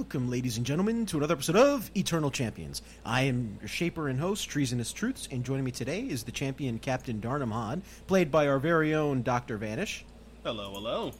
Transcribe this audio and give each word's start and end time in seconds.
Welcome, 0.00 0.30
ladies 0.30 0.56
and 0.56 0.64
gentlemen, 0.64 1.04
to 1.06 1.18
another 1.18 1.34
episode 1.34 1.56
of 1.56 1.90
Eternal 1.94 2.30
Champions. 2.30 2.80
I 3.04 3.24
am 3.24 3.58
your 3.60 3.68
shaper 3.68 4.08
and 4.08 4.18
host, 4.18 4.48
Treasonous 4.48 4.94
Truths, 4.94 5.28
and 5.30 5.44
joining 5.44 5.62
me 5.62 5.72
today 5.72 6.00
is 6.00 6.22
the 6.22 6.32
champion 6.32 6.78
Captain 6.78 7.20
Darnum 7.20 7.52
Han, 7.52 7.82
played 8.06 8.30
by 8.30 8.48
our 8.48 8.58
very 8.58 8.94
own 8.94 9.20
Dr. 9.20 9.58
Vanish. 9.58 10.06
Hello, 10.42 10.72
hello. 10.72 11.12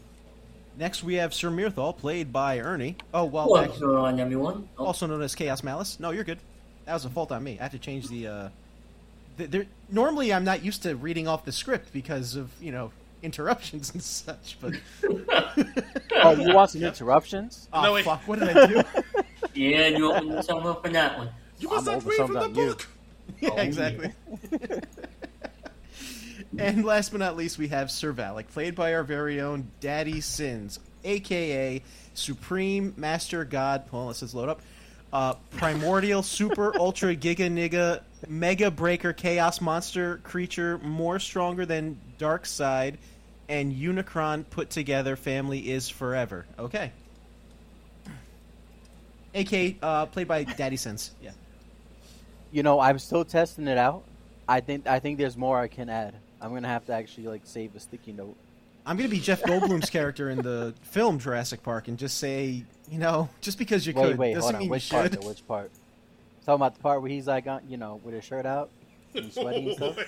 Next, 0.79 1.05
we 1.05 1.17
have 1.17 1.35
Sir 1.35 1.51
Mirthal, 1.51 1.95
played 1.95 2.33
by 2.33 2.59
Ernie. 2.59 2.97
Oh, 3.13 3.27
well, 3.27 3.51
What's 3.51 3.79
going 3.79 3.97
on, 3.97 4.19
everyone? 4.19 4.67
Oh, 4.79 4.87
also 4.87 5.07
known 5.07 5.21
as 5.21 5.35
Chaos 5.35 5.63
Malice. 5.63 6.01
No, 6.01 6.11
you're 6.11 6.25
good. 6.25 6.39
That 6.87 6.95
was 6.95 7.05
a 7.05 7.11
fault 7.11 7.33
on 7.33 7.45
me. 7.45 7.59
I 7.61 7.65
have 7.65 7.73
to 7.73 7.79
change 7.79 8.09
the. 8.09 8.27
Uh, 8.29 8.49
th- 9.37 9.51
there, 9.51 9.67
normally, 9.91 10.33
I'm 10.33 10.45
not 10.45 10.65
used 10.65 10.85
to 10.85 10.97
reading 10.97 11.29
off 11.29 11.45
the 11.45 11.53
script 11.53 11.93
because 11.93 12.35
of 12.35 12.51
you 12.63 12.73
know 12.73 12.93
interruptions 13.23 13.93
and 13.93 14.03
such. 14.03 14.57
But 14.61 14.75
Oh, 16.23 16.33
you 16.33 16.55
want 16.55 16.71
some 16.71 16.83
interruptions? 16.83 17.69
oh 17.73 17.83
No, 17.83 17.93
wait. 17.95 18.05
fuck, 18.05 18.27
what 18.29 18.39
did 18.39 18.57
I 18.57 18.67
do? 18.67 18.83
yeah, 19.55 19.87
you 19.89 20.13
opened 20.13 20.31
yourself 20.31 20.65
up 20.67 20.83
for 20.85 20.91
that 20.93 21.19
one. 21.19 21.29
You 21.59 21.69
must 21.69 21.87
I'm 21.89 21.95
not 21.95 22.05
read 22.05 22.17
from 22.17 22.33
the 22.35 22.41
something 22.43 22.63
on 22.63 22.67
you. 22.69 22.73
book. 22.75 22.89
yeah, 23.41 23.51
Oh, 23.53 23.57
exactly. 23.59 24.13
and 26.59 26.85
last 26.85 27.11
but 27.13 27.19
not 27.19 27.37
least, 27.37 27.59
we 27.59 27.69
have 27.69 27.91
Sir 27.91 28.13
Valak, 28.13 28.49
played 28.49 28.75
by 28.75 28.95
our 28.95 29.03
very 29.05 29.41
own 29.41 29.71
Daddy 29.81 30.21
Sins, 30.21 30.81
aka 31.05 31.83
Supreme 32.15 32.93
Master 32.97 33.45
God. 33.45 33.85
Hold 33.91 34.01
on, 34.03 34.07
let's 34.09 34.21
just 34.21 34.35
load 34.35 34.49
up. 34.49 34.61
Uh, 35.13 35.35
primordial, 35.51 36.23
super, 36.23 36.77
ultra, 36.79 37.15
giga, 37.17 37.51
nigga, 37.51 38.01
mega 38.29 38.71
breaker, 38.71 39.13
chaos 39.13 39.61
monster 39.61 40.19
creature, 40.19 40.79
more 40.79 41.19
stronger 41.19 41.65
than 41.67 41.99
Dark 42.19 42.47
Side, 42.47 42.99
and 43.49 43.73
Unicron 43.75 44.45
put 44.51 44.71
together. 44.71 45.17
Family 45.17 45.71
is 45.71 45.89
forever. 45.89 46.47
Okay. 46.59 46.93
AK, 49.35 49.77
uh, 49.83 50.07
played 50.07 50.27
by 50.29 50.45
Daddy 50.45 50.77
Sense. 50.77 51.13
Yeah. 51.23 51.31
You 52.53 52.63
know, 52.63 52.81
I'm 52.81 52.99
still 52.99 53.25
testing 53.25 53.69
it 53.69 53.79
out. 53.79 54.03
I 54.49 54.61
think 54.61 54.89
I 54.89 54.99
think 54.99 55.19
there's 55.19 55.37
more 55.37 55.59
I 55.61 55.69
can 55.69 55.89
add. 55.89 56.15
I'm 56.41 56.53
gonna 56.53 56.67
have 56.67 56.85
to 56.87 56.93
actually 56.93 57.29
like 57.29 57.43
save 57.45 57.77
a 57.77 57.81
sticky 57.81 58.13
note. 58.13 58.35
I'm 58.85 58.97
gonna 58.97 59.09
be 59.09 59.21
Jeff 59.21 59.43
Goldblum's 59.43 59.91
character 59.91 60.31
in 60.31 60.39
the 60.43 60.75
film 60.83 61.21
Jurassic 61.21 61.63
Park 61.63 61.87
and 61.87 61.97
just 61.97 62.17
say, 62.19 62.65
you 62.91 62.99
know, 62.99 63.29
just 63.41 63.59
because 63.59 63.87
you 63.87 63.93
Wait, 63.95 64.03
could 64.03 64.19
wait, 64.19 64.35
doesn't 64.35 64.43
hold 64.43 64.55
on. 64.55 64.59
mean 64.61 64.67
you 64.67 64.71
Which 64.73 64.91
part? 64.91 65.13
should. 65.13 65.23
Though? 65.23 65.29
Which 65.29 65.47
part? 65.47 65.71
Talking 66.47 66.55
about 66.57 66.75
the 66.75 66.81
part 66.81 67.03
where 67.03 67.11
he's 67.11 67.27
like, 67.27 67.45
you 67.69 67.77
know, 67.77 68.01
with 68.03 68.15
his 68.15 68.25
shirt 68.25 68.47
out 68.47 68.71
and 69.15 69.33
sweaty 69.33 69.69
and 69.69 69.77
stuff. 69.77 69.99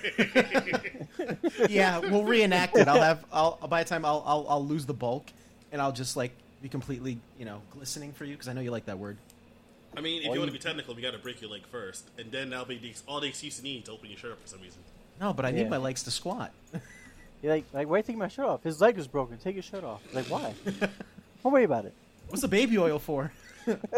yeah, 1.71 1.99
we'll 1.99 2.25
reenact 2.25 2.77
it. 2.77 2.89
I'll 2.89 3.01
have. 3.03 3.25
I'll 3.33 3.59
by 3.69 3.83
the 3.83 3.89
time 3.89 4.05
I'll, 4.05 4.23
I'll 4.27 4.47
I'll 4.49 4.67
lose 4.67 4.87
the 4.87 4.95
bulk, 4.95 5.27
and 5.73 5.81
I'll 5.83 5.93
just 5.93 6.17
like 6.17 6.33
be 6.63 6.69
completely, 6.69 7.19
you 7.39 7.45
know, 7.45 7.61
glistening 7.73 8.13
for 8.13 8.25
you 8.25 8.35
because 8.35 8.49
I 8.49 8.53
know 8.53 8.61
you 8.61 8.71
like 8.71 8.87
that 8.87 8.99
word. 8.99 9.17
I 9.97 10.01
mean, 10.01 10.23
if 10.23 10.29
Or 10.31 10.35
you 10.35 10.41
want 10.41 10.51
to 10.51 10.57
be 10.57 10.63
technical, 10.63 10.95
we 10.95 11.03
got 11.03 11.11
to 11.13 11.19
break 11.19 11.43
your 11.43 11.51
leg 11.51 11.63
first, 11.71 12.09
and 12.19 12.33
then 12.33 12.49
that'll 12.51 12.65
be 12.65 12.79
the, 12.79 12.95
all 13.07 13.21
the 13.21 13.29
excuse 13.29 13.59
you 13.59 13.65
need 13.65 13.85
to 13.85 13.93
open 13.93 14.09
your 14.09 14.19
shirt 14.19 14.33
up 14.33 14.41
for 14.41 14.49
some 14.49 14.61
reason. 14.63 14.79
No, 15.21 15.35
but 15.35 15.45
I 15.45 15.51
need 15.51 15.63
Yeah. 15.65 15.69
my 15.69 15.77
legs 15.77 16.03
to 16.05 16.11
squat. 16.11 16.51
You're 17.43 17.53
like, 17.53 17.65
like, 17.75 17.89
why 17.89 17.97
are 17.97 17.99
you 17.99 18.03
taking 18.03 18.19
my 18.19 18.29
shirt 18.29 18.47
off? 18.47 18.63
His 18.63 18.81
leg 18.81 18.97
is 18.99 19.07
broken. 19.07 19.37
Take 19.37 19.57
his 19.57 19.67
shirt 19.67 19.85
off. 19.85 20.01
Like, 20.15 20.25
why? 20.27 20.55
Don't 21.43 21.53
worry 21.53 21.65
about 21.65 21.85
it. 21.85 21.93
What's 22.29 22.41
the 22.41 22.49
baby 22.49 22.79
oil 22.79 22.99
for? 22.99 23.33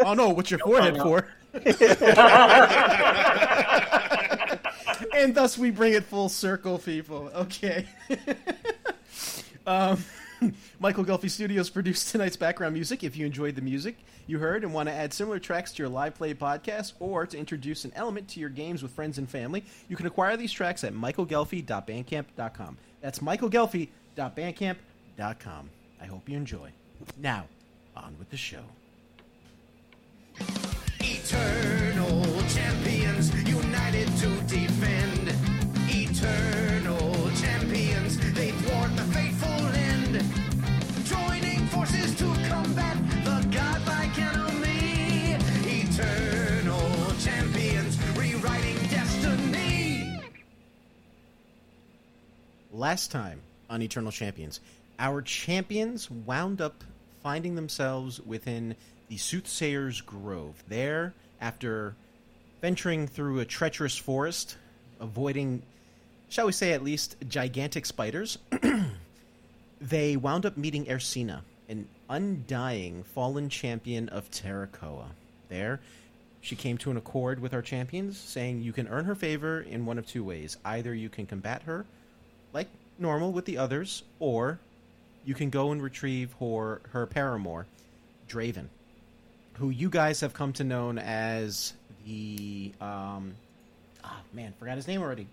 Oh 0.03 0.13
no, 0.13 0.29
what's 0.29 0.51
your 0.51 0.59
forehead 0.65 0.95
no. 0.95 1.03
for? 1.03 1.27
and 5.15 5.33
thus 5.33 5.57
we 5.57 5.71
bring 5.71 5.93
it 5.93 6.03
full 6.03 6.29
circle, 6.29 6.77
people. 6.77 7.31
Okay. 7.35 7.87
um, 9.67 10.03
Michael 10.79 11.05
Ghelfi 11.05 11.29
Studios 11.29 11.69
produced 11.69 12.11
tonight's 12.11 12.35
background 12.35 12.73
music. 12.73 13.03
If 13.03 13.15
you 13.15 13.25
enjoyed 13.25 13.55
the 13.55 13.61
music 13.61 13.97
you 14.27 14.39
heard 14.39 14.63
and 14.63 14.73
want 14.73 14.89
to 14.89 14.95
add 14.95 15.13
similar 15.13 15.37
tracks 15.39 15.71
to 15.73 15.83
your 15.83 15.89
live 15.89 16.15
play 16.15 16.33
podcast 16.33 16.93
or 16.99 17.27
to 17.27 17.37
introduce 17.37 17.85
an 17.85 17.93
element 17.95 18.27
to 18.29 18.39
your 18.39 18.49
games 18.49 18.81
with 18.81 18.91
friends 18.91 19.17
and 19.17 19.29
family, 19.29 19.63
you 19.87 19.95
can 19.95 20.07
acquire 20.07 20.35
these 20.37 20.51
tracks 20.51 20.83
at 20.83 20.93
michaelghelfi.bandcamp.com. 20.93 22.77
That's 23.01 23.19
michaelghelfi.bandcamp.com. 23.19 25.69
I 26.01 26.05
hope 26.05 26.29
you 26.29 26.37
enjoy. 26.37 26.71
Now, 27.17 27.45
on 27.95 28.15
with 28.19 28.29
the 28.31 28.37
show. 28.37 28.63
Eternal 30.99 32.23
champions 32.49 33.33
united 33.47 34.07
to 34.17 34.29
defend. 34.43 35.33
Eternal 35.89 37.31
champions, 37.41 38.17
they 38.33 38.51
thwart 38.51 38.95
the 38.95 39.03
fateful 39.13 39.67
end. 39.75 40.23
Joining 41.05 41.65
forces 41.67 42.15
to 42.15 42.25
combat 42.49 42.97
the 43.23 43.47
godlike 43.51 44.17
enemy. 44.17 45.37
Eternal 45.65 47.13
champions, 47.19 47.97
rewriting 48.17 48.77
destiny. 48.89 50.19
Last 52.71 53.11
time 53.11 53.41
on 53.69 53.81
Eternal 53.81 54.11
Champions, 54.11 54.59
our 54.99 55.21
champions 55.21 56.09
wound 56.11 56.61
up 56.61 56.83
finding 57.23 57.55
themselves 57.55 58.21
within 58.21 58.75
the 59.09 59.17
Soothsayer's 59.17 60.01
Grove. 60.01 60.63
There, 60.67 61.13
after 61.41 61.95
venturing 62.61 63.07
through 63.07 63.39
a 63.39 63.45
treacherous 63.45 63.97
forest, 63.97 64.57
avoiding, 64.99 65.61
shall 66.29 66.45
we 66.45 66.51
say 66.51 66.73
at 66.73 66.83
least, 66.83 67.15
gigantic 67.27 67.85
spiders, 67.85 68.37
they 69.81 70.15
wound 70.17 70.45
up 70.45 70.57
meeting 70.57 70.85
Ersina, 70.85 71.41
an 71.69 71.87
undying 72.09 73.03
fallen 73.03 73.49
champion 73.49 74.09
of 74.09 74.29
Terracoa. 74.31 75.07
There, 75.49 75.79
she 76.41 76.55
came 76.55 76.77
to 76.79 76.91
an 76.91 76.97
accord 76.97 77.39
with 77.39 77.53
our 77.53 77.61
champions, 77.61 78.17
saying 78.17 78.61
you 78.61 78.73
can 78.73 78.87
earn 78.87 79.05
her 79.05 79.15
favor 79.15 79.61
in 79.61 79.85
one 79.85 79.97
of 79.97 80.05
two 80.05 80.23
ways. 80.23 80.57
Either 80.63 80.93
you 80.93 81.09
can 81.09 81.25
combat 81.25 81.63
her 81.63 81.85
like 82.53 82.67
normal 82.97 83.31
with 83.31 83.45
the 83.45 83.57
others, 83.57 84.03
or 84.19 84.59
you 85.25 85.35
can 85.35 85.49
go 85.49 85.71
and 85.71 85.83
retrieve 85.83 86.33
her, 86.39 86.81
her 86.91 87.05
paramour, 87.05 87.67
Draven, 88.29 88.67
who 89.57 89.69
you 89.69 89.89
guys 89.89 90.21
have 90.21 90.33
come 90.33 90.53
to 90.53 90.63
know 90.63 90.91
as 90.97 91.73
the 92.05 92.71
um, 92.81 93.35
ah 94.03 94.21
man, 94.33 94.53
forgot 94.59 94.75
his 94.75 94.87
name 94.87 95.01
already. 95.01 95.27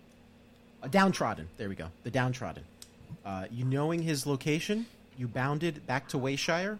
A 0.82 0.88
downtrodden. 0.88 1.48
There 1.58 1.68
we 1.68 1.74
go. 1.74 1.88
The 2.04 2.10
downtrodden. 2.10 2.64
Uh, 3.24 3.44
you 3.50 3.64
knowing 3.64 4.02
his 4.02 4.26
location, 4.26 4.86
you 5.16 5.28
bounded 5.28 5.86
back 5.86 6.08
to 6.08 6.18
Wayshire, 6.18 6.78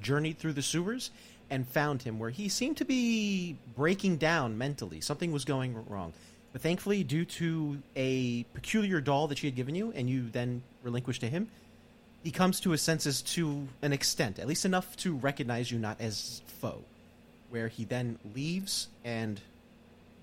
journeyed 0.00 0.38
through 0.38 0.54
the 0.54 0.62
sewers, 0.62 1.10
and 1.50 1.66
found 1.66 2.02
him 2.02 2.18
where 2.18 2.30
he 2.30 2.48
seemed 2.48 2.76
to 2.78 2.84
be 2.84 3.56
breaking 3.76 4.16
down 4.16 4.58
mentally. 4.58 5.00
Something 5.00 5.30
was 5.30 5.44
going 5.44 5.76
wrong. 5.88 6.12
But 6.52 6.62
thankfully, 6.62 7.04
due 7.04 7.24
to 7.24 7.78
a 7.96 8.44
peculiar 8.54 9.00
doll 9.00 9.28
that 9.28 9.38
she 9.38 9.46
had 9.46 9.56
given 9.56 9.74
you, 9.74 9.92
and 9.94 10.08
you 10.08 10.30
then 10.30 10.62
relinquished 10.82 11.20
to 11.20 11.28
him, 11.28 11.48
he 12.24 12.30
comes 12.30 12.58
to 12.60 12.70
his 12.70 12.80
senses 12.80 13.20
to 13.20 13.68
an 13.82 13.92
extent, 13.92 14.38
at 14.38 14.48
least 14.48 14.64
enough 14.64 14.96
to 14.96 15.14
recognize 15.14 15.70
you 15.70 15.78
not 15.78 16.00
as 16.00 16.40
foe. 16.46 16.82
Where 17.50 17.68
he 17.68 17.84
then 17.84 18.18
leaves 18.34 18.88
and 19.04 19.40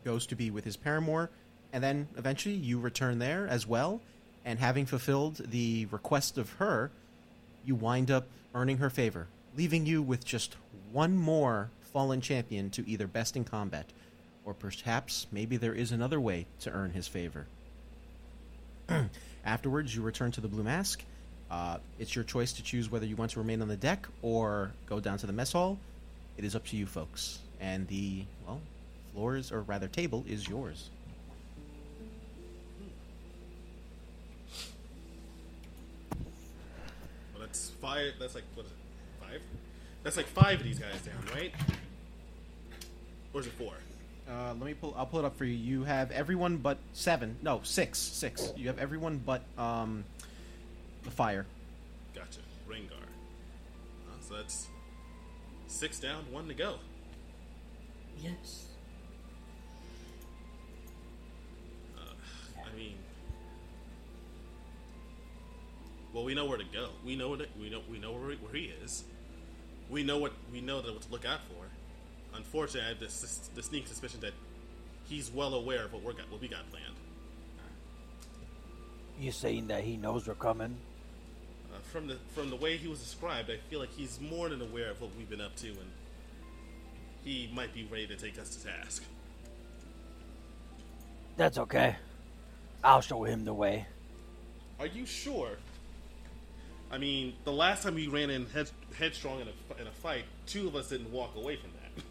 goes 0.04 0.26
to 0.26 0.36
be 0.36 0.50
with 0.50 0.66
his 0.66 0.76
paramour, 0.76 1.30
and 1.72 1.84
then 1.84 2.08
eventually 2.18 2.56
you 2.56 2.80
return 2.80 3.20
there 3.20 3.48
as 3.48 3.68
well. 3.68 4.02
And 4.44 4.58
having 4.58 4.88
fulfilled 4.88 5.36
the 5.52 5.86
request 5.92 6.40
of 6.40 6.54
her, 6.54 6.90
you 7.64 7.76
wind 7.76 8.10
up 8.10 8.26
earning 8.56 8.80
her 8.80 8.90
favor, 8.90 9.28
leaving 9.56 9.86
you 9.86 10.02
with 10.02 10.26
just 10.26 10.56
one 10.92 11.16
more 11.16 11.70
fallen 11.94 12.20
champion 12.20 12.72
to 12.72 12.90
either 12.90 13.06
best 13.06 13.38
in 13.38 13.44
combat, 13.44 13.86
or 14.44 14.56
perhaps 14.56 15.28
maybe 15.32 15.56
there 15.56 15.76
is 15.76 15.92
another 15.92 16.20
way 16.20 16.48
to 16.62 16.72
earn 16.72 16.90
his 16.90 17.08
favor. 17.08 17.46
Afterwards, 19.46 19.96
you 19.96 20.02
return 20.02 20.32
to 20.32 20.42
the 20.42 20.48
Blue 20.48 20.64
Mask. 20.64 21.04
Uh, 21.52 21.78
it's 22.00 22.16
your 22.16 22.24
choice 22.24 22.54
to 22.54 22.64
choose 22.64 22.90
whether 22.90 23.06
you 23.06 23.18
want 23.18 23.30
to 23.32 23.40
remain 23.40 23.62
on 23.62 23.68
the 23.68 23.76
deck 23.76 24.08
or 24.22 24.72
go 24.86 25.02
down 25.02 25.18
to 25.18 25.28
the 25.28 25.34
mess 25.34 25.52
hall. 25.52 25.78
It 26.38 26.46
is 26.46 26.56
up 26.56 26.66
to 26.68 26.78
you, 26.78 26.86
folks. 26.86 27.40
And 27.60 27.86
the, 27.90 28.24
well, 28.48 28.62
floors, 29.14 29.52
or 29.52 29.62
rather, 29.62 29.90
table 29.90 30.24
is 30.30 30.48
yours. 30.48 30.90
Well, 37.34 37.42
that's 37.42 37.72
five. 37.82 38.14
That's 38.18 38.34
like 38.34 38.46
what 38.56 38.66
is 38.66 38.72
it? 38.72 38.78
Five. 39.20 39.42
That's 40.04 40.18
like 40.18 40.28
five 40.28 40.60
of 40.60 40.64
these 40.64 40.80
guys 40.80 41.02
down, 41.02 41.36
right? 41.36 41.54
Or 43.34 43.42
is 43.42 43.48
it 43.48 43.54
four? 43.54 43.74
Uh, 44.30 44.54
let 44.54 44.66
me 44.66 44.74
pull. 44.74 44.94
I'll 44.98 45.06
pull 45.06 45.20
it 45.20 45.26
up 45.26 45.38
for 45.38 45.44
you. 45.44 45.54
You 45.54 45.84
have 45.84 46.12
everyone 46.12 46.58
but 46.58 46.78
seven. 46.94 47.36
No, 47.42 47.60
six. 47.64 48.00
Six. 48.00 48.54
You 48.56 48.68
have 48.68 48.80
everyone 48.80 49.22
but 49.26 49.42
um, 49.58 50.06
the 51.04 51.12
fire. 51.12 51.46
Gotcha. 52.14 52.40
Rengar. 52.70 52.92
Uh, 52.92 54.22
so 54.22 54.36
that's 54.36 54.68
six 55.68 56.00
down, 56.00 56.24
one 56.32 56.48
to 56.48 56.54
go. 56.54 56.76
Yes. 58.22 58.68
I 62.72 62.78
mean, 62.78 62.96
well, 66.14 66.24
we 66.24 66.34
know 66.34 66.46
where 66.46 66.58
to 66.58 66.64
go. 66.64 66.90
We 67.06 67.16
know 67.16 67.30
what 67.30 67.42
we 67.60 67.70
know. 67.70 67.82
We 67.90 68.00
know 68.00 68.12
where, 68.14 68.36
where 68.36 68.54
he 68.54 68.72
is. 68.84 69.04
We 69.90 70.04
know 70.04 70.18
what 70.18 70.34
we 70.52 70.62
know 70.62 70.82
that 70.82 70.94
what 70.94 71.02
to 71.02 71.12
look 71.12 71.26
out 71.26 71.42
for. 71.50 72.38
unfortunately, 72.38 72.86
I 72.86 72.90
have 72.90 73.00
this 73.00 73.50
the 73.54 73.64
sneak 73.64 73.88
suspicion 73.88 74.22
that 74.22 74.34
he's 75.06 75.32
well 75.32 75.54
aware 75.54 75.86
of 75.86 75.94
what 75.94 76.04
we're 76.04 76.14
got, 76.14 76.32
what 76.32 76.42
we 76.42 76.48
got 76.48 76.70
planned. 76.70 76.96
You 79.20 79.32
saying 79.32 79.68
that 79.68 79.84
he 79.84 79.98
knows 79.98 80.28
we're 80.28 80.36
coming? 80.36 80.78
Uh, 81.72 81.78
from 81.92 82.08
the 82.08 82.18
from 82.34 82.50
the 82.50 82.56
way 82.56 82.78
he 82.78 82.88
was 82.88 83.00
described, 83.00 83.50
I 83.50 83.58
feel 83.70 83.80
like 83.80 83.94
he's 83.94 84.20
more 84.20 84.50
than 84.50 84.62
aware 84.62 84.90
of 84.90 85.02
what 85.02 85.12
we've 85.18 85.30
been 85.30 85.42
up 85.42 85.56
to, 85.58 85.68
and 85.68 85.92
he 87.24 87.50
might 87.54 87.74
be 87.74 87.88
ready 87.92 88.08
to 88.08 88.16
take 88.16 88.38
us 88.40 88.56
to 88.56 88.68
task. 88.68 89.04
That's 91.38 91.58
okay. 91.58 91.96
I'll 92.84 93.02
show 93.02 93.24
him 93.24 93.46
the 93.46 93.54
way. 93.54 93.86
Are 94.80 94.88
you 94.88 95.06
sure? 95.06 95.52
I 96.92 96.98
mean, 96.98 97.34
the 97.46 97.54
last 97.54 97.84
time 97.84 97.96
we 97.96 98.08
ran 98.08 98.30
in 98.30 98.48
head, 98.48 98.70
headstrong 98.98 99.40
in 99.40 99.48
a, 99.48 99.82
in 99.82 99.88
a 99.88 99.92
fight, 99.92 100.26
two 100.46 100.68
of 100.68 100.76
us 100.76 100.90
didn't 100.90 101.12
walk 101.12 101.36
away 101.36 101.56
from 101.56 101.70
that. 101.72 102.04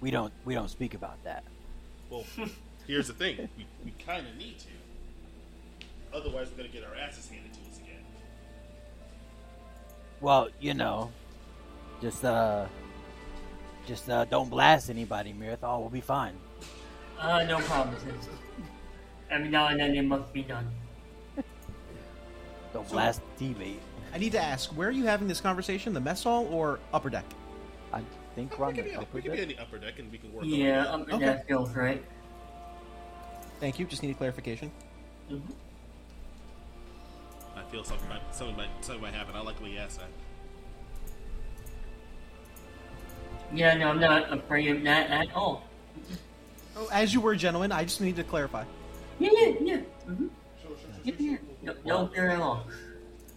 We 0.00 0.10
don't 0.10 0.32
we 0.44 0.54
don't 0.54 0.68
speak 0.68 0.94
about 0.94 1.22
that. 1.24 1.44
Well, 2.10 2.24
here's 2.86 3.06
the 3.06 3.14
thing: 3.14 3.48
we, 3.56 3.66
we 3.84 3.92
kind 4.04 4.26
of 4.26 4.36
need 4.36 4.58
to. 4.58 4.66
Otherwise, 6.14 6.48
we're 6.50 6.58
gonna 6.58 6.68
get 6.68 6.84
our 6.84 6.94
asses 6.94 7.28
handed 7.28 7.52
to 7.54 7.60
us 7.70 7.78
again. 7.78 8.02
Well, 10.20 10.48
you 10.60 10.74
know, 10.74 11.10
just 12.00 12.24
uh, 12.24 12.66
just 13.86 14.08
uh, 14.10 14.24
don't 14.26 14.50
blast 14.50 14.90
anybody, 14.90 15.32
Mirthal. 15.32 15.80
We'll 15.80 15.88
be 15.90 16.00
fine. 16.00 16.34
Uh, 17.18 17.44
no 17.44 17.58
promises. 17.60 18.28
Every 19.30 19.48
now 19.48 19.68
and 19.68 19.80
then 19.80 19.94
it 19.94 20.02
must 20.02 20.32
be 20.32 20.42
done. 20.42 20.68
Don't 22.72 22.88
blast 22.90 23.20
the 23.38 23.44
teammate. 23.46 23.76
I 24.14 24.18
need 24.18 24.32
to 24.32 24.40
ask, 24.40 24.70
where 24.70 24.88
are 24.88 24.92
you 24.92 25.04
having 25.04 25.28
this 25.28 25.40
conversation? 25.40 25.92
The 25.94 26.00
mess 26.00 26.22
hall 26.24 26.46
or 26.50 26.80
upper 26.92 27.08
deck? 27.10 27.24
I 27.92 28.02
think 28.34 28.52
We 28.52 28.58
we're 28.58 28.66
on 28.66 28.74
could, 28.74 28.84
the 28.84 28.90
be, 28.90 28.96
upper 28.96 29.06
we 29.16 29.22
could 29.22 29.30
be 29.32 29.36
deck. 29.38 29.48
in 29.50 29.56
the 29.56 29.62
upper 29.62 29.78
deck, 29.78 29.98
and 29.98 30.10
we 30.12 30.18
can 30.18 30.32
work. 30.32 30.44
Yeah, 30.46 30.86
on 30.86 31.02
um, 31.02 31.06
Okay. 31.12 31.24
that 31.26 31.46
feels 31.46 31.70
right. 31.74 32.02
Thank 33.60 33.78
you. 33.78 33.86
Just 33.86 34.02
need 34.02 34.10
a 34.10 34.14
clarification. 34.14 34.70
Mhm. 35.30 35.40
I 37.56 37.62
feel 37.70 37.84
something 37.84 38.08
might 38.08 38.34
something 38.34 38.56
might 38.56 38.70
something 38.80 39.02
might 39.02 39.14
happen. 39.14 39.34
I 39.34 39.40
like 39.40 39.58
the 39.58 39.64
way 39.64 39.78
asked 39.78 39.98
that. 39.98 40.08
Yeah, 43.54 43.74
no, 43.74 43.88
I'm 43.88 44.00
not 44.00 44.32
afraid 44.32 44.74
of 44.74 44.82
that 44.84 45.10
at 45.10 45.34
all. 45.34 45.64
Oh, 46.76 46.88
as 46.90 47.12
you 47.12 47.20
were, 47.20 47.36
gentlemen, 47.36 47.70
I 47.70 47.84
just 47.84 48.00
need 48.00 48.16
to 48.16 48.24
clarify. 48.24 48.64
Yeah, 49.18 49.30
yeah, 49.32 49.54
yeah. 49.60 49.80
Mm-hmm. 50.08 50.26
Yeah, 51.04 51.14
yeah. 51.18 51.36
No, 51.62 51.74
no 51.84 52.06
fear 52.08 52.30
at 52.30 52.40
all. 52.40 52.66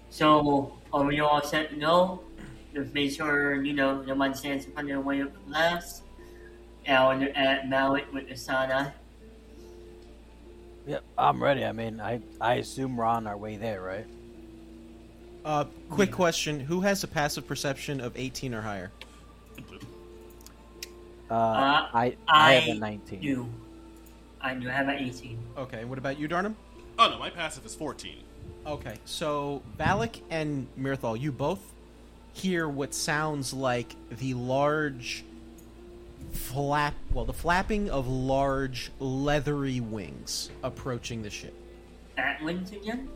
So, 0.09 0.79
are 0.93 1.03
we 1.03 1.19
all 1.19 1.41
set 1.41 1.69
to 1.71 1.75
go? 1.75 2.21
Just 2.73 2.93
make 2.93 3.11
sure, 3.11 3.61
you 3.61 3.73
know, 3.73 4.01
no 4.03 4.15
one 4.15 4.33
stands 4.33 4.65
in 4.65 4.71
front 4.71 4.89
of 4.89 4.95
the 4.95 5.01
way 5.01 5.19
of 5.19 5.33
the 5.33 5.39
glass. 5.49 6.01
Out 6.87 7.21
at 7.23 7.67
Mallet 7.67 8.13
with 8.13 8.29
the 8.29 8.37
Sana. 8.37 8.93
Yep, 10.87 11.03
I'm 11.17 11.41
ready. 11.41 11.65
I 11.65 11.71
mean, 11.71 11.99
I 11.99 12.21
I 12.39 12.55
assume 12.55 12.95
we're 12.97 13.05
on 13.05 13.25
our 13.27 13.37
way 13.37 13.57
there, 13.57 13.81
right? 13.81 14.05
Uh, 15.43 15.65
quick 15.89 16.11
question: 16.11 16.59
Who 16.59 16.81
has 16.81 17.03
a 17.03 17.07
passive 17.07 17.47
perception 17.47 17.99
of 18.01 18.15
18 18.15 18.53
or 18.53 18.61
higher? 18.61 18.91
Uh, 21.29 21.33
Uh, 21.33 21.87
I 21.93 22.15
I 22.27 22.53
have 22.53 22.75
a 22.75 22.79
19. 22.79 23.19
do. 23.21 23.49
I 24.41 24.53
do 24.53 24.67
have 24.67 24.87
an 24.87 24.97
18. 24.99 25.39
Okay. 25.57 25.85
What 25.85 25.97
about 25.97 26.19
you, 26.19 26.27
Darnum? 26.27 26.53
Oh 26.99 27.09
no, 27.09 27.17
my 27.17 27.29
passive 27.31 27.65
is 27.65 27.73
14. 27.75 28.17
Okay, 28.67 28.95
so 29.05 29.61
Valak 29.77 30.21
and 30.31 30.67
Mirthal, 30.79 31.19
you 31.19 31.31
both 31.31 31.59
hear 32.33 32.67
what 32.67 32.93
sounds 32.95 33.53
like 33.53 33.95
the 34.09 34.33
large 34.33 35.23
flap, 36.35 36.93
well, 37.11 37.25
the 37.25 37.33
flapping 37.33 37.89
of 37.89 38.07
large 38.07 38.91
leathery 38.99 39.79
wings 39.79 40.51
approaching 40.63 41.23
the 41.23 41.29
ship. 41.29 41.53
Bat 42.15 42.43
wings 42.43 42.71
again? 42.71 43.09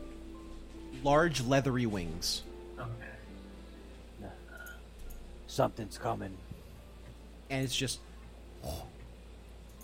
Large 1.04 1.42
leathery 1.42 1.86
wings. 1.86 2.42
Okay. 2.78 2.88
Something's 5.46 5.98
coming. 5.98 6.36
And 7.48 7.64
it's 7.64 7.74
just. 7.76 8.00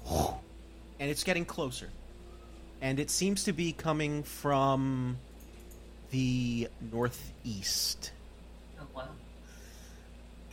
And 0.09 1.11
it's 1.11 1.25
getting 1.25 1.45
closer. 1.45 1.91
And 2.81 3.01
it 3.01 3.11
seems 3.11 3.45
to 3.45 3.53
be 3.53 3.73
coming 3.73 4.23
from 4.23 5.19
the 6.11 6.69
northeast. 6.93 8.13
Oh, 8.81 8.87
wow. 8.95 9.09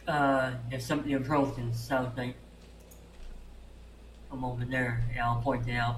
Uh, 0.08 0.52
there's 0.70 0.86
something 0.86 1.14
approaching, 1.14 1.74
sounds 1.74 2.18
like. 2.18 2.36
From 4.34 4.46
over 4.46 4.66
there, 4.66 5.00
yeah, 5.16 5.30
I'll 5.30 5.42
point 5.42 5.68
it 5.68 5.74
out. 5.74 5.98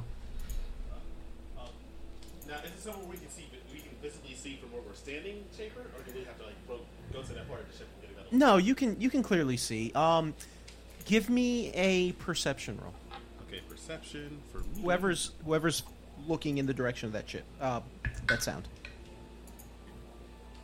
Um, 1.57 1.69
now, 2.49 2.55
is 2.65 2.71
it 2.71 2.81
somewhere 2.81 3.05
we 3.09 3.15
can 3.15 3.29
see, 3.29 3.45
we 3.71 3.79
can 3.79 3.91
visibly 4.01 4.35
see 4.35 4.57
from 4.57 4.73
where 4.73 4.81
we're 4.81 4.93
standing, 4.93 5.45
Shaper, 5.57 5.79
or 5.79 6.03
do 6.05 6.11
we 6.13 6.25
have 6.25 6.37
to 6.39 6.43
like 6.43 6.67
go, 6.67 6.81
go 7.13 7.21
to 7.21 7.33
that 7.33 7.47
part 7.47 7.61
of 7.61 7.71
the 7.71 7.77
ship 7.77 7.87
and 7.93 8.01
get 8.01 8.11
another? 8.11 8.27
One? 8.31 8.37
No, 8.37 8.57
you 8.57 8.75
can 8.75 8.99
you 8.99 9.09
can 9.09 9.23
clearly 9.23 9.55
see. 9.55 9.93
Um, 9.95 10.33
give 11.05 11.29
me 11.29 11.71
a 11.75 12.11
perception 12.11 12.77
roll. 12.83 12.93
Okay, 13.47 13.61
perception 13.69 14.41
for 14.51 14.57
me. 14.57 14.81
Whoever's 14.81 15.31
whoever's 15.45 15.83
looking 16.27 16.57
in 16.57 16.65
the 16.65 16.73
direction 16.73 17.07
of 17.07 17.13
that 17.13 17.29
ship, 17.29 17.45
uh, 17.61 17.79
that 18.27 18.43
sound. 18.43 18.67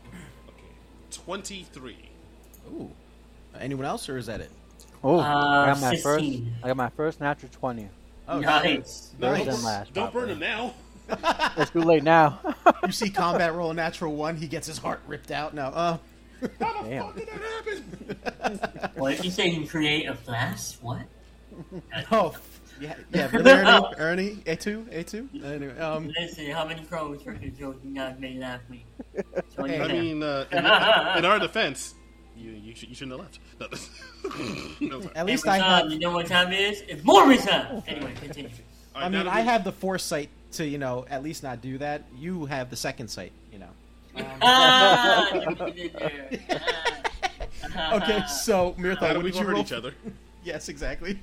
Okay, 0.10 0.76
23. 1.10 1.96
Ooh. 2.68 2.92
Anyone 3.58 3.86
else, 3.86 4.10
or 4.10 4.18
is 4.18 4.26
that 4.26 4.42
it? 4.42 4.52
Oh, 5.04 5.20
Uh, 5.20 5.24
I 5.24 5.66
got 5.68 5.82
my 5.82 5.96
first. 5.98 6.26
I 6.64 6.68
got 6.68 6.78
my 6.78 6.90
first 6.90 7.20
natural 7.20 7.52
20. 7.52 7.90
Oh, 8.28 8.40
nice. 8.40 9.14
First 9.20 9.20
Nice. 9.20 9.48
and 9.48 9.64
last. 9.64 9.94
Don't 9.94 10.14
burn 10.14 10.30
him 10.30 10.40
now. 10.40 10.74
It's 11.58 11.72
too 11.72 11.82
late 11.82 12.04
now. 12.04 12.40
You 12.86 12.92
see 12.94 13.10
combat 13.10 13.54
roll 13.54 13.72
a 13.72 13.74
natural 13.74 14.16
one, 14.16 14.38
he 14.38 14.48
gets 14.48 14.68
his 14.68 14.78
heart 14.78 15.02
ripped 15.08 15.32
out. 15.32 15.54
No, 15.54 15.64
uh, 15.66 15.98
How 16.62 16.84
the 16.84 16.90
Damn. 16.90 17.04
fuck 17.06 17.16
did 17.18 17.28
that 17.28 17.42
happen? 17.42 18.92
well, 18.96 19.14
did 19.14 19.26
you 19.26 19.32
say? 19.32 19.48
You 19.50 19.68
create 19.68 20.08
a 20.08 20.16
flash? 20.16 20.76
What? 20.82 21.02
oh, 22.12 22.34
yeah, 22.80 22.96
yeah. 23.14 23.30
Really, 23.32 23.52
Ernie, 23.52 23.96
Ernie, 23.98 24.38
A 24.48 24.56
two, 24.56 24.86
A 24.92 25.04
two. 25.04 25.28
Anyway, 25.44 25.78
um, 25.80 26.10
Listen, 26.20 26.50
how 26.52 26.66
many 26.66 26.82
crows 26.86 27.22
for 27.22 27.34
the 27.34 27.50
joke 27.50 27.80
you 27.84 27.94
guys 27.94 28.16
made 28.18 28.40
last 28.40 28.64
week? 28.70 28.86
So 29.56 29.66
Hey. 29.66 29.82
I 29.82 29.88
mean, 29.88 30.24
uh, 30.24 30.46
in, 30.52 30.60
in 30.60 31.26
our 31.26 31.40
defense, 31.40 31.96
you 32.42 32.52
you, 32.52 32.76
should, 32.76 32.90
you 32.90 32.96
shouldn't 32.96 33.20
have 33.20 33.22
left. 33.22 33.40
No. 34.82 34.98
no, 35.00 35.10
at 35.16 35.26
least 35.26 35.46
Every 35.48 35.60
I 35.60 35.60
time, 35.60 35.84
have. 35.84 35.92
You 35.92 36.00
know 36.00 36.12
what 36.12 36.28
time 36.28 36.52
it 36.52 36.60
is? 36.60 36.82
It's 36.88 37.04
more 37.04 37.34
time! 37.36 37.84
Anyway, 37.88 38.14
continue. 38.20 38.50
All 38.96 39.04
I 39.04 39.10
mean, 39.10 39.28
I 39.28 39.42
that 39.42 39.44
have 39.46 39.64
the 39.64 39.72
foresight 39.72 40.30
to, 40.54 40.66
you 40.66 40.78
know, 40.78 41.06
at 41.10 41.24
least 41.24 41.44
not 41.44 41.62
do 41.62 41.78
that. 41.78 42.04
You 42.18 42.46
have 42.46 42.70
the 42.70 42.76
second 42.76 43.08
sight, 43.08 43.32
you 43.54 43.60
know. 43.60 43.70
ah, 44.42 45.34
you 45.34 45.56
put 45.56 45.78
it 45.78 45.98
there. 45.98 46.62
Ah. 47.76 47.96
Okay, 47.96 48.24
so 48.28 48.76
we- 48.78 48.84
Mirthal, 48.84 48.98
How 48.98 49.08
what 49.16 49.24
we 49.24 49.32
did 49.32 49.40
you 49.40 49.46
hurt 49.46 49.54
roll? 49.54 49.62
each 49.62 49.72
other? 49.72 49.94
Yes, 50.44 50.68
exactly. 50.70 51.18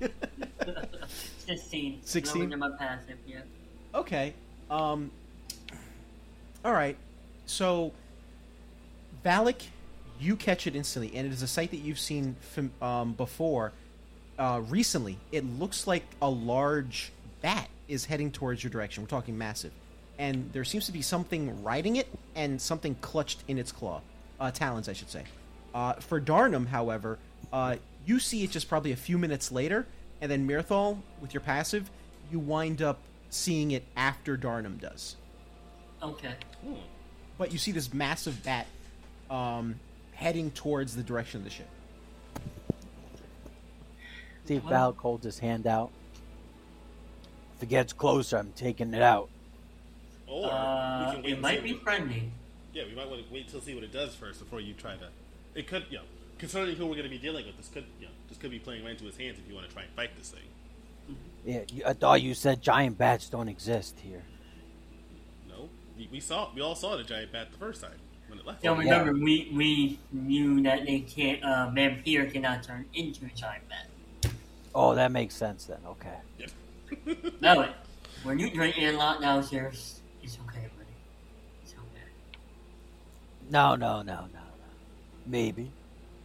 16. 1.47 2.01
16? 2.05 2.51
Lower 2.51 2.57
my 2.57 2.71
passive, 2.79 3.19
yeah. 3.27 3.41
Okay. 3.95 4.33
Um. 4.71 5.11
All 6.65 6.73
right. 6.73 6.97
So, 7.47 7.93
Valak, 9.25 9.63
you 10.21 10.37
catch 10.37 10.67
it 10.67 10.77
instantly, 10.77 11.17
and 11.17 11.27
it 11.27 11.33
is 11.33 11.43
a 11.43 11.47
sight 11.47 11.71
that 11.71 11.79
you've 11.79 11.99
seen 11.99 12.37
um, 12.81 13.13
before. 13.13 13.73
Uh, 14.39 14.63
recently, 14.69 15.19
it 15.33 15.45
looks 15.59 15.87
like 15.87 16.05
a 16.23 16.29
large 16.29 17.13
bat 17.43 17.69
is 17.89 18.05
heading 18.05 18.31
towards 18.31 18.63
your 18.63 18.71
direction. 18.71 19.03
We're 19.03 19.09
talking 19.09 19.37
massive, 19.37 19.73
and 20.19 20.51
there 20.53 20.65
seems 20.65 20.87
to 20.87 20.93
be 20.93 21.03
something 21.03 21.63
riding 21.63 21.97
it 21.97 22.09
and 22.35 22.61
something 22.61 22.95
clutched 23.01 23.43
in 23.49 23.59
its 23.59 23.73
claw, 23.73 24.01
uh, 24.39 24.51
talons, 24.51 24.89
I 24.89 24.93
should 24.93 25.11
say. 25.11 25.25
Uh, 25.75 25.95
for 25.95 26.21
Darnum, 26.21 26.67
however, 26.67 27.19
uh, 27.53 27.77
you 28.07 28.19
see 28.19 28.45
it 28.45 28.51
just 28.51 28.69
probably 28.69 28.93
a 28.93 28.97
few 28.97 29.19
minutes 29.19 29.51
later, 29.53 29.87
and 30.21 30.31
then 30.31 30.47
Mirthal, 30.49 30.99
with 31.21 31.35
your 31.35 31.41
passive, 31.41 31.91
you 32.31 32.39
wind 32.39 32.83
up 32.83 32.99
seeing 33.31 33.73
it 33.73 33.85
after 33.97 34.37
Darnum 34.37 34.81
does. 34.81 35.17
Okay. 36.03 36.35
But 37.37 37.53
you 37.53 37.59
see 37.59 37.73
this 37.73 37.93
massive 37.93 38.43
bat 38.43 38.67
um, 39.31 39.79
heading 40.19 40.51
towards 40.51 40.97
the 40.97 41.03
direction 41.03 41.39
of 41.39 41.45
the 41.45 41.51
ship. 41.51 41.69
See 44.47 44.57
if 44.57 44.65
Valak 44.65 44.97
holds 44.97 45.25
his 45.25 45.39
hand 45.39 45.65
out. 45.67 45.91
If 47.57 47.63
it 47.63 47.69
gets 47.69 47.93
closer, 47.93 48.37
I'm 48.39 48.51
taking 48.57 48.93
it 48.95 49.03
out. 49.03 49.29
Or 50.27 50.43
we 50.43 50.49
Uh, 50.49 51.13
can 51.13 51.23
wait 51.23 51.33
it 51.33 51.41
might 51.41 51.63
be 51.63 51.73
what- 51.75 51.83
friendly. 51.83 52.33
Yeah, 52.73 52.85
we 52.87 52.95
might 52.97 53.09
want 53.09 53.25
to 53.27 53.33
wait 53.33 53.49
till 53.49 53.61
see 53.61 53.75
what 53.77 53.85
it 53.85 53.93
does 53.93 54.15
first 54.17 54.41
before 54.41 54.61
you 54.61 54.75
try 54.75 54.97
to. 54.97 55.09
It 55.55 55.69
could, 55.69 55.85
you 55.89 55.99
know, 55.99 56.05
concerning 56.37 56.75
who 56.77 56.87
we're 56.87 56.95
going 56.97 57.05
to 57.05 57.09
be 57.11 57.19
dealing 57.19 57.47
with, 57.47 57.57
this 57.57 57.69
could, 57.69 57.85
you 58.01 58.07
know, 58.07 58.13
this 58.29 58.39
could 58.39 58.51
be 58.51 58.59
playing 58.59 58.83
right 58.83 58.93
into 58.93 59.05
his 59.05 59.17
hands 59.17 59.39
if 59.39 59.49
you 59.49 59.55
want 59.55 59.69
to 59.69 59.73
try 59.73 59.83
and 59.85 59.93
fight 59.93 60.17
this 60.19 60.31
thing. 60.31 61.17
Yeah, 61.45 61.63
you, 61.73 61.83
I 61.87 61.93
thought 61.93 62.23
you 62.23 62.35
said 62.35 62.61
giant 62.61 62.99
bats 62.99 63.29
don't 63.29 63.49
exist 63.49 64.01
here. 64.01 64.23
No, 65.49 65.69
we, 65.97 66.09
we 66.11 66.21
saw, 66.21 66.51
we 66.55 66.61
all 66.61 66.75
saw 66.75 66.97
the 66.97 67.05
giant 67.05 67.31
bat 67.33 67.53
the 67.53 67.59
first 67.59 67.81
time. 67.83 67.99
When 68.29 68.39
it 68.39 68.47
left. 68.47 68.63
So 68.63 68.75
me. 68.75 68.85
remember, 68.85 69.13
we 69.13 69.51
we 69.55 69.99
knew 70.13 70.63
that 70.63 70.87
they 70.87 71.01
can't. 71.01 71.43
Uh, 71.43 71.71
vampire 71.71 72.27
cannot 72.27 72.63
turn 72.63 72.85
into 72.95 73.27
a 73.27 73.31
giant 73.31 73.65
bat. 73.69 74.33
Oh, 74.75 74.95
that 74.95 75.11
makes 75.13 75.35
sense 75.35 75.65
then. 75.65 75.81
Okay. 75.87 76.17
No, 77.41 77.69
when 78.23 78.39
you 78.39 78.51
drink 78.51 78.77
a 78.79 78.93
lot 78.93 79.21
now, 79.21 79.37
downstairs, 79.37 80.01
it's 80.23 80.39
okay, 80.47 80.67
buddy. 80.77 80.97
It's 81.63 81.75
okay. 81.75 82.09
No, 83.51 83.75
no, 83.75 84.03
no, 84.03 84.21
no, 84.21 84.27
no. 84.33 84.69
Maybe. 85.27 85.71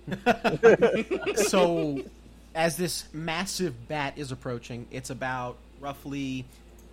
so 1.36 2.02
as 2.56 2.78
this 2.78 3.06
massive 3.14 3.88
bat 3.88 4.14
is 4.18 4.32
approaching, 4.32 4.88
it's 4.92 5.10
about 5.10 5.58
roughly, 5.80 6.46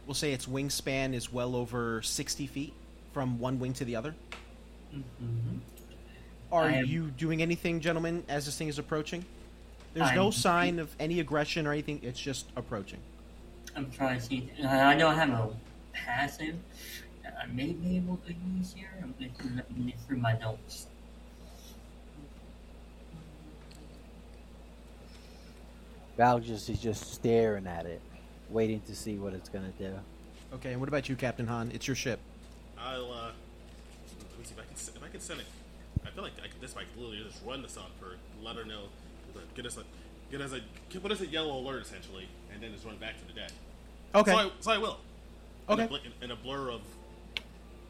we'll 0.07 0.14
say 0.14 0.33
its 0.33 0.47
wingspan 0.47 1.14
is 1.14 1.33
well 1.33 1.55
over 1.55 2.02
60 2.02 2.47
feet 2.47 2.73
from 3.12 3.38
one 3.38 3.59
wing 3.59 3.73
to 3.75 3.85
the 3.85 3.97
other. 3.97 4.14
Mm-hmm. 4.94 5.59
Are 6.52 6.68
am- 6.68 6.85
you 6.85 7.11
doing 7.11 7.42
anything, 7.42 7.80
gentlemen, 7.80 8.25
as 8.28 8.47
this 8.47 8.56
thing 8.56 8.68
is 8.68 8.78
approaching? 8.78 9.25
There's 9.94 10.09
I'm- 10.09 10.16
no 10.16 10.30
sign 10.30 10.78
of 10.78 10.94
any 10.99 11.20
aggression 11.20 11.66
or 11.66 11.73
anything. 11.73 12.00
It's 12.02 12.20
just 12.20 12.47
approaching. 12.56 12.99
I'm 13.76 13.90
trying 13.90 14.18
to 14.18 14.25
see. 14.25 14.50
Uh, 14.62 14.68
I 14.68 14.97
don't 14.97 15.14
have 15.14 15.30
a 15.30 15.50
passive 15.92 16.56
that 17.23 17.37
I 17.40 17.47
may 17.47 17.73
be 17.73 17.97
able 17.97 18.18
to 18.26 18.32
use 18.59 18.73
here. 18.75 18.90
I'm 19.00 19.14
looking 19.20 19.56
looking 19.56 19.92
through 20.06 20.18
my 20.18 20.37
notes. 20.38 20.87
Val 26.16 26.38
just 26.40 26.68
is 26.68 26.80
just 26.80 27.14
staring 27.14 27.66
at 27.66 27.87
it, 27.87 28.00
waiting 28.50 28.80
to 28.82 28.94
see 28.94 29.16
what 29.16 29.32
it's 29.32 29.49
gonna 29.49 29.73
do. 29.78 29.94
Okay, 30.52 30.73
and 30.73 30.80
what 30.80 30.88
about 30.88 31.09
you, 31.09 31.16
Captain 31.16 31.47
Han? 31.47 31.70
It's 31.73 31.87
your 31.87 31.94
ship. 31.94 32.18
I'll 32.76 33.12
uh, 33.12 33.16
let 33.26 33.32
me 33.35 33.50
see 34.50 34.59
if 34.59 34.61
I 34.61 34.66
can 34.66 34.97
if 35.02 35.09
I 35.09 35.12
can 35.12 35.21
send 35.21 35.40
it. 35.40 35.47
I 36.04 36.11
feel 36.11 36.23
like 36.25 36.33
I 36.42 36.49
could, 36.49 36.61
this 36.61 36.75
might 36.75 36.87
literally 36.97 37.23
just 37.25 37.45
run 37.45 37.62
this 37.62 37.76
on 37.76 37.87
for 37.99 38.16
let 38.42 38.57
her 38.57 38.64
know, 38.64 38.85
get 39.54 39.66
us 39.66 39.76
a 39.76 39.85
get 40.30 40.40
us 40.40 40.52
a 40.52 40.99
put 40.99 41.12
us 41.12 41.21
a 41.21 41.26
yellow 41.26 41.59
alert 41.59 41.83
essentially, 41.83 42.28
and 42.52 42.62
then 42.62 42.73
just 42.73 42.85
run 42.85 42.97
back 42.97 43.19
to 43.19 43.26
the 43.26 43.33
deck. 43.33 43.50
Okay. 44.14 44.33
So 44.33 44.38
I, 44.38 44.50
so 44.61 44.71
I 44.73 44.78
will. 44.78 44.99
Okay. 45.69 45.83
In 45.83 45.87
a, 45.87 45.88
bl- 45.88 45.97
in, 45.97 46.25
in 46.25 46.30
a 46.33 46.37
blur 46.37 46.71
of, 46.71 46.80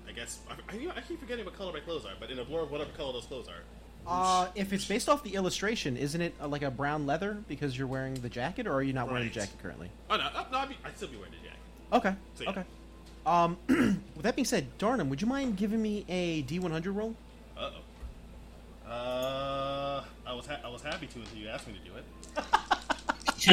I 0.09 0.13
guess 0.13 0.41
I, 0.51 0.55
I, 0.75 0.93
I 0.97 1.01
keep 1.01 1.21
forgetting 1.21 1.45
what 1.45 1.57
color 1.57 1.73
my 1.73 1.81
clothes 1.81 2.05
are, 2.05 2.13
but 2.19 2.31
in 2.31 2.39
a 2.39 2.45
blur 2.45 2.61
of 2.61 2.71
whatever 2.71 2.91
color 2.91 3.13
those 3.13 3.27
clothes 3.27 3.49
are. 3.49 3.63
Uh, 4.07 4.49
if 4.55 4.73
it's 4.73 4.87
based 4.87 5.09
off 5.09 5.23
the 5.23 5.35
illustration, 5.35 5.97
isn't 5.97 6.21
it 6.21 6.35
uh, 6.41 6.49
like 6.49 6.63
a 6.63 6.71
brown 6.71 7.07
leather 7.07 7.39
because 7.49 7.77
you're 7.77 7.87
wearing 7.87 8.15
the 8.15 8.29
jacket, 8.29 8.67
or 8.67 8.73
are 8.73 8.83
you 8.83 8.93
not 8.93 9.09
wearing 9.11 9.29
the 9.29 9.35
jacket 9.35 9.57
currently? 9.63 9.91
Oh 10.09 10.17
no, 10.17 10.25
uh, 10.25 10.45
no, 10.51 10.59
I'd, 10.59 10.69
be, 10.71 10.77
I'd 10.85 10.97
still 10.97 11.09
be 11.09 11.17
wearing 11.17 11.33
the 11.33 11.47
jacket. 11.47 11.61
Okay. 11.93 12.15
So, 12.35 12.45
yeah. 12.45 12.51
Okay. 12.51 12.65
Um, 13.31 13.59
with 13.69 14.23
that 14.23 14.35
being 14.35 14.45
said, 14.45 14.67
Darnum, 14.81 15.09
would 15.09 15.23
you 15.23 15.29
mind 15.29 15.57
giving 15.57 15.81
me 15.81 16.05
a 16.09 16.43
D100 16.43 16.93
roll? 16.93 17.15
Uh 17.57 17.71
oh. 18.89 18.91
Uh, 18.91 20.05
I 20.27 20.35
was 20.35 20.47
ha- 20.47 20.59
I 20.65 20.69
was 20.69 20.83
happy 20.83 21.07
to 21.07 21.21
until 21.21 21.39
you 21.39 21.49
asked 21.49 21.69
me 21.69 21.75
to 21.75 21.79
do 21.79 21.95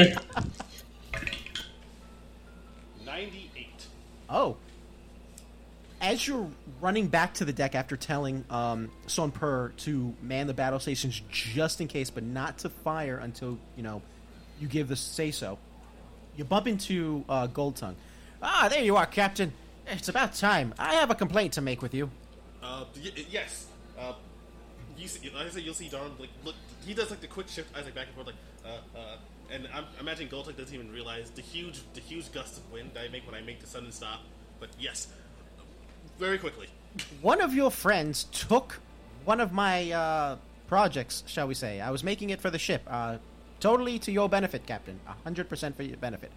it. 0.04 0.18
Ninety-eight. 3.06 3.86
Oh. 4.28 4.58
As 6.02 6.28
you're 6.28 6.50
running 6.82 7.08
back 7.08 7.36
to 7.36 7.46
the 7.46 7.54
deck 7.54 7.76
after 7.76 7.96
telling 7.96 8.46
um, 8.50 8.90
Son 9.06 9.30
Per 9.30 9.70
to 9.70 10.16
man 10.24 10.48
the 10.48 10.54
battle 10.56 10.80
stations 10.80 11.22
just 11.30 11.82
in 11.82 11.88
case, 11.88 12.10
but 12.10 12.24
not 12.24 12.58
to 12.60 12.70
fire 12.70 13.20
until 13.20 13.60
you 13.76 13.84
know 13.84 14.02
you 14.60 14.68
give 14.68 14.88
the 14.88 14.96
say 14.96 15.30
so, 15.30 15.60
you 16.36 16.44
bump 16.46 16.66
into 16.66 17.24
uh, 17.30 17.46
Gold 17.46 17.76
Tongue. 17.76 17.96
Ah, 18.42 18.68
there 18.72 18.82
you 18.82 18.96
are, 18.96 19.06
Captain. 19.06 19.54
It's 19.90 20.10
about 20.10 20.34
time. 20.34 20.74
I 20.78 20.96
have 20.96 21.10
a 21.10 21.16
complaint 21.16 21.54
to 21.54 21.62
make 21.62 21.82
with 21.82 21.94
you. 21.94 22.10
Uh, 22.62 22.86
y- 22.96 23.12
yes. 23.30 23.68
Uh, 23.98 24.14
you 24.98 25.08
see, 25.08 25.30
like 25.30 25.48
I 25.48 25.50
said, 25.50 25.64
you'll 25.64 25.74
see 25.74 25.90
Darn 25.90 26.12
like 26.20 26.30
look. 26.44 26.56
He 26.86 26.94
does 26.94 27.10
like 27.10 27.22
the 27.22 27.28
quick 27.28 27.48
shift 27.48 27.76
like 27.76 27.94
back 27.96 28.08
and 28.08 28.16
forth, 28.16 28.28
like 28.28 28.36
uh, 28.66 28.98
uh, 28.98 29.18
and 29.52 29.68
I'm 29.74 29.86
I 29.98 30.02
imagine 30.02 30.28
Gold 30.28 30.46
Tongue 30.46 30.56
doesn't 30.58 30.74
even 30.74 30.92
realize 30.92 31.30
the 31.32 31.42
huge 31.42 31.82
the 31.94 32.02
huge 32.02 32.32
gust 32.32 32.58
of 32.58 32.72
wind 32.72 32.92
I 33.00 33.08
make 33.10 33.26
when 33.26 33.36
I 33.36 33.42
make 33.42 33.60
the 33.60 33.68
sudden 33.68 33.92
stop. 33.92 34.22
But 34.60 34.70
yes, 34.80 35.08
very 36.20 36.38
quickly. 36.38 36.68
One 37.22 37.42
of 37.42 37.54
your 37.54 37.70
friends 37.70 38.26
took 38.32 38.80
one 39.26 39.40
of 39.40 39.52
my 39.54 39.92
uh, 39.92 40.38
projects, 40.68 41.24
shall 41.28 41.48
we 41.48 41.54
say. 41.54 41.80
I 41.80 41.92
was 41.92 42.04
making 42.04 42.32
it 42.32 42.42
for 42.42 42.50
the 42.50 42.58
ship. 42.58 42.82
Uh, 42.88 43.18
totally 43.60 44.00
to 44.00 44.12
your 44.12 44.28
benefit, 44.28 44.66
Captain. 44.66 45.00
A 45.08 45.30
100% 45.30 45.76
for 45.76 45.84
your 45.84 45.98
benefit. 45.98 46.32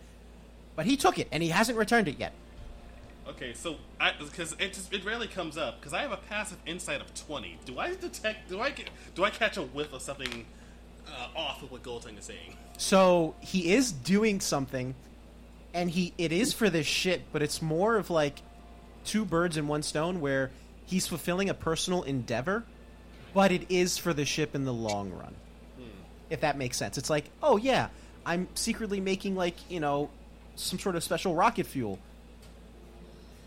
But 0.77 0.85
he 0.87 0.97
took 0.97 1.19
it, 1.19 1.29
and 1.33 1.43
he 1.43 1.49
hasn't 1.49 1.79
returned 1.79 2.09
it 2.09 2.19
yet. 2.19 2.33
Okay, 3.31 3.55
so 3.55 3.77
I 4.01 4.13
because 4.19 4.57
it 4.59 4.73
just, 4.73 4.93
it 4.93 5.05
rarely 5.05 5.29
comes 5.29 5.57
up 5.57 5.81
because 5.81 5.93
I 5.93 6.03
have 6.03 6.11
a 6.11 6.17
passive 6.17 6.59
insight 6.67 7.01
of 7.01 7.15
twenty. 7.15 7.59
Do 7.65 7.79
I 7.79 7.95
detect? 7.95 8.49
Do 8.49 8.61
I 8.61 8.71
get? 8.71 8.91
Do 9.15 9.25
I 9.25 9.31
catch 9.31 9.57
a 9.57 9.63
whiff 9.63 9.93
of 9.93 10.03
something 10.03 10.47
uh, 11.07 11.39
off 11.39 11.63
of 11.63 11.71
what 11.71 11.83
Gold 11.83 12.03
Tongue 12.03 12.17
is 12.17 12.25
saying? 12.25 12.57
So 12.77 13.37
he 13.41 13.73
is 13.73 13.93
doing 13.93 14.41
something, 14.41 14.97
and 15.73 15.91
he 15.91 16.13
it 16.19 16.33
is 16.33 16.53
for 16.53 16.69
this 16.69 16.87
ship, 16.87 17.23
but 17.33 17.41
it's 17.41 17.63
more 17.63 17.97
of 17.97 18.11
like 18.11 18.43
two 19.05 19.25
birds 19.25 19.57
in 19.57 19.69
one 19.69 19.83
stone, 19.83 20.21
where 20.21 20.51
he's 20.87 21.07
fulfilling 21.07 21.49
a 21.49 21.55
personal 21.55 22.03
endeavor, 22.03 22.65
but 23.33 23.53
it 23.53 23.71
is 23.71 23.97
for 23.97 24.13
the 24.13 24.25
ship 24.25 24.57
in 24.57 24.65
the 24.65 24.73
long 24.73 25.11
run. 25.13 25.35
If 26.31 26.41
that 26.41 26.59
makes 26.59 26.77
sense, 26.77 26.99
it's 26.99 27.11
like, 27.11 27.27
oh 27.43 27.57
yeah, 27.59 27.89
I'm 28.27 28.49
secretly 28.55 29.01
making 29.01 29.37
like 29.37 29.55
you 29.71 29.79
know 29.79 30.11
some 30.57 30.81
sort 30.81 30.97
of 30.97 31.05
special 31.05 31.35
rocket 31.35 31.67
fuel 31.67 31.99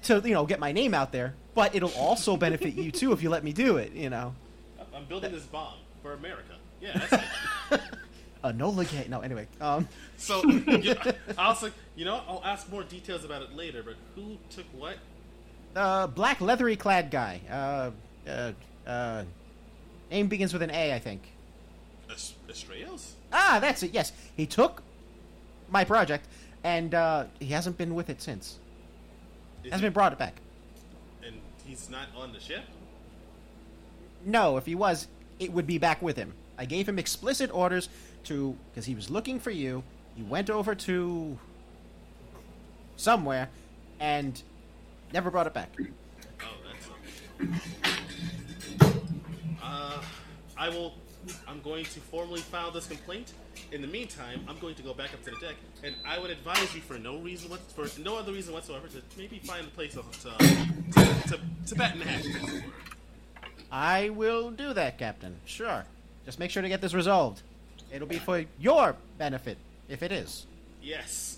to 0.03 0.21
you 0.25 0.33
know 0.33 0.45
get 0.45 0.59
my 0.59 0.71
name 0.71 0.93
out 0.93 1.11
there, 1.11 1.33
but 1.55 1.75
it'll 1.75 1.93
also 1.93 2.37
benefit 2.37 2.73
you 2.75 2.91
too 2.91 3.11
if 3.11 3.21
you 3.23 3.29
let 3.29 3.43
me 3.43 3.53
do 3.53 3.77
it. 3.77 3.93
You 3.93 4.09
know, 4.09 4.33
I'm 4.95 5.05
building 5.05 5.31
this 5.31 5.45
bomb 5.45 5.75
for 6.01 6.13
America. 6.13 6.53
Yeah. 6.81 6.97
That's 7.09 7.23
it. 7.71 7.81
Enola 8.43 8.89
Gay. 8.91 9.07
No, 9.09 9.21
anyway. 9.21 9.47
Um, 9.61 9.87
So, 10.17 10.43
yeah, 10.49 11.11
I 11.37 11.47
was 11.47 11.63
like, 11.63 11.71
you 11.95 12.03
know, 12.03 12.21
I'll 12.27 12.41
ask 12.43 12.69
more 12.69 12.83
details 12.83 13.23
about 13.23 13.41
it 13.41 13.55
later. 13.55 13.83
But 13.83 13.95
who 14.15 14.37
took 14.49 14.65
what? 14.77 14.97
uh, 15.75 16.07
black 16.07 16.41
leathery 16.41 16.75
clad 16.75 17.09
guy. 17.09 17.39
Uh, 17.49 17.91
uh, 18.29 18.51
uh, 18.85 19.23
name 20.11 20.27
begins 20.27 20.51
with 20.53 20.61
an 20.61 20.71
A, 20.71 20.93
I 20.93 20.99
think. 20.99 21.21
Est- 22.11 22.35
Astraeus? 22.49 23.13
Ah, 23.31 23.59
that's 23.61 23.81
it. 23.81 23.93
Yes, 23.93 24.11
he 24.35 24.45
took 24.45 24.83
my 25.69 25.83
project, 25.85 26.27
and 26.63 26.93
uh, 26.93 27.25
he 27.39 27.47
hasn't 27.47 27.77
been 27.77 27.95
with 27.95 28.09
it 28.09 28.21
since. 28.21 28.59
Is 29.63 29.71
Hasn't 29.71 29.81
he- 29.81 29.87
been 29.87 29.93
brought 29.93 30.11
it 30.13 30.19
back. 30.19 30.35
and 31.25 31.35
he's 31.65 31.89
not 31.89 32.07
on 32.15 32.33
the 32.33 32.39
ship. 32.39 32.63
No, 34.25 34.57
if 34.57 34.65
he 34.65 34.75
was, 34.75 35.07
it 35.39 35.51
would 35.51 35.67
be 35.67 35.77
back 35.77 36.01
with 36.01 36.15
him. 36.17 36.33
I 36.57 36.65
gave 36.65 36.87
him 36.87 36.97
explicit 36.99 37.49
orders 37.53 37.89
to 38.25 38.55
because 38.71 38.85
he 38.85 38.95
was 38.95 39.09
looking 39.09 39.39
for 39.39 39.51
you. 39.51 39.83
He 40.15 40.21
went 40.23 40.49
over 40.49 40.75
to 40.75 41.37
somewhere 42.95 43.49
and 43.99 44.41
never 45.11 45.29
brought 45.31 45.47
it 45.47 45.53
back. 45.53 45.69
Oh, 45.79 46.45
that's. 47.39 47.59
Uh, 49.61 50.01
I 50.57 50.69
will. 50.69 50.93
I'm 51.47 51.61
going 51.61 51.85
to 51.85 51.99
formally 51.99 52.41
file 52.41 52.71
this 52.71 52.87
complaint. 52.87 53.33
In 53.71 53.81
the 53.81 53.87
meantime, 53.87 54.43
I'm 54.47 54.57
going 54.59 54.75
to 54.75 54.81
go 54.81 54.93
back 54.93 55.13
up 55.13 55.23
to 55.23 55.31
the 55.31 55.37
deck, 55.37 55.55
and 55.83 55.95
I 56.05 56.19
would 56.19 56.31
advise 56.31 56.73
you, 56.73 56.81
for 56.81 56.97
no 56.97 57.17
reason, 57.17 57.49
what, 57.49 57.59
for 57.71 57.87
no 57.99 58.17
other 58.17 58.31
reason 58.31 58.53
whatsoever, 58.53 58.87
to 58.87 59.01
maybe 59.17 59.39
find 59.39 59.65
a 59.65 59.69
place 59.69 59.93
to 59.93 60.01
to, 60.01 61.29
to, 61.29 61.39
to, 61.67 61.75
bat 61.75 61.93
in 61.93 61.99
the 61.99 62.05
hatches. 62.05 62.35
as 62.35 62.43
it 62.43 62.53
were. 62.53 62.71
I 63.71 64.09
will 64.09 64.51
do 64.51 64.73
that, 64.73 64.97
Captain. 64.97 65.35
Sure. 65.45 65.85
Just 66.25 66.39
make 66.39 66.51
sure 66.51 66.61
to 66.61 66.69
get 66.69 66.81
this 66.81 66.93
resolved. 66.93 67.41
It'll 67.91 68.07
be 68.07 68.19
for 68.19 68.43
your 68.59 68.95
benefit, 69.17 69.57
if 69.87 70.03
it 70.03 70.11
is. 70.11 70.45
Yes. 70.81 71.37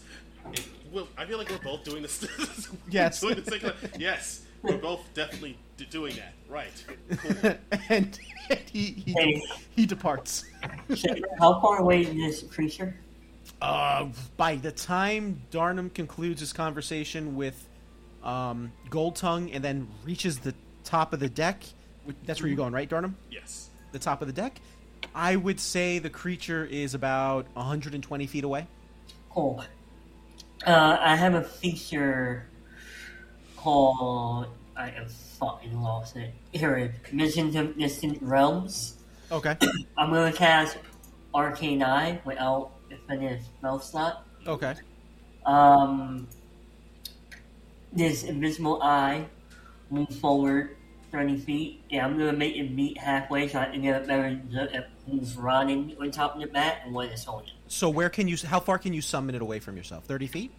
It 0.54 0.65
will, 0.92 1.08
I 1.18 1.25
feel 1.25 1.38
like 1.38 1.50
we're 1.50 1.58
both 1.58 1.84
doing 1.84 2.01
this. 2.01 2.25
Yes. 2.89 3.20
doing 3.20 3.36
this 3.36 3.46
thing, 3.46 3.72
yes, 3.98 4.45
we're 4.65 4.77
both 4.77 5.01
definitely 5.13 5.57
d- 5.77 5.86
doing 5.89 6.15
that. 6.15 6.34
Right. 6.50 6.86
and 7.89 8.17
he 8.72 8.86
he, 9.05 9.13
Hey. 9.17 9.41
he 9.75 9.86
departs. 9.86 10.45
How 11.39 11.60
far 11.62 11.79
away 11.79 12.01
is 12.01 12.13
this 12.41 12.51
creature? 12.51 12.95
Uh, 13.62 14.07
by 14.38 14.55
the 14.57 14.72
time 14.72 15.41
Darnum 15.51 15.93
concludes 15.93 16.39
his 16.39 16.51
conversation 16.53 17.36
with 17.36 17.67
um, 18.24 18.72
Gold 18.89 19.15
Tongue 19.15 19.51
and 19.51 19.63
then 19.63 19.88
reaches 20.03 20.39
the 20.39 20.53
top 20.84 21.13
of 21.13 21.19
the 21.19 21.29
deck, 21.29 21.63
which- 22.03 22.17
that's 22.25 22.41
where 22.41 22.48
you're 22.50 22.57
going, 22.57 22.74
right, 22.74 22.89
Darnum? 22.89 23.13
Yes. 23.31 23.69
The 23.91 24.00
top 24.00 24.22
of 24.22 24.27
the 24.27 24.34
deck. 24.34 24.60
I 25.13 25.36
would 25.36 25.60
say 25.60 26.00
the 26.00 26.10
creature 26.10 26.65
is 26.65 26.93
about 26.93 27.45
120 27.53 28.27
feet 28.27 28.43
away. 28.43 28.67
Cool. 29.29 29.63
Uh, 30.65 30.98
I 31.00 31.15
have 31.15 31.36
a 31.36 31.43
feature 31.43 32.48
called 33.65 34.45
I 34.77 34.89
have 34.89 35.12
fucking 35.12 35.81
lost 35.81 36.17
it. 36.17 36.31
Here, 36.51 36.93
Mission 37.12 37.51
to 37.53 37.74
Distant 37.74 38.22
Realms. 38.22 38.98
Okay. 39.31 39.57
I'm 39.98 40.12
gonna 40.12 40.31
cast 40.31 40.77
Arcane 41.34 41.81
Eye 41.81 42.22
without 42.25 42.72
infinite 42.91 43.41
spell 43.43 43.79
slot. 43.79 44.27
Okay. 44.45 44.75
Um, 45.48 46.27
this 47.91 48.24
invisible 48.24 48.84
eye 48.84 49.25
move 49.89 50.10
forward 50.10 50.75
30 51.12 51.38
feet. 51.38 51.81
Yeah, 51.89 52.05
I'm 52.05 52.19
gonna 52.19 52.34
make 52.34 52.55
it 52.55 52.69
meet 52.72 53.00
halfway 53.00 53.48
so 53.48 53.60
I 53.60 53.65
can 53.65 53.81
get 53.81 54.03
a 54.03 54.05
better 54.05 54.39
look 54.51 54.75
at 54.75 54.89
who's 55.10 55.36
running 55.38 55.95
on 56.00 56.12
top 56.12 56.36
of 56.36 56.41
the 56.41 56.48
bat 56.48 56.81
and 56.86 56.93
what 56.93 57.07
it's 57.07 57.24
holding. 57.24 57.50
So 57.67 57.89
where 57.89 58.10
can 58.10 58.27
you? 58.27 58.38
How 58.45 58.60
far 58.60 58.77
can 58.77 58.93
you 58.93 59.01
summon 59.01 59.34
it 59.34 59.41
away 59.41 59.60
from 59.60 59.75
yourself? 59.75 60.03
Thirty 60.03 60.27
feet. 60.27 60.51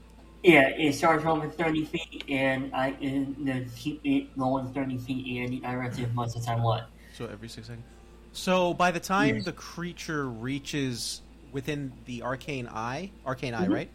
Yeah, 0.43 0.69
it 0.69 0.95
starts 0.95 1.25
over 1.25 1.49
30 1.49 1.85
feet, 1.87 2.25
and 2.29 2.73
I 2.75 2.93
can 2.93 3.49
uh, 3.49 3.69
keep 3.77 4.01
it 4.05 4.37
going 4.39 4.73
30 4.73 4.99
feet 4.99 5.27
in 5.27 5.43
any 5.45 5.61
direction 5.61 6.05
as 6.05 6.13
much 6.15 6.37
as 6.37 6.47
I 6.47 6.55
want. 6.57 6.85
So 7.15 7.27
every 7.27 7.49
six 7.49 7.67
seconds. 7.67 7.85
So 8.33 8.75
by 8.75 8.91
the 8.91 9.01
time 9.01 9.37
Yes. 9.37 9.45
the 9.47 9.53
creature 9.53 10.29
reaches 10.29 11.23
within 11.53 11.93
the 12.05 12.23
arcane 12.23 12.69
eye, 12.69 13.11
arcane 13.27 13.55
eye, 13.55 13.67
Mhm. 13.67 13.73
right? 13.75 13.91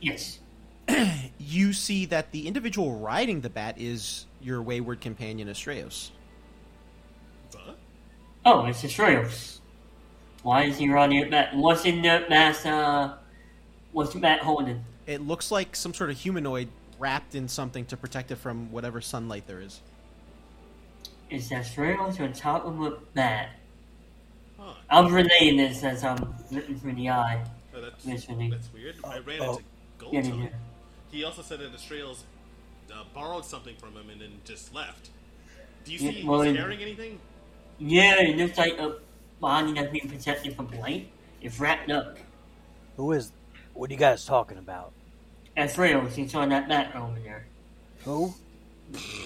Yes. 0.00 0.40
You 1.38 1.72
see 1.72 2.06
that 2.06 2.32
the 2.32 2.46
individual 2.48 2.98
riding 2.98 3.40
the 3.42 3.50
bat 3.50 3.76
is 3.78 4.26
your 4.40 4.60
wayward 4.62 5.00
companion 5.00 5.48
Astraeus. 5.48 6.10
Huh? 7.54 7.72
Oh, 8.44 8.66
it's 8.66 8.82
Astraeus. 8.82 9.58
Why 10.42 10.64
is 10.64 10.78
he 10.78 10.88
riding 10.88 11.18
it 11.18 11.30
bat? 11.30 11.54
What's 11.54 11.84
in 11.84 12.02
the 12.02 12.24
bat's, 12.28 12.66
uh, 12.66 13.16
what's 13.92 14.12
the 14.12 14.18
bat 14.20 14.40
holding? 14.40 14.84
It 15.06 15.20
looks 15.20 15.50
like 15.50 15.76
some 15.76 15.92
sort 15.94 16.10
of 16.10 16.18
humanoid 16.18 16.68
wrapped 16.98 17.34
in 17.34 17.48
something 17.48 17.84
to 17.86 17.96
protect 17.96 18.30
it 18.30 18.36
from 18.36 18.70
whatever 18.72 19.00
sunlight 19.00 19.46
there 19.46 19.60
is. 19.60 19.80
Is 21.30 21.50
Astraeus 21.50 22.20
on 22.20 22.32
top 22.32 22.64
of 22.64 22.80
a 22.80 22.92
bat? 23.14 23.50
Huh. 24.58 24.74
I'm 24.88 25.12
relaying 25.12 25.56
this 25.56 25.82
as 25.82 26.04
I'm 26.04 26.34
looking 26.50 26.78
through 26.78 26.94
the 26.94 27.10
eye. 27.10 27.44
Oh, 27.74 27.80
that's, 27.80 28.06
Listening. 28.06 28.50
that's 28.50 28.72
weird. 28.72 28.96
I 29.04 29.18
ran 29.18 29.40
oh. 29.40 29.50
into 29.52 29.64
Gold 29.98 30.14
Yeah, 30.14 30.22
yeah. 30.22 30.48
He 31.10 31.24
also 31.24 31.42
said 31.42 31.60
that 31.60 31.72
Astraeus 31.72 32.22
uh, 32.92 33.04
borrowed 33.12 33.44
something 33.44 33.76
from 33.76 33.94
him 33.94 34.10
and 34.10 34.20
then 34.20 34.32
just 34.44 34.74
left. 34.74 35.10
Do 35.84 35.92
you 35.92 35.98
Yeah, 35.98 36.12
see 36.12 36.24
well, 36.24 36.42
he's 36.42 36.56
carrying 36.56 36.80
anything? 36.80 37.18
Yeah, 37.78 38.20
it 38.20 38.36
looks 38.36 38.56
like 38.56 38.78
a 38.78 38.96
body 39.40 39.72
that's 39.72 39.90
being 39.90 40.08
protected 40.08 40.56
from 40.56 40.70
light. 40.80 41.10
It's 41.42 41.58
wrapped 41.58 41.90
up. 41.90 42.18
Who 42.96 43.12
is? 43.12 43.32
What 43.74 43.90
are 43.90 43.92
you 43.92 43.98
guys 43.98 44.24
talking 44.24 44.58
about? 44.58 44.92
Astraeus, 45.56 46.14
he's 46.14 46.34
on 46.34 46.48
that 46.50 46.68
bat 46.68 46.94
over 46.96 47.18
there. 47.20 47.46
Who? 48.04 48.34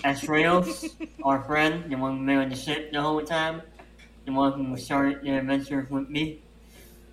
Astraeus, 0.04 0.94
our 1.22 1.42
friend, 1.44 1.90
the 1.90 1.96
one 1.96 2.18
who 2.18 2.26
been 2.26 2.38
on 2.38 2.48
the 2.48 2.56
ship 2.56 2.92
the 2.92 3.00
whole 3.00 3.22
time, 3.22 3.62
the 4.24 4.32
one 4.32 4.52
who 4.64 4.76
started 4.76 5.22
the 5.22 5.30
adventure 5.38 5.86
with 5.90 6.08
me. 6.08 6.42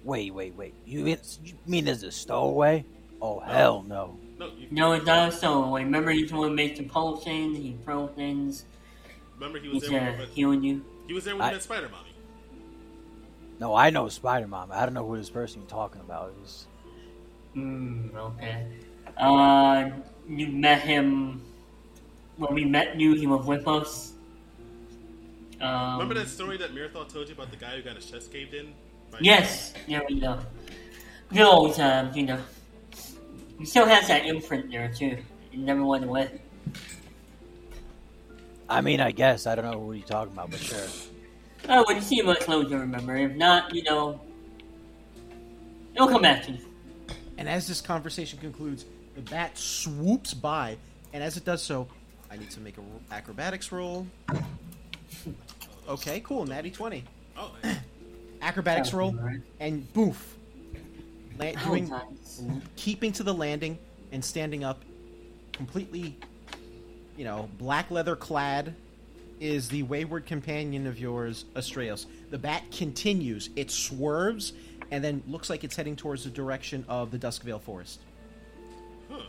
Wait, 0.03 0.33
wait, 0.33 0.55
wait. 0.55 0.73
You, 0.85 1.01
mean- 1.03 1.17
you 1.43 1.53
mean 1.65 1.87
as 1.87 2.03
a 2.03 2.11
stowaway? 2.11 2.85
Oh 3.21 3.39
hell 3.39 3.83
no. 3.87 4.17
No, 4.37 4.47
you, 4.57 4.67
No, 4.69 4.91
it's 4.93 5.05
not 5.05 5.29
a 5.29 5.31
stowaway. 5.31 5.83
Remember, 5.83 6.11
he's 6.11 6.29
the 6.29 6.35
one 6.35 6.49
who 6.49 6.55
makes 6.55 6.77
the 6.77 6.85
potions, 6.85 7.57
he 7.57 7.75
throws 7.83 8.11
things, 8.15 8.65
remember 9.35 9.59
he 9.59 9.69
was 9.69 9.83
he's 9.83 9.91
there 9.91 10.09
uh, 10.11 10.17
when, 10.17 10.27
healing 10.29 10.63
you. 10.63 10.85
he 11.07 11.13
was 11.13 11.23
there 11.23 11.35
when 11.35 11.43
I- 11.43 11.47
he 11.49 11.53
met 11.55 11.63
Spider 11.63 11.89
Mommy. 11.89 12.09
No, 13.57 13.73
I 13.73 13.89
know 13.89 14.09
Spider 14.09 14.47
Mom. 14.47 14.69
I 14.71 14.83
don't 14.85 14.93
know 14.93 15.07
who 15.07 15.15
this 15.17 15.29
person 15.29 15.61
you're 15.61 15.69
talking 15.69 16.01
about 16.01 16.33
is. 16.43 16.67
Hmm, 17.55 18.09
okay. 18.15 18.67
Uh, 19.17 19.89
you 20.27 20.47
met 20.47 20.81
him 20.81 21.41
when 22.37 22.53
we 22.53 22.65
met 22.65 22.99
you. 22.99 23.13
He 23.15 23.27
was 23.27 23.45
with 23.45 23.65
us. 23.67 24.11
Um, 25.61 25.93
Remember 25.99 26.15
that 26.15 26.27
story 26.27 26.57
that 26.57 26.75
Mirthal 26.75 27.07
told 27.11 27.29
you 27.29 27.33
about 27.33 27.49
the 27.49 27.55
guy 27.57 27.77
who 27.77 27.81
got 27.81 27.95
his 27.95 28.05
chest 28.11 28.31
caved 28.31 28.53
in? 28.53 28.73
By- 29.09 29.19
Yes, 29.21 29.73
there 29.87 30.03
we 30.07 30.19
go. 30.19 30.39
Good 31.31 31.41
old 31.43 31.75
times, 31.75 32.15
you 32.17 32.23
know. 32.23 32.39
He 33.57 33.65
still 33.65 33.85
has 33.85 34.07
that 34.09 34.25
imprint 34.25 34.69
there 34.69 34.91
too. 34.93 35.17
It 35.53 35.59
never 35.59 35.83
went 35.85 36.03
away. 36.03 36.29
I 38.67 38.81
mean, 38.81 38.99
I 38.99 39.11
guess 39.11 39.47
I 39.47 39.55
don't 39.55 39.63
know 39.63 39.79
who 39.79 39.93
you're 39.93 40.05
talking 40.05 40.33
about, 40.33 40.51
but 40.51 40.59
sure. 40.59 40.87
Oh, 41.69 41.85
when 41.87 41.95
you 41.95 42.01
see 42.01 42.19
him 42.19 42.27
up 42.27 42.39
close, 42.41 42.69
you'll 42.69 42.79
remember. 42.81 43.15
If 43.15 43.35
not, 43.37 43.73
you 43.73 43.83
know, 43.83 44.19
it'll 45.95 46.09
come 46.09 46.21
back 46.21 46.43
to 46.47 46.51
you. 46.51 46.59
And 47.37 47.49
as 47.49 47.67
this 47.67 47.81
conversation 47.81 48.39
concludes, 48.39 48.85
the 49.15 49.21
bat 49.21 49.57
swoops 49.57 50.33
by, 50.33 50.77
and 51.13 51.23
as 51.23 51.37
it 51.37 51.45
does 51.45 51.61
so, 51.61 51.87
I 52.31 52.37
need 52.37 52.49
to 52.51 52.59
make 52.59 52.77
a 52.77 52.81
ro- 52.81 53.01
acrobatics 53.11 53.71
roll. 53.71 54.07
Okay, 55.87 56.19
cool, 56.21 56.45
natty 56.45 56.71
twenty. 56.71 57.03
Oh. 57.37 57.51
Acrobatics 58.41 58.93
roll, 58.93 59.17
and 59.59 59.91
boof, 59.93 60.37
la- 61.39 61.51
doing 61.65 61.91
keeping 62.75 63.11
to 63.13 63.23
the 63.23 63.33
landing 63.33 63.77
and 64.11 64.23
standing 64.23 64.63
up, 64.63 64.83
completely, 65.51 66.17
you 67.17 67.23
know, 67.23 67.49
black 67.57 67.89
leather 67.89 68.15
clad, 68.15 68.75
is 69.39 69.67
the 69.69 69.81
wayward 69.83 70.25
companion 70.25 70.85
of 70.85 70.99
yours, 70.99 71.45
Astraeus. 71.55 72.05
The 72.29 72.37
bat 72.37 72.63
continues. 72.71 73.49
It 73.55 73.71
swerves 73.71 74.53
and 74.91 75.03
then 75.03 75.23
looks 75.27 75.49
like 75.49 75.63
it's 75.63 75.75
heading 75.75 75.95
towards 75.95 76.23
the 76.23 76.29
direction 76.29 76.85
of 76.87 77.11
the 77.11 77.17
Duskvale 77.17 77.61
Forest. 77.61 77.99
Hmm. 79.09 79.15
Huh. 79.15 79.21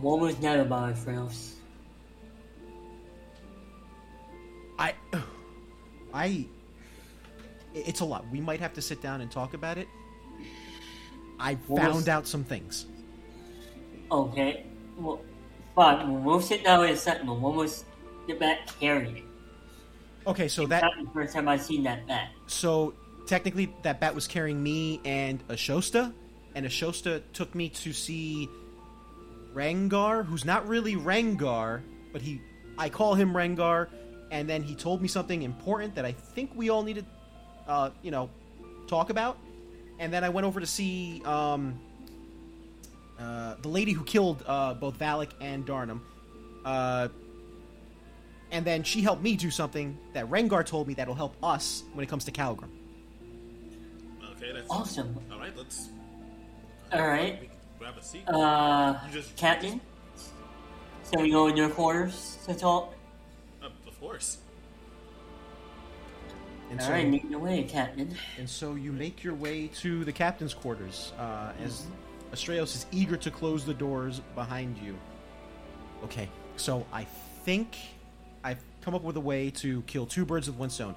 What 0.00 0.20
was 0.20 0.36
that 0.36 0.60
about, 0.60 0.96
friends? 0.98 1.56
I, 4.78 4.94
I, 6.14 6.46
it's 7.74 8.00
a 8.00 8.04
lot. 8.04 8.24
We 8.30 8.40
might 8.40 8.60
have 8.60 8.74
to 8.74 8.82
sit 8.82 9.00
down 9.02 9.20
and 9.20 9.30
talk 9.30 9.54
about 9.54 9.78
it. 9.78 9.88
I 11.38 11.54
What 11.66 11.82
found 11.82 11.94
was- 11.96 12.08
out 12.08 12.26
some 12.26 12.44
things. 12.44 12.86
Okay. 14.10 14.66
Well, 14.98 15.20
fine. 15.74 16.22
We'll 16.22 16.40
sit 16.42 16.62
down 16.64 16.84
in 16.84 16.90
a 16.90 16.96
second. 16.96 17.26
but 17.26 17.40
What 17.40 17.54
was 17.54 17.84
the 18.28 18.34
bat 18.34 18.70
carrying? 18.78 19.26
Okay, 20.26 20.46
so 20.48 20.66
that 20.66 20.82
That's 20.82 20.94
the 21.04 21.10
first 21.12 21.32
time 21.32 21.48
I've 21.48 21.62
seen 21.62 21.82
that 21.84 22.06
bat. 22.06 22.28
so 22.46 22.94
technically 23.26 23.74
that 23.82 24.00
bat 24.00 24.14
was 24.14 24.26
carrying 24.26 24.62
me 24.62 25.00
and 25.04 25.46
Ashosta, 25.48 26.12
and 26.54 26.66
Ashosta 26.66 27.22
took 27.32 27.54
me 27.54 27.68
to 27.70 27.92
see 27.92 28.48
Rengar, 29.54 30.24
who's 30.24 30.44
not 30.44 30.66
really 30.68 30.96
Rengar, 30.96 31.82
but 32.12 32.22
he 32.22 32.40
I 32.78 32.88
call 32.88 33.14
him 33.14 33.34
Rengar, 33.34 33.88
and 34.30 34.48
then 34.48 34.62
he 34.62 34.74
told 34.74 35.02
me 35.02 35.08
something 35.08 35.42
important 35.42 35.94
that 35.96 36.04
I 36.04 36.12
think 36.12 36.50
we 36.54 36.70
all 36.70 36.82
need 36.82 36.96
to 36.96 37.04
uh, 37.66 37.90
you 38.02 38.10
know, 38.10 38.30
talk 38.86 39.10
about. 39.10 39.38
And 39.98 40.12
then 40.12 40.24
I 40.24 40.28
went 40.28 40.46
over 40.46 40.60
to 40.60 40.66
see 40.66 41.22
um, 41.24 41.78
uh, 43.18 43.56
the 43.62 43.68
lady 43.68 43.92
who 43.92 44.04
killed 44.04 44.42
uh, 44.46 44.74
both 44.74 44.98
Valak 44.98 45.30
and 45.40 45.66
Darnum. 45.66 46.00
Uh, 46.64 47.08
and 48.50 48.64
then 48.64 48.82
she 48.82 49.00
helped 49.00 49.22
me 49.22 49.36
do 49.36 49.50
something 49.50 49.96
that 50.12 50.28
Rengar 50.28 50.64
told 50.64 50.86
me 50.86 50.94
that'll 50.94 51.14
help 51.14 51.36
us 51.42 51.84
when 51.94 52.04
it 52.04 52.08
comes 52.08 52.24
to 52.24 52.32
Kalgrim. 52.32 52.68
Okay, 54.42 54.52
that's 54.52 54.70
Awesome. 54.70 55.16
All 55.30 55.38
right, 55.38 55.56
let's 55.56 55.90
All 56.92 57.06
right. 57.06 57.40
we 57.40 57.46
can 57.46 57.56
grab 57.78 57.94
a 57.96 58.02
seat. 58.02 58.24
Uh, 58.28 58.98
just- 59.12 59.36
Captain. 59.36 59.80
can 61.10 61.22
we 61.22 61.30
go 61.30 61.46
in 61.46 61.56
your 61.56 61.68
quarters 61.68 62.38
to 62.46 62.54
talk. 62.54 62.94
Uh, 63.62 63.66
of 63.86 64.00
course. 64.00 64.38
And 66.70 66.80
All 66.80 66.86
so, 66.86 66.92
right, 66.92 67.08
lead 67.08 67.30
the 67.30 67.38
way, 67.38 67.64
Captain. 67.64 68.16
and 68.38 68.48
so 68.48 68.74
you 68.74 68.92
make 68.92 69.22
your 69.22 69.34
way 69.34 69.68
to 69.80 70.04
the 70.04 70.12
captain's 70.12 70.54
quarters 70.54 71.12
uh, 71.18 71.52
as 71.62 71.86
Astraeus 72.32 72.74
is 72.74 72.86
eager 72.90 73.16
to 73.18 73.30
close 73.30 73.64
the 73.64 73.74
doors 73.74 74.20
behind 74.34 74.78
you. 74.78 74.96
Okay, 76.02 76.28
so 76.56 76.86
I 76.92 77.04
think 77.44 77.76
I've 78.42 78.62
come 78.80 78.94
up 78.94 79.02
with 79.02 79.16
a 79.16 79.20
way 79.20 79.50
to 79.50 79.82
kill 79.82 80.06
two 80.06 80.24
birds 80.24 80.48
with 80.48 80.56
one 80.56 80.70
stone. 80.70 80.94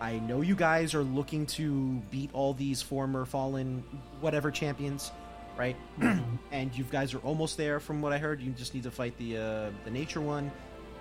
I 0.00 0.18
know 0.20 0.40
you 0.40 0.54
guys 0.54 0.94
are 0.94 1.02
looking 1.02 1.44
to 1.46 2.00
beat 2.10 2.30
all 2.32 2.54
these 2.54 2.80
former 2.80 3.24
fallen 3.26 3.84
whatever 4.20 4.50
champions, 4.50 5.12
right? 5.58 5.76
and 6.52 6.74
you 6.76 6.84
guys 6.84 7.12
are 7.12 7.18
almost 7.18 7.56
there 7.58 7.80
from 7.80 8.00
what 8.00 8.12
I 8.12 8.18
heard. 8.18 8.40
You 8.40 8.52
just 8.52 8.74
need 8.74 8.84
to 8.84 8.90
fight 8.90 9.16
the 9.18 9.36
uh, 9.36 9.70
the 9.84 9.90
nature 9.90 10.20
one 10.22 10.50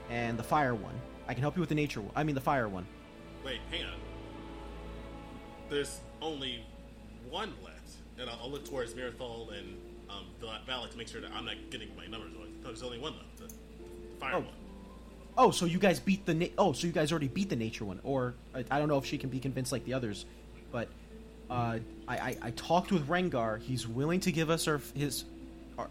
and 0.10 0.38
the 0.38 0.44
fire 0.44 0.76
one. 0.76 0.96
I 1.28 1.34
can 1.34 1.42
help 1.42 1.56
you 1.56 1.62
with 1.62 1.70
the 1.70 1.76
nature 1.76 2.02
one. 2.02 2.12
I 2.16 2.24
mean 2.24 2.36
the 2.36 2.42
fire 2.42 2.68
one. 2.68 2.86
Wait, 3.46 3.60
hang 3.72 3.86
on. 3.86 3.94
There's 5.70 6.02
only 6.22 6.66
one 7.30 7.54
left, 7.64 7.92
and 8.20 8.30
I'll, 8.30 8.40
I'll 8.44 8.52
look 8.52 8.68
towards 8.68 8.94
Mirthal 8.94 9.58
and 9.58 9.78
um, 10.10 10.26
Valak 10.68 10.90
to 10.92 10.98
make 10.98 11.08
sure 11.08 11.22
that 11.22 11.32
I'm 11.34 11.46
not 11.46 11.56
getting 11.70 11.90
my 11.96 12.08
numbers 12.08 12.34
wrong. 12.34 12.48
There's 12.64 12.84
only 12.84 13.00
one 13.00 13.14
left. 13.14 13.38
The, 13.38 13.44
the 13.46 14.20
fire 14.20 14.34
Oh. 14.36 14.40
one. 14.40 14.48
Oh, 15.42 15.52
so 15.52 15.66
you 15.66 15.80
guys 15.80 16.00
beat 16.02 16.26
the 16.26 16.34
na- 16.34 16.48
oh, 16.58 16.74
so 16.74 16.86
you 16.86 16.92
guys 16.94 17.12
already 17.14 17.30
beat 17.30 17.50
the 17.50 17.56
nature 17.56 17.86
one, 17.86 18.02
or 18.04 18.34
I, 18.54 18.66
I 18.70 18.78
don't 18.78 18.90
know 18.90 18.98
if 18.98 19.06
she 19.06 19.18
can 19.18 19.30
be 19.30 19.40
convinced 19.40 19.72
like 19.72 19.86
the 19.86 19.94
others, 19.94 20.26
but 20.72 20.90
uh, 21.50 21.80
I, 22.08 22.18
I 22.18 22.38
I 22.42 22.52
talked 22.52 22.92
with 22.92 23.08
Rengar. 23.08 23.62
He's 23.62 23.88
willing 23.88 24.20
to 24.22 24.32
give 24.34 24.50
us 24.50 24.68
our 24.68 24.82
his 24.94 25.24
our, 25.78 25.88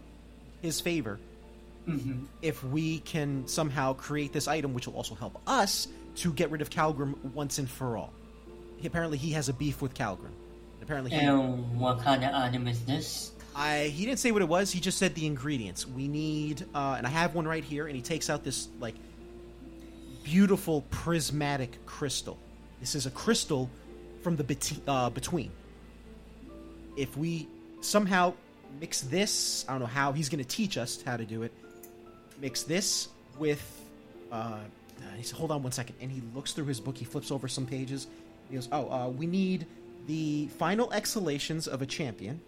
his 0.61 0.79
favor 0.79 1.19
Mm-hmm. 1.87 2.25
if 2.43 2.63
we 2.63 2.99
can 2.99 3.47
somehow 3.47 3.93
create 3.93 4.31
this 4.31 4.47
item, 4.47 4.75
which 4.75 4.85
will 4.85 4.93
also 4.93 5.15
help 5.15 5.41
us 5.47 5.87
to 6.17 6.31
get 6.31 6.51
rid 6.51 6.61
of 6.61 6.69
Kalgrim 6.69 7.15
once 7.33 7.57
and 7.57 7.67
for 7.67 7.97
all. 7.97 8.13
He, 8.77 8.85
apparently, 8.85 9.17
he 9.17 9.31
has 9.31 9.49
a 9.49 9.53
beef 9.53 9.81
with 9.81 9.95
Kalgrim. 9.95 10.29
Apparently, 10.83 11.09
he, 11.09 11.17
And 11.17 11.79
what 11.79 12.03
kind 12.03 12.23
of 12.23 12.31
item 12.35 12.67
is 12.67 12.85
this? 12.85 13.31
I 13.55 13.85
he 13.85 14.05
didn't 14.05 14.19
say 14.19 14.31
what 14.31 14.43
it 14.43 14.47
was. 14.47 14.71
He 14.71 14.79
just 14.79 14.99
said 14.99 15.15
the 15.15 15.25
ingredients. 15.25 15.87
We 15.87 16.07
need, 16.07 16.63
uh, 16.75 16.95
and 16.97 17.07
I 17.07 17.09
have 17.09 17.33
one 17.33 17.47
right 17.47 17.63
here. 17.63 17.87
And 17.87 17.95
he 17.95 18.03
takes 18.03 18.29
out 18.29 18.43
this 18.43 18.67
like 18.79 18.93
beautiful 20.29 20.81
prismatic 20.91 21.83
crystal. 21.87 22.37
This 22.79 22.93
is 22.93 23.07
a 23.07 23.09
crystal 23.09 23.67
from 24.21 24.35
the 24.35 24.43
beti- 24.43 24.79
uh, 24.87 25.09
between. 25.09 25.49
If 26.95 27.17
we 27.17 27.47
somehow 27.81 28.33
mix 28.79 29.01
this, 29.01 29.65
I 29.67 29.71
don't 29.71 29.79
know 29.79 29.87
how 29.87 30.11
he's 30.11 30.29
going 30.29 30.43
to 30.43 30.47
teach 30.47 30.77
us 30.77 31.01
how 31.01 31.17
to 31.17 31.25
do 31.25 31.41
it. 31.41 31.51
Mix 32.39 32.61
this 32.61 33.09
with. 33.39 33.63
Uh, 34.31 34.59
he 35.17 35.23
said, 35.23 35.37
"Hold 35.39 35.49
on 35.49 35.63
one 35.63 35.71
second. 35.71 35.95
and 35.99 36.11
he 36.11 36.21
looks 36.35 36.53
through 36.53 36.65
his 36.65 36.79
book. 36.79 36.95
He 36.95 37.05
flips 37.05 37.31
over 37.31 37.47
some 37.47 37.65
pages. 37.65 38.05
He 38.49 38.55
goes, 38.55 38.69
"Oh, 38.71 38.87
uh, 38.91 39.09
we 39.09 39.25
need 39.25 39.65
the 40.05 40.47
final 40.59 40.93
exhalations 40.93 41.67
of 41.67 41.81
a 41.81 41.87
champion, 41.87 42.39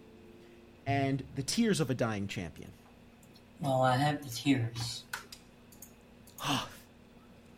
and 0.86 1.24
the 1.34 1.42
tears 1.42 1.80
of 1.80 1.90
a 1.90 1.94
dying 1.94 2.28
champion." 2.28 2.70
Well, 3.60 3.82
I 3.82 3.96
have 3.96 4.22
the 4.22 4.30
tears. 4.30 5.02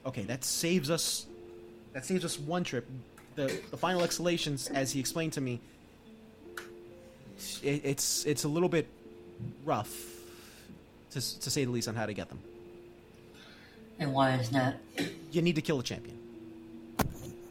Okay, 0.06 0.22
that 0.24 0.44
saves 0.44 0.90
us. 0.90 1.26
That 1.92 2.04
saves 2.04 2.24
us 2.24 2.38
one 2.38 2.64
trip. 2.64 2.88
The 3.34 3.60
the 3.70 3.76
final 3.76 4.02
exhalations, 4.02 4.68
as 4.68 4.92
he 4.92 5.00
explained 5.00 5.32
to 5.34 5.40
me, 5.40 5.60
it, 7.62 7.82
it's 7.84 8.24
it's 8.24 8.44
a 8.44 8.48
little 8.48 8.68
bit 8.68 8.86
rough, 9.64 9.92
to 11.10 11.40
to 11.40 11.50
say 11.50 11.64
the 11.64 11.70
least, 11.70 11.88
on 11.88 11.94
how 11.94 12.06
to 12.06 12.14
get 12.14 12.28
them. 12.28 12.40
And 13.98 14.12
why 14.12 14.34
is 14.34 14.50
that? 14.50 14.80
You 15.30 15.42
need 15.42 15.54
to 15.54 15.62
kill 15.62 15.78
a 15.78 15.82
champion. 15.82 16.18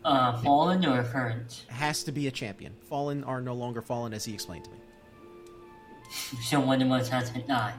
Uh, 0.03 0.41
fallen 0.41 0.85
or 0.85 1.01
current? 1.03 1.63
Has 1.69 2.03
to 2.03 2.11
be 2.11 2.27
a 2.27 2.31
champion. 2.31 2.73
Fallen 2.89 3.23
are 3.23 3.39
no 3.39 3.53
longer 3.53 3.81
fallen, 3.81 4.13
as 4.13 4.25
he 4.25 4.33
explained 4.33 4.65
to 4.65 4.71
me. 4.71 4.77
So 6.43 6.59
one 6.59 6.81
of 6.81 6.91
us 6.91 7.07
has 7.09 7.31
to 7.31 7.39
die. 7.39 7.73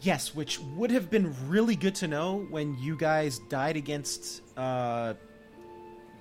Yes, 0.00 0.34
which 0.34 0.60
would 0.76 0.90
have 0.90 1.10
been 1.10 1.34
really 1.48 1.74
good 1.74 1.94
to 1.96 2.08
know 2.08 2.46
when 2.50 2.78
you 2.78 2.96
guys 2.96 3.40
died 3.48 3.76
against 3.76 4.42
uh, 4.56 5.14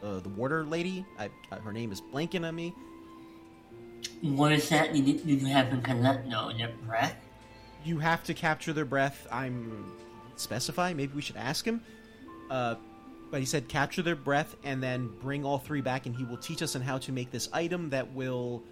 uh 0.01 0.19
the 0.19 0.29
water 0.29 0.65
lady. 0.65 1.05
I, 1.19 1.29
uh, 1.51 1.59
her 1.59 1.71
name 1.71 1.91
is 1.91 2.01
blanking 2.01 2.47
on 2.47 2.55
me. 2.55 2.73
What 4.21 4.51
is 4.51 4.69
that? 4.69 4.95
You, 4.95 5.03
need- 5.03 5.25
you 5.25 5.45
have 5.47 5.69
to 5.69 5.77
collect 5.77 6.27
no 6.27 6.51
their 6.57 6.73
breath. 6.85 7.15
you 7.83 7.99
have 7.99 8.23
to 8.25 8.33
capture 8.33 8.73
their 8.73 8.85
breath. 8.85 9.27
I'm 9.31 9.93
specify. 10.35 10.93
Maybe 10.93 11.13
we 11.13 11.21
should 11.21 11.37
ask 11.37 11.63
him. 11.65 11.81
Uh, 12.49 12.75
but 13.29 13.41
he 13.41 13.45
said 13.45 13.67
capture 13.67 14.01
their 14.01 14.15
breath 14.15 14.55
and 14.63 14.81
then 14.81 15.09
bring 15.21 15.45
all 15.45 15.59
three 15.59 15.81
back, 15.81 16.05
and 16.05 16.15
he 16.15 16.23
will 16.23 16.37
teach 16.37 16.61
us 16.61 16.75
on 16.75 16.81
how 16.81 16.97
to 16.99 17.11
make 17.11 17.29
this 17.29 17.49
item 17.53 17.89
that 17.89 18.11
will 18.13 18.63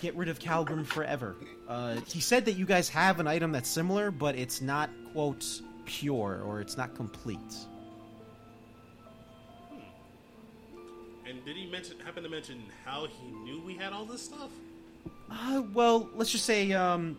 get 0.00 0.14
rid 0.14 0.28
of 0.28 0.38
Kalgrim 0.38 0.84
forever. 0.84 1.36
Uh, 1.68 1.96
he 2.06 2.20
said 2.20 2.44
that 2.44 2.52
you 2.52 2.66
guys 2.66 2.88
have 2.88 3.20
an 3.20 3.26
item 3.26 3.52
that's 3.52 3.68
similar, 3.68 4.10
but 4.10 4.36
it's 4.36 4.60
not 4.60 4.90
quote 5.12 5.44
pure 5.84 6.42
or 6.44 6.60
it's 6.60 6.76
not 6.76 6.94
complete. 6.94 7.38
And 11.28 11.44
did 11.44 11.56
he 11.56 11.66
mention 11.66 11.98
happen 12.00 12.22
to 12.22 12.28
mention 12.28 12.62
how 12.84 13.06
he 13.06 13.28
knew 13.28 13.60
we 13.60 13.74
had 13.74 13.92
all 13.92 14.04
this 14.04 14.22
stuff? 14.22 14.50
Uh, 15.30 15.62
well, 15.72 16.08
let's 16.14 16.30
just 16.30 16.44
say 16.44 16.72
um, 16.72 17.18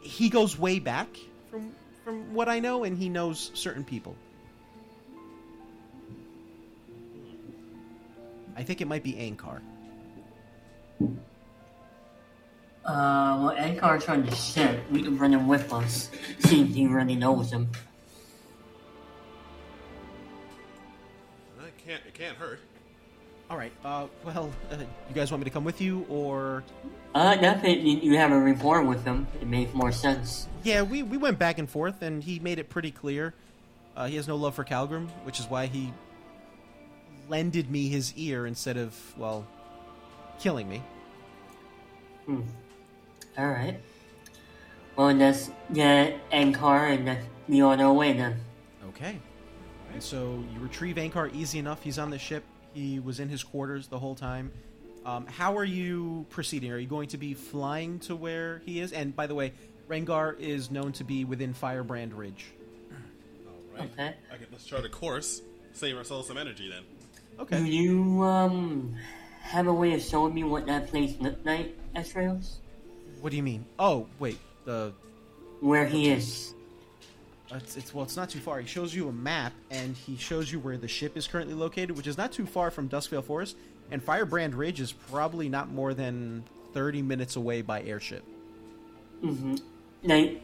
he 0.00 0.30
goes 0.30 0.58
way 0.58 0.78
back 0.78 1.08
from 1.50 1.72
from 2.04 2.32
what 2.32 2.48
I 2.48 2.60
know, 2.60 2.84
and 2.84 2.96
he 2.96 3.08
knows 3.10 3.50
certain 3.54 3.84
people. 3.84 4.16
I 8.56 8.62
think 8.62 8.80
it 8.80 8.88
might 8.88 9.02
be 9.02 9.12
Ankar. 9.12 9.60
Uh, 12.84 13.36
well, 13.40 13.56
Ankar's 13.56 14.08
on 14.08 14.24
the 14.24 14.34
ship. 14.34 14.82
We 14.90 15.02
can 15.02 15.18
run 15.18 15.32
him 15.34 15.46
with 15.46 15.72
us. 15.72 16.10
See 16.40 16.64
he 16.64 16.86
really 16.86 17.14
knows 17.14 17.52
him. 17.52 17.68
It 21.64 21.76
can't. 21.86 22.02
It 22.06 22.14
can't 22.14 22.36
hurt. 22.36 22.60
All 23.50 23.56
right. 23.56 23.72
Uh, 23.84 24.06
well, 24.24 24.50
uh, 24.70 24.76
you 24.76 25.14
guys 25.14 25.30
want 25.30 25.40
me 25.40 25.44
to 25.44 25.50
come 25.50 25.64
with 25.64 25.80
you, 25.80 26.06
or 26.08 26.62
Uh, 27.14 27.34
definitely 27.36 27.98
you 28.04 28.16
have 28.16 28.30
a 28.32 28.38
rapport 28.38 28.82
with 28.82 29.04
him. 29.04 29.26
It 29.40 29.46
makes 29.48 29.74
more 29.74 29.92
sense. 29.92 30.48
yeah, 30.62 30.82
we 30.82 31.02
we 31.02 31.16
went 31.16 31.38
back 31.38 31.58
and 31.58 31.68
forth, 31.68 32.02
and 32.02 32.22
he 32.22 32.38
made 32.38 32.58
it 32.58 32.68
pretty 32.70 32.90
clear 32.92 33.34
uh, 33.96 34.06
he 34.06 34.16
has 34.16 34.28
no 34.28 34.36
love 34.36 34.54
for 34.54 34.64
Kalgrim, 34.64 35.08
which 35.24 35.40
is 35.40 35.46
why 35.46 35.66
he 35.66 35.92
lended 37.28 37.70
me 37.70 37.88
his 37.88 38.14
ear 38.16 38.46
instead 38.46 38.76
of 38.76 38.94
well, 39.18 39.44
killing 40.38 40.68
me. 40.68 40.82
Hmm. 42.26 42.42
Alright. 43.40 43.80
Well, 44.96 45.14
let's 45.14 45.50
get 45.72 46.30
Ankar 46.30 46.94
and 46.94 47.06
let's 47.06 47.26
be 47.48 47.62
on 47.62 47.80
our 47.80 47.92
way 47.92 48.12
then. 48.12 48.38
Okay. 48.90 49.18
And 49.94 50.02
so 50.02 50.44
you 50.52 50.60
retrieve 50.60 50.96
Ankar 50.96 51.34
easy 51.34 51.58
enough. 51.58 51.82
He's 51.82 51.98
on 51.98 52.10
the 52.10 52.18
ship. 52.18 52.44
He 52.74 52.98
was 52.98 53.18
in 53.18 53.30
his 53.30 53.42
quarters 53.42 53.86
the 53.88 53.98
whole 53.98 54.14
time. 54.14 54.52
Um, 55.06 55.26
how 55.26 55.56
are 55.56 55.64
you 55.64 56.26
proceeding? 56.28 56.70
Are 56.70 56.76
you 56.76 56.86
going 56.86 57.08
to 57.08 57.16
be 57.16 57.32
flying 57.32 57.98
to 58.00 58.14
where 58.14 58.60
he 58.66 58.80
is? 58.80 58.92
And 58.92 59.16
by 59.16 59.26
the 59.26 59.34
way, 59.34 59.54
Rengar 59.88 60.38
is 60.38 60.70
known 60.70 60.92
to 60.92 61.04
be 61.04 61.24
within 61.24 61.54
Firebrand 61.54 62.12
Ridge. 62.12 62.44
All 63.46 63.78
right. 63.78 63.90
Okay. 63.92 64.14
Okay, 64.34 64.44
let's 64.52 64.66
chart 64.66 64.84
a 64.84 64.90
course. 64.90 65.40
Save 65.72 65.96
ourselves 65.96 66.28
some 66.28 66.36
energy 66.36 66.68
then. 66.68 66.82
Okay. 67.38 67.56
Do 67.56 67.64
you, 67.64 68.22
um, 68.22 68.94
have 69.40 69.66
a 69.66 69.72
way 69.72 69.94
of 69.94 70.02
showing 70.02 70.34
me 70.34 70.44
what 70.44 70.66
that 70.66 70.88
place 70.88 71.14
looked 71.20 71.46
like, 71.46 71.74
Astraeus? 71.96 72.58
What 73.20 73.30
do 73.30 73.36
you 73.36 73.42
mean? 73.42 73.64
Oh, 73.78 74.06
wait. 74.18 74.38
The 74.64 74.92
Where 75.60 75.86
he 75.86 76.10
is. 76.10 76.54
it's, 77.52 77.76
it's 77.76 77.94
well, 77.94 78.04
it's 78.04 78.16
not 78.16 78.30
too 78.30 78.40
far. 78.40 78.60
He 78.60 78.66
shows 78.66 78.94
you 78.94 79.08
a 79.08 79.12
map, 79.12 79.52
and 79.70 79.96
he 79.96 80.16
shows 80.16 80.50
you 80.50 80.58
where 80.60 80.76
the 80.76 80.88
ship 80.88 81.16
is 81.16 81.26
currently 81.26 81.54
located, 81.54 81.92
which 81.96 82.06
is 82.06 82.16
not 82.16 82.32
too 82.32 82.46
far 82.46 82.70
from 82.70 82.88
Duskvale 82.88 83.24
Forest. 83.24 83.56
And 83.90 84.02
Firebrand 84.02 84.54
Ridge 84.54 84.80
is 84.80 84.92
probably 84.92 85.48
not 85.48 85.70
more 85.70 85.94
than 85.94 86.44
thirty 86.72 87.02
minutes 87.02 87.36
away 87.36 87.62
by 87.62 87.82
airship. 87.82 88.24
Mm-hmm. 89.22 89.56
Like, 90.04 90.42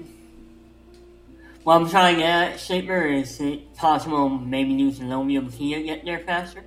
what 1.63 1.77
I'm 1.77 1.89
trying 1.89 2.17
to 2.17 2.21
get 2.21 2.53
at, 2.53 2.61
Shaper, 2.61 3.07
is 3.07 3.41
it 3.41 3.75
possible 3.77 4.29
maybe 4.29 4.73
use 4.73 4.99
Lomium 4.99 5.51
key 5.57 5.75
to 5.75 5.83
get 5.83 6.05
there 6.05 6.19
faster? 6.21 6.65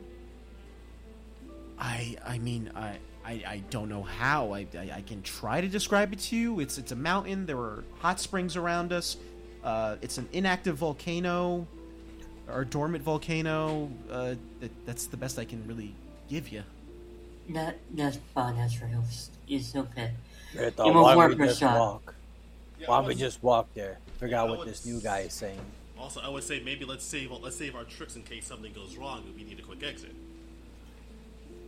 I 1.78 2.18
I 2.26 2.40
mean 2.40 2.72
I 2.76 2.98
I, 3.30 3.44
I 3.48 3.64
don't 3.70 3.90
know 3.90 4.02
how 4.02 4.54
I, 4.54 4.66
I 4.76 4.92
I 4.98 5.04
can 5.06 5.22
try 5.22 5.62
to 5.62 5.68
describe 5.68 6.14
it 6.14 6.20
to 6.20 6.36
you. 6.36 6.60
It's 6.60 6.78
it's 6.80 6.92
a 6.92 6.96
mountain. 6.96 7.46
There 7.46 7.60
are 7.60 7.84
hot 8.00 8.20
springs 8.20 8.56
around 8.56 8.92
us. 8.92 9.18
Uh, 9.64 9.98
it's 10.02 10.18
an 10.18 10.28
inactive 10.34 10.78
volcano 10.78 11.68
or 12.48 12.66
dormant 12.66 13.04
volcano. 13.04 13.92
Uh, 14.10 14.36
that, 14.62 14.72
that's 14.86 15.06
the 15.08 15.18
best 15.18 15.38
I 15.38 15.46
can 15.46 15.64
really 15.68 15.94
give 16.28 16.50
you. 16.50 16.64
That, 17.50 17.78
that's 17.94 18.18
fine, 18.34 18.56
Astraeus. 18.56 19.30
It's 19.48 19.76
okay. 19.76 20.12
I 20.58 20.70
Give 20.86 20.96
him 20.96 20.96
a 20.98 21.02
why 21.02 21.16
work 21.16 21.38
we 21.38 21.46
just 21.46 21.60
shot. 21.60 21.78
walk? 21.78 22.16
Yeah, 22.80 22.88
Why 22.88 22.98
I 22.98 23.00
don't 23.00 23.08
we 23.08 23.16
just 23.16 23.44
walk 23.44 23.68
there? 23.74 24.00
Figure 24.18 24.38
Yeah, 24.38 24.44
out 24.44 24.50
what 24.50 24.66
this 24.66 24.86
new 24.86 25.00
guy 25.02 25.20
is 25.22 25.34
saying. 25.34 25.60
Also, 25.98 26.22
I 26.22 26.30
would 26.30 26.44
say 26.44 26.62
maybe 26.62 26.86
let's 26.86 27.04
save 27.06 27.32
let's 27.32 27.58
save 27.58 27.76
our 27.76 27.84
tricks 27.84 28.16
in 28.16 28.24
case 28.24 28.46
something 28.48 28.74
goes 28.74 28.96
wrong 28.98 29.24
and 29.26 29.36
we 29.36 29.44
need 29.44 29.60
a 29.60 29.64
quick 29.64 29.84
exit. 29.84 30.16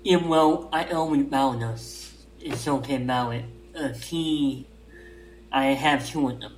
Yeah, 0.03 0.17
well, 0.17 0.69
I 0.73 0.85
always 0.91 1.23
bound 1.25 1.63
us. 1.63 2.13
It's 2.39 2.67
okay 2.67 2.95
about 2.95 3.35
it. 3.35 3.45
A 3.75 3.89
key, 3.93 4.67
I 5.51 5.67
have 5.67 6.07
two 6.07 6.27
of 6.29 6.39
them. 6.39 6.53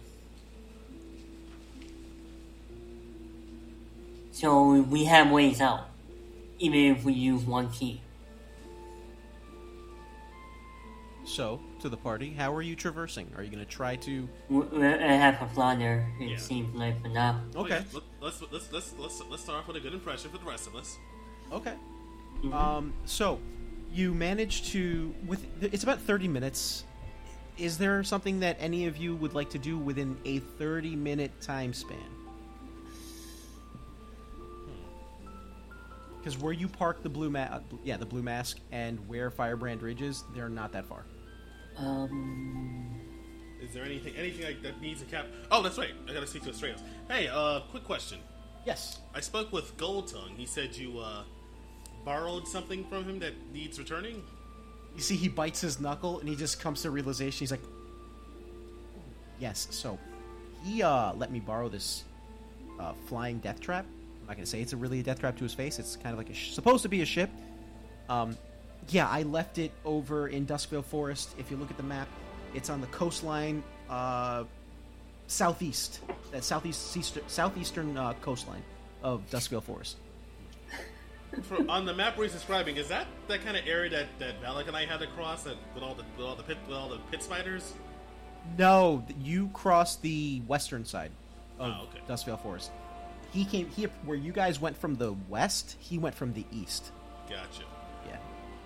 So 4.31 4.81
we 4.81 5.05
have 5.05 5.29
ways 5.31 5.61
out, 5.61 5.89
even 6.59 6.79
if 6.95 7.03
we 7.03 7.13
use 7.13 7.43
one 7.43 7.69
key. 7.69 8.01
So 11.25 11.61
to 11.81 11.89
the 11.89 11.97
party, 11.97 12.33
how 12.33 12.53
are 12.53 12.61
you 12.61 12.75
traversing? 12.75 13.29
Are 13.37 13.43
you 13.43 13.49
going 13.49 13.63
to 13.63 13.69
try 13.69 13.95
to? 13.97 14.27
We- 14.49 14.59
we- 14.65 14.85
I 14.87 15.13
have 15.13 15.41
a 15.41 15.47
flounder. 15.49 16.05
It 16.19 16.29
Yeah. 16.31 16.37
seems 16.37 16.73
like 16.75 17.01
for 17.01 17.07
now. 17.09 17.41
Okay. 17.55 17.83
Let, 17.93 18.03
let's, 18.21 18.41
let's 18.51 18.71
let's 18.71 18.93
let's 18.99 19.23
let's 19.29 19.43
start 19.43 19.59
off 19.59 19.67
with 19.67 19.77
a 19.77 19.79
good 19.79 19.93
impression 19.93 20.31
for 20.31 20.37
the 20.37 20.45
rest 20.45 20.67
of 20.67 20.75
us. 20.75 20.97
Okay. 21.51 21.75
Um, 22.51 22.93
so 23.05 23.39
you 23.93 24.13
manage 24.13 24.71
to 24.71 25.13
with 25.25 25.45
it's 25.61 25.83
about 25.83 26.01
30 26.01 26.27
minutes. 26.27 26.83
Is 27.57 27.77
there 27.77 28.03
something 28.03 28.39
that 28.39 28.57
any 28.59 28.87
of 28.87 28.97
you 28.97 29.15
would 29.15 29.33
like 29.35 29.51
to 29.51 29.59
do 29.59 29.77
within 29.77 30.17
a 30.25 30.39
30 30.39 30.95
minute 30.95 31.39
time 31.39 31.73
span? 31.73 31.97
Because 36.17 36.37
where 36.37 36.53
you 36.53 36.67
park 36.67 37.03
the 37.03 37.09
blue 37.09 37.29
ma- 37.29 37.59
yeah, 37.83 37.97
the 37.97 38.05
blue 38.05 38.23
mask 38.23 38.57
and 38.71 39.07
where 39.07 39.29
Firebrand 39.29 39.81
Ridge 39.81 40.01
is, 40.01 40.23
they're 40.33 40.49
not 40.49 40.71
that 40.71 40.85
far. 40.85 41.03
Um, 41.77 42.99
Is 43.61 43.73
there 43.73 43.83
anything 43.83 44.15
anything 44.15 44.45
like, 44.45 44.61
that 44.63 44.81
needs 44.81 45.01
a 45.01 45.05
cap? 45.05 45.27
Oh, 45.51 45.61
that's 45.61 45.77
right. 45.77 45.93
I 46.09 46.13
gotta 46.13 46.27
speak 46.27 46.43
to 46.43 46.51
Astraeus. 46.51 46.81
Hey, 47.09 47.27
uh, 47.27 47.61
quick 47.71 47.83
question. 47.83 48.19
Yes. 48.65 49.01
I 49.13 49.19
spoke 49.19 49.51
with 49.51 49.75
Gold 49.75 50.07
Tongue. 50.07 50.33
He 50.37 50.45
said 50.45 50.75
you 50.75 50.97
uh 50.99 51.23
borrowed 52.05 52.47
something 52.47 52.83
from 52.85 53.05
him 53.05 53.19
that 53.19 53.33
needs 53.53 53.79
returning. 53.79 54.23
You 54.95 55.01
see, 55.01 55.15
he 55.15 55.27
bites 55.27 55.61
his 55.61 55.79
knuckle 55.79 56.19
and 56.19 56.29
he 56.29 56.35
just 56.35 56.59
comes 56.59 56.81
to 56.83 56.91
realization. 56.91 57.39
He's 57.39 57.51
like, 57.51 57.63
"Yes." 59.39 59.67
So 59.71 59.97
he 60.63 60.83
uh, 60.83 61.13
let 61.13 61.31
me 61.31 61.39
borrow 61.39 61.69
this 61.69 62.03
uh, 62.79 62.93
flying 63.07 63.39
death 63.39 63.59
trap. 63.59 63.85
I'm 64.21 64.27
not 64.27 64.35
gonna 64.35 64.45
say 64.45 64.61
it's 64.61 64.73
a 64.73 64.77
really 64.77 64.99
a 64.99 65.03
death 65.03 65.19
trap 65.19 65.37
to 65.37 65.43
his 65.43 65.53
face. 65.53 65.79
It's 65.79 65.95
kind 65.95 66.13
of 66.13 66.17
like 66.17 66.29
a 66.29 66.33
sh- 66.33 66.51
supposed 66.51 66.83
to 66.83 66.89
be 66.89 67.01
a 67.01 67.05
ship. 67.05 67.29
Um, 68.09 68.37
yeah, 68.89 69.09
I 69.09 69.23
left 69.23 69.57
it 69.57 69.71
over 69.85 70.27
in 70.27 70.45
Duskville 70.45 70.83
Forest. 70.83 71.35
If 71.37 71.49
you 71.49 71.57
look 71.57 71.71
at 71.71 71.77
the 71.77 71.83
map, 71.83 72.07
it's 72.53 72.69
on 72.69 72.81
the 72.81 72.87
coastline, 72.87 73.63
uh, 73.89 74.43
southeast, 75.27 75.99
that 76.31 76.43
southeast 76.43 76.97
southeastern 77.27 77.97
uh, 77.97 78.13
coastline 78.21 78.63
of 79.01 79.27
Duskville 79.29 79.63
Forest. 79.63 79.97
For, 81.41 81.57
on 81.69 81.85
the 81.85 81.93
map 81.93 82.15
where 82.17 82.25
he's 82.25 82.33
describing, 82.33 82.77
is 82.77 82.87
that 82.89 83.07
that 83.27 83.43
kind 83.43 83.57
of 83.57 83.65
area 83.67 83.89
that 83.89 84.07
that 84.19 84.41
Valak 84.41 84.67
and 84.67 84.77
I 84.77 84.85
had 84.85 84.99
to 84.99 85.07
cross 85.07 85.43
that, 85.43 85.55
with 85.73 85.83
all 85.83 85.95
the 85.95 86.03
with 86.15 86.25
all 86.25 86.35
the 86.35 86.43
pit 86.43 86.57
with 86.67 86.77
all 86.77 86.89
the 86.89 86.99
pit 87.11 87.23
spiders? 87.23 87.73
No, 88.57 89.05
you 89.21 89.49
crossed 89.53 90.01
the 90.01 90.41
western 90.47 90.85
side 90.85 91.11
of 91.59 91.71
Oh, 91.71 91.83
okay. 91.83 91.99
Duskville 92.07 92.41
Forest. 92.41 92.71
He 93.31 93.45
came 93.45 93.67
he 93.69 93.85
where 94.05 94.17
you 94.17 94.31
guys 94.31 94.61
went 94.61 94.77
from 94.77 94.95
the 94.95 95.13
west. 95.27 95.75
He 95.79 95.97
went 95.97 96.13
from 96.13 96.33
the 96.33 96.45
east. 96.51 96.91
Gotcha. 97.29 97.63
Yeah. 98.07 98.17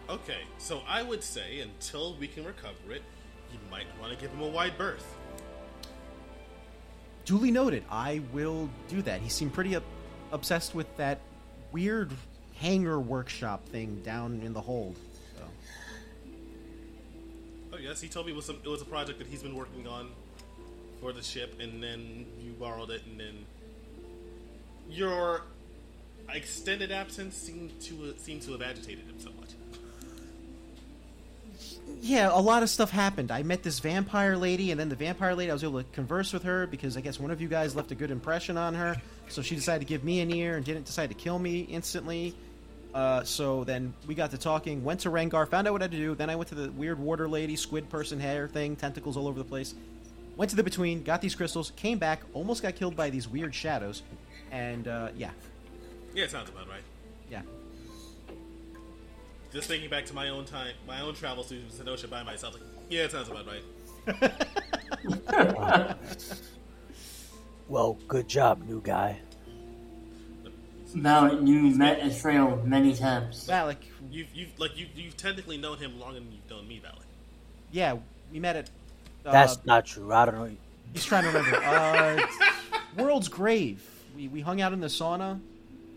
Okay, 0.10 0.42
so 0.58 0.82
I 0.88 1.04
would 1.04 1.24
say 1.24 1.62
until 1.62 2.16
we 2.18 2.28
can 2.28 2.44
recover 2.44 2.92
it, 2.92 3.04
you 3.52 3.60
might 3.72 3.86
want 4.02 4.12
to 4.14 4.20
give 4.20 4.32
him 4.32 4.42
a 4.42 4.48
wide 4.48 4.78
berth. 4.78 5.16
Duly 7.26 7.52
noted. 7.52 7.84
I 7.90 8.22
will 8.32 8.70
do 8.88 9.02
that. 9.04 9.22
He 9.22 9.30
seemed 9.30 9.54
pretty 9.54 9.76
up, 9.76 9.84
obsessed 10.32 10.74
with 10.74 10.96
that 10.98 11.20
weird 11.72 12.12
hangar 12.60 13.00
workshop 13.00 13.68
thing 13.70 14.02
down 14.04 14.42
in 14.44 14.54
the 14.54 14.62
hold. 14.62 14.96
So. 15.36 15.44
Oh 17.74 17.78
yes, 17.78 18.02
he 18.02 18.08
told 18.08 18.26
me 18.26 18.32
it 18.32 18.36
was 18.36 18.46
some, 18.46 18.58
it 18.64 18.70
was 18.70 18.82
a 18.82 18.86
project 18.86 19.20
that 19.20 19.28
he's 19.28 19.44
been 19.44 19.56
working 19.56 19.88
on 19.88 20.10
for 21.02 21.14
the 21.14 21.22
ship, 21.22 21.60
and 21.60 21.82
then 21.82 22.26
you 22.42 22.52
borrowed 22.54 22.90
it, 22.90 23.04
and 23.06 23.20
then 23.20 23.46
your 24.90 25.42
extended 26.34 26.92
absence 26.92 27.36
seemed 27.36 27.80
to 27.82 28.14
seemed 28.18 28.42
to 28.42 28.52
have 28.52 28.62
agitated 28.62 29.06
him 29.06 29.20
somewhat. 29.20 29.54
Yeah, 32.02 32.30
a 32.32 32.40
lot 32.40 32.64
of 32.64 32.70
stuff 32.70 32.92
happened. 32.92 33.32
I 33.32 33.44
met 33.44 33.64
this 33.64 33.80
vampire 33.80 34.38
lady, 34.38 34.72
and 34.72 34.80
then 34.80 34.90
the 34.90 34.96
vampire 34.96 35.34
lady, 35.36 35.50
I 35.50 35.54
was 35.54 35.64
able 35.64 35.82
to 35.82 35.90
converse 35.92 36.34
with 36.34 36.44
her 36.44 36.68
because 36.68 36.98
I 36.98 37.02
guess 37.02 37.20
one 37.20 37.32
of 37.32 37.42
you 37.42 37.48
guys 37.48 37.76
left 37.76 37.92
a 37.92 37.96
good 37.96 38.12
impression 38.12 38.58
on 38.58 38.76
her. 38.76 39.02
So 39.30 39.42
she 39.42 39.56
decided 39.56 39.80
to 39.80 39.86
give 39.86 40.04
me 40.04 40.20
an 40.20 40.32
ear 40.32 40.58
and 40.58 40.66
didn't 40.66 40.86
decide 40.86 41.10
to 41.10 41.16
kill 41.16 41.40
me 41.40 41.62
instantly. 41.62 42.36
Uh, 42.98 43.24
so 43.24 43.64
then 43.64 43.94
we 44.08 44.16
got 44.16 44.32
to 44.32 44.40
talking, 44.40 44.84
went 44.84 45.00
to 45.00 45.12
Rengar, 45.12 45.48
found 45.48 45.68
out 45.68 45.74
what 45.74 45.84
I 45.84 45.86
had 45.86 45.92
to 45.92 45.98
do. 45.98 46.16
Then 46.16 46.32
I 46.32 46.36
went 46.36 46.50
to 46.50 46.56
the 46.56 46.72
weird 46.72 46.98
water 46.98 47.30
lady, 47.30 47.56
squid 47.56 47.88
person 47.92 48.20
hair 48.20 48.48
thing, 48.48 48.76
tentacles 48.76 49.16
all 49.16 49.28
over 49.28 49.38
the 49.38 49.46
place. 49.46 49.76
Went 50.36 50.50
to 50.50 50.56
the 50.56 50.64
between, 50.64 51.04
got 51.04 51.22
these 51.22 51.36
crystals, 51.36 51.72
came 51.76 52.00
back, 52.00 52.24
almost 52.34 52.64
got 52.64 52.76
killed 52.76 52.96
by 52.96 53.12
these 53.12 53.28
weird 53.28 53.54
shadows. 53.54 54.02
And 54.52 54.88
uh, 54.88 55.10
yeah, 55.16 55.30
Yeah, 56.16 56.24
it 56.24 56.32
sounds 56.32 56.50
about 56.50 56.68
right. 56.68 56.82
yeah. 57.30 57.44
Just 59.54 59.68
thinking 59.68 59.92
back 59.92 60.08
to 60.08 60.16
my 60.16 60.30
own 60.30 60.46
time, 60.46 60.74
my 60.88 61.02
own 61.02 61.14
travels 61.14 61.50
to 61.50 61.62
Zenosha 61.72 62.10
by 62.10 62.24
myself, 62.24 62.56
like, 62.56 62.64
yeah, 62.90 63.04
it 63.04 63.12
sounds 63.12 63.30
about 63.30 63.46
right. 63.46 63.62
Well, 67.70 67.98
good 68.08 68.30
job, 68.30 68.64
new 68.66 68.82
guy. 68.82 69.20
Now 70.96 71.32
you've 71.32 71.78
met 71.78 72.00
Astraeus 72.00 72.64
many 72.66 72.96
times. 72.96 73.48
Valak, 73.48 73.78
You've, 74.10 74.28
you've 74.34 74.58
like 74.60 74.78
you 74.78 74.88
you've 74.96 75.18
technically 75.18 75.58
known 75.58 75.78
him 75.78 76.00
longer 76.00 76.20
than 76.20 76.32
you've 76.32 76.50
known 76.50 76.68
me, 76.68 76.82
Valak. 76.84 77.04
yeah, 77.72 77.98
we 78.32 78.40
met 78.40 78.56
at. 78.56 78.70
Uh, 79.26 79.32
That's 79.32 79.66
not 79.66 79.86
true. 79.86 80.12
I 80.14 80.26
don't 80.26 80.36
know. 80.36 80.50
He's 80.94 81.04
trying 81.04 81.24
to 81.24 81.30
remember. 81.30 81.58
Uh, 81.64 82.26
World's 82.98 83.28
Grave. 83.28 83.84
We, 84.16 84.30
we 84.30 84.40
hung 84.42 84.62
out 84.62 84.72
in 84.74 84.80
the 84.80 84.88
sauna, 84.88 85.40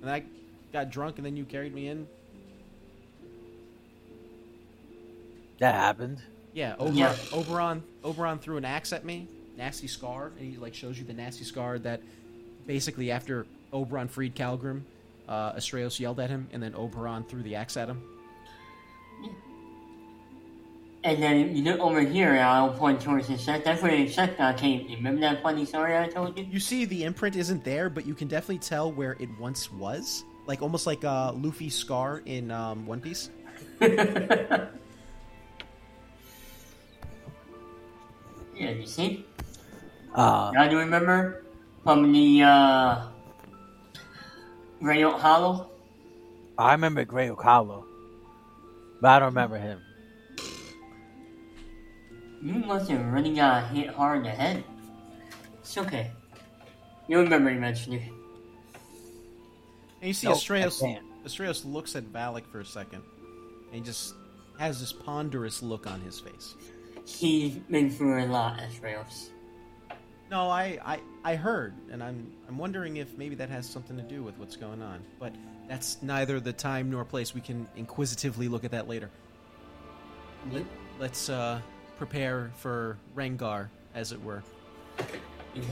and 0.03 0.11
I 0.11 0.24
got 0.72 0.90
drunk, 0.90 1.16
and 1.18 1.24
then 1.24 1.37
you 1.37 1.44
carried 1.44 1.72
me 1.74 1.87
in. 1.88 2.09
That 5.61 5.74
happened. 5.74 6.20
Yeah, 6.53 6.74
Oberon, 6.79 6.96
Yeah. 6.96 7.14
Oberon, 7.33 7.83
Oberon 8.03 8.38
threw 8.40 8.57
an 8.57 8.64
axe 8.64 8.92
at 8.92 9.05
me, 9.05 9.29
nasty 9.57 9.87
scar, 9.87 10.33
and 10.38 10.50
he 10.53 10.57
like 10.59 10.74
shows 10.74 10.98
you 10.98 11.05
the 11.05 11.12
nasty 11.12 11.44
scar 11.44 11.79
that 11.81 12.00
basically 12.66 13.11
after 13.12 13.46
Oberon 13.72 14.09
freed 14.09 14.35
Kalgrim, 14.35 14.83
uh, 15.28 15.52
Astraeus 15.52 15.98
yelled 16.00 16.20
at 16.20 16.30
him, 16.30 16.48
and 16.52 16.62
then 16.62 16.74
Oberon 16.74 17.24
threw 17.24 17.42
the 17.42 17.54
axe 17.54 17.76
at 17.76 17.88
him. 17.88 18.02
And 21.02 21.22
then 21.22 21.56
you 21.56 21.62
look 21.64 21.80
over 21.80 22.00
here, 22.00 22.33
and 22.33 22.40
I'll 22.40 22.74
point 22.74 23.00
towards 23.00 23.28
the 23.28 23.38
set. 23.38 23.64
That's 23.64 23.83
where 23.83 23.96
the 23.96 24.06
set 24.06 24.38
uh, 24.38 24.52
came. 24.52 24.87
Remember 24.87 25.20
that 25.22 25.42
funny 25.42 25.64
story 25.64 25.96
I 25.96 26.09
told 26.09 26.38
you? 26.38 26.44
You 26.50 26.61
see, 26.61 26.85
the 26.85 27.04
imprint 27.04 27.37
isn't 27.37 27.64
there, 27.64 27.88
but 27.88 28.06
you 28.06 28.14
can 28.14 28.28
definitely 28.28 28.59
tell 28.59 28.92
where 28.92 29.16
it 29.18 29.30
once 29.38 29.72
was, 29.72 30.24
like 30.46 30.61
almost 30.61 30.87
like 30.87 31.02
uh, 31.02 31.33
Luffy's 31.33 31.74
scar 31.74 32.20
in 32.26 32.50
um, 32.50 32.87
One 32.87 33.00
Piece. 33.00 33.30
Yeah, 38.61 38.70
you 38.72 38.87
see? 38.87 39.24
Uh, 40.14 40.50
Now 40.52 40.66
do 40.66 40.72
you 40.72 40.80
remember 40.80 41.44
from 41.83 42.12
the 42.12 42.42
uh, 42.42 43.06
Grey 44.80 45.04
Oak 45.04 45.20
Hollow? 45.20 45.70
I 46.56 46.72
remember 46.72 47.04
Grey 47.04 47.28
Oak 47.30 47.42
Hollow, 47.42 47.84
but 49.00 49.08
I 49.08 49.18
don't 49.18 49.28
remember 49.28 49.58
him. 49.58 49.80
You 52.42 52.54
must 52.54 52.90
have 52.90 53.04
really 53.12 53.34
got 53.34 53.68
hit 53.68 53.88
hard 53.90 54.18
in 54.18 54.22
the 54.24 54.30
head. 54.30 54.64
It's 55.60 55.76
okay. 55.76 56.10
You 57.08 57.18
remember 57.18 57.50
you 57.50 57.60
mentioned 57.60 57.96
it. 57.96 58.02
And 60.00 60.08
you 60.08 60.14
see 60.14 60.26
No, 60.26 60.32
I 60.32 60.36
Astraeus. 60.36 61.00
Astraeus 61.26 61.64
looks 61.66 61.94
at 61.96 62.04
Valak 62.04 62.46
for 62.46 62.60
a 62.60 62.64
second, 62.64 63.02
and 63.66 63.74
he 63.74 63.80
just 63.80 64.14
has 64.58 64.80
this 64.80 64.92
ponderous 64.92 65.62
look 65.62 65.86
on 65.86 66.00
his 66.00 66.18
face. 66.18 66.54
He's 67.04 67.56
been 67.56 67.90
through 67.90 68.24
a 68.24 68.26
lot, 68.26 68.58
Astraeus. 68.60 69.28
No, 70.30 70.48
I, 70.48 70.78
I, 70.84 71.00
I 71.22 71.37
heard, 71.37 71.74
and 71.92 72.02
I'm, 72.02 72.33
I'm 72.48 72.56
wondering 72.56 72.96
if 72.96 73.16
maybe 73.18 73.35
that 73.37 73.50
has 73.50 73.66
something 73.66 73.96
to 73.96 74.02
do 74.02 74.22
with 74.22 74.38
what's 74.38 74.56
going 74.56 74.80
on. 74.83 75.02
But 75.18 75.35
that's 75.68 75.98
neither 76.02 76.40
the 76.40 76.52
time 76.52 76.90
nor 76.90 77.04
place. 77.04 77.35
We 77.35 77.42
can 77.42 77.68
inquisitively 77.76 78.48
look 78.48 78.64
at 78.64 78.70
that 78.70 78.88
later. 78.88 79.11
Yep. 80.50 80.64
Let's 80.98 81.28
uh, 81.28 81.61
prepare 81.98 82.50
for 82.56 82.96
Rengar, 83.14 83.68
as 83.94 84.12
it 84.12 84.22
were. 84.22 84.42
Yeah, 85.54 85.62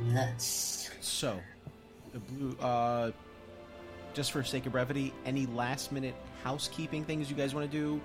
nuts. 0.00 0.90
So, 1.00 1.40
the 2.12 2.20
blue. 2.20 2.56
Uh, 2.60 3.10
just 4.14 4.32
for 4.32 4.42
sake 4.42 4.66
of 4.66 4.72
brevity, 4.72 5.12
any 5.26 5.46
last 5.46 5.92
minute 5.92 6.14
housekeeping 6.42 7.04
things 7.04 7.28
you 7.30 7.36
guys 7.36 7.54
want 7.54 7.70
to 7.70 7.76
do? 7.76 8.00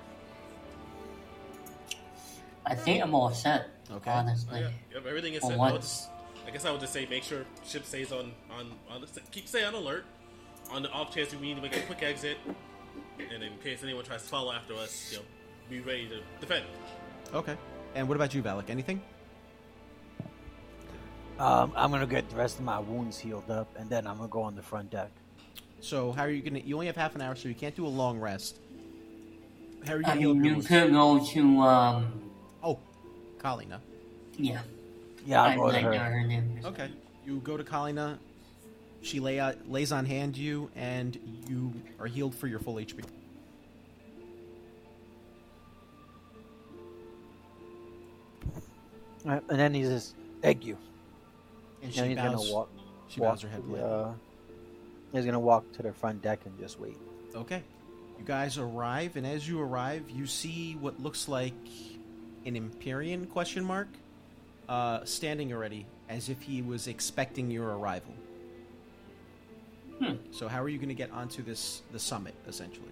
I 2.65 2.75
think 2.75 3.03
I'm 3.03 3.13
all 3.13 3.31
set. 3.31 3.69
Okay. 3.91 4.11
Oh, 4.11 4.13
Honestly. 4.13 4.59
yeah, 4.59 4.69
yep, 4.93 5.05
everything 5.05 5.33
is 5.33 5.41
For 5.41 5.51
set. 5.51 5.59
I, 5.59 5.63
would 5.63 5.73
once. 5.73 6.07
Just, 6.43 6.47
I 6.47 6.51
guess 6.51 6.65
I 6.65 6.71
would 6.71 6.81
just 6.81 6.93
say 6.93 7.05
make 7.09 7.23
sure 7.23 7.45
ship 7.65 7.85
stays 7.85 8.11
on 8.11 8.31
on 8.51 8.71
on 8.89 9.01
the, 9.01 9.07
keep 9.31 9.47
stay 9.47 9.63
on 9.63 9.73
alert. 9.73 10.05
On 10.71 10.81
the 10.81 10.89
off 10.91 11.13
chance 11.13 11.33
we 11.35 11.41
need 11.41 11.55
to 11.55 11.61
make 11.61 11.75
a 11.75 11.81
quick 11.81 12.01
exit, 12.03 12.37
and 13.19 13.43
in 13.43 13.57
case 13.63 13.83
anyone 13.83 14.03
tries 14.05 14.23
to 14.23 14.29
follow 14.29 14.51
after 14.53 14.73
us, 14.75 15.09
you 15.11 15.17
know, 15.17 15.23
be 15.69 15.81
ready 15.81 16.07
to 16.07 16.19
defend. 16.39 16.65
Okay. 17.33 17.57
And 17.95 18.07
what 18.07 18.15
about 18.15 18.33
you, 18.33 18.41
Valak? 18.41 18.69
Anything? 18.69 19.01
Um, 21.39 21.73
I'm 21.75 21.91
gonna 21.91 22.07
get 22.07 22.29
the 22.29 22.35
rest 22.35 22.59
of 22.59 22.65
my 22.65 22.79
wounds 22.79 23.17
healed 23.19 23.49
up, 23.51 23.67
and 23.77 23.89
then 23.89 24.07
I'm 24.07 24.17
gonna 24.17 24.29
go 24.29 24.41
on 24.41 24.55
the 24.55 24.61
front 24.61 24.89
deck. 24.91 25.11
So 25.81 26.11
how 26.13 26.23
are 26.23 26.29
you 26.29 26.41
gonna? 26.41 26.59
You 26.59 26.75
only 26.75 26.87
have 26.87 26.95
half 26.95 27.15
an 27.15 27.21
hour, 27.21 27.35
so 27.35 27.49
you 27.49 27.55
can't 27.55 27.75
do 27.75 27.85
a 27.85 27.89
long 27.89 28.19
rest. 28.19 28.59
How 29.85 29.93
are 29.93 29.97
you 29.97 30.03
gonna 30.03 30.19
heal 30.21 30.29
up 30.31 30.35
mean, 30.37 30.45
your 30.45 30.45
you 30.45 30.51
wounds? 30.53 30.67
could 30.67 30.91
go 30.91 31.25
to, 31.25 31.61
um, 31.61 32.29
Oh, 32.63 32.79
Kalina. 33.37 33.79
yeah. 34.37 34.61
Yeah, 35.25 35.41
I'll 35.43 35.49
I 35.51 35.55
go 35.55 35.67
to 35.67 35.73
like 35.73 35.83
her. 35.83 35.93
her 35.93 36.23
name. 36.27 36.59
Okay. 36.65 36.89
You 37.25 37.37
go 37.39 37.57
to 37.57 37.63
Kalina. 37.63 38.17
She 39.01 39.19
lay 39.19 39.39
out, 39.39 39.69
lays 39.69 39.91
on 39.91 40.05
hand 40.05 40.37
you, 40.37 40.69
and 40.75 41.17
you 41.49 41.73
are 41.99 42.07
healed 42.07 42.33
for 42.35 42.47
your 42.47 42.59
full 42.59 42.75
HP. 42.75 43.03
Alright, 49.25 49.43
and 49.49 49.59
then 49.59 49.73
he 49.73 49.83
says, 49.83 50.13
"Thank 50.41 50.65
you." 50.65 50.77
And 51.81 51.93
she 51.93 52.01
he's 52.01 52.15
bows. 52.17 52.35
gonna 52.35 52.51
walk. 52.53 52.69
she 53.07 53.19
walk 53.21 53.33
bows 53.33 53.41
her 53.43 53.49
head 53.49 53.57
to 53.57 53.63
politely. 53.63 53.89
the, 53.89 53.95
uh, 53.95 54.13
he's 55.13 55.25
gonna 55.25 55.39
walk 55.39 55.71
to 55.73 55.83
the 55.83 55.93
front 55.93 56.21
deck 56.21 56.39
and 56.45 56.57
just 56.59 56.79
wait. 56.79 56.97
Okay. 57.35 57.63
You 58.19 58.25
guys 58.25 58.57
arrive, 58.57 59.15
and 59.15 59.25
as 59.25 59.47
you 59.47 59.59
arrive, 59.61 60.09
you 60.09 60.25
see 60.27 60.75
what 60.79 60.99
looks 61.01 61.27
like 61.27 61.53
an 62.45 62.55
Empyrean 62.55 63.25
question 63.27 63.63
mark 63.63 63.87
uh, 64.69 65.03
standing 65.05 65.53
already, 65.53 65.85
as 66.09 66.29
if 66.29 66.41
he 66.41 66.61
was 66.61 66.87
expecting 66.87 67.49
your 67.51 67.77
arrival. 67.77 68.13
Hmm. 69.99 70.13
So 70.31 70.47
how 70.47 70.61
are 70.61 70.69
you 70.69 70.77
going 70.77 70.89
to 70.89 70.95
get 70.95 71.11
onto 71.11 71.43
this 71.43 71.81
the 71.91 71.99
summit, 71.99 72.33
essentially? 72.47 72.87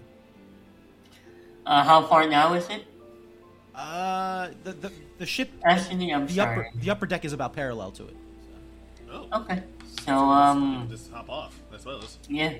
Uh, 1.66 1.84
how 1.84 2.06
far 2.08 2.28
now 2.28 2.54
is 2.54 2.68
it? 2.70 2.86
Uh, 3.74 4.50
the 4.64 4.74
the, 4.74 4.92
the 5.20 5.26
ship, 5.26 5.50
Actually, 5.64 6.14
I'm 6.14 6.28
the 6.28 6.34
sorry. 6.34 6.68
upper 6.68 6.78
the 6.80 6.90
upper 6.90 7.06
deck 7.06 7.26
is 7.26 7.34
about 7.34 7.54
parallel 7.54 7.92
to 7.92 8.08
it. 8.08 8.16
Oh, 9.12 9.28
Okay. 9.42 9.64
So 10.06 10.16
um, 10.16 10.88
just 10.90 11.12
hop 11.12 11.30
off, 11.30 11.60
I 11.74 11.78
suppose. 11.78 12.18
yeah. 12.28 12.54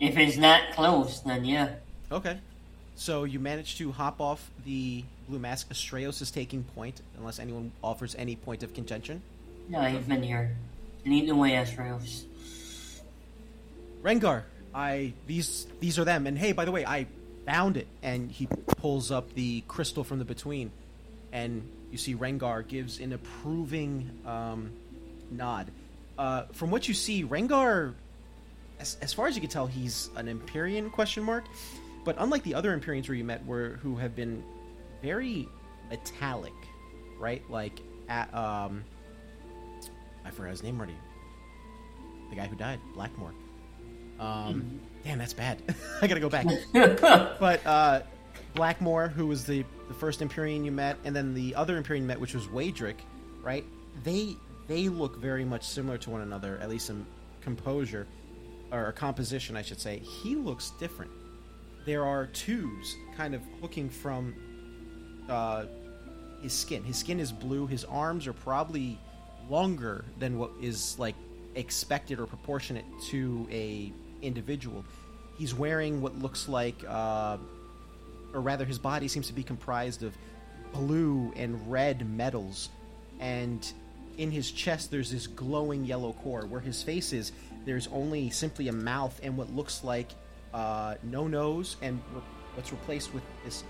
If 0.00 0.18
it's 0.18 0.36
that 0.38 0.72
close, 0.74 1.20
then 1.22 1.44
yeah. 1.44 1.76
Okay. 2.12 2.38
So 2.96 3.24
you 3.24 3.38
manage 3.38 3.76
to 3.78 3.92
hop 3.92 4.20
off 4.20 4.50
the 4.64 5.04
blue 5.28 5.38
mask. 5.38 5.68
Astraeus 5.70 6.22
is 6.22 6.30
taking 6.30 6.64
point, 6.64 7.02
unless 7.18 7.38
anyone 7.38 7.70
offers 7.84 8.14
any 8.18 8.36
point 8.36 8.62
of 8.62 8.72
contention. 8.72 9.22
No, 9.68 9.82
he's 9.82 10.06
been 10.06 10.22
here. 10.22 10.56
Lead 11.04 11.28
the 11.28 11.36
way, 11.36 11.52
Astraeus. 11.52 12.24
Rengar, 14.02 14.42
I 14.74 15.12
these 15.26 15.66
these 15.80 15.98
are 15.98 16.04
them. 16.04 16.26
And 16.26 16.38
hey, 16.38 16.52
by 16.52 16.64
the 16.64 16.72
way, 16.72 16.86
I 16.86 17.06
found 17.44 17.76
it. 17.76 17.86
And 18.02 18.30
he 18.30 18.46
pulls 18.46 19.10
up 19.10 19.32
the 19.34 19.62
crystal 19.68 20.02
from 20.02 20.18
the 20.18 20.24
between, 20.24 20.70
and 21.32 21.68
you 21.90 21.98
see 21.98 22.14
Rengar 22.14 22.66
gives 22.66 22.98
an 22.98 23.12
approving 23.12 24.10
um, 24.26 24.70
nod. 25.30 25.70
Uh, 26.18 26.44
from 26.52 26.70
what 26.70 26.88
you 26.88 26.94
see, 26.94 27.24
Rengar, 27.24 27.92
as, 28.80 28.96
as 29.02 29.12
far 29.12 29.26
as 29.26 29.34
you 29.34 29.42
can 29.42 29.50
tell, 29.50 29.66
he's 29.66 30.08
an 30.16 30.28
Empyrean 30.28 30.88
question 30.90 31.24
mark. 31.24 31.44
But 32.06 32.14
unlike 32.20 32.44
the 32.44 32.54
other 32.54 32.72
Empyreans 32.72 33.08
where 33.08 33.16
you 33.16 33.24
met, 33.24 33.44
where 33.44 33.70
who 33.82 33.96
have 33.96 34.14
been 34.14 34.44
very 35.02 35.48
metallic, 35.90 36.54
right? 37.18 37.42
Like 37.50 37.80
at 38.08 38.32
um, 38.32 38.84
I 40.24 40.30
forgot 40.30 40.52
his 40.52 40.62
name 40.62 40.78
already. 40.78 40.96
The 42.30 42.36
guy 42.36 42.46
who 42.46 42.54
died, 42.54 42.78
Blackmore. 42.94 43.34
Um, 44.20 44.80
damn, 45.04 45.18
that's 45.18 45.34
bad. 45.34 45.60
I 46.00 46.06
gotta 46.06 46.20
go 46.20 46.28
back. 46.28 46.46
but 46.72 47.66
uh, 47.66 48.02
Blackmore, 48.54 49.08
who 49.08 49.26
was 49.26 49.44
the 49.44 49.64
the 49.88 49.94
first 49.94 50.22
Empyrean 50.22 50.64
you 50.64 50.70
met, 50.70 50.96
and 51.04 51.14
then 51.14 51.34
the 51.34 51.56
other 51.56 51.76
Empyrean 51.76 52.04
you 52.04 52.08
met, 52.08 52.20
which 52.20 52.34
was 52.34 52.46
Wadrick, 52.46 52.98
right? 53.42 53.64
They 54.04 54.36
they 54.68 54.88
look 54.88 55.18
very 55.18 55.44
much 55.44 55.64
similar 55.64 55.98
to 55.98 56.10
one 56.10 56.20
another, 56.20 56.56
at 56.62 56.68
least 56.68 56.88
in 56.88 57.04
composure 57.40 58.06
or 58.70 58.92
composition, 58.92 59.56
I 59.56 59.62
should 59.62 59.80
say. 59.80 59.98
He 59.98 60.36
looks 60.36 60.70
different. 60.78 61.10
There 61.86 62.04
are 62.04 62.26
tubes 62.26 62.96
kind 63.16 63.34
of 63.34 63.42
hooking 63.60 63.88
from 63.88 64.34
uh, 65.28 65.66
his 66.42 66.52
skin. 66.52 66.82
His 66.82 66.96
skin 66.96 67.20
is 67.20 67.30
blue. 67.30 67.66
His 67.66 67.84
arms 67.84 68.26
are 68.26 68.32
probably 68.32 68.98
longer 69.48 70.04
than 70.18 70.36
what 70.36 70.50
is 70.60 70.98
like 70.98 71.14
expected 71.54 72.18
or 72.18 72.26
proportionate 72.26 72.84
to 73.06 73.46
a 73.50 73.92
individual. 74.20 74.84
He's 75.38 75.54
wearing 75.54 76.00
what 76.00 76.18
looks 76.18 76.48
like, 76.48 76.76
uh, 76.88 77.36
or 78.34 78.40
rather, 78.40 78.64
his 78.64 78.78
body 78.78 79.06
seems 79.06 79.28
to 79.28 79.32
be 79.32 79.42
comprised 79.42 80.02
of 80.02 80.16
blue 80.72 81.32
and 81.36 81.70
red 81.70 82.08
metals, 82.08 82.68
and 83.20 83.72
in 84.18 84.30
his 84.30 84.50
chest 84.50 84.90
there's 84.90 85.10
this 85.12 85.26
glowing 85.26 85.84
yellow 85.84 86.14
core. 86.14 86.46
Where 86.46 86.60
his 86.60 86.82
face 86.82 87.12
is, 87.12 87.32
there's 87.64 87.86
only 87.88 88.30
simply 88.30 88.68
a 88.68 88.72
mouth 88.72 89.20
and 89.22 89.36
what 89.36 89.54
looks 89.54 89.84
like 89.84 90.10
uh, 90.56 90.94
no 91.02 91.28
nose, 91.28 91.76
and 91.82 92.00
re- 92.14 92.22
what's 92.54 92.72
replaced 92.72 93.12
with 93.12 93.22
this 93.44 93.62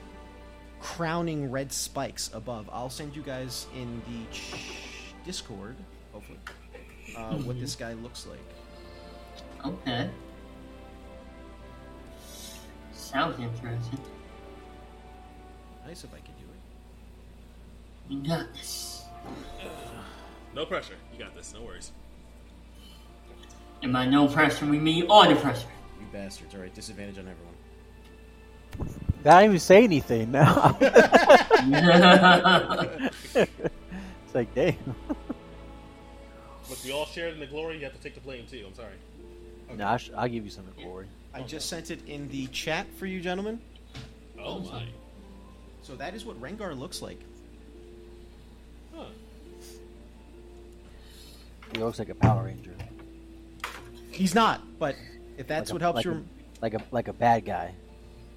crowning 0.80 1.50
red 1.50 1.72
spikes 1.72 2.30
above. 2.32 2.70
I'll 2.72 2.88
send 2.90 3.16
you 3.16 3.22
guys 3.22 3.66
in 3.74 4.00
the 4.06 4.32
ch- 4.32 4.54
Discord, 5.24 5.74
hopefully, 6.12 6.38
uh, 7.16 7.34
what 7.38 7.58
this 7.58 7.74
guy 7.74 7.94
looks 7.94 8.26
like. 8.28 8.38
Okay. 9.66 10.08
Sounds 12.92 13.36
interesting. 13.40 13.98
Nice 15.86 16.04
if 16.04 16.14
I 16.14 16.18
could 16.18 16.36
do 16.38 16.44
it. 16.44 18.12
You 18.14 18.28
got 18.28 18.52
this. 18.54 19.02
No 20.54 20.64
pressure. 20.64 20.94
You 21.12 21.18
got 21.18 21.34
this. 21.34 21.52
No 21.52 21.60
worries. 21.64 21.92
And 23.82 23.92
by 23.92 24.06
no 24.06 24.26
pressure, 24.26 24.64
we 24.64 24.78
mean 24.78 25.04
all 25.10 25.28
the 25.28 25.36
pressure. 25.36 25.66
You 26.16 26.22
bastards! 26.22 26.54
All 26.54 26.60
right, 26.60 26.74
disadvantage 26.74 27.18
on 27.18 27.28
everyone. 27.28 27.54
I 29.24 29.40
don't 29.40 29.44
even 29.44 29.58
say 29.58 29.84
anything 29.84 30.30
now. 30.30 30.76
it's 30.80 30.92
like, 34.34 34.54
damn. 34.54 34.76
Look, 36.68 36.84
we 36.84 36.92
all 36.92 37.06
shared 37.06 37.34
in 37.34 37.40
the 37.40 37.46
glory. 37.46 37.78
You 37.78 37.84
have 37.84 37.94
to 37.94 38.00
take 38.00 38.14
the 38.14 38.20
blame 38.20 38.46
too. 38.46 38.64
I'm 38.66 38.74
sorry. 38.74 38.94
Nah, 39.74 39.94
I 39.94 39.96
sh- 39.96 40.10
I'll 40.16 40.28
give 40.28 40.44
you 40.44 40.50
some 40.50 40.64
glory. 40.80 41.06
I 41.34 41.42
just 41.42 41.68
sent 41.68 41.90
it 41.90 42.06
in 42.06 42.28
the 42.28 42.46
chat 42.48 42.86
for 42.98 43.06
you, 43.06 43.20
gentlemen. 43.20 43.60
Oh 44.40 44.60
my. 44.60 44.84
So 45.82 45.96
that 45.96 46.14
is 46.14 46.24
what 46.24 46.40
Rengar 46.40 46.78
looks 46.78 47.02
like. 47.02 47.18
Huh. 48.94 49.06
He 51.72 51.78
looks 51.78 51.98
like 51.98 52.08
a 52.08 52.14
Power 52.14 52.44
Ranger. 52.44 52.74
He's 54.10 54.34
not, 54.34 54.62
but 54.78 54.96
if 55.38 55.46
that's 55.46 55.70
Like 55.70 55.72
a- 55.72 55.74
what 55.74 55.82
helps 55.82 55.96
like 55.96 56.04
you. 56.04 56.12
a, 56.12 56.62
like 56.62 56.74
a 56.74 56.82
like 56.90 57.08
a 57.08 57.12
bad 57.12 57.44
guy. 57.44 57.74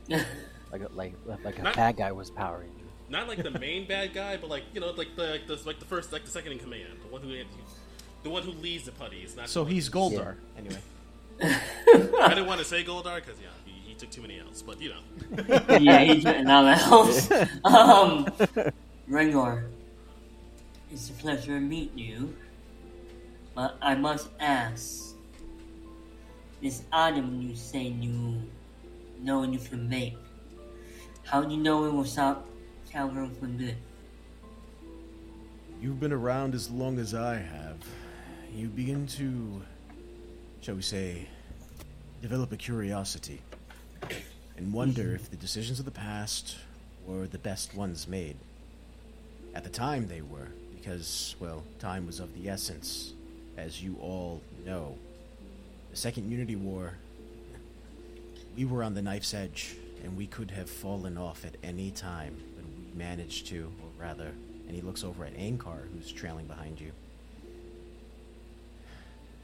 Like 0.72 0.84
a 0.84 0.88
like 0.94 1.14
like 1.44 1.58
a 1.58 1.64
Not- 1.64 1.76
bad 1.76 1.98
guy 1.98 2.12
was 2.12 2.30
Power 2.30 2.60
Ranger. 2.60 2.74
Not 3.10 3.28
like 3.28 3.42
the 3.42 3.50
main 3.60 3.88
bad 3.88 4.14
guy, 4.14 4.38
but 4.38 4.52
like 4.52 4.64
you 4.72 4.80
know, 4.80 4.92
like 4.92 5.16
the 5.16 5.24
like 5.32 5.48
the, 5.48 5.56
like 5.66 5.80
the 5.80 5.86
first, 5.86 6.14
like 6.14 6.26
the 6.26 6.30
second 6.30 6.52
in 6.52 6.60
command, 6.60 6.84
the 7.04 7.08
one 7.12 7.24
who 7.24 7.34
the 8.22 8.30
one 8.30 8.44
who 8.44 8.52
leads 8.52 8.84
the 8.86 8.92
putties. 8.92 9.36
Not 9.36 9.50
So 9.50 9.64
the 9.64 9.72
he's 9.72 9.88
who's- 9.88 10.14
Goldar, 10.14 10.36
anyway. 10.58 10.78
I 11.42 12.30
didn't 12.30 12.46
want 12.46 12.60
to 12.60 12.66
say 12.66 12.84
Goldar 12.84 13.16
because 13.16 13.40
yeah, 13.42 13.48
he, 13.66 13.72
he 13.90 13.94
took 13.96 14.12
too 14.12 14.22
many 14.22 14.40
L's, 14.40 14.62
but 14.62 14.80
you 14.80 14.90
know. 14.90 15.00
yeah, 15.80 16.00
he's 16.04 16.24
written 16.24 16.48
all 16.52 16.68
else. 16.68 17.32
Um, 17.64 18.26
Rengar, 19.10 19.64
it's 20.92 21.10
a 21.10 21.14
pleasure 21.14 21.56
to 21.56 21.60
meet 21.60 21.98
you. 21.98 22.36
But 23.56 23.76
I 23.82 23.96
must 23.96 24.30
ask, 24.40 25.09
this 26.62 26.84
item 26.91 27.41
you 27.41 27.56
say 27.56 27.84
you 27.84 28.41
know 29.22 29.43
you 29.43 29.60
can 29.60 29.88
make, 29.89 30.17
how 31.24 31.41
do 31.41 31.54
you 31.54 31.62
know 31.62 31.86
it 31.86 31.93
will 31.93 32.06
stop 32.06 32.48
Kalgrim 32.91 33.38
from 33.38 33.58
good? 33.58 33.78
You've 35.82 36.00
been 36.00 36.12
around 36.12 36.56
as 36.56 36.69
long 36.69 37.00
as 37.00 37.13
I 37.13 37.36
have. 37.36 37.78
You 38.54 38.67
begin 38.67 39.08
to, 39.08 39.62
shall 40.62 40.76
we 40.76 40.82
say, 40.82 41.28
develop 42.22 42.52
a 42.52 42.58
curiosity 42.58 43.41
and 44.58 44.74
wonder 44.74 45.04
mm-hmm. 45.04 45.15
if 45.15 45.30
the 45.30 45.38
decisions 45.38 45.80
of 45.80 45.86
the 45.86 45.91
past 45.91 46.58
were 47.06 47.28
the 47.28 47.38
best 47.38 47.76
ones 47.76 48.08
made. 48.08 48.36
At 49.56 49.63
the 49.63 49.69
time, 49.69 50.08
they 50.08 50.22
were, 50.22 50.50
because, 50.76 51.36
well, 51.39 51.63
time 51.80 52.06
was 52.06 52.19
of 52.19 52.34
the 52.34 52.50
essence, 52.50 53.13
as 53.58 53.82
you 53.82 53.95
all 54.02 54.41
know. 54.65 54.98
The 55.91 55.97
Second 55.97 56.30
Unity 56.30 56.56
War, 56.56 56.93
we 58.56 58.65
were 58.65 58.84
on 58.84 58.93
the 58.93 59.02
knife's 59.02 59.34
edge, 59.34 59.75
and 60.04 60.15
we 60.15 60.28
could 60.28 60.52
have 60.52 60.69
fallen 60.69 61.17
off 61.17 61.45
at 61.45 61.56
any 61.63 61.91
time, 61.91 62.38
but 62.56 62.65
we 62.65 62.97
managed 62.97 63.47
to, 63.47 63.71
or 63.82 63.89
rather, 64.02 64.32
and 64.67 64.75
he 64.75 64.82
looks 64.82 65.04
over 65.04 65.25
at 65.25 65.36
Ankar, 65.36 65.91
who's 65.91 66.12
trailing 66.12 66.45
behind 66.45 66.80
you. 66.80 66.91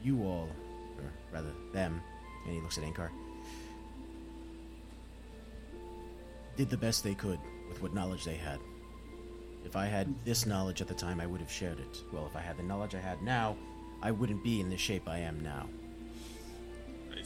You 0.02 0.22
all, 0.22 0.48
or 0.98 1.12
rather 1.32 1.50
them, 1.72 2.00
and 2.44 2.54
he 2.54 2.60
looks 2.60 2.78
at 2.78 2.84
Ankar, 2.84 3.10
did 6.56 6.70
the 6.70 6.76
best 6.76 7.02
they 7.02 7.14
could 7.14 7.40
with 7.68 7.82
what 7.82 7.92
knowledge 7.92 8.24
they 8.24 8.36
had. 8.36 8.60
If 9.64 9.74
I 9.74 9.86
had 9.86 10.14
this 10.24 10.46
knowledge 10.46 10.80
at 10.80 10.86
the 10.86 10.94
time, 10.94 11.20
I 11.20 11.26
would 11.26 11.40
have 11.40 11.50
shared 11.50 11.80
it. 11.80 12.02
Well, 12.12 12.24
if 12.24 12.36
I 12.36 12.40
had 12.40 12.56
the 12.56 12.62
knowledge 12.62 12.94
I 12.94 13.00
had 13.00 13.20
now, 13.20 13.56
I 14.00 14.12
wouldn't 14.12 14.44
be 14.44 14.60
in 14.60 14.70
the 14.70 14.76
shape 14.76 15.08
I 15.08 15.18
am 15.18 15.40
now. 15.42 15.66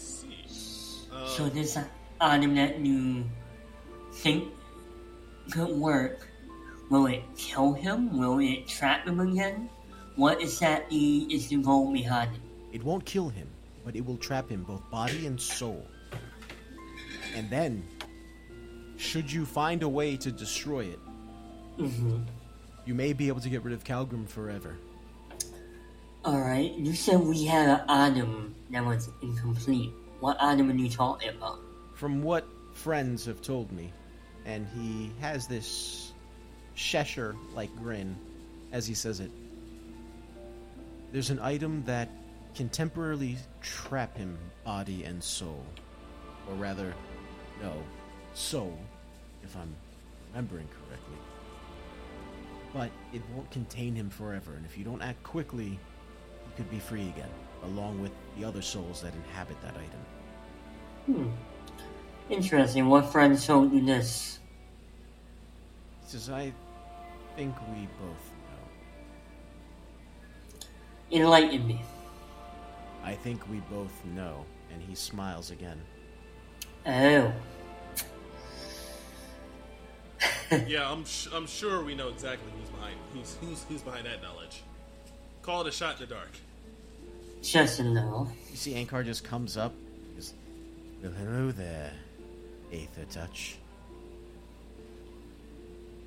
I 0.00 0.02
see. 0.02 1.06
So 1.36 1.44
Uh, 1.44 1.48
this 1.50 1.78
item 2.20 2.54
that 2.54 2.80
you 2.80 3.24
think 4.12 4.48
could 5.50 5.68
work, 5.76 6.28
will 6.90 7.06
it 7.06 7.22
kill 7.36 7.72
him? 7.72 8.18
Will 8.18 8.38
it 8.40 8.66
trap 8.66 9.06
him 9.06 9.20
again? 9.20 9.68
What 10.16 10.40
exactly 10.40 11.26
is 11.30 11.48
the 11.48 11.56
goal 11.56 11.92
behind 11.92 12.34
it? 12.34 12.40
It 12.72 12.82
won't 12.84 13.04
kill 13.04 13.28
him, 13.28 13.48
but 13.84 13.96
it 13.96 14.04
will 14.04 14.16
trap 14.16 14.48
him 14.48 14.62
both 14.64 14.82
body 14.90 15.26
and 15.26 15.40
soul. 15.40 15.86
And 17.34 17.48
then, 17.50 17.84
should 18.96 19.30
you 19.30 19.44
find 19.44 19.82
a 19.82 19.88
way 19.88 20.16
to 20.16 20.30
destroy 20.32 20.86
it, 20.86 21.00
you 22.84 22.94
may 22.94 23.12
be 23.12 23.28
able 23.28 23.40
to 23.40 23.48
get 23.48 23.62
rid 23.64 23.72
of 23.74 23.84
Kalgrim 23.84 24.26
forever. 24.28 24.76
Alright, 26.22 26.74
you 26.74 26.92
said 26.92 27.20
we 27.20 27.46
had 27.46 27.66
an 27.66 27.80
item 27.88 28.54
that 28.68 28.84
was 28.84 29.08
incomplete. 29.22 29.90
What 30.20 30.36
item 30.38 30.70
are 30.70 30.74
you 30.74 30.90
talking 30.90 31.30
about? 31.30 31.60
From 31.94 32.22
what 32.22 32.46
friends 32.74 33.24
have 33.24 33.40
told 33.40 33.72
me, 33.72 33.90
and 34.44 34.66
he 34.74 35.12
has 35.22 35.46
this 35.46 36.12
Cheshire 36.74 37.34
like 37.54 37.74
grin 37.76 38.18
as 38.70 38.86
he 38.86 38.92
says 38.92 39.20
it. 39.20 39.30
There's 41.10 41.30
an 41.30 41.40
item 41.40 41.84
that 41.86 42.10
can 42.54 42.68
temporarily 42.68 43.38
trap 43.62 44.14
him 44.18 44.36
body 44.62 45.04
and 45.04 45.24
soul. 45.24 45.64
Or 46.50 46.54
rather, 46.56 46.92
no, 47.62 47.72
soul, 48.34 48.78
if 49.42 49.56
I'm 49.56 49.74
remembering 50.28 50.68
correctly. 50.68 51.16
But 52.74 52.90
it 53.14 53.22
won't 53.34 53.50
contain 53.50 53.94
him 53.94 54.10
forever, 54.10 54.52
and 54.52 54.66
if 54.66 54.76
you 54.76 54.84
don't 54.84 55.00
act 55.00 55.22
quickly, 55.22 55.78
he 56.50 56.56
could 56.56 56.70
be 56.70 56.78
free 56.78 57.08
again, 57.08 57.28
along 57.64 58.00
with 58.00 58.12
the 58.38 58.44
other 58.44 58.62
souls 58.62 59.02
that 59.02 59.12
inhabit 59.14 59.60
that 59.62 59.74
item. 59.74 60.00
Hmm. 61.06 61.28
Interesting. 62.28 62.88
What 62.88 63.10
friend 63.10 63.40
told 63.40 63.72
you 63.72 63.84
this? 63.84 64.38
He 66.02 66.10
says, 66.12 66.30
I 66.30 66.52
think 67.36 67.54
we 67.68 67.88
both 67.98 68.30
know. 71.12 71.18
Enlighten 71.18 71.66
me. 71.66 71.82
I 73.04 73.14
think 73.14 73.48
we 73.50 73.60
both 73.70 74.04
know. 74.14 74.44
And 74.72 74.82
he 74.82 74.94
smiles 74.94 75.50
again. 75.50 75.80
Oh. 76.86 77.32
yeah, 80.66 80.90
I'm 80.90 81.04
sh- 81.04 81.28
I'm 81.32 81.46
sure 81.46 81.84
we 81.84 81.94
know 81.94 82.08
exactly 82.08 82.50
who's 82.58 82.70
behind 82.70 82.96
who's 83.12 83.36
who's 83.40 83.64
who's 83.64 83.82
behind 83.82 84.06
that 84.06 84.22
knowledge. 84.22 84.62
Call 85.42 85.62
it 85.62 85.68
a 85.68 85.72
shot 85.72 86.00
in 86.00 86.08
the 86.08 86.14
dark. 86.14 86.30
Just 87.42 87.80
a 87.80 87.82
little. 87.82 88.30
You 88.50 88.56
see 88.56 88.74
Ankar 88.74 89.04
just 89.04 89.24
comes 89.24 89.56
up. 89.56 89.72
He 90.10 90.14
goes, 90.14 90.34
well, 91.02 91.12
hello 91.12 91.50
there, 91.50 91.92
Aether 92.72 93.06
Touch. 93.10 93.56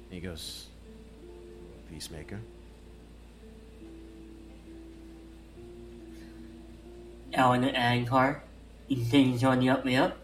And 0.10 0.14
he 0.14 0.20
goes, 0.20 0.68
Peacemaker. 1.90 2.40
Alan 7.34 7.64
and 7.64 8.08
uh, 8.08 8.12
Ankar. 8.12 8.42
You 8.88 9.04
think 9.04 9.32
he's 9.32 9.44
on 9.44 9.60
the 9.60 9.70
up 9.70 9.86
and 9.86 9.96
up? 9.96 10.18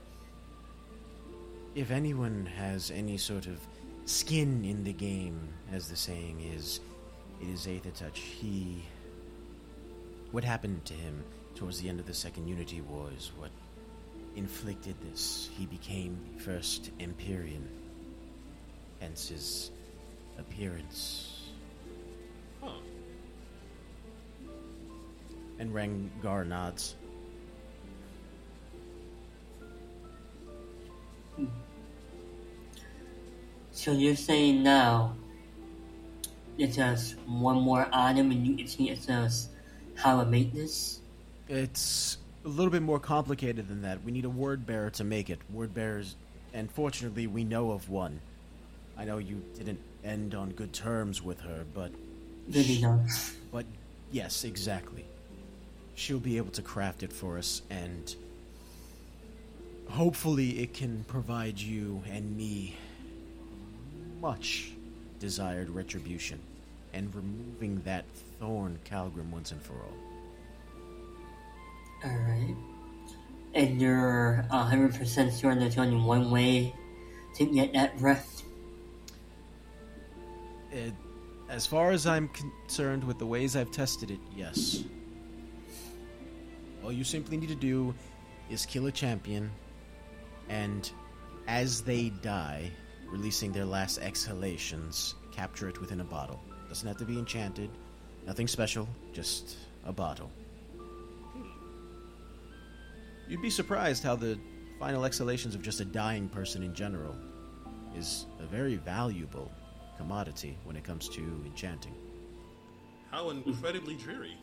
If 1.73 1.89
anyone 1.91 2.45
has 2.45 2.91
any 2.91 3.17
sort 3.17 3.47
of 3.47 3.59
skin 4.05 4.63
in 4.63 4.83
the 4.83 4.93
game, 4.93 5.39
as 5.71 5.89
the 5.89 5.95
saying 5.95 6.41
is, 6.53 6.79
it 7.41 7.47
is 7.47 7.67
Aether 7.67 7.91
Touch. 7.91 8.19
He. 8.19 8.83
What 10.31 10.43
happened 10.43 10.85
to 10.85 10.93
him 10.93 11.23
towards 11.55 11.81
the 11.81 11.89
end 11.89 11.99
of 11.99 12.05
the 12.05 12.13
Second 12.13 12.47
Unity 12.47 12.81
War 12.81 13.09
is 13.17 13.31
what 13.35 13.49
inflicted 14.35 14.95
this. 15.01 15.49
He 15.57 15.65
became 15.65 16.19
the 16.35 16.43
first 16.43 16.91
Empyrean. 16.99 17.67
Hence 18.99 19.29
his 19.29 19.71
appearance. 20.37 21.49
Huh. 22.61 22.69
And 25.57 25.73
Rengar 25.73 26.45
nods. 26.45 26.95
Hmm. 31.35 31.45
So 33.71 33.93
you're 33.93 34.15
saying 34.15 34.61
now 34.61 35.15
it's 36.57 36.75
just 36.75 37.17
one 37.25 37.61
more 37.61 37.87
item 37.91 38.29
and 38.31 38.45
you 38.45 38.55
can 38.57 38.67
teach 38.67 39.09
us 39.09 39.49
how 39.99 40.23
make 40.23 40.53
this? 40.53 40.99
It's 41.47 42.17
a 42.45 42.47
little 42.47 42.71
bit 42.71 42.81
more 42.81 42.99
complicated 42.99 43.67
than 43.67 43.81
that. 43.81 44.03
We 44.03 44.11
need 44.11 44.25
a 44.25 44.29
word 44.29 44.65
bearer 44.65 44.89
to 44.91 45.03
make 45.03 45.29
it. 45.29 45.39
Word 45.51 45.73
bearers, 45.73 46.15
and 46.53 46.71
fortunately, 46.71 47.27
we 47.27 47.43
know 47.43 47.71
of 47.71 47.89
one. 47.89 48.19
I 48.97 49.05
know 49.05 49.17
you 49.17 49.43
didn't 49.57 49.79
end 50.03 50.35
on 50.35 50.51
good 50.51 50.73
terms 50.73 51.21
with 51.21 51.41
her, 51.41 51.65
but 51.73 51.91
Really 52.49 52.79
not. 52.81 53.01
but 53.51 53.65
yes, 54.11 54.43
exactly. 54.43 55.05
She'll 55.95 56.19
be 56.19 56.37
able 56.37 56.51
to 56.51 56.61
craft 56.61 57.03
it 57.03 57.11
for 57.11 57.37
us, 57.37 57.61
and 57.69 58.15
hopefully, 59.89 60.59
it 60.61 60.73
can 60.73 61.03
provide 61.07 61.59
you 61.59 62.01
and 62.09 62.37
me 62.37 62.77
much 64.21 64.71
desired 65.19 65.69
retribution 65.69 66.39
and 66.93 67.13
removing 67.13 67.81
that 67.85 68.05
thorn 68.39 68.79
Kalgrim 68.85 69.29
once 69.31 69.51
and 69.51 69.61
for 69.61 69.73
all. 69.73 69.93
Alright. 72.09 72.55
And 73.53 73.81
you're 73.81 74.45
100% 74.51 75.39
sure 75.39 75.55
there's 75.55 75.77
only 75.77 75.97
one 75.97 76.31
way 76.31 76.73
to 77.35 77.45
get 77.45 77.73
that 77.73 77.97
breath? 77.97 78.43
It, 80.71 80.93
as 81.49 81.65
far 81.65 81.91
as 81.91 82.05
I'm 82.05 82.29
concerned 82.29 83.03
with 83.03 83.17
the 83.17 83.25
ways 83.25 83.55
I've 83.55 83.71
tested 83.71 84.11
it, 84.11 84.19
yes. 84.35 84.83
All 86.83 86.91
you 86.91 87.03
simply 87.03 87.37
need 87.37 87.49
to 87.49 87.55
do 87.55 87.93
is 88.49 88.65
kill 88.65 88.85
a 88.85 88.91
champion, 88.91 89.51
and 90.47 90.89
as 91.47 91.81
they 91.81 92.09
die, 92.21 92.71
releasing 93.11 93.51
their 93.51 93.65
last 93.65 93.97
exhalations, 93.97 95.15
capture 95.31 95.67
it 95.67 95.81
within 95.81 96.01
a 96.01 96.03
bottle. 96.05 96.39
Doesn't 96.67 96.87
have 96.87 96.97
to 96.97 97.05
be 97.05 97.17
enchanted, 97.17 97.71
nothing 98.29 98.47
special, 98.47 98.87
just 99.11 99.57
a 99.87 99.91
bottle. 99.91 100.29
You'd 103.27 103.41
be 103.41 103.49
surprised 103.49 104.03
how 104.03 104.15
the 104.15 104.37
final 104.79 105.03
exhalations 105.03 105.55
of 105.55 105.63
just 105.63 105.79
a 105.79 105.85
dying 105.85 106.29
person 106.29 106.61
in 106.61 106.75
general 106.75 107.15
is 107.97 108.27
a 108.39 108.45
very 108.45 108.75
valuable 108.75 109.51
commodity 109.97 110.55
when 110.63 110.75
it 110.75 110.83
comes 110.83 111.09
to 111.09 111.21
enchanting. 111.43 111.95
How 113.09 113.31
incredibly 113.31 113.95
dreary. 113.95 114.37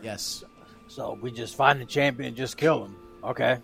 Yes, 0.00 0.44
So 0.86 1.18
we 1.20 1.32
just 1.32 1.56
find 1.56 1.80
the 1.80 1.86
champion 1.86 2.28
and 2.28 2.36
just 2.36 2.56
kill 2.56 2.84
him. 2.84 2.96
Okay. 3.24 3.58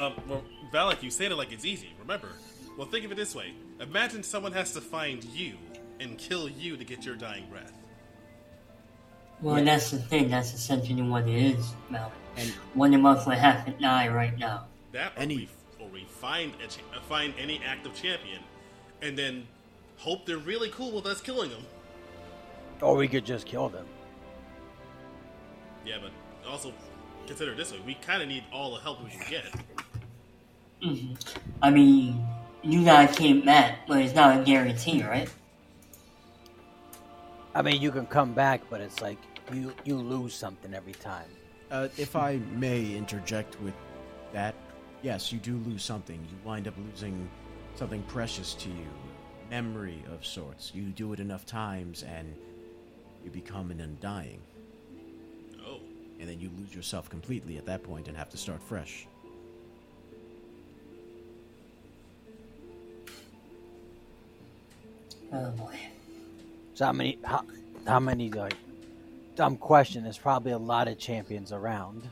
Um, 0.00 0.14
well, 0.26 0.42
Valik, 0.72 1.02
you 1.02 1.10
said 1.10 1.32
it 1.32 1.36
like 1.36 1.52
it's 1.52 1.66
easy. 1.66 1.90
Remember? 2.00 2.30
Well, 2.78 2.88
think 2.88 3.04
of 3.04 3.12
it 3.12 3.16
this 3.16 3.34
way: 3.34 3.52
Imagine 3.78 4.22
someone 4.22 4.52
has 4.52 4.72
to 4.72 4.80
find 4.80 5.22
you 5.22 5.58
and 6.00 6.18
kill 6.18 6.48
you 6.48 6.76
to 6.76 6.84
get 6.84 7.04
your 7.04 7.14
dying 7.16 7.46
breath. 7.50 7.72
Well, 9.40 9.62
that's 9.64 9.90
the 9.90 9.98
thing. 9.98 10.28
That's 10.30 10.54
essentially 10.54 11.02
what 11.02 11.28
it 11.28 11.34
is, 11.56 11.74
Mal. 11.90 12.10
And- 12.36 12.50
one 12.74 12.94
of 12.94 13.04
us 13.04 13.26
would 13.26 13.38
have 13.38 13.64
to 13.66 13.72
die 13.72 14.08
right 14.08 14.36
now. 14.38 14.66
That 14.92 15.12
or 15.16 15.20
Any- 15.20 15.36
we, 15.36 15.48
or 15.80 15.88
we 15.88 16.04
find 16.04 16.52
a 16.62 16.66
cha- 16.68 16.80
uh, 16.96 17.00
find 17.08 17.34
any 17.38 17.60
active 17.64 17.94
champion, 17.94 18.40
and 19.02 19.18
then 19.18 19.46
hope 19.98 20.24
they're 20.26 20.38
really 20.38 20.70
cool 20.70 20.92
with 20.92 21.06
us 21.06 21.20
killing 21.20 21.50
them. 21.50 21.64
Or 22.80 22.96
we 22.96 23.06
could 23.08 23.24
just 23.24 23.46
kill 23.46 23.68
them. 23.68 23.86
Yeah, 25.84 25.96
but 26.00 26.10
also 26.48 26.72
consider 27.26 27.52
it 27.52 27.56
this 27.56 27.72
way: 27.72 27.80
we 27.84 27.94
kind 27.94 28.22
of 28.22 28.28
need 28.28 28.44
all 28.52 28.74
the 28.74 28.80
help 28.80 29.02
we 29.04 29.10
can 29.10 29.28
get. 29.30 29.44
hmm 30.82 31.14
I 31.62 31.70
mean, 31.70 32.26
you 32.62 32.84
guys 32.84 33.16
came 33.16 33.44
back, 33.44 33.86
but 33.86 33.98
it's 34.00 34.14
not 34.14 34.40
a 34.40 34.44
guarantee, 34.44 35.02
right? 35.02 35.28
I 37.54 37.62
mean, 37.62 37.80
you 37.80 37.90
can 37.92 38.06
come 38.06 38.32
back, 38.34 38.62
but 38.68 38.80
it's 38.80 39.00
like 39.00 39.18
you 39.52 39.72
you 39.84 39.96
lose 39.96 40.34
something 40.34 40.74
every 40.74 40.92
time. 40.94 41.28
Uh, 41.70 41.88
if 41.96 42.16
I 42.16 42.38
may 42.52 42.94
interject 42.94 43.60
with 43.60 43.74
that, 44.32 44.54
yes, 45.02 45.32
you 45.32 45.38
do 45.38 45.56
lose 45.58 45.82
something. 45.82 46.16
You 46.16 46.36
wind 46.44 46.66
up 46.68 46.74
losing 46.90 47.28
something 47.76 48.02
precious 48.04 48.54
to 48.54 48.68
you, 48.68 48.86
memory 49.50 50.02
of 50.12 50.24
sorts. 50.26 50.72
You 50.74 50.84
do 50.84 51.12
it 51.12 51.20
enough 51.20 51.46
times, 51.46 52.02
and 52.02 52.34
you 53.24 53.30
become 53.30 53.70
an 53.70 53.80
undying, 53.80 54.40
Oh, 55.66 55.80
and 56.20 56.28
then 56.28 56.40
you 56.40 56.50
lose 56.58 56.74
yourself 56.74 57.08
completely 57.08 57.56
at 57.56 57.66
that 57.66 57.82
point 57.82 58.08
and 58.08 58.16
have 58.16 58.30
to 58.30 58.36
start 58.36 58.62
fresh. 58.62 59.06
Oh 65.32 65.50
boy. 65.52 65.76
So 66.74 66.86
how 66.86 66.92
many 66.92 67.18
how, 67.24 67.44
how 67.86 68.00
many 68.00 68.30
like 68.30 68.54
dumb 69.36 69.56
question? 69.56 70.02
There's 70.04 70.18
probably 70.18 70.52
a 70.52 70.58
lot 70.58 70.88
of 70.88 70.98
champions 70.98 71.52
around. 71.52 72.08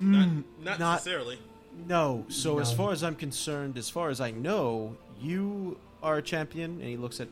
not, 0.00 0.28
Mm, 0.28 0.44
not, 0.62 0.78
not- 0.78 0.92
necessarily. 0.94 1.38
No. 1.86 2.24
So 2.28 2.58
as 2.58 2.72
far 2.72 2.90
as 2.92 3.04
I'm 3.04 3.14
concerned, 3.14 3.78
as 3.78 3.88
far 3.88 4.10
as 4.10 4.20
I 4.20 4.32
know, 4.32 4.96
you 5.20 5.78
are 6.02 6.16
a 6.18 6.22
champion, 6.22 6.72
and 6.80 6.82
he 6.88 6.96
looks 6.96 7.20
at 7.20 7.28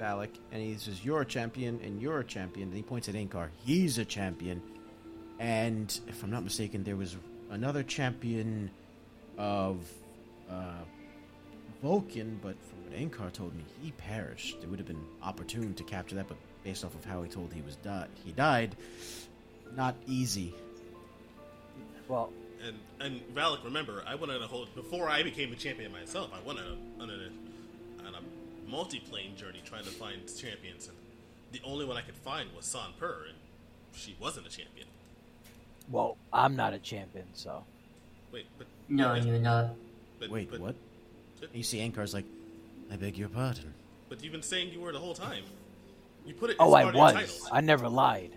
Valik, 0.00 0.30
and 0.50 0.60
he 0.60 0.74
says, 0.76 1.04
"You're 1.04 1.20
a 1.20 1.24
champion, 1.26 1.78
and 1.84 2.02
you're 2.02 2.18
a 2.18 2.24
champion." 2.24 2.68
And 2.68 2.76
he 2.76 2.82
points 2.82 3.08
at 3.08 3.14
Ankar. 3.14 3.48
He's 3.64 3.98
a 3.98 4.04
champion, 4.04 4.60
and 5.38 5.96
if 6.08 6.24
I'm 6.24 6.30
not 6.30 6.42
mistaken, 6.42 6.82
there 6.82 6.96
was 6.96 7.16
another 7.50 7.84
champion 7.84 8.70
of 9.38 9.78
uh, 10.50 10.82
Vulcan, 11.82 12.40
but 12.42 12.56
from 12.94 13.02
what 13.02 13.12
Ankar 13.12 13.32
told 13.32 13.54
me, 13.54 13.64
he 13.82 13.92
perished. 13.92 14.56
It 14.62 14.68
would 14.68 14.78
have 14.78 14.88
been 14.88 15.04
opportune 15.22 15.74
to 15.74 15.82
capture 15.84 16.14
that, 16.16 16.28
but 16.28 16.36
based 16.62 16.84
off 16.84 16.94
of 16.94 17.04
how 17.04 17.22
he 17.22 17.28
told 17.28 17.52
he 17.52 17.62
was 17.62 17.76
di- 17.76 18.06
he 18.24 18.32
died, 18.32 18.76
not 19.76 19.94
easy. 20.06 20.54
Well, 22.08 22.30
And 22.64 22.76
and 23.00 23.20
Valik, 23.34 23.64
remember, 23.64 24.02
I 24.06 24.14
went 24.14 24.32
on 24.32 24.42
a 24.42 24.46
whole 24.46 24.66
before 24.74 25.08
I 25.08 25.22
became 25.22 25.52
a 25.52 25.56
champion 25.56 25.92
myself. 25.92 26.30
I 26.34 26.46
went 26.46 26.58
on 26.60 26.66
a 26.66 27.02
on 27.02 27.10
a, 27.10 28.06
on 28.08 28.14
a 28.14 28.70
multi-plane 28.70 29.36
journey 29.36 29.60
trying 29.64 29.84
to 29.84 29.90
find 29.90 30.20
champions, 30.38 30.88
and 30.88 30.96
the 31.52 31.60
only 31.64 31.84
one 31.84 31.96
I 31.96 32.02
could 32.02 32.16
find 32.16 32.48
was 32.56 32.64
San 32.66 32.92
Per, 32.98 33.24
and 33.28 33.36
she 33.94 34.16
wasn't 34.20 34.46
a 34.46 34.50
champion. 34.50 34.86
well, 35.90 36.16
I'm 36.32 36.56
not 36.56 36.72
a 36.74 36.78
champion, 36.78 37.26
so 37.34 37.64
Wait, 38.32 38.46
but 38.58 38.66
No, 38.88 39.14
you're 39.14 39.38
not. 39.38 39.74
but, 40.18 40.28
Wait, 40.30 40.50
but, 40.50 40.58
what? 40.60 40.74
you 41.52 41.62
see 41.62 41.78
Ankar's 41.78 42.12
like, 42.12 42.24
I 42.94 42.96
beg 42.96 43.18
your 43.18 43.28
pardon. 43.28 43.74
But 44.08 44.22
you've 44.22 44.30
been 44.30 44.40
saying 44.40 44.72
you 44.72 44.80
were 44.80 44.92
the 44.92 45.00
whole 45.00 45.14
time. 45.14 45.42
You 46.24 46.32
put 46.32 46.50
it. 46.50 46.56
Oh, 46.60 46.74
I 46.74 46.84
part 46.84 46.94
of 46.94 46.94
your 46.94 47.04
was. 47.04 47.12
title. 47.14 47.48
I 47.50 47.60
never 47.60 47.88
lied. 47.88 48.30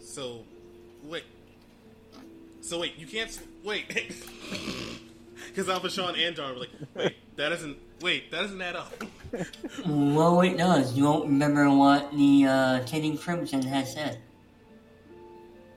So, 0.00 0.44
wait. 1.02 1.24
So 2.60 2.78
wait, 2.78 2.96
you 2.96 3.06
can't 3.06 3.36
wait. 3.64 3.86
Because 5.48 5.68
Alpha 5.68 5.88
Sean 5.88 6.16
and 6.16 6.34
John 6.34 6.54
were 6.54 6.60
like, 6.60 6.70
wait, 6.94 7.16
that 7.36 7.50
doesn't. 7.50 7.76
Wait, 8.00 8.30
that 8.32 8.42
doesn't 8.42 8.60
add 8.60 8.76
up. 8.76 8.92
Well, 9.86 10.40
it 10.40 10.56
does. 10.56 10.96
You 10.96 11.04
won't 11.04 11.26
remember 11.26 11.68
what 11.70 12.10
the 12.12 12.46
uh, 12.46 12.84
King 12.86 13.16
Crimson 13.18 13.62
has 13.62 13.92
said. 13.92 14.18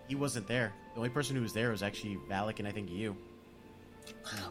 He 0.08 0.16
wasn't 0.16 0.48
there. 0.48 0.74
The 0.94 1.00
only 1.00 1.10
person 1.10 1.36
who 1.36 1.42
was 1.42 1.54
there 1.54 1.72
was 1.72 1.84
actually 1.84 2.18
Valik 2.30 2.60
and 2.60 2.68
I 2.68 2.72
think 2.72 2.90
you. 2.90 3.18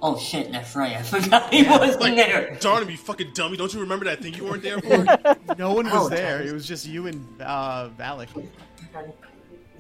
Oh 0.03 0.19
shit, 0.19 0.51
that's 0.53 0.75
right. 0.75 0.97
I 0.97 1.03
forgot 1.03 1.53
he 1.53 1.63
wasn't 1.65 2.01
Like, 2.01 2.17
there. 2.17 2.57
darn 2.61 2.83
it, 2.83 2.91
you 2.91 2.97
fucking 2.97 3.33
dummy! 3.35 3.57
Don't 3.57 3.73
you 3.75 3.81
remember 3.81 4.05
that 4.07 4.23
thing 4.23 4.35
you 4.35 4.45
weren't 4.45 4.63
there 4.63 4.81
for? 4.81 5.05
No 5.59 5.73
one 5.73 5.87
was 5.87 6.07
Oh, 6.07 6.09
there. 6.09 6.43
It 6.43 6.53
was 6.53 6.67
just 6.67 6.87
you 6.87 7.07
and 7.07 7.27
uh, 7.41 7.89
Valik. 7.99 8.29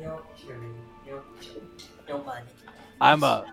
No, 0.00 0.22
sure. 0.36 0.56
No, 1.06 1.22
don't. 2.06 2.26
I'm 3.00 3.22
a, 3.22 3.44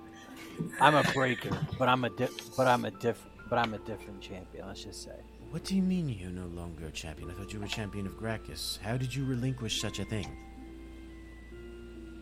I'm 0.79 0.95
a 0.95 1.03
breaker, 1.13 1.57
but 1.77 1.89
I'm 1.89 2.03
a 2.05 2.09
di- 2.09 2.27
but 2.55 2.67
I'm 2.67 2.85
a 2.85 2.91
diff, 2.91 3.21
but 3.49 3.57
I'm 3.59 3.73
a 3.73 3.79
different 3.79 4.21
champion. 4.21 4.67
Let's 4.67 4.83
just 4.83 5.03
say. 5.03 5.11
What 5.51 5.63
do 5.65 5.75
you 5.75 5.81
mean 5.81 6.09
you're 6.09 6.29
no 6.31 6.47
longer 6.47 6.85
a 6.87 6.91
champion? 6.91 7.29
I 7.29 7.33
thought 7.33 7.53
you 7.53 7.59
were 7.59 7.67
champion 7.67 8.05
of 8.07 8.17
Gracchus. 8.17 8.79
How 8.81 8.97
did 8.97 9.13
you 9.13 9.23
relinquish 9.25 9.79
such 9.81 9.99
a 9.99 10.05
thing? 10.05 10.27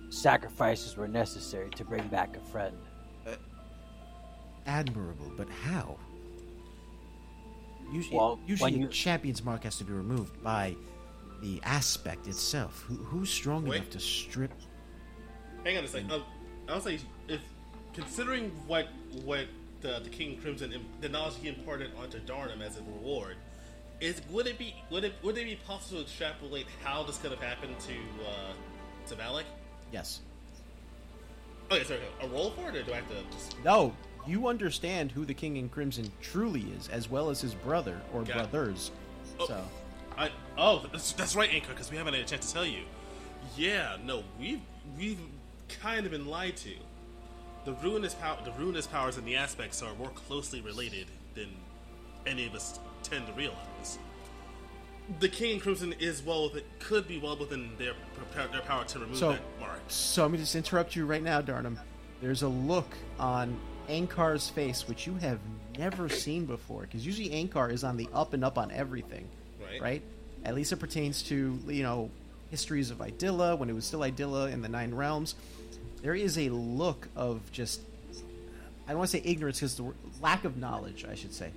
Sacrifices 0.09 0.97
were 0.97 1.07
necessary 1.07 1.69
to 1.71 1.85
bring 1.85 2.05
back 2.09 2.35
a 2.35 2.41
friend. 2.41 2.75
Admirable, 4.65 5.31
but 5.37 5.47
how? 5.49 5.97
Usually, 7.91 8.15
Well, 8.17 8.39
usually 8.47 8.75
a 8.75 8.77
you- 8.77 8.87
champion's 8.87 9.43
mark 9.43 9.63
has 9.63 9.77
to 9.77 9.83
be 9.83 9.91
removed 9.93 10.41
by 10.43 10.75
the 11.41 11.59
aspect 11.63 12.27
itself. 12.27 12.83
Who, 12.87 12.95
who's 12.95 13.29
strong 13.31 13.65
Wait. 13.65 13.77
enough 13.77 13.89
to 13.91 13.99
strip? 13.99 14.51
Hang 15.65 15.77
on 15.77 15.83
a 15.83 15.87
second. 15.87 16.11
Um, 16.11 16.23
I'll 16.69 16.79
say, 16.81 16.99
if 17.27 17.41
considering 17.93 18.51
what 18.67 18.87
what 19.25 19.47
the, 19.81 19.99
the 20.03 20.09
King 20.09 20.37
Crimson, 20.37 20.71
im- 20.71 20.85
the 21.01 21.09
knowledge 21.09 21.33
he 21.41 21.49
imparted 21.49 21.91
onto 21.99 22.19
Darnum 22.19 22.61
as 22.61 22.77
a 22.77 22.81
reward, 22.83 23.35
is 23.99 24.21
would 24.29 24.47
it 24.47 24.57
be 24.57 24.73
would 24.89 25.03
it 25.03 25.13
would 25.23 25.37
it 25.37 25.45
be 25.45 25.55
possible 25.55 25.99
to 25.99 26.05
extrapolate 26.05 26.67
how 26.83 27.03
this 27.03 27.17
could 27.17 27.31
have 27.31 27.41
happened 27.41 27.77
to 27.81 27.93
uh, 28.25 28.53
to 29.07 29.15
Valik? 29.15 29.43
Yes. 29.91 30.21
Okay, 31.71 31.83
sorry, 31.83 31.99
a 32.21 32.27
roll 32.27 32.51
for 32.51 32.69
it, 32.69 32.75
or 32.75 32.83
do 32.83 32.93
I 32.93 32.97
have 32.97 33.09
to 33.09 33.23
just? 33.35 33.55
No, 33.63 33.93
you 34.27 34.47
understand 34.47 35.11
who 35.11 35.25
the 35.25 35.33
King 35.33 35.57
in 35.57 35.69
Crimson 35.69 36.11
truly 36.21 36.65
is, 36.77 36.87
as 36.89 37.09
well 37.09 37.29
as 37.29 37.41
his 37.41 37.53
brother 37.53 37.99
or 38.13 38.23
Got 38.23 38.51
brothers. 38.51 38.91
Oh. 39.39 39.47
So, 39.47 39.63
I 40.17 40.29
oh 40.57 40.85
that's, 40.91 41.13
that's 41.13 41.35
right, 41.35 41.49
Ankar, 41.49 41.69
because 41.69 41.89
we 41.91 41.97
haven't 41.97 42.13
had 42.13 42.23
a 42.23 42.25
chance 42.27 42.47
to 42.47 42.53
tell 42.53 42.65
you. 42.65 42.81
Yeah, 43.55 43.97
no, 44.05 44.23
we've 44.39 44.61
we've 44.97 45.19
kind 45.81 46.05
of 46.05 46.11
been 46.11 46.27
lied 46.27 46.57
to. 46.57 46.71
The 47.65 47.73
ruinous 47.73 48.15
power, 48.15 48.37
the 48.43 48.51
ruinous 48.53 48.87
powers 48.87 49.17
and 49.17 49.25
the 49.25 49.35
aspects 49.35 49.81
are 49.83 49.93
more 49.95 50.09
closely 50.09 50.61
related 50.61 51.07
than 51.35 51.49
any 52.25 52.45
of 52.47 52.55
us 52.55 52.79
tend 53.03 53.27
to 53.27 53.33
realize. 53.33 53.99
The 55.19 55.29
King 55.29 55.55
in 55.55 55.59
Crimson 55.59 55.93
is 55.99 56.21
well 56.23 56.43
within, 56.45 56.63
could 56.79 57.07
be 57.07 57.19
well 57.19 57.35
within 57.37 57.71
their 57.77 57.93
their 58.51 58.61
power 58.61 58.85
to 58.85 58.99
remove 58.99 59.17
So- 59.17 59.31
that 59.33 59.41
mark. 59.59 59.79
so 59.87 60.21
let 60.23 60.31
me 60.31 60.37
just 60.37 60.55
interrupt 60.55 60.95
you 60.95 61.05
right 61.05 61.23
now, 61.23 61.41
Darnum. 61.41 61.77
There's 62.21 62.43
a 62.43 62.47
look 62.47 62.95
on 63.19 63.59
Ankar's 63.91 64.49
face 64.49 64.87
which 64.87 65.05
you 65.05 65.15
have 65.15 65.39
never 65.77 66.09
seen 66.09 66.45
before, 66.45 66.81
because 66.81 67.05
usually 67.05 67.29
Ankar 67.29 67.71
is 67.71 67.83
on 67.83 67.97
the 67.97 68.07
up 68.13 68.33
and 68.33 68.43
up 68.43 68.57
on 68.57 68.71
everything, 68.71 69.27
Right. 69.61 69.81
Right. 69.81 70.01
At 70.43 70.55
least 70.55 70.71
it 70.71 70.77
pertains 70.77 71.23
to 71.23 71.59
you 71.67 71.83
know 71.83 72.09
histories 72.49 72.91
of 72.91 72.97
Idylla 72.99 73.57
when 73.57 73.69
it 73.69 73.73
was 73.73 73.85
still 73.85 74.01
Idylla 74.01 74.51
in 74.51 74.61
the 74.61 74.69
Nine 74.69 74.93
Realms. 74.93 75.35
There 76.01 76.15
is 76.15 76.37
a 76.37 76.49
look 76.49 77.07
of 77.15 77.39
just 77.51 77.81
I 78.87 78.91
don't 78.91 78.99
want 78.99 79.11
to 79.11 79.17
say 79.17 79.23
ignorance 79.23 79.59
because 79.59 79.75
the 79.75 79.93
lack 80.19 80.43
of 80.45 80.57
knowledge, 80.57 81.05
I 81.09 81.15
should 81.15 81.33
say, 81.33 81.51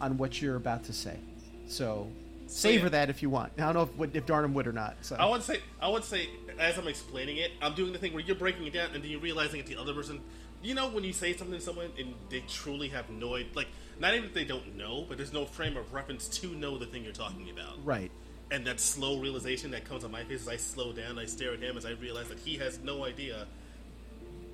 on 0.00 0.18
what 0.18 0.40
you're 0.40 0.56
about 0.56 0.84
to 0.84 0.92
say. 0.92 1.18
So 1.66 2.08
savor 2.46 2.86
yeah. 2.86 2.90
that 2.90 3.10
if 3.10 3.22
you 3.22 3.30
want. 3.30 3.52
I 3.58 3.72
don't 3.72 3.74
know 3.74 4.04
if, 4.04 4.14
if 4.14 4.26
Darnum 4.26 4.52
would 4.54 4.66
or 4.66 4.72
not. 4.72 4.96
So 5.02 5.16
I 5.16 5.26
would 5.26 5.42
say, 5.42 5.60
I 5.80 5.88
would 5.88 6.04
say, 6.04 6.28
as 6.58 6.78
I'm 6.78 6.88
explaining 6.88 7.38
it, 7.38 7.50
I'm 7.60 7.74
doing 7.74 7.92
the 7.92 7.98
thing 7.98 8.12
where 8.12 8.22
you're 8.22 8.36
breaking 8.36 8.66
it 8.66 8.72
down 8.72 8.90
and 8.94 9.02
then 9.02 9.10
you're 9.10 9.20
realizing 9.20 9.60
that 9.60 9.66
the 9.66 9.76
other 9.76 9.94
person. 9.94 10.20
You 10.62 10.74
know, 10.74 10.88
when 10.88 11.02
you 11.04 11.12
say 11.12 11.36
something 11.36 11.58
to 11.58 11.64
someone 11.64 11.90
and 11.98 12.14
they 12.30 12.40
truly 12.48 12.88
have 12.88 13.10
no, 13.10 13.34
id- 13.34 13.54
like, 13.56 13.66
not 13.98 14.14
even 14.14 14.24
that 14.26 14.34
they 14.34 14.44
don't 14.44 14.76
know, 14.76 15.04
but 15.08 15.16
there's 15.16 15.32
no 15.32 15.44
frame 15.44 15.76
of 15.76 15.92
reference 15.92 16.28
to 16.40 16.48
know 16.54 16.78
the 16.78 16.86
thing 16.86 17.02
you're 17.04 17.12
talking 17.12 17.50
about. 17.50 17.84
right. 17.84 18.10
And 18.50 18.66
that 18.66 18.80
slow 18.80 19.18
realization 19.18 19.70
that 19.70 19.86
comes 19.86 20.04
on 20.04 20.10
my 20.10 20.24
face 20.24 20.42
as 20.42 20.48
I 20.48 20.56
slow 20.56 20.92
down, 20.92 21.18
I 21.18 21.24
stare 21.24 21.54
at 21.54 21.60
him 21.60 21.78
as 21.78 21.86
I 21.86 21.92
realize 21.92 22.28
that 22.28 22.38
he 22.38 22.58
has 22.58 22.78
no 22.80 23.02
idea 23.06 23.46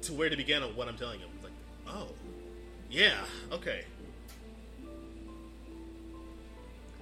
to 0.02 0.12
where 0.12 0.30
to 0.30 0.36
begin 0.36 0.62
on 0.62 0.76
what 0.76 0.86
I'm 0.86 0.96
telling 0.96 1.18
him. 1.18 1.28
It's 1.34 1.42
like, 1.42 1.52
oh, 1.88 2.06
yeah, 2.88 3.16
okay. 3.50 3.84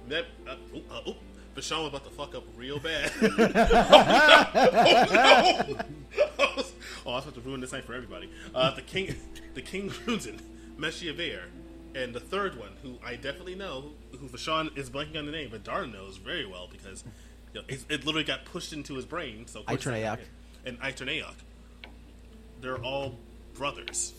That, 0.07 0.25
uh, 0.47 0.55
uh, 0.91 1.13
Vashon 1.55 1.79
was 1.83 1.89
about 1.89 2.03
to 2.05 2.09
fuck 2.09 2.33
up 2.33 2.43
real 2.55 2.79
bad. 2.79 3.11
oh, 3.21 5.05
no! 5.13 5.77
oh, 6.39 6.65
I 7.13 7.15
was 7.17 7.25
about 7.25 7.35
to 7.35 7.41
ruin 7.41 7.61
this 7.61 7.71
night 7.71 7.85
for 7.85 7.93
everybody. 7.93 8.29
Uh, 8.53 8.71
the 8.75 8.81
king, 8.81 9.15
the 9.53 9.61
King 9.61 9.89
Crimson, 9.89 10.39
Meshiaver, 10.77 11.43
and 11.95 12.13
the 12.13 12.19
third 12.19 12.57
one, 12.59 12.71
who 12.83 12.97
I 13.03 13.15
definitely 13.15 13.55
know, 13.55 13.91
who 14.11 14.27
Vashon 14.27 14.77
is 14.77 14.89
blanking 14.89 15.17
on 15.17 15.25
the 15.25 15.31
name, 15.31 15.49
but 15.51 15.63
Darn 15.63 15.91
knows 15.91 16.17
very 16.17 16.45
well 16.45 16.67
because 16.71 17.03
you 17.53 17.61
know, 17.61 17.65
it, 17.67 17.85
it 17.89 18.05
literally 18.05 18.25
got 18.25 18.45
pushed 18.45 18.73
into 18.73 18.95
his 18.95 19.05
brain. 19.05 19.47
So 19.47 19.61
of 19.61 19.65
course 19.67 19.77
it's 19.77 19.85
Aiternaeok. 19.87 20.19
and 20.65 20.79
Aiternaeok. 20.81 21.33
They're 22.61 22.77
all 22.83 23.15
brothers. 23.53 24.13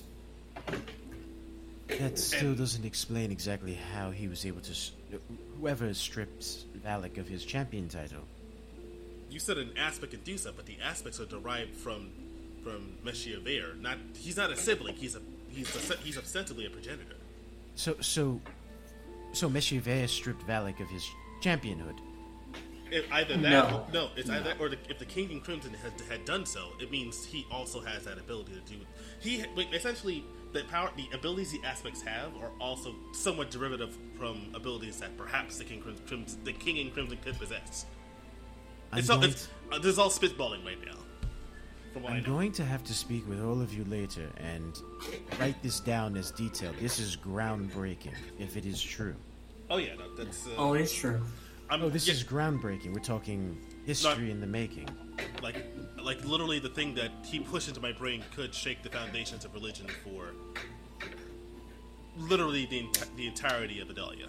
That 1.89 2.19
still 2.19 2.49
And- 2.49 2.59
doesn't 2.59 2.85
explain 2.85 3.31
exactly 3.33 3.75
how 3.75 4.11
he 4.11 4.29
was 4.29 4.45
able 4.45 4.61
to. 4.61 4.75
Whoever 5.59 5.93
stripped 5.95 6.45
Valik 6.85 7.19
of 7.19 7.27
his 7.29 7.45
champion 7.45 7.89
title. 7.89 8.23
You 9.31 9.39
said 9.41 9.59
an 9.59 9.73
aspect 9.77 10.15
do 10.25 10.39
so, 10.39 10.53
but 10.55 10.67
the 10.67 10.77
aspects 10.83 11.21
are 11.21 11.27
derived 11.27 11.75
from 11.77 12.11
from 12.63 12.93
Meshiaver. 13.05 13.81
Not 13.81 13.99
he's 14.17 14.37
not 14.37 14.51
a 14.51 14.57
sibling. 14.57 14.95
He's 14.97 15.17
a 15.17 15.21
he's 15.49 15.91
a, 15.91 15.97
he's 15.97 16.19
ostensibly 16.19 16.67
a 16.67 16.71
progenitor. 16.71 17.17
So, 17.75 17.97
so, 18.01 18.41
so 19.33 19.49
Meshiver 19.49 20.09
stripped 20.09 20.45
Valik 20.47 20.81
of 20.81 20.89
his 20.89 21.09
championhood. 21.41 21.95
If 22.91 23.11
either 23.13 23.37
that, 23.37 23.51
No. 23.51 23.87
no, 23.93 24.11
it's 24.17 24.31
either 24.31 24.55
or 24.59 24.71
the, 24.71 24.79
if 24.89 24.99
the 24.99 25.05
King 25.05 25.31
in 25.31 25.41
Crimson 25.41 25.75
had, 25.75 25.93
had 26.09 26.25
done 26.25 26.47
so, 26.47 26.71
it 26.81 26.91
means 26.91 27.25
he 27.25 27.47
also 27.51 27.81
has 27.81 28.05
that 28.05 28.19
ability 28.19 28.53
to 28.55 28.73
do. 28.73 28.81
He 29.21 29.45
like, 29.55 29.73
essentially 29.75 30.25
the 30.53 30.65
power, 30.65 30.91
the 30.97 31.07
abilities 31.15 31.53
the 31.53 31.61
aspects 31.67 32.01
have 32.03 32.35
are 32.43 32.51
also 32.61 32.95
somewhat 33.13 33.51
derivative 33.51 33.97
from 34.19 34.41
abilities 34.55 34.99
that 35.01 35.17
perhaps 35.19 35.59
the 35.59 35.65
King 35.65 35.83
Crim- 35.83 35.99
Crimson, 36.07 36.41
the 36.45 36.53
King 36.55 36.79
and 36.79 36.93
Crimson 36.93 37.19
could 37.23 37.39
possess. 37.39 37.85
I'm, 38.91 39.01
It's 39.01 39.11
all, 39.11 39.23
it's, 39.23 39.49
uh, 39.71 39.79
this 39.79 39.93
is 39.93 39.99
all 39.99 40.09
spitballing 40.11 40.65
right 40.65 40.83
now. 40.85 40.98
From 41.99 42.05
what 42.05 42.13
I 42.13 42.17
I'm 42.19 42.23
know. 42.23 42.29
going 42.29 42.53
to 42.53 42.65
have 42.65 42.85
to 42.85 42.95
speak 42.95 43.29
with 43.29 43.43
all 43.43 43.61
of 43.61 43.75
you 43.75 43.85
later 43.87 44.29
and 44.37 44.81
write 45.41 45.61
this 45.65 45.81
down 45.81 46.17
as 46.17 46.31
detailed. 46.31 46.77
This 46.79 47.01
is 47.01 47.17
groundbreaking, 47.17 48.15
if 48.39 48.57
it 48.57 48.65
is 48.65 48.81
true. 48.81 49.17
Oh 49.69 49.79
yeah, 49.79 49.95
no, 49.97 50.15
that's. 50.15 50.47
Uh, 50.47 50.51
Oh, 50.59 50.75
it's 50.75 50.95
true. 50.95 51.21
I'm, 51.69 51.83
Oh, 51.83 51.89
this 51.89 52.07
yeah, 52.07 52.15
is 52.15 52.23
groundbreaking. 52.23 52.95
We're 52.95 53.01
talking 53.01 53.59
history 53.85 54.31
in 54.31 54.41
the 54.41 54.47
making. 54.47 54.89
like 55.43 55.57
like 56.01 56.25
literally 56.25 56.61
the 56.61 56.69
thing 56.69 56.95
that 56.95 57.11
he 57.25 57.41
pushed 57.41 57.67
into 57.67 57.81
my 57.81 57.91
brain 57.93 58.23
could 58.35 58.55
shake 58.55 58.85
the 58.85 58.91
foundations 58.91 59.45
of 59.45 59.53
religion 59.53 59.89
for 60.05 60.35
literally 62.17 62.67
the 62.67 62.83
enti- 62.85 63.17
the 63.17 63.27
entirety 63.27 63.81
of 63.81 63.91
Adalia. 63.91 64.29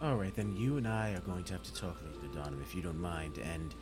All 0.00 0.14
right, 0.16 0.34
then 0.36 0.56
you 0.56 0.76
and 0.76 0.86
I 0.86 1.14
are 1.14 1.20
going 1.20 1.42
to 1.44 1.52
have 1.52 1.62
to 1.64 1.74
talk 1.74 1.96
later, 2.02 2.32
Darnum, 2.34 2.60
if 2.62 2.74
you 2.76 2.82
don't 2.82 3.00
mind, 3.00 3.38
and 3.38 3.74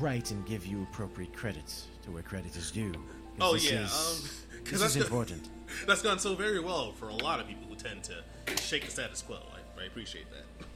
write 0.00 0.30
and 0.30 0.44
give 0.46 0.66
you 0.66 0.82
appropriate 0.82 1.34
credit 1.34 1.82
to 2.04 2.10
where 2.10 2.22
credit 2.22 2.56
is 2.56 2.70
due. 2.70 2.92
Oh 3.40 3.54
yeah, 3.54 3.84
is, 3.84 3.92
um, 3.92 4.64
this 4.64 4.80
that's 4.80 4.96
is 4.96 5.02
important. 5.02 5.48
That's 5.86 6.00
gone 6.00 6.18
so 6.18 6.34
very 6.34 6.60
well 6.60 6.92
for 6.92 7.10
a 7.10 7.14
lot 7.14 7.40
of 7.40 7.46
people 7.46 7.66
who 7.68 7.76
tend 7.76 8.02
to 8.04 8.22
shake 8.56 8.86
the 8.86 8.90
status 8.90 9.20
quo. 9.20 9.36
I, 9.36 9.82
I 9.82 9.84
appreciate 9.84 10.24
that. 10.30 10.66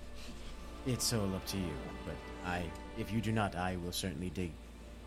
It's 0.87 1.13
all 1.15 1.35
up 1.35 1.47
to 1.47 1.57
you, 1.57 1.73
but 2.05 2.15
I, 2.47 2.63
if 2.99 3.11
you 3.11 3.23
do 3.23 3.33
not, 3.33 3.57
I 3.57 3.77
will 3.83 3.93
certainly 3.93 4.29
dig 4.31 4.53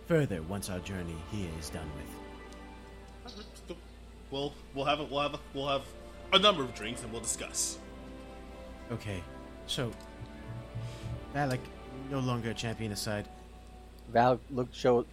further 0.08 0.42
once 0.42 0.72
our 0.72 0.80
journey 0.80 1.16
here 1.32 1.50
is 1.60 1.70
done 1.70 1.90
with. 1.98 3.78
We'll 4.32 4.54
we'll 4.74 4.86
have 4.86 5.00
a, 5.00 5.04
we'll 5.04 5.22
have 5.22 5.36
a, 5.36 5.40
we'll 5.54 5.68
have 5.68 5.84
a 6.34 6.40
number 6.40 6.64
of 6.64 6.74
drinks 6.74 7.04
and 7.04 7.12
we'll 7.12 7.22
discuss. 7.22 7.78
Okay, 8.92 9.24
so 9.68 9.92
Valik, 11.34 11.60
no 12.10 12.20
longer 12.20 12.50
a 12.50 12.54
champion 12.54 12.92
aside. 12.92 13.28
Val 14.16 14.40
look 14.50 14.74
show 14.74 15.06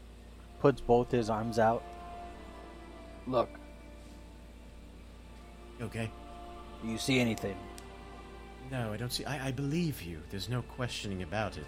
puts 0.60 0.80
both 0.80 1.10
his 1.10 1.28
arms 1.28 1.58
out. 1.58 1.82
Look, 3.26 3.48
Okay, 5.82 6.08
do 6.80 6.88
you 6.88 6.98
see 6.98 7.18
anything? 7.18 7.56
No, 8.70 8.92
I 8.92 8.96
don't 8.96 9.12
see. 9.12 9.24
I, 9.24 9.48
I 9.48 9.50
believe 9.50 10.00
you. 10.00 10.20
There's 10.30 10.48
no 10.48 10.62
questioning 10.62 11.24
about 11.24 11.58
it. 11.58 11.66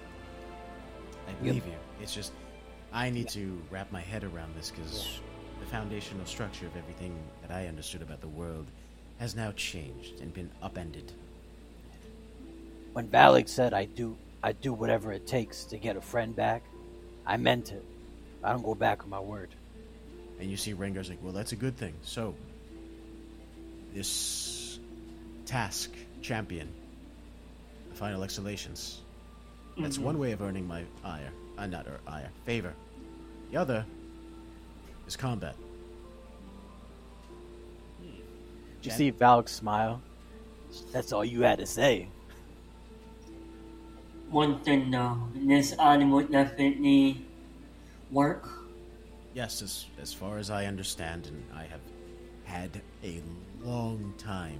I 1.28 1.32
believe 1.42 1.66
you. 1.66 1.74
It's 2.00 2.14
just 2.14 2.32
I 2.92 3.10
need 3.10 3.28
to 3.30 3.60
wrap 3.70 3.90
my 3.90 4.00
head 4.00 4.22
around 4.22 4.54
this 4.54 4.70
because 4.70 5.20
the 5.58 5.66
foundational 5.66 6.24
structure 6.26 6.66
of 6.66 6.76
everything 6.76 7.18
that 7.42 7.50
I 7.50 7.66
understood 7.66 8.02
about 8.02 8.20
the 8.20 8.28
world 8.28 8.66
has 9.18 9.34
now 9.34 9.50
changed 9.52 10.20
and 10.20 10.32
been 10.32 10.50
upended. 10.62 11.12
When 12.92 13.08
Valik 13.08 13.48
said 13.48 13.74
I 13.74 13.86
do 13.86 14.16
I 14.44 14.52
do 14.52 14.72
whatever 14.72 15.12
it 15.12 15.26
takes 15.26 15.64
to 15.64 15.76
get 15.76 15.96
a 15.96 16.00
friend 16.00 16.36
back, 16.36 16.62
I 17.26 17.36
meant 17.36 17.72
it. 17.72 17.84
I 18.42 18.52
don't 18.52 18.62
go 18.62 18.74
back 18.74 19.02
on 19.02 19.10
my 19.10 19.20
word. 19.20 19.48
And 20.38 20.50
you 20.50 20.56
see 20.56 20.74
Rengar's 20.74 21.08
like, 21.08 21.18
well, 21.22 21.32
that's 21.32 21.52
a 21.52 21.56
good 21.56 21.76
thing. 21.76 21.94
So, 22.02 22.34
this 23.94 24.78
task 25.46 25.90
champion, 26.20 26.68
the 27.88 27.94
final 27.94 28.22
exhalations, 28.22 29.00
that's 29.78 29.98
one 29.98 30.18
way 30.18 30.32
of 30.32 30.42
earning 30.42 30.66
my 30.66 30.84
ire. 31.04 31.30
Uh, 31.56 31.66
not 31.66 31.86
er, 31.86 32.00
ire, 32.06 32.30
favor. 32.44 32.72
The 33.50 33.56
other 33.56 33.86
is 35.06 35.16
combat. 35.16 35.56
Did 38.00 38.08
you 38.82 38.90
Jen? 38.90 38.98
see 38.98 39.12
Valik 39.12 39.48
smile? 39.48 40.00
That's 40.92 41.12
all 41.12 41.24
you 41.24 41.42
had 41.42 41.58
to 41.58 41.66
say. 41.66 42.08
One 44.34 44.58
thing 44.58 44.90
though, 44.90 45.16
this 45.32 45.76
item 45.78 46.10
would 46.10 46.32
definitely 46.32 47.24
work. 48.10 48.48
Yes, 49.32 49.62
as, 49.62 49.86
as 50.02 50.12
far 50.12 50.38
as 50.38 50.50
I 50.50 50.66
understand, 50.66 51.28
and 51.28 51.40
I 51.54 51.62
have 51.66 51.80
had 52.42 52.82
a 53.04 53.22
long 53.62 54.12
time, 54.18 54.58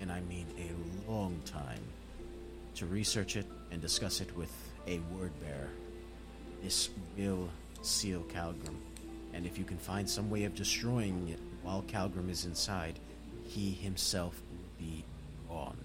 and 0.00 0.10
I 0.10 0.18
mean 0.22 0.48
a 0.58 1.08
long 1.08 1.40
time, 1.44 1.78
to 2.74 2.86
research 2.86 3.36
it 3.36 3.46
and 3.70 3.80
discuss 3.80 4.20
it 4.20 4.36
with 4.36 4.50
a 4.88 4.98
word 5.14 5.30
bearer. 5.40 5.70
This 6.60 6.90
will 7.16 7.48
seal 7.82 8.24
Kalgrim, 8.24 8.78
and 9.32 9.46
if 9.46 9.58
you 9.58 9.64
can 9.64 9.78
find 9.78 10.10
some 10.10 10.28
way 10.28 10.42
of 10.42 10.56
destroying 10.56 11.28
it 11.28 11.38
while 11.62 11.82
Kalgrim 11.82 12.28
is 12.28 12.46
inside, 12.46 12.98
he 13.44 13.70
himself 13.70 14.42
will 14.50 14.84
be 14.84 15.04
gone. 15.48 15.78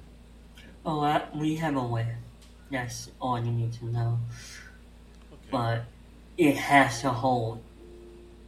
Oh, 0.84 1.02
uh, 1.02 1.28
we 1.36 1.58
have 1.58 1.76
a 1.76 1.86
way. 1.86 2.08
That's 2.72 3.12
all 3.20 3.34
oh, 3.34 3.44
you 3.44 3.52
need 3.52 3.74
to 3.74 3.86
know. 3.86 4.20
Okay. 5.34 5.42
But 5.52 5.84
it 6.38 6.56
has 6.56 7.02
to 7.02 7.10
hold. 7.10 7.62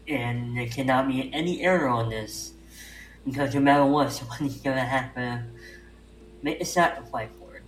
And 0.08 0.58
there 0.58 0.68
cannot 0.68 1.08
be 1.08 1.32
any 1.34 1.62
error 1.62 1.88
on 1.88 2.10
this. 2.10 2.54
Because 3.26 3.54
no 3.54 3.62
matter 3.62 3.86
what, 3.86 4.12
somebody's 4.12 4.58
gonna 4.58 4.80
have 4.80 5.14
to 5.16 5.44
make 6.42 6.62
a 6.62 6.66
sacrifice 6.66 7.30
for 7.40 7.56
it. 7.56 7.64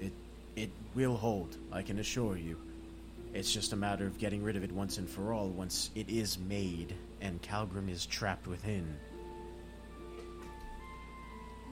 It 0.00 0.12
it 0.56 0.70
will 0.94 1.16
hold, 1.16 1.56
I 1.72 1.82
can 1.82 1.98
assure 1.98 2.36
you. 2.36 2.58
It's 3.32 3.52
just 3.52 3.72
a 3.72 3.76
matter 3.76 4.06
of 4.06 4.18
getting 4.18 4.44
rid 4.44 4.54
of 4.56 4.62
it 4.62 4.70
once 4.70 4.98
and 4.98 5.08
for 5.10 5.32
all 5.32 5.48
once 5.48 5.90
it 5.96 6.08
is 6.08 6.38
made 6.38 6.94
and 7.20 7.42
Kalgrim 7.42 7.90
is 7.90 8.06
trapped 8.06 8.46
within. 8.46 8.96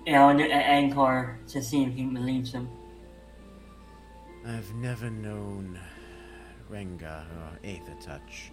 I'll 0.08 0.34
look 0.34 0.50
at 0.50 0.64
Ankar 0.66 1.46
to 1.48 1.62
see 1.62 1.84
if 1.84 1.94
he 1.94 2.04
believes 2.04 2.52
him. 2.52 2.68
I've 4.44 4.74
never 4.74 5.08
known 5.10 5.78
Rengar 6.70 7.24
or 7.24 7.58
Aether 7.62 7.94
Touch 8.00 8.50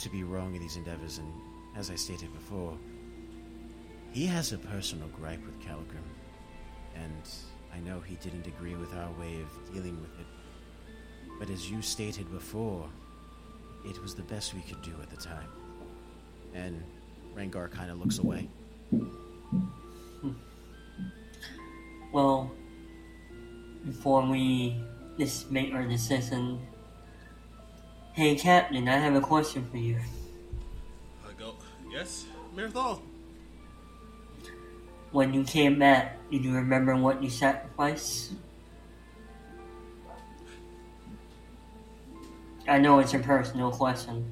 to 0.00 0.08
be 0.08 0.24
wrong 0.24 0.54
in 0.54 0.62
these 0.62 0.76
endeavors, 0.76 1.18
and 1.18 1.30
as 1.76 1.90
I 1.90 1.96
stated 1.96 2.32
before, 2.32 2.78
he 4.12 4.26
has 4.26 4.52
a 4.52 4.58
personal 4.58 5.08
gripe 5.08 5.44
with 5.44 5.60
Kalgrim, 5.60 6.08
and 6.94 7.28
I 7.74 7.78
know 7.80 8.00
he 8.00 8.16
didn't 8.16 8.46
agree 8.46 8.74
with 8.74 8.94
our 8.94 9.10
way 9.12 9.40
of 9.40 9.74
dealing 9.74 10.00
with 10.00 10.18
it. 10.20 10.26
But 11.38 11.50
as 11.50 11.70
you 11.70 11.82
stated 11.82 12.30
before, 12.30 12.88
it 13.84 14.00
was 14.00 14.14
the 14.14 14.22
best 14.22 14.54
we 14.54 14.60
could 14.62 14.80
do 14.82 14.94
at 15.02 15.10
the 15.10 15.16
time. 15.16 15.48
And 16.54 16.82
Rengar 17.34 17.70
kind 17.70 17.90
of 17.90 17.98
looks 17.98 18.18
away. 18.18 18.48
Well, 22.12 22.50
before 23.86 24.26
we 24.26 24.76
just 25.18 25.50
make 25.50 25.72
our 25.72 25.84
decision, 25.84 26.60
hey 28.12 28.34
Captain, 28.36 28.86
I 28.86 28.98
have 28.98 29.14
a 29.14 29.20
question 29.20 29.66
for 29.70 29.78
you. 29.78 29.98
I 31.26 31.32
go, 31.40 31.54
yes, 31.90 32.26
Mirthal. 32.54 33.00
When 35.10 35.32
you 35.32 35.44
came 35.44 35.78
back, 35.78 36.18
did 36.30 36.44
you 36.44 36.54
remember 36.54 36.96
what 36.96 37.22
you 37.22 37.30
sacrificed? 37.30 38.32
I 42.68 42.78
know 42.78 42.98
it's 43.00 43.12
a 43.14 43.18
personal 43.18 43.70
question, 43.72 44.24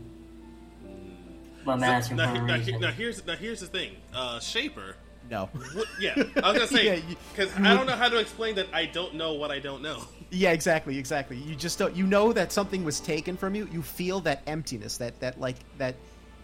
but 1.64 1.72
I'm 1.72 1.82
asking 1.82 2.18
now, 2.18 2.34
for 2.34 2.40
a 2.40 2.46
now, 2.46 2.54
reason. 2.54 2.80
now 2.80 2.90
here's 2.90 3.26
now 3.26 3.36
here's 3.36 3.60
the 3.60 3.66
thing. 3.66 3.96
Uh, 4.14 4.38
Shaper. 4.38 4.96
No. 5.30 5.46
What, 5.74 5.86
yeah, 6.00 6.14
I 6.16 6.52
was 6.52 6.58
gonna 6.58 6.66
say 6.66 6.98
Yeah, 6.98 7.14
because 7.32 7.54
I 7.56 7.74
don't 7.74 7.86
know 7.86 7.96
how 7.96 8.08
to 8.08 8.18
explain 8.18 8.56
that 8.56 8.66
I 8.72 8.86
don't 8.86 9.14
know 9.14 9.34
what 9.34 9.50
I 9.50 9.58
don't 9.58 9.82
know. 9.82 10.02
Yeah, 10.32 10.52
exactly, 10.52 10.96
exactly. 10.96 11.38
You 11.38 11.56
just 11.56 11.76
don't. 11.80 11.96
You 11.96 12.06
know 12.06 12.32
that 12.32 12.52
something 12.52 12.84
was 12.84 13.00
taken 13.00 13.36
from 13.36 13.56
you. 13.56 13.68
You 13.72 13.82
feel 13.82 14.20
that 14.20 14.42
emptiness, 14.46 14.96
that 14.98 15.18
that 15.18 15.40
like 15.40 15.56
that 15.78 15.96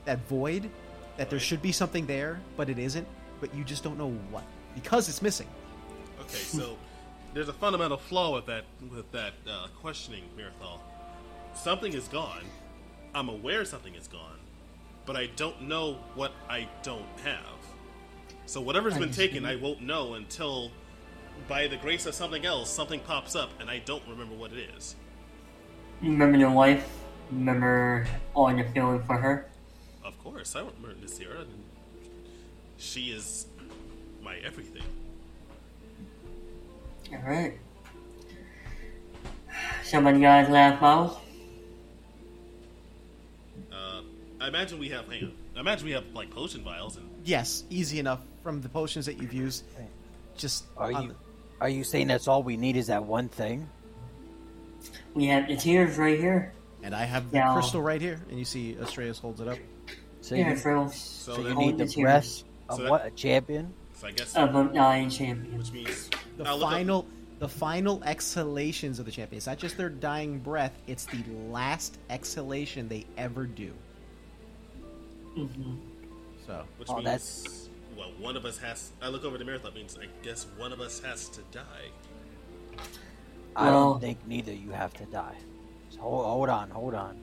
that 0.06 0.26
void, 0.26 0.68
that 1.18 1.30
there 1.30 1.38
should 1.38 1.62
be 1.62 1.70
something 1.70 2.04
there, 2.04 2.40
but 2.56 2.68
it 2.68 2.80
isn't. 2.80 3.06
But 3.38 3.54
you 3.54 3.62
just 3.62 3.84
don't 3.84 3.96
know 3.96 4.10
what 4.32 4.42
because 4.74 5.08
it's 5.08 5.22
missing. 5.22 5.46
Okay, 6.20 6.38
so 6.38 6.76
there's 7.32 7.48
a 7.48 7.52
fundamental 7.52 7.96
flaw 7.96 8.34
with 8.34 8.46
that 8.46 8.64
with 8.90 9.08
that 9.12 9.34
uh, 9.48 9.68
questioning, 9.80 10.24
Mirthal. 10.36 10.80
Something 11.54 11.92
is 11.92 12.08
gone. 12.08 12.42
I'm 13.14 13.28
aware 13.28 13.64
something 13.64 13.94
is 13.94 14.08
gone, 14.08 14.40
but 15.04 15.14
I 15.14 15.26
don't 15.36 15.62
know 15.62 15.98
what 16.16 16.32
I 16.48 16.68
don't 16.82 17.06
have. 17.22 17.55
So 18.46 18.60
whatever's 18.60 18.96
been 18.96 19.10
taken, 19.10 19.44
I 19.44 19.56
won't 19.56 19.82
know 19.82 20.14
until, 20.14 20.70
by 21.48 21.66
the 21.66 21.76
grace 21.76 22.06
of 22.06 22.14
something 22.14 22.46
else, 22.46 22.70
something 22.70 23.00
pops 23.00 23.34
up 23.34 23.50
and 23.60 23.68
I 23.68 23.80
don't 23.80 24.02
remember 24.08 24.36
what 24.36 24.52
it 24.52 24.70
is. 24.76 24.94
You 26.00 26.12
remember 26.12 26.38
your 26.38 26.52
wife? 26.52 26.88
Remember 27.32 28.06
all 28.34 28.54
your 28.54 28.66
feeling 28.66 29.02
for 29.02 29.16
her? 29.16 29.50
Of 30.04 30.16
course, 30.22 30.54
I 30.54 30.60
remember 30.60 30.94
Nasira. 30.94 31.44
She 32.78 33.06
is 33.10 33.46
my 34.22 34.36
everything. 34.38 34.84
Alright. 37.12 37.58
Somebody 39.82 40.20
guys 40.20 40.48
laugh 40.48 40.80
out? 40.82 41.20
Uh, 43.72 44.02
I 44.40 44.48
imagine 44.48 44.78
we 44.78 44.88
have. 44.90 45.08
Hang 45.08 45.24
on. 45.24 45.32
I 45.56 45.60
imagine 45.60 45.86
we 45.86 45.92
have 45.92 46.04
like 46.14 46.30
potion 46.30 46.62
vials 46.62 46.96
and 46.96 47.08
Yes, 47.26 47.64
easy 47.70 47.98
enough 47.98 48.20
from 48.42 48.60
the 48.62 48.68
potions 48.68 49.04
that 49.06 49.20
you've 49.20 49.32
used. 49.34 49.64
Just 50.36 50.64
Are 50.76 50.92
on 50.92 51.02
you 51.02 51.08
the- 51.08 51.14
are 51.60 51.68
you 51.68 51.82
saying 51.84 52.06
that's 52.06 52.28
all 52.28 52.42
we 52.42 52.56
need 52.56 52.76
is 52.76 52.86
that 52.86 53.04
one 53.04 53.28
thing? 53.28 53.68
We 55.14 55.26
have 55.26 55.48
the 55.48 55.56
tears 55.56 55.98
right 55.98 56.18
here. 56.18 56.52
and 56.82 56.94
I 56.94 57.02
have 57.04 57.32
the 57.32 57.38
Yeah. 57.38 57.52
crystal 57.54 57.82
right 57.82 58.00
here, 58.00 58.20
and 58.30 58.38
you 58.38 58.44
see 58.44 58.74
Astraeus 58.78 59.18
holds 59.18 59.40
it 59.40 59.48
up. 59.48 59.58
So 60.20 60.36
Yeah, 60.36 60.50
you, 60.50 60.56
so, 60.56 60.88
so 60.88 61.40
you 61.40 61.54
need 61.56 61.78
the 61.78 61.86
the 61.86 62.02
breath 62.02 62.44
of 62.68 62.76
So 62.76 62.82
that- 62.84 62.90
what? 62.90 63.06
A 63.06 63.10
champion? 63.10 63.72
so 63.94 64.06
I 64.06 64.12
guess 64.12 64.36
Of 64.36 64.54
a 64.54 64.72
dying 64.72 65.10
champion. 65.10 65.58
which 65.58 65.72
means 65.72 66.10
The 66.36 66.44
I'll 66.46 66.62
up- 66.62 66.70
final, 66.70 67.06
the 67.40 67.48
final 67.48 68.00
exhalations 68.04 69.00
of 69.00 69.06
the 69.06 69.10
champion. 69.10 69.38
It's 69.38 69.46
not 69.48 69.58
just 69.58 69.76
their 69.76 69.88
dying 69.88 70.38
breath; 70.38 70.78
it's 70.86 71.06
the 71.06 71.24
last 71.50 71.98
exhalation 72.08 72.86
they 72.88 73.04
ever 73.16 73.46
do. 73.46 73.72
hmm 75.34 75.74
So 76.46 76.64
Which 76.78 76.88
Oh, 76.88 76.94
means, 76.94 77.04
that's- 77.04 77.68
well, 77.96 78.10
one 78.20 78.36
of 78.36 78.44
us 78.44 78.58
has. 78.58 78.90
I 79.02 79.08
look 79.08 79.24
over 79.24 79.36
the 79.38 79.44
mirror. 79.44 79.58
That 79.58 79.74
means 79.74 79.98
I 80.00 80.06
guess 80.22 80.46
one 80.56 80.72
of 80.72 80.80
us 80.80 81.00
has 81.00 81.28
to 81.30 81.40
die. 81.50 81.90
I 83.56 83.70
Well- 83.70 83.92
don't 83.92 84.00
think 84.00 84.18
neither 84.26 84.52
you 84.52 84.70
have 84.70 84.92
to 84.94 85.04
die. 85.06 85.36
So 85.90 86.00
hold, 86.00 86.26
hold 86.26 86.48
on, 86.48 86.70
hold 86.70 86.94
on. 86.94 87.16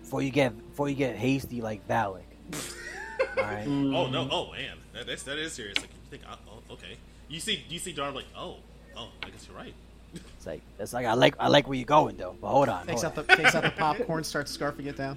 Before 0.00 0.22
you 0.22 0.30
get 0.30 0.56
before 0.70 0.88
you 0.88 0.94
get 0.94 1.16
hasty 1.16 1.60
like 1.60 1.86
Valik. 1.88 2.22
Alright. 3.38 3.66
Oh 3.66 4.06
no! 4.06 4.28
Oh 4.30 4.52
man, 4.52 4.76
that 4.92 5.08
is 5.08 5.22
that 5.24 5.38
is 5.38 5.52
serious. 5.52 5.76
Like 5.78 5.88
you 5.90 6.10
think? 6.18 6.22
Oh, 6.30 6.36
oh 6.48 6.72
okay. 6.74 6.96
You 7.28 7.40
see, 7.40 7.64
you 7.68 7.78
see, 7.78 7.92
Darn 7.92 8.14
like, 8.14 8.26
oh, 8.36 8.56
oh, 8.96 9.08
I 9.22 9.30
guess 9.30 9.46
you're 9.48 9.56
right. 9.56 9.74
It's 10.36 10.46
like 10.46 10.60
it's 10.78 10.92
like 10.92 11.06
I 11.06 11.14
like 11.14 11.34
I 11.40 11.48
like 11.48 11.66
where 11.68 11.76
you're 11.76 11.84
going 11.86 12.16
though. 12.16 12.36
But 12.40 12.48
hold 12.48 12.68
on. 12.68 12.86
takes 12.86 13.02
hold 13.02 13.12
out 13.12 13.18
on. 13.18 13.26
the 13.26 13.36
takes 13.36 13.54
out 13.54 13.62
the 13.64 13.70
popcorn, 13.76 14.22
starts 14.24 14.56
scarfing 14.56 14.86
it 14.86 14.96
down. 14.96 15.16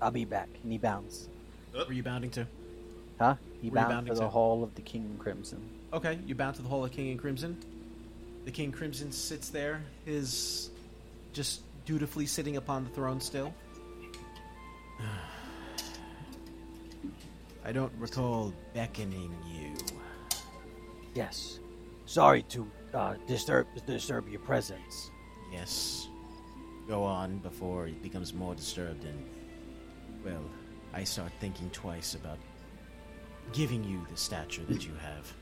I'll 0.00 0.10
be 0.10 0.24
back. 0.24 0.48
And 0.62 0.72
he 0.72 0.78
bounced. 0.78 1.28
Where 1.72 1.84
are 1.84 1.92
you 1.92 2.02
bounding 2.02 2.30
to? 2.32 2.46
Huh? 3.18 3.34
He 3.60 3.68
Where 3.68 3.82
you 3.82 3.88
bound 3.88 3.88
bounding 3.88 4.14
the 4.14 4.20
to? 4.20 4.28
Hall 4.28 4.64
of 4.64 4.74
the 4.74 4.82
King 4.82 5.16
Crimson. 5.18 5.62
Okay, 5.92 6.18
you 6.26 6.34
bound 6.34 6.56
to 6.56 6.62
the 6.62 6.68
Hall 6.68 6.84
of 6.84 6.92
King 6.92 7.10
and 7.10 7.20
Crimson. 7.20 7.58
The 8.44 8.50
King 8.50 8.72
Crimson 8.72 9.12
sits 9.12 9.50
there, 9.50 9.82
is 10.06 10.70
just 11.32 11.62
dutifully 11.84 12.26
sitting 12.26 12.56
upon 12.56 12.84
the 12.84 12.90
throne 12.90 13.20
still. 13.20 13.52
I 14.98 15.04
I 17.68 17.72
don't 17.72 17.92
recall 17.98 18.54
beckoning 18.72 19.34
you. 19.52 19.74
Yes. 21.14 21.58
Sorry 22.06 22.42
to 22.44 22.66
uh, 22.94 23.14
disturb 23.26 23.66
disturb 23.86 24.28
your 24.28 24.40
presence. 24.40 25.10
Yes. 25.52 26.08
Go 26.88 27.02
on 27.04 27.38
before 27.38 27.86
it 27.86 28.02
becomes 28.02 28.32
more 28.32 28.54
disturbed 28.54 29.04
and, 29.04 29.24
well, 30.24 30.42
I 30.92 31.04
start 31.04 31.32
thinking 31.40 31.70
twice 31.70 32.14
about 32.14 32.38
giving 33.52 33.82
you 33.84 34.04
the 34.10 34.16
stature 34.16 34.62
that 34.68 34.86
you 34.86 34.94
have. 34.94 35.32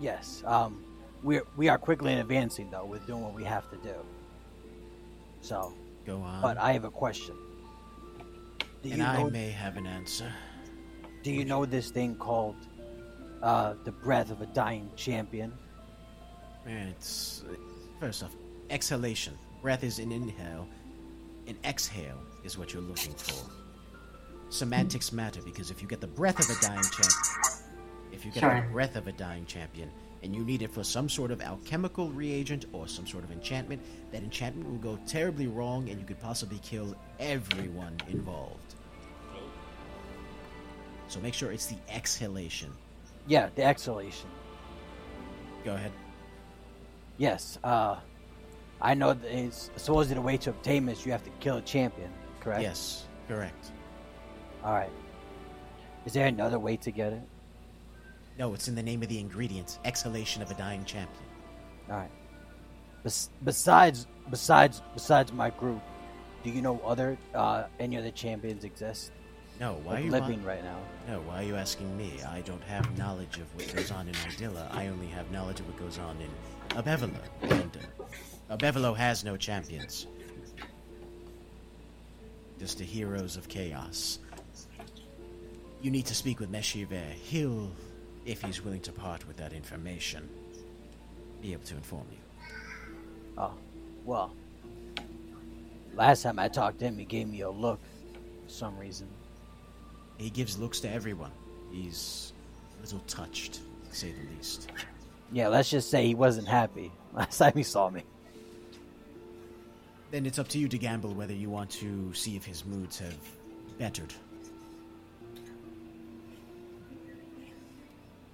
Yes. 0.00 0.42
Um, 0.46 0.84
we're 1.22 1.44
we 1.56 1.68
are 1.68 1.78
quickly 1.78 2.14
advancing 2.14 2.70
though. 2.70 2.84
We're 2.84 2.98
doing 2.98 3.22
what 3.22 3.34
we 3.34 3.44
have 3.44 3.70
to 3.70 3.76
do. 3.76 3.94
So, 5.40 5.74
Go 6.06 6.20
on. 6.20 6.42
but 6.42 6.58
I 6.58 6.72
have 6.72 6.84
a 6.84 6.90
question. 6.90 7.36
Do 8.82 8.90
and 8.90 9.02
I 9.02 9.22
know, 9.22 9.30
may 9.30 9.50
have 9.50 9.76
an 9.76 9.86
answer. 9.86 10.32
do 11.22 11.30
you 11.30 11.44
know 11.44 11.64
this 11.64 11.90
thing 11.90 12.16
called 12.16 12.56
uh, 13.42 13.74
the 13.84 13.92
breath 13.92 14.30
of 14.30 14.40
a 14.40 14.46
dying 14.46 14.90
champion? 14.96 15.52
It's 16.66 17.44
first 18.00 18.22
off, 18.24 18.34
exhalation. 18.70 19.38
Breath 19.62 19.84
is 19.84 20.00
an 20.00 20.10
inhale, 20.10 20.68
an 21.46 21.56
exhale 21.64 22.18
is 22.44 22.58
what 22.58 22.72
you're 22.72 22.82
looking 22.82 23.14
for. 23.14 23.48
Semantics 24.50 25.12
matter 25.12 25.40
because 25.42 25.70
if 25.70 25.80
you 25.80 25.88
get 25.88 26.00
the 26.00 26.06
breath 26.06 26.38
of 26.38 26.56
a 26.56 26.60
dying 26.60 26.82
champion, 26.82 27.62
if 28.12 28.24
you 28.24 28.30
get 28.30 28.40
Sure. 28.40 28.60
the 28.60 28.72
breath 28.72 28.96
of 28.96 29.06
a 29.06 29.12
dying 29.12 29.46
champion, 29.46 29.90
and 30.22 30.36
you 30.36 30.44
need 30.44 30.62
it 30.62 30.70
for 30.70 30.84
some 30.84 31.08
sort 31.08 31.30
of 31.32 31.40
alchemical 31.40 32.10
reagent 32.10 32.66
or 32.72 32.86
some 32.86 33.06
sort 33.06 33.24
of 33.24 33.32
enchantment, 33.32 33.82
that 34.12 34.22
enchantment 34.22 34.70
will 34.70 34.78
go 34.78 34.96
terribly 35.06 35.48
wrong, 35.48 35.88
and 35.88 35.98
you 35.98 36.06
could 36.06 36.20
possibly 36.20 36.58
kill 36.62 36.94
everyone 37.18 37.96
involved. 38.08 38.74
So 41.08 41.18
make 41.20 41.34
sure 41.34 41.50
it's 41.50 41.66
the 41.66 41.76
exhalation. 41.88 42.70
Yeah, 43.26 43.48
the 43.54 43.64
exhalation. 43.64 44.28
Go 45.64 45.74
ahead. 45.74 45.92
Yes. 47.18 47.58
Uh, 47.64 47.96
I 48.80 48.94
know 48.94 49.14
that 49.14 49.28
it's 49.30 49.70
supposedly 49.76 50.14
the 50.14 50.20
way 50.22 50.36
to 50.38 50.50
obtain 50.50 50.86
this. 50.86 51.04
You 51.04 51.12
have 51.12 51.24
to 51.24 51.30
kill 51.40 51.56
a 51.56 51.62
champion. 51.62 52.10
Correct. 52.42 52.62
Yes, 52.62 53.06
correct. 53.28 53.70
All 54.64 54.72
right. 54.72 54.90
Is 56.04 56.12
there 56.12 56.26
another 56.26 56.58
way 56.58 56.76
to 56.78 56.90
get 56.90 57.12
it? 57.12 57.22
No, 58.36 58.52
it's 58.52 58.66
in 58.66 58.74
the 58.74 58.82
name 58.82 59.00
of 59.02 59.08
the 59.08 59.20
ingredient. 59.20 59.78
Exhalation 59.84 60.42
of 60.42 60.50
a 60.50 60.54
dying 60.54 60.84
champion. 60.84 61.22
All 61.88 61.98
right. 61.98 62.10
Bes- 63.04 63.30
besides, 63.44 64.08
besides, 64.28 64.82
besides 64.92 65.32
my 65.32 65.50
group, 65.50 65.80
do 66.42 66.50
you 66.50 66.62
know 66.62 66.80
other 66.84 67.16
uh, 67.32 67.64
any 67.78 67.96
other 67.96 68.10
champions 68.10 68.64
exist? 68.64 69.12
No, 69.60 69.74
why 69.84 69.92
like 69.92 70.00
are 70.00 70.04
you 70.04 70.10
living 70.10 70.44
right 70.44 70.64
now? 70.64 70.78
No, 71.06 71.20
why 71.20 71.42
are 71.42 71.46
you 71.46 71.54
asking 71.54 71.96
me? 71.96 72.14
I 72.28 72.40
don't 72.40 72.64
have 72.64 72.98
knowledge 72.98 73.38
of 73.38 73.54
what 73.54 73.72
goes 73.72 73.92
on 73.92 74.08
in 74.08 74.14
Idylla. 74.14 74.74
I 74.74 74.88
only 74.88 75.06
have 75.08 75.30
knowledge 75.30 75.60
of 75.60 75.68
what 75.68 75.76
goes 75.76 75.98
on 75.98 76.16
in 76.20 76.30
Abevolo. 76.70 77.14
And 77.42 77.78
uh, 78.50 78.56
Abevolo 78.56 78.96
has 78.96 79.22
no 79.22 79.36
champions. 79.36 80.08
Just 82.62 82.78
the 82.78 82.84
heroes 82.84 83.36
of 83.36 83.48
chaos. 83.48 84.20
You 85.80 85.90
need 85.90 86.06
to 86.06 86.14
speak 86.14 86.38
with 86.38 86.52
Meshiver. 86.52 87.10
He'll, 87.10 87.72
if 88.24 88.40
he's 88.40 88.62
willing 88.64 88.82
to 88.82 88.92
part 88.92 89.26
with 89.26 89.36
that 89.38 89.52
information, 89.52 90.28
be 91.40 91.54
able 91.54 91.64
to 91.64 91.74
inform 91.74 92.06
you. 92.12 92.54
Oh, 93.36 93.54
well. 94.04 94.32
Last 95.96 96.22
time 96.22 96.38
I 96.38 96.46
talked 96.46 96.78
to 96.78 96.84
him, 96.84 96.98
he 96.98 97.04
gave 97.04 97.26
me 97.26 97.40
a 97.40 97.50
look 97.50 97.80
for 98.44 98.48
some 98.48 98.78
reason. 98.78 99.08
He 100.18 100.30
gives 100.30 100.56
looks 100.56 100.78
to 100.82 100.88
everyone. 100.88 101.32
He's 101.72 102.32
a 102.78 102.82
little 102.82 103.00
touched, 103.08 103.54
to 103.90 103.96
say 103.96 104.12
the 104.12 104.36
least. 104.36 104.70
Yeah, 105.32 105.48
let's 105.48 105.68
just 105.68 105.90
say 105.90 106.06
he 106.06 106.14
wasn't 106.14 106.46
happy 106.46 106.92
last 107.12 107.38
time 107.38 107.54
he 107.56 107.64
saw 107.64 107.90
me. 107.90 108.04
Then 110.12 110.26
it's 110.26 110.38
up 110.38 110.46
to 110.48 110.58
you 110.58 110.68
to 110.68 110.76
gamble 110.76 111.14
whether 111.14 111.32
you 111.32 111.48
want 111.48 111.70
to 111.70 112.12
see 112.12 112.36
if 112.36 112.44
his 112.44 112.66
moods 112.66 112.98
have 112.98 113.16
bettered. 113.78 114.12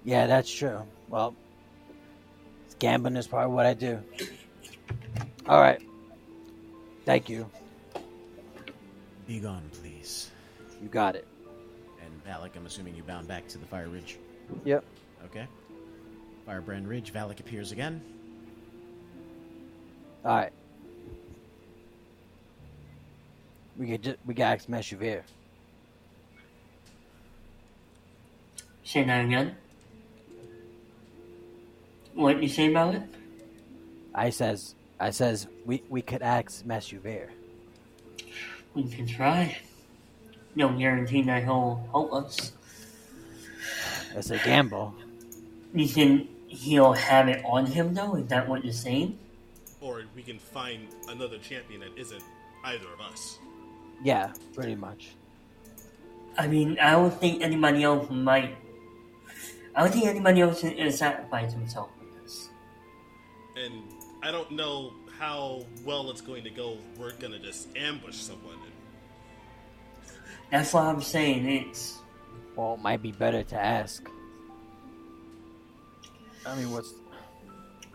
Yeah, 0.03 0.27
that's 0.27 0.53
true. 0.53 0.81
Well, 1.07 1.35
gambling 2.79 3.15
is 3.15 3.27
probably 3.27 3.55
what 3.55 3.65
I 3.65 3.73
do. 3.75 3.97
All 5.47 5.61
right. 5.61 5.81
Thank 7.05 7.29
you. 7.29 7.49
Be 9.25 9.39
gone, 9.39 9.63
please. 9.81 10.31
You 10.83 10.89
got 10.89 11.15
it. 11.15 11.25
And 12.03 12.25
Valik, 12.25 12.57
I'm 12.57 12.65
assuming 12.65 12.97
you 12.97 13.03
bound 13.03 13.29
back 13.29 13.47
to 13.47 13.57
the 13.57 13.65
Fire 13.65 13.87
Ridge. 13.87 14.17
Yep. 14.65 14.83
Okay. 15.25 15.47
Firebrand 16.45 16.89
Ridge, 16.89 17.13
Valik 17.13 17.39
appears 17.39 17.71
again. 17.71 18.01
All 20.25 20.35
right. 20.35 20.51
We 23.79 23.87
could 23.87 24.03
just, 24.03 24.17
we 24.25 24.33
got 24.33 24.57
ask 24.57 24.67
Meshuvier. 24.67 25.23
Say 28.83 29.05
that 29.05 29.23
again. 29.25 29.55
What 32.13 32.43
you 32.43 32.49
say 32.49 32.69
about 32.69 32.95
it? 32.95 33.03
I 34.13 34.31
says 34.31 34.75
I 34.99 35.11
says 35.11 35.47
we 35.65 35.81
we 35.87 36.01
could 36.01 36.21
ask 36.21 36.65
Meshuvier. 36.65 37.29
We 38.73 38.83
can 38.83 39.07
try. 39.07 39.57
No 40.55 40.69
guarantee 40.77 41.21
that 41.21 41.43
he'll 41.43 41.87
help 41.91 42.11
us. 42.11 42.51
That's 44.13 44.31
a 44.31 44.39
gamble. 44.39 44.93
You 45.73 45.87
think 45.87 46.29
he'll 46.47 46.93
have 46.93 47.29
it 47.29 47.45
on 47.45 47.65
him 47.65 47.93
though? 47.93 48.15
Is 48.15 48.27
that 48.27 48.49
what 48.49 48.65
you're 48.65 48.73
saying? 48.73 49.17
Or 49.79 50.03
we 50.15 50.23
can 50.23 50.37
find 50.37 50.87
another 51.07 51.37
champion 51.37 51.79
that 51.79 51.97
isn't 51.97 52.23
either 52.65 52.87
of 52.91 52.99
us. 52.99 53.39
Yeah, 54.03 54.31
pretty 54.53 54.75
much. 54.75 55.09
I 56.37 56.47
mean, 56.47 56.77
I 56.79 56.91
don't 56.91 57.13
think 57.13 57.41
anybody 57.41 57.83
else 57.83 58.09
might. 58.09 58.55
I 59.75 59.81
don't 59.83 59.91
think 59.91 60.05
anybody 60.05 60.41
else 60.41 60.63
is 60.63 60.97
sacrifice 60.97 61.51
himself 61.53 61.89
for 61.97 62.21
this. 62.21 62.49
And 63.57 63.83
I 64.23 64.31
don't 64.31 64.51
know 64.51 64.93
how 65.17 65.65
well 65.85 66.09
it's 66.11 66.21
going 66.21 66.43
to 66.45 66.49
go. 66.49 66.77
We're 66.97 67.11
gonna 67.13 67.39
just 67.39 67.75
ambush 67.75 68.15
someone. 68.15 68.53
And 68.63 70.13
That's 70.51 70.73
what 70.73 70.83
I'm 70.83 71.01
saying 71.01 71.45
it's. 71.45 71.97
Well, 72.55 72.75
it 72.75 72.81
might 72.81 73.01
be 73.01 73.11
better 73.11 73.43
to 73.43 73.55
ask. 73.55 74.09
I 76.45 76.55
mean, 76.55 76.71
what's 76.71 76.93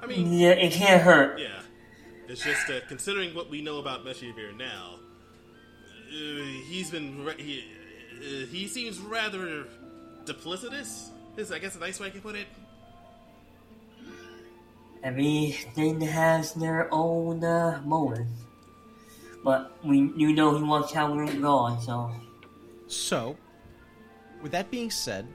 I 0.00 0.06
mean, 0.06 0.32
Yeah, 0.32 0.50
it 0.50 0.72
can't 0.72 1.02
hurt. 1.02 1.38
yeah. 1.40 1.60
It's 2.28 2.42
just 2.42 2.66
that 2.68 2.88
considering 2.88 3.34
what 3.34 3.50
we 3.50 3.60
know 3.62 3.78
about 3.78 4.04
Meshivir 4.04 4.56
now, 4.56 4.98
he's 6.68 6.90
been 6.90 7.24
re- 7.24 7.34
he, 7.38 7.64
uh, 8.18 8.46
he 8.46 8.66
seems 8.66 8.98
rather 8.98 9.66
duplicitous. 10.24 11.10
Is 11.36 11.50
I 11.50 11.58
guess 11.58 11.74
a 11.76 11.80
nice 11.80 11.98
way 11.98 12.08
I 12.08 12.10
can 12.10 12.20
put 12.20 12.36
it. 12.36 12.46
Everything 15.02 16.00
has 16.00 16.52
their 16.54 16.88
own 16.92 17.44
uh, 17.44 17.82
moment. 17.84 18.28
But 19.44 19.76
we, 19.84 20.10
you 20.16 20.32
know, 20.32 20.56
he 20.56 20.62
wants 20.62 20.90
Kalgrim 20.92 21.42
gone, 21.42 21.78
so 21.82 22.10
So, 22.86 23.36
with 24.40 24.52
that 24.52 24.70
being 24.70 24.90
said, 24.90 25.26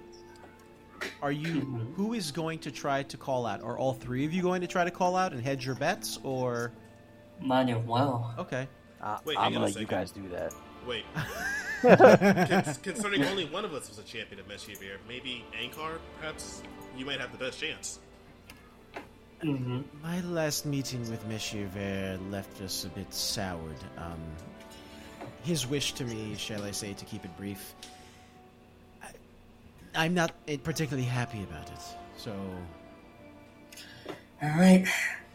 are 1.22 1.32
you 1.32 1.62
who 1.96 2.14
is 2.14 2.32
going 2.32 2.58
to 2.60 2.72
try 2.72 3.04
to 3.04 3.18
call 3.18 3.46
out? 3.46 3.62
Are 3.62 3.78
all 3.78 3.94
three 3.94 4.26
of 4.26 4.34
you 4.34 4.42
going 4.42 4.62
to 4.62 4.68
try 4.68 4.84
to 4.84 4.92
call 4.92 5.16
out 5.16 5.32
and 5.34 5.42
hedge 5.44 5.66
your 5.66 5.76
bets, 5.76 6.18
or 6.24 6.72
might 7.40 7.70
as 7.70 7.86
well. 7.86 8.34
okay? 8.40 8.68
Uh, 9.02 9.18
Wait, 9.26 9.38
I'm 9.38 9.54
gonna 9.54 9.66
let 9.66 9.80
you 9.80 9.86
guys 9.86 10.12
do 10.12 10.28
that. 10.30 10.54
Wait. 10.86 11.06
Con- 11.82 12.76
concerning 12.84 13.24
only 13.26 13.46
one 13.46 13.64
of 13.64 13.74
us 13.74 13.88
was 13.88 14.00
a 14.00 14.04
champion 14.04 14.40
of 14.40 14.48
Meshivir, 14.50 14.98
maybe 15.08 15.46
Ankar, 15.58 15.98
perhaps 16.20 16.62
you 16.98 17.06
might 17.06 17.22
have 17.22 17.32
the 17.32 17.38
best 17.38 17.60
chance. 17.60 18.00
hmm 19.42 19.82
My 20.04 20.20
last 20.22 20.66
meeting 20.66 21.10
with 21.10 21.26
Meshiver 21.30 22.20
left 22.30 22.62
us 22.62 22.84
a 22.84 22.90
bit 22.90 23.14
soured. 23.14 23.78
Um, 23.98 24.20
his 25.44 25.66
wish 25.68 25.94
to 25.94 26.04
me, 26.04 26.36
shall 26.38 26.64
I 26.64 26.72
say, 26.72 26.92
to 26.94 27.06
keep 27.06 27.24
it 27.24 27.36
brief, 27.38 27.74
I, 29.02 29.08
I'm 29.96 30.14
not 30.14 30.34
eh, 30.50 30.58
particularly 30.62 31.08
happy 31.08 31.44
about 31.44 31.70
it. 31.70 31.82
So, 32.18 32.34
Alright. 34.44 34.86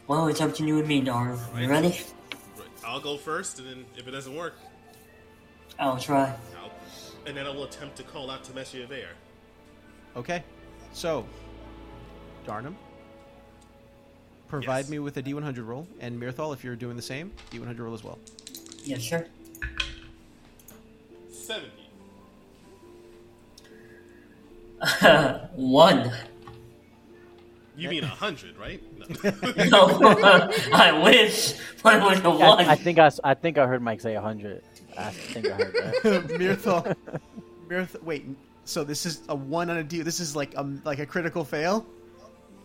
Well, 0.07 0.27
it's 0.27 0.41
up 0.41 0.53
to 0.55 0.65
you 0.65 0.77
and 0.77 0.87
me, 0.87 1.01
Darn. 1.01 1.39
You 1.57 1.67
ready? 1.67 1.99
Right. 2.95 3.03
I'll 3.05 3.11
go 3.13 3.17
first, 3.17 3.59
and 3.59 3.67
then 3.67 3.85
if 3.97 4.07
it 4.07 4.11
doesn't 4.11 4.35
work, 4.35 4.53
I'll 5.77 5.97
try. 5.97 6.33
I'll, 6.61 6.71
and 7.25 7.35
then 7.35 7.45
I 7.45 7.49
will 7.49 7.65
attempt 7.65 7.97
to 7.97 8.03
call 8.03 8.29
out 8.31 8.43
to 8.45 8.51
Meshivir. 8.53 9.07
okay. 10.15 10.43
So, 10.93 11.25
Darnum, 12.47 12.75
provide 14.47 14.85
Yes. 14.85 14.89
me 14.89 14.99
with 14.99 15.17
a 15.17 15.23
D100 15.23 15.67
roll, 15.67 15.85
and 15.99 16.17
Mirthal, 16.21 16.53
if 16.53 16.63
you're 16.63 16.77
doing 16.77 16.95
the 16.95 17.01
same, 17.01 17.33
D100 17.51 17.79
roll 17.79 17.93
as 17.93 18.01
well. 18.03 18.17
Yes, 18.85 19.03
sir. 19.03 19.27
Seventy. 21.29 21.89
One. 25.55 26.11
You 27.77 27.89
mean 27.89 28.03
a 28.03 28.07
hundred, 28.07 28.57
right? 28.57 28.81
No. 28.97 29.05
No, 29.65 29.87
I 30.73 31.01
wish, 31.03 31.55
but 31.83 31.95
it 31.97 32.03
was 32.03 32.19
a 32.23 32.29
one. 32.29 32.65
I, 32.65 32.71
I 32.71 32.75
think 32.75 32.99
I, 32.99 33.05
s- 33.07 33.19
I 33.23 33.33
think 33.33 33.57
I 33.57 33.65
heard 33.67 33.81
Mike 33.81 34.01
say 34.01 34.15
a 34.15 34.21
hundred. 34.21 34.63
I 34.97 35.09
think 35.09 35.47
I 35.47 35.53
heard 35.55 35.73
that. 35.73 35.93
Mirthal. 36.39 36.95
Mirth. 37.69 38.01
Wait. 38.03 38.25
So 38.65 38.83
this 38.83 39.05
is 39.05 39.21
a 39.29 39.35
one 39.35 39.69
on 39.69 39.77
a 39.77 39.83
D. 39.83 40.01
This 40.01 40.19
is 40.19 40.35
like 40.35 40.57
um 40.57 40.81
like 40.85 40.99
a 40.99 41.05
critical 41.05 41.43
fail. 41.43 41.85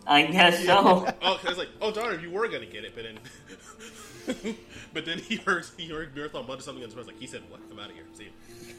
I 0.06 0.22
guess 0.22 0.64
so. 0.64 1.06
oh, 1.22 1.38
'cause 1.42 1.58
like, 1.58 1.68
oh 1.80 1.90
darn, 1.92 2.20
you 2.22 2.30
were 2.30 2.48
gonna 2.48 2.66
get 2.66 2.84
it, 2.84 2.94
but 2.94 3.04
then, 3.04 4.56
but 4.94 5.04
then 5.04 5.18
he 5.18 5.36
heard 5.36 5.66
he 5.76 5.88
heard 5.88 6.14
Marathon 6.16 6.46
mutter 6.46 6.62
something 6.62 6.82
on 6.84 6.90
his 6.90 7.06
like 7.06 7.18
he 7.18 7.26
said, 7.26 7.42
"What? 7.50 7.60
I'm 7.70 7.78
out 7.78 7.90
of 7.90 7.94
here." 7.94 8.04
See 8.14 8.24
you. 8.24 8.74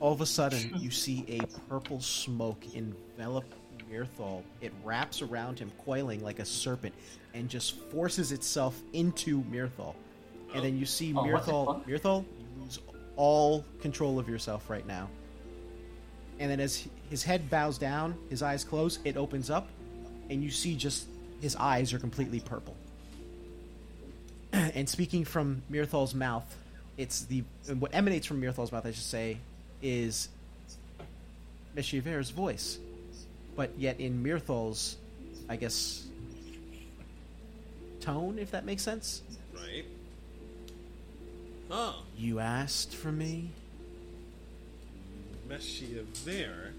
All 0.00 0.12
of 0.12 0.20
a 0.20 0.26
sudden, 0.26 0.70
you 0.78 0.90
see 0.90 1.24
a 1.28 1.46
purple 1.68 2.00
smoke 2.00 2.64
envelop 2.74 3.44
Mirthal. 3.94 4.42
It 4.60 4.72
wraps 4.82 5.22
around 5.22 5.58
him, 5.58 5.70
coiling 5.84 6.22
like 6.22 6.38
a 6.38 6.44
serpent, 6.44 6.94
and 7.32 7.48
just 7.48 7.76
forces 7.90 8.32
itself 8.32 8.80
into 8.92 9.42
Mirthal. 9.44 9.94
And 10.54 10.64
then 10.64 10.78
you 10.78 10.86
see 10.86 11.12
Oh, 11.14 11.22
Mirthal. 11.22 11.84
Mirthal, 11.86 12.24
you 12.24 12.62
lose 12.62 12.78
all 13.16 13.64
control 13.80 14.18
of 14.18 14.28
yourself 14.28 14.68
right 14.68 14.86
now. 14.86 15.08
And 16.38 16.50
then 16.50 16.60
as 16.60 16.86
his 17.10 17.22
head 17.22 17.48
bows 17.48 17.78
down, 17.78 18.16
his 18.28 18.42
eyes 18.42 18.64
close, 18.64 18.98
it 19.04 19.16
opens 19.16 19.50
up, 19.50 19.68
and 20.30 20.42
you 20.42 20.50
see 20.50 20.74
just 20.74 21.06
his 21.40 21.54
eyes 21.56 21.92
are 21.92 21.98
completely 21.98 22.40
purple. 22.40 22.74
and 24.52 24.88
speaking 24.88 25.24
from 25.24 25.62
Mirthal's 25.70 26.14
mouth, 26.14 26.44
it's 26.96 27.24
the 27.24 27.44
what 27.78 27.94
emanates 27.94 28.26
from 28.26 28.40
Mirthal's 28.40 28.72
mouth, 28.72 28.86
I 28.86 28.90
should 28.90 29.02
say, 29.02 29.38
is 29.82 30.28
Meshiver's 31.74 32.30
voice, 32.30 32.78
but 33.56 33.70
yet 33.78 34.00
in 34.00 34.22
Mirthal's, 34.22 34.96
I 35.48 35.56
guess, 35.56 36.06
tone, 38.00 38.38
if 38.38 38.50
that 38.50 38.64
makes 38.64 38.82
sense. 38.82 39.22
Right. 39.54 39.84
Oh, 41.70 42.02
You 42.16 42.40
asked 42.40 42.94
for 42.94 43.12
me. 43.12 43.50
Meshia 45.48 46.04
there. 46.24 46.72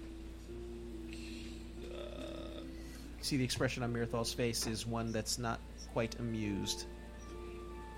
See 3.26 3.36
the 3.36 3.42
expression 3.44 3.82
on 3.82 3.92
Mirthal's 3.92 4.32
face 4.32 4.68
is 4.68 4.86
one 4.86 5.10
that's 5.10 5.36
not 5.36 5.58
quite 5.92 6.16
amused. 6.20 6.84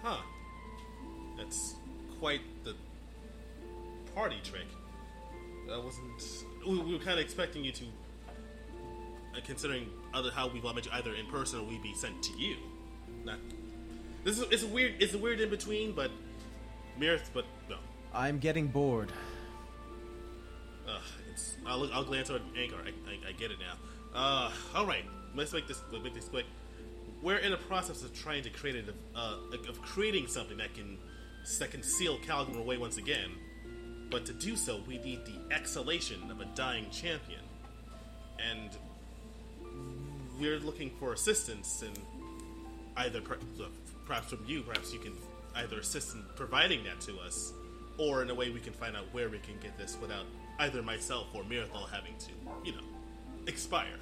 Huh. 0.02 0.16
That's 1.36 1.74
quite 2.18 2.40
the 2.64 2.74
party 4.14 4.38
trick. 4.42 4.66
That 5.68 5.84
wasn't. 5.84 6.22
We, 6.66 6.78
we 6.78 6.92
were 6.94 6.98
kind 6.98 7.18
of 7.18 7.18
expecting 7.18 7.62
you 7.62 7.72
to, 7.72 7.84
considering 9.44 9.88
other 10.14 10.30
how 10.30 10.48
we've 10.48 10.64
all 10.64 10.74
met 10.74 10.86
you 10.86 10.92
either 10.94 11.14
in 11.14 11.26
person 11.26 11.60
or 11.60 11.64
we 11.64 11.78
be 11.78 11.94
sent 11.94 12.22
to 12.22 12.32
you. 12.38 12.56
Not. 13.24 13.38
This 14.24 14.38
is 14.38 14.44
it's 14.50 14.62
a 14.62 14.66
weird 14.66 14.94
it's 15.00 15.14
a 15.14 15.18
weird 15.18 15.40
in 15.40 15.50
between, 15.50 15.92
but 15.92 16.10
Mirth, 16.98 17.30
but 17.32 17.44
no. 17.68 17.76
I'm 18.12 18.38
getting 18.38 18.66
bored. 18.66 19.12
Ugh, 20.88 21.02
it's, 21.32 21.56
I'll, 21.66 21.90
I'll 21.92 22.04
glance 22.04 22.30
at 22.30 22.40
Ankar. 22.54 22.80
I, 22.84 23.10
I, 23.10 23.28
I 23.28 23.32
get 23.32 23.50
it 23.50 23.58
now. 23.58 23.74
Uh, 24.14 24.50
all 24.74 24.86
right. 24.86 25.04
Let's 25.34 25.52
make 25.52 25.68
this 25.68 25.80
let's 25.92 26.02
make 26.02 26.14
this 26.14 26.28
quick. 26.28 26.46
We're 27.22 27.38
in 27.38 27.50
the 27.50 27.58
process 27.58 28.02
of 28.02 28.14
trying 28.14 28.42
to 28.44 28.50
create 28.50 28.84
a, 28.88 29.18
uh, 29.18 29.36
of 29.68 29.82
creating 29.82 30.26
something 30.26 30.56
that 30.58 30.74
can 30.74 30.98
that 31.58 31.70
can 31.70 31.82
seal 31.82 32.18
Kalgrim 32.18 32.58
away 32.58 32.76
once 32.76 32.96
again. 32.96 33.30
But 34.10 34.24
to 34.26 34.32
do 34.32 34.56
so, 34.56 34.80
we 34.86 34.98
need 34.98 35.26
the 35.26 35.54
exhalation 35.54 36.30
of 36.30 36.40
a 36.40 36.46
dying 36.54 36.88
champion, 36.90 37.42
and 38.38 38.70
we're 40.38 40.58
looking 40.60 40.90
for 40.98 41.12
assistance 41.12 41.82
and 41.82 41.98
either 42.96 43.20
per- 43.20 43.38
perhaps 44.06 44.30
from 44.30 44.44
you, 44.46 44.62
perhaps 44.62 44.92
you 44.92 44.98
can 44.98 45.12
either 45.56 45.78
assist 45.80 46.14
in 46.14 46.22
providing 46.36 46.84
that 46.84 47.00
to 47.00 47.18
us, 47.18 47.52
or 47.98 48.22
in 48.22 48.30
a 48.30 48.34
way 48.34 48.50
we 48.50 48.60
can 48.60 48.72
find 48.72 48.96
out 48.96 49.04
where 49.12 49.28
we 49.28 49.38
can 49.38 49.58
get 49.60 49.76
this 49.76 49.96
without 50.00 50.24
either 50.60 50.82
myself 50.82 51.26
or 51.34 51.42
Mirthal 51.42 51.88
having 51.90 52.14
to, 52.18 52.30
you 52.64 52.72
know, 52.72 52.84
expire. 53.46 53.98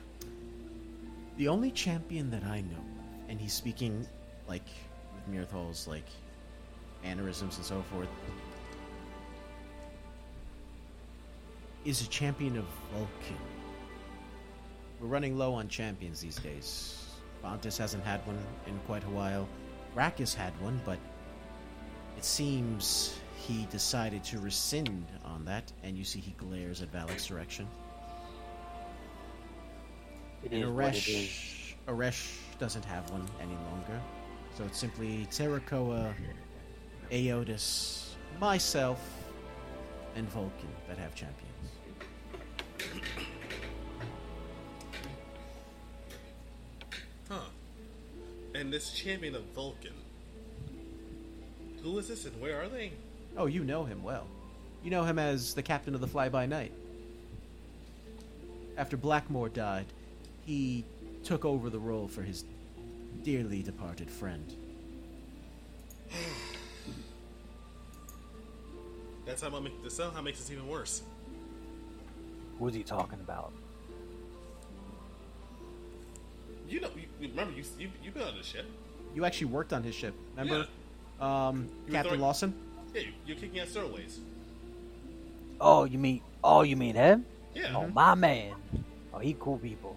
The 1.39 1.49
only 1.49 1.71
champion 1.71 2.31
that 2.31 2.45
I 2.45 2.61
know, 2.61 2.85
and 3.29 3.41
he's 3.41 3.53
speaking 3.53 4.07
like 4.49 4.67
with 5.15 5.35
Mirthal's 5.35 5.87
like 5.87 6.07
mannerisms 7.03 7.57
and 7.57 7.65
so 7.65 7.83
forth, 7.93 8.09
is 11.85 12.03
a 12.03 12.09
champion 12.09 12.57
of 12.57 12.65
Vulcan. 12.93 13.37
We're 15.01 15.09
running 15.09 15.37
low 15.37 15.53
on 15.55 15.69
champions 15.69 16.21
these 16.21 16.37
days. 16.37 17.05
Fontis 17.45 17.77
hasn't 17.77 18.05
had 18.05 18.27
one 18.27 18.39
in 18.67 18.79
quite 18.87 19.05
a 19.05 19.11
while. 19.11 19.47
Brackus 19.95 20.35
had 20.35 20.59
one, 20.61 20.81
but 20.85 20.99
it 22.17 22.25
seems 22.25 23.19
he 23.37 23.67
decided 23.71 24.25
to 24.25 24.39
rescind 24.39 25.07
on 25.25 25.45
that, 25.45 25.71
and 25.83 25.97
you 25.97 26.05
see 26.05 26.21
he 26.21 26.33
glares 26.33 26.83
at 26.83 26.91
Valik's 26.91 27.27
direction. 27.27 27.69
It 30.43 30.53
And 30.53 30.65
is 30.65 30.71
what 30.71 30.95
it 30.95 31.09
is. 31.09 31.29
Aresh, 31.29 31.75
Aresh 31.89 32.39
doesn't 32.59 32.85
have 32.85 33.09
one 33.11 33.27
any 33.41 33.55
longer. 33.71 34.01
So 34.57 34.65
it's 34.65 34.79
simply 34.79 35.27
Terracoa, 35.31 36.15
Aotis, 37.11 38.15
myself, 38.41 39.01
and 40.15 40.27
Vulcan 40.31 40.69
that 40.89 40.97
have 40.97 41.15
champions. 41.15 41.43
And 48.57 48.73
this 48.73 48.91
champion 48.91 49.35
of 49.35 49.43
Vulcan. 49.55 49.93
Who 51.83 51.99
is 51.99 52.09
this 52.09 52.25
and 52.25 52.41
where 52.41 52.63
are 52.63 52.69
they? 52.69 52.93
Oh, 53.37 53.45
you 53.45 53.63
know 53.63 53.85
him 53.85 54.03
well. 54.03 54.27
You 54.83 54.91
know 54.91 55.05
him 55.05 55.19
as 55.19 55.53
the 55.53 55.63
captain 55.63 55.95
of 55.95 56.01
the 56.01 56.07
Fly 56.07 56.31
By 56.31 56.47
Night. 56.47 56.73
After 58.79 58.97
Blackmore 58.97 59.51
died, 59.51 59.85
he 60.47 60.87
took 61.23 61.45
over 61.45 61.69
the 61.69 61.79
role 61.79 62.09
for 62.09 62.23
his 62.23 62.47
dearly 63.23 63.63
departed 63.63 64.11
friend. 64.11 64.57
That's 69.27 69.43
how 69.43 69.55
I 69.55 69.61
make 69.61 69.83
this 69.83 69.97
somehow 69.97 70.23
makes 70.23 70.39
this 70.39 70.51
even 70.51 70.67
worse. 70.67 71.03
Who's 72.59 72.75
he 72.75 72.83
talking 72.83 73.21
about? 73.21 73.53
You 76.69 76.81
know, 76.81 76.89
you, 76.97 77.03
you 77.21 77.29
remember 77.29 77.53
you 77.57 77.65
you 77.79 77.91
you 78.03 78.11
been 78.11 78.23
on 78.23 78.37
the 78.37 78.43
ship. 78.43 78.67
You 79.15 79.25
actually 79.25 79.47
worked 79.47 79.73
on 79.73 79.83
his 79.83 79.95
ship, 79.95 80.15
remember? 80.37 80.67
Um, 81.21 81.69
Captain 81.87 82.03
throwing- 82.11 82.21
Lawson? 82.21 82.55
Yeah, 82.95 83.03
you, 83.03 83.13
you're 83.27 83.37
kicking 83.37 83.61
out 83.61 83.69
stairways. 83.69 84.21
Oh, 85.61 85.85
you 85.85 85.99
mean? 85.99 86.21
Oh, 86.45 86.63
you 86.63 86.77
mean 86.77 86.95
him? 86.95 87.25
Yeah. 87.55 87.73
Oh, 87.75 87.87
my 87.89 88.15
man. 88.15 88.55
Oh, 89.15 89.19
he 89.19 89.35
cool 89.39 89.59
people. 89.59 89.97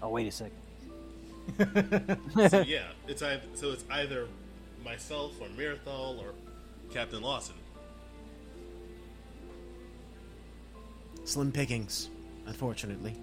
Oh, 0.00 0.10
wait 0.10 0.28
a 0.28 0.30
second. 0.30 2.18
so 2.50 2.60
yeah, 2.66 2.84
it's 3.08 3.22
either, 3.22 3.42
so 3.54 3.72
it's 3.72 3.84
either 3.90 4.28
myself 4.84 5.32
or 5.40 5.48
Mirthal 5.48 6.18
or 6.20 6.34
Captain 6.92 7.20
Lawson. 7.20 7.56
Slim 11.24 11.50
pickings, 11.50 12.10
unfortunately. 12.46 13.14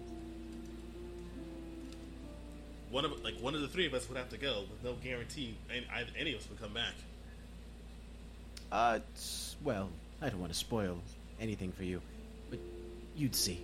One 2.91 3.05
of 3.05 3.23
like 3.23 3.39
one 3.39 3.55
of 3.55 3.61
the 3.61 3.67
three 3.67 3.87
of 3.87 3.93
us 3.93 4.07
would 4.09 4.17
have 4.17 4.29
to 4.29 4.37
go 4.37 4.65
with 4.69 4.83
no 4.83 4.93
guarantee 5.01 5.55
any, 5.73 5.85
any 6.19 6.33
of 6.33 6.41
us 6.41 6.49
would 6.49 6.61
come 6.61 6.73
back. 6.73 6.93
Uh, 8.71 8.99
well, 9.63 9.89
I 10.21 10.29
don't 10.29 10.39
want 10.39 10.51
to 10.51 10.57
spoil 10.57 10.97
anything 11.39 11.71
for 11.71 11.83
you, 11.83 12.01
but 12.49 12.59
you'd 13.15 13.35
see. 13.35 13.61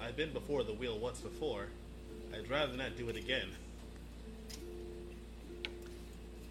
I've 0.00 0.16
been 0.16 0.32
before 0.32 0.62
the 0.64 0.72
wheel 0.74 0.98
once 0.98 1.20
before. 1.20 1.66
I'd 2.34 2.50
rather 2.50 2.76
not 2.76 2.96
do 2.96 3.08
it 3.08 3.16
again. 3.16 3.48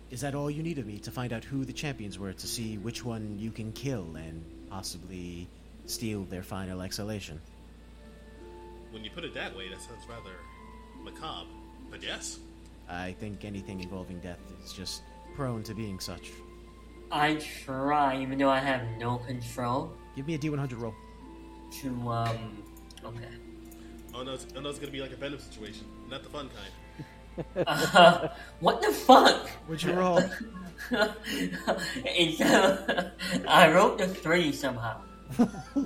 Is 0.10 0.22
that 0.22 0.34
all 0.34 0.50
you 0.50 0.64
need 0.64 0.80
of 0.80 0.88
me 0.88 0.98
to 1.00 1.12
find 1.12 1.32
out 1.32 1.44
who 1.44 1.64
the 1.64 1.74
champions 1.74 2.18
were 2.18 2.34
to 2.34 2.48
see 2.48 2.78
which 2.78 3.06
one 3.06 3.38
you 3.40 3.52
can 3.52 3.72
kill 3.72 4.16
and 4.16 4.44
possibly 4.70 5.48
steal 5.86 6.24
their 6.24 6.42
final 6.42 6.82
exhalation? 6.82 7.40
When 8.94 9.04
you 9.04 9.10
put 9.10 9.24
it 9.24 9.34
that 9.34 9.58
way, 9.58 9.70
that 9.70 9.82
sounds 9.82 10.06
rather 10.08 10.36
macabre. 11.04 11.50
But 11.90 12.04
yes, 12.04 12.38
I 12.88 13.14
think 13.20 13.44
anything 13.44 13.80
involving 13.82 14.20
death 14.20 14.38
is 14.64 14.72
just 14.72 15.02
prone 15.36 15.64
to 15.64 15.74
being 15.74 16.00
such. 16.00 16.30
I 17.12 17.36
try, 17.66 18.22
even 18.22 18.38
though 18.38 18.50
I 18.50 18.60
have 18.60 18.82
no 19.00 19.18
control, 19.18 19.92
Give 20.16 20.28
me 20.28 20.36
a 20.36 20.38
D100 20.38 20.80
roll. 20.80 20.94
to, 21.82 22.10
um, 22.10 22.64
okay. 23.04 23.28
oh 24.14 24.22
no, 24.22 24.34
it's, 24.34 24.46
oh 24.56 24.62
no, 24.62 24.70
it's 24.70 24.78
gonna 24.78 24.92
be 24.92 25.02
like 25.02 25.12
a 25.12 25.16
Venom 25.16 25.40
situation, 25.40 25.86
not 26.10 26.22
the 26.22 26.30
fun 26.30 26.50
kind. 26.56 27.68
Uh, 27.68 28.28
what 28.60 28.80
the 28.84 28.92
fuck? 28.92 29.48
What'd 29.68 29.84
you 29.84 29.94
roll? 29.94 30.22
and 30.92 32.34
so 32.38 33.10
I 33.48 33.72
wrote 33.72 33.98
the 33.98 34.08
three 34.08 34.52
somehow. 34.52 35.02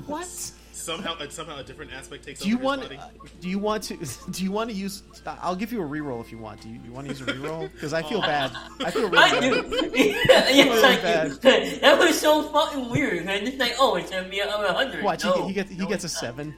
what? 0.07 0.51
Somehow, 0.77 1.15
uh, 1.17 1.27
somehow, 1.29 1.57
a 1.57 1.63
different 1.63 1.91
aspect 1.91 2.23
takes 2.25 2.39
Do 2.41 2.49
you 2.49 2.55
over 2.55 2.63
want? 2.65 2.81
his 2.81 2.89
body. 2.97 2.99
uh, 3.23 3.27
do 3.41 3.49
you 3.49 3.59
want 3.59 3.83
to? 3.83 3.97
Do 4.31 4.43
you 4.43 4.51
want 4.51 4.69
to 4.69 4.75
use? 4.75 5.03
I'll 5.41 5.55
give 5.55 5.71
you 5.73 5.81
a 5.81 5.85
reroll 5.85 6.21
if 6.21 6.31
you 6.31 6.37
want. 6.37 6.61
Do 6.61 6.69
you, 6.69 6.79
you 6.85 6.91
want 6.91 7.07
to 7.07 7.13
use 7.13 7.21
a 7.21 7.25
reroll? 7.25 7.71
Because 7.73 7.93
I 7.93 8.03
feel 8.03 8.21
bad. 8.21 8.51
I 8.79 8.91
feel 8.91 9.09
really 9.09 9.17
I 9.17 9.31
bad. 9.39 9.41
do. 9.71 9.91
yes, 9.95 10.67
Really 10.67 10.83
I 10.83 11.27
do. 11.27 11.79
That 11.81 11.97
was 11.99 12.19
so 12.19 12.43
fucking 12.43 12.89
weird. 12.89 13.25
man. 13.25 13.45
It's 13.47 13.57
like, 13.57 13.73
oh, 13.79 13.95
it's 13.95 14.11
gonna 14.11 14.29
be 14.29 14.39
a 14.39 14.47
hundred. 14.49 15.03
Watch, 15.03 15.23
no, 15.25 15.41
he, 15.43 15.47
he, 15.49 15.53
gets 15.53 15.71
he 15.71 15.77
no, 15.77 15.87
gets 15.87 16.03
a 16.03 16.07
not. 16.07 16.11
seven. 16.11 16.55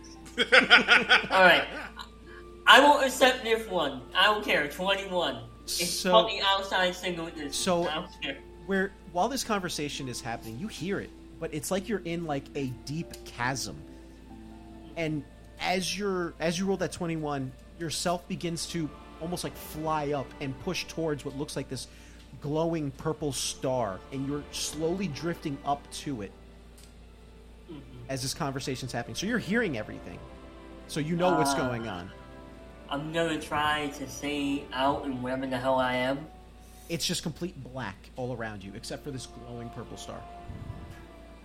All 1.32 1.42
right. 1.44 1.64
I 2.68 2.80
won't 2.82 3.06
accept 3.06 3.44
this 3.44 3.68
one. 3.70 4.02
I 4.16 4.26
don't 4.26 4.44
care. 4.46 4.68
Twenty-one. 4.70 5.44
It's 5.64 5.90
So- 5.90 6.12
fucking 6.12 6.42
outside 6.46 6.94
single 6.96 7.26
distance. 7.28 7.56
so- 7.56 7.88
I 7.88 7.96
don't 7.96 8.22
care. 8.22 8.38
Where 8.68 8.92
while 9.12 9.28
this 9.30 9.44
conversation 9.44 10.08
is 10.08 10.22
happening, 10.22 10.60
you 10.60 10.68
hear 10.68 11.00
it, 11.00 11.10
but 11.40 11.52
it's 11.54 11.72
like 11.72 11.90
you're 11.90 12.04
in 12.06 12.26
like 12.26 12.44
a 12.56 12.68
deep 12.86 13.08
chasm. 13.26 13.76
And 15.00 15.24
as 15.62 15.98
you're 15.98 16.34
as 16.42 16.60
you 16.60 16.66
roll 16.66 16.76
that 16.78 16.92
twenty 16.92 17.16
one, 17.16 17.54
yourself 17.80 18.28
begins 18.28 18.66
to 18.68 18.90
almost 19.22 19.46
like 19.46 19.56
fly 19.56 20.12
up 20.12 20.28
and 20.42 20.58
push 20.60 20.84
towards 20.86 21.24
what 21.24 21.38
looks 21.38 21.56
like 21.56 21.70
this 21.70 21.88
glowing 22.42 22.92
purple 22.92 23.32
star, 23.32 24.00
and 24.12 24.28
you're 24.28 24.44
slowly 24.52 25.08
drifting 25.08 25.58
up 25.66 25.90
to 25.92 26.22
it 26.22 26.32
as 28.10 28.22
this 28.22 28.34
conversation's 28.34 28.92
happening. 28.92 29.16
So 29.16 29.26
you're 29.26 29.40
hearing 29.40 29.78
everything. 29.78 30.20
So 30.88 31.00
you 31.00 31.16
know 31.16 31.34
what's 31.38 31.52
Ah. 31.54 31.68
going 31.68 31.88
on. 31.88 32.12
I'm 32.90 33.14
gonna 33.14 33.40
try 33.40 33.88
to 34.00 34.10
stay 34.10 34.66
out 34.74 35.06
and 35.06 35.24
wherever 35.24 35.48
the 35.48 35.58
hell 35.58 35.76
I 35.76 35.96
am. 35.96 36.28
It's 36.90 37.06
just 37.06 37.24
complete 37.24 37.62
black 37.64 37.96
all 38.18 38.34
around 38.36 38.64
you, 38.64 38.74
except 38.76 39.04
for 39.04 39.12
this 39.12 39.28
glowing 39.28 39.70
purple 39.70 39.96
star. 39.96 40.20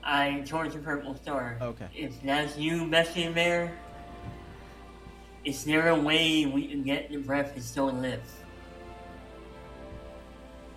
I 0.05 0.43
towards 0.47 0.75
the 0.75 0.81
purple 0.81 1.15
star. 1.15 1.57
Okay. 1.61 1.89
If 1.95 2.21
that's 2.23 2.59
you 2.59 2.85
messing 2.85 3.33
there, 3.35 3.73
is 5.45 5.65
there 5.65 5.89
a 5.89 5.99
way 5.99 6.47
we 6.47 6.67
can 6.67 6.83
get 6.83 7.11
the 7.11 7.19
breath 7.19 7.55
and 7.55 7.63
still 7.63 7.91
live? 7.91 8.23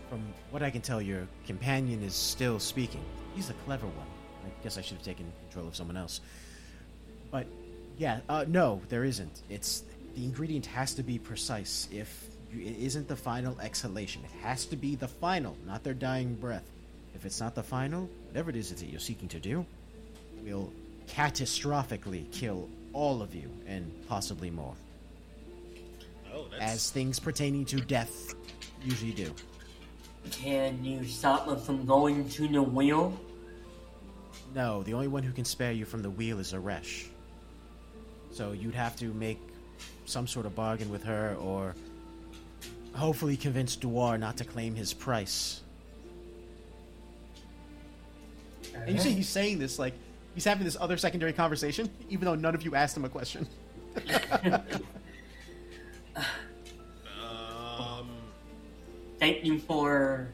From 0.09 0.21
what 0.51 0.63
I 0.63 0.69
can 0.69 0.81
tell, 0.81 1.01
your 1.01 1.27
companion 1.45 2.01
is 2.01 2.15
still 2.15 2.59
speaking. 2.59 3.03
He's 3.35 3.49
a 3.49 3.53
clever 3.65 3.87
one. 3.87 4.07
I 4.45 4.63
guess 4.63 4.77
I 4.77 4.81
should 4.81 4.97
have 4.97 5.05
taken 5.05 5.31
control 5.49 5.67
of 5.67 5.75
someone 5.75 5.97
else. 5.97 6.21
But 7.29 7.47
yeah, 7.97 8.21
uh, 8.29 8.45
no, 8.47 8.81
there 8.87 9.03
isn't. 9.03 9.41
It's 9.49 9.83
the 10.15 10.23
ingredient 10.23 10.65
has 10.67 10.93
to 10.95 11.03
be 11.03 11.19
precise. 11.19 11.87
If 11.91 12.27
you, 12.51 12.61
it 12.61 12.77
isn't 12.77 13.07
the 13.07 13.15
final 13.15 13.59
exhalation, 13.59 14.23
it 14.23 14.45
has 14.45 14.65
to 14.67 14.77
be 14.77 14.95
the 14.95 15.07
final, 15.07 15.55
not 15.65 15.83
their 15.83 15.93
dying 15.93 16.35
breath. 16.35 16.63
If 17.13 17.25
it's 17.25 17.39
not 17.39 17.55
the 17.55 17.63
final, 17.63 18.09
whatever 18.27 18.49
it 18.49 18.55
is 18.55 18.69
that 18.69 18.85
you're 18.85 18.99
seeking 18.99 19.27
to 19.29 19.39
do, 19.39 19.65
will 20.43 20.71
catastrophically 21.07 22.31
kill 22.31 22.69
all 22.93 23.21
of 23.21 23.33
you 23.33 23.49
and 23.67 23.91
possibly 24.07 24.49
more, 24.49 24.73
Oh, 26.33 26.45
that's 26.51 26.63
as 26.63 26.89
things 26.91 27.19
pertaining 27.19 27.65
to 27.65 27.77
death 27.77 28.35
usually 28.83 29.11
do. 29.11 29.33
Can 30.31 30.83
you 30.83 31.05
stop 31.05 31.47
us 31.47 31.65
from 31.65 31.85
going 31.85 32.27
to 32.29 32.47
the 32.47 32.61
wheel? 32.61 33.17
No, 34.53 34.83
the 34.83 34.93
only 34.93 35.07
one 35.07 35.23
who 35.23 35.31
can 35.31 35.45
spare 35.45 35.71
you 35.71 35.85
from 35.85 36.01
the 36.01 36.09
wheel 36.09 36.39
is 36.39 36.53
Aresh. 36.53 37.07
So 38.31 38.51
you'd 38.51 38.75
have 38.75 38.95
to 38.97 39.13
make 39.13 39.39
some 40.05 40.27
sort 40.27 40.45
of 40.45 40.55
bargain 40.55 40.89
with 40.89 41.03
her, 41.03 41.35
or 41.39 41.75
hopefully 42.93 43.37
convince 43.37 43.75
Duar 43.75 44.19
not 44.19 44.37
to 44.37 44.45
claim 44.45 44.75
his 44.75 44.93
price. 44.93 45.61
And 48.85 48.95
you 48.95 49.01
see, 49.01 49.11
he's 49.11 49.29
saying 49.29 49.59
this 49.59 49.79
like 49.79 49.93
he's 50.33 50.45
having 50.45 50.65
this 50.65 50.77
other 50.79 50.97
secondary 50.97 51.33
conversation, 51.33 51.89
even 52.09 52.25
though 52.25 52.35
none 52.35 52.55
of 52.55 52.63
you 52.63 52.75
asked 52.75 52.95
him 52.95 53.05
a 53.05 53.09
question. 53.09 53.47
um. 57.19 58.09
Thank 59.19 59.43
you 59.43 59.59
for 59.59 60.27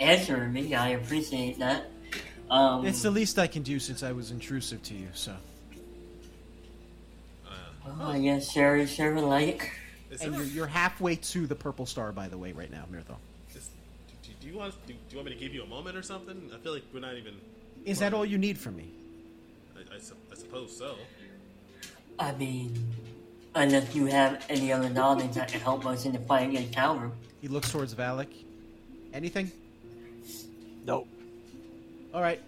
answering 0.00 0.52
me. 0.52 0.74
I 0.74 0.90
appreciate 0.90 1.58
that. 1.58 1.90
Um, 2.50 2.86
It's 2.86 3.02
the 3.02 3.10
least 3.10 3.38
I 3.38 3.46
can 3.46 3.62
do 3.62 3.78
since 3.78 4.02
I 4.02 4.12
was 4.12 4.30
intrusive 4.30 4.82
to 4.84 4.94
you. 4.94 5.08
So, 5.14 5.34
well, 7.86 8.08
I 8.08 8.20
guess 8.20 8.50
Sherry 8.50 8.86
Sherry 8.86 9.20
like. 9.20 9.70
Is 10.10 10.20
and 10.20 10.34
you're, 10.34 10.44
you're 10.44 10.66
halfway 10.66 11.16
to 11.16 11.46
the 11.46 11.54
purple 11.54 11.86
star, 11.86 12.12
by 12.12 12.28
the 12.28 12.36
way, 12.36 12.52
right 12.52 12.70
now, 12.70 12.84
Mirthal. 12.92 13.16
is- 13.54 13.70
do, 14.22 14.28
do 14.40 14.46
you 14.46 14.58
want 14.58 14.74
do, 14.86 14.92
do 14.92 14.98
you 15.10 15.16
want 15.16 15.28
me 15.28 15.34
to 15.34 15.40
give 15.40 15.54
you 15.54 15.62
a 15.62 15.66
moment 15.66 15.96
or 15.96 16.02
something? 16.02 16.50
I 16.54 16.58
feel 16.58 16.74
like 16.74 16.84
we're 16.92 17.00
not 17.00 17.16
even. 17.16 17.34
Is 17.84 17.98
that 17.98 18.14
all 18.14 18.24
you 18.24 18.38
need 18.38 18.58
from 18.58 18.76
me? 18.76 18.92
I, 19.76 19.96
I, 19.96 19.98
sup- 19.98 20.18
I 20.30 20.34
suppose 20.36 20.76
so. 20.76 20.96
I 22.18 22.32
mean, 22.32 22.76
unless 23.54 23.94
you 23.94 24.06
have 24.06 24.44
any 24.48 24.72
other 24.72 24.88
knowledge 24.88 25.32
that 25.32 25.48
can 25.48 25.60
help 25.60 25.84
us 25.86 26.04
in 26.04 26.12
the 26.12 26.18
fight 26.20 26.48
against 26.50 26.72
Kalgrim. 26.72 27.12
He 27.40 27.48
looks 27.48 27.70
towards 27.70 27.94
Valik. 27.94 28.28
Anything? 29.12 29.50
Nope. 30.86 31.08
All 32.14 32.22
right, 32.22 32.40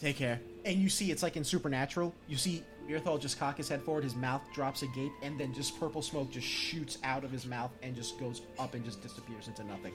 take 0.00 0.16
care. 0.16 0.40
And 0.64 0.76
you 0.76 0.88
see, 0.88 1.10
it's 1.10 1.22
like 1.22 1.36
in 1.36 1.44
Supernatural. 1.44 2.14
You 2.28 2.36
see 2.36 2.62
Mirthal 2.88 3.20
just 3.20 3.38
cock 3.38 3.56
his 3.56 3.68
head 3.68 3.82
forward, 3.82 4.04
his 4.04 4.14
mouth 4.14 4.42
drops 4.54 4.82
a 4.82 4.86
agape, 4.86 5.12
and 5.22 5.38
then 5.38 5.54
just 5.54 5.78
purple 5.78 6.02
smoke 6.02 6.30
just 6.30 6.46
shoots 6.46 6.98
out 7.02 7.24
of 7.24 7.30
his 7.30 7.46
mouth 7.46 7.70
and 7.82 7.94
just 7.94 8.18
goes 8.18 8.42
up 8.58 8.74
and 8.74 8.84
just 8.84 9.02
disappears 9.02 9.48
into 9.48 9.64
nothing. 9.64 9.92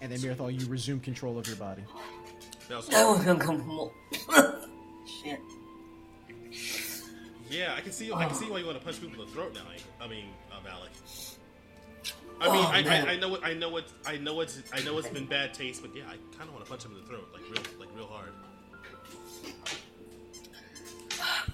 And 0.00 0.10
then 0.10 0.18
Mirthal, 0.18 0.58
you 0.58 0.66
resume 0.66 1.00
control 1.00 1.38
of 1.38 1.46
your 1.46 1.56
body. 1.56 1.82
Now, 2.70 2.80
so- 2.80 2.92
That 2.92 3.04
was 3.08 3.26
uncomfortable. 3.26 3.92
Shit. 5.22 5.40
yeah, 7.50 7.74
I 7.76 7.80
can 7.80 7.90
see. 7.90 8.12
I 8.12 8.26
can 8.26 8.34
see 8.36 8.48
why 8.48 8.58
you 8.60 8.66
want 8.66 8.78
to 8.78 8.84
punch 8.84 9.00
people 9.00 9.20
in 9.20 9.26
the 9.26 9.32
throat 9.34 9.52
now. 9.54 9.62
I, 10.00 10.04
I 10.04 10.08
mean, 10.08 10.26
uh, 10.52 10.56
Valik. 10.66 11.36
I 12.40 12.52
mean, 12.52 12.64
Oh, 12.64 12.70
I. 12.72 12.78
I, 13.08 13.12
I 13.12 13.16
know 13.16 13.34
it. 13.34 13.40
I 13.44 13.54
know 13.54 13.76
it. 13.76 13.84
I 14.06 14.16
know 14.18 14.40
it's. 14.40 14.62
I 14.72 14.80
know 14.84 14.98
it's 14.98 15.08
been 15.08 15.26
bad 15.26 15.52
taste, 15.52 15.82
but 15.82 15.94
yeah, 15.96 16.04
I 16.08 16.16
kind 16.38 16.48
of 16.48 16.52
want 16.54 16.64
to 16.64 16.70
punch 16.70 16.84
him 16.84 16.92
in 16.92 17.00
the 17.00 17.06
throat, 17.06 17.28
like 17.32 17.42
real, 17.50 17.62
like 17.80 17.88
real 17.96 18.06
hard. 18.06 18.30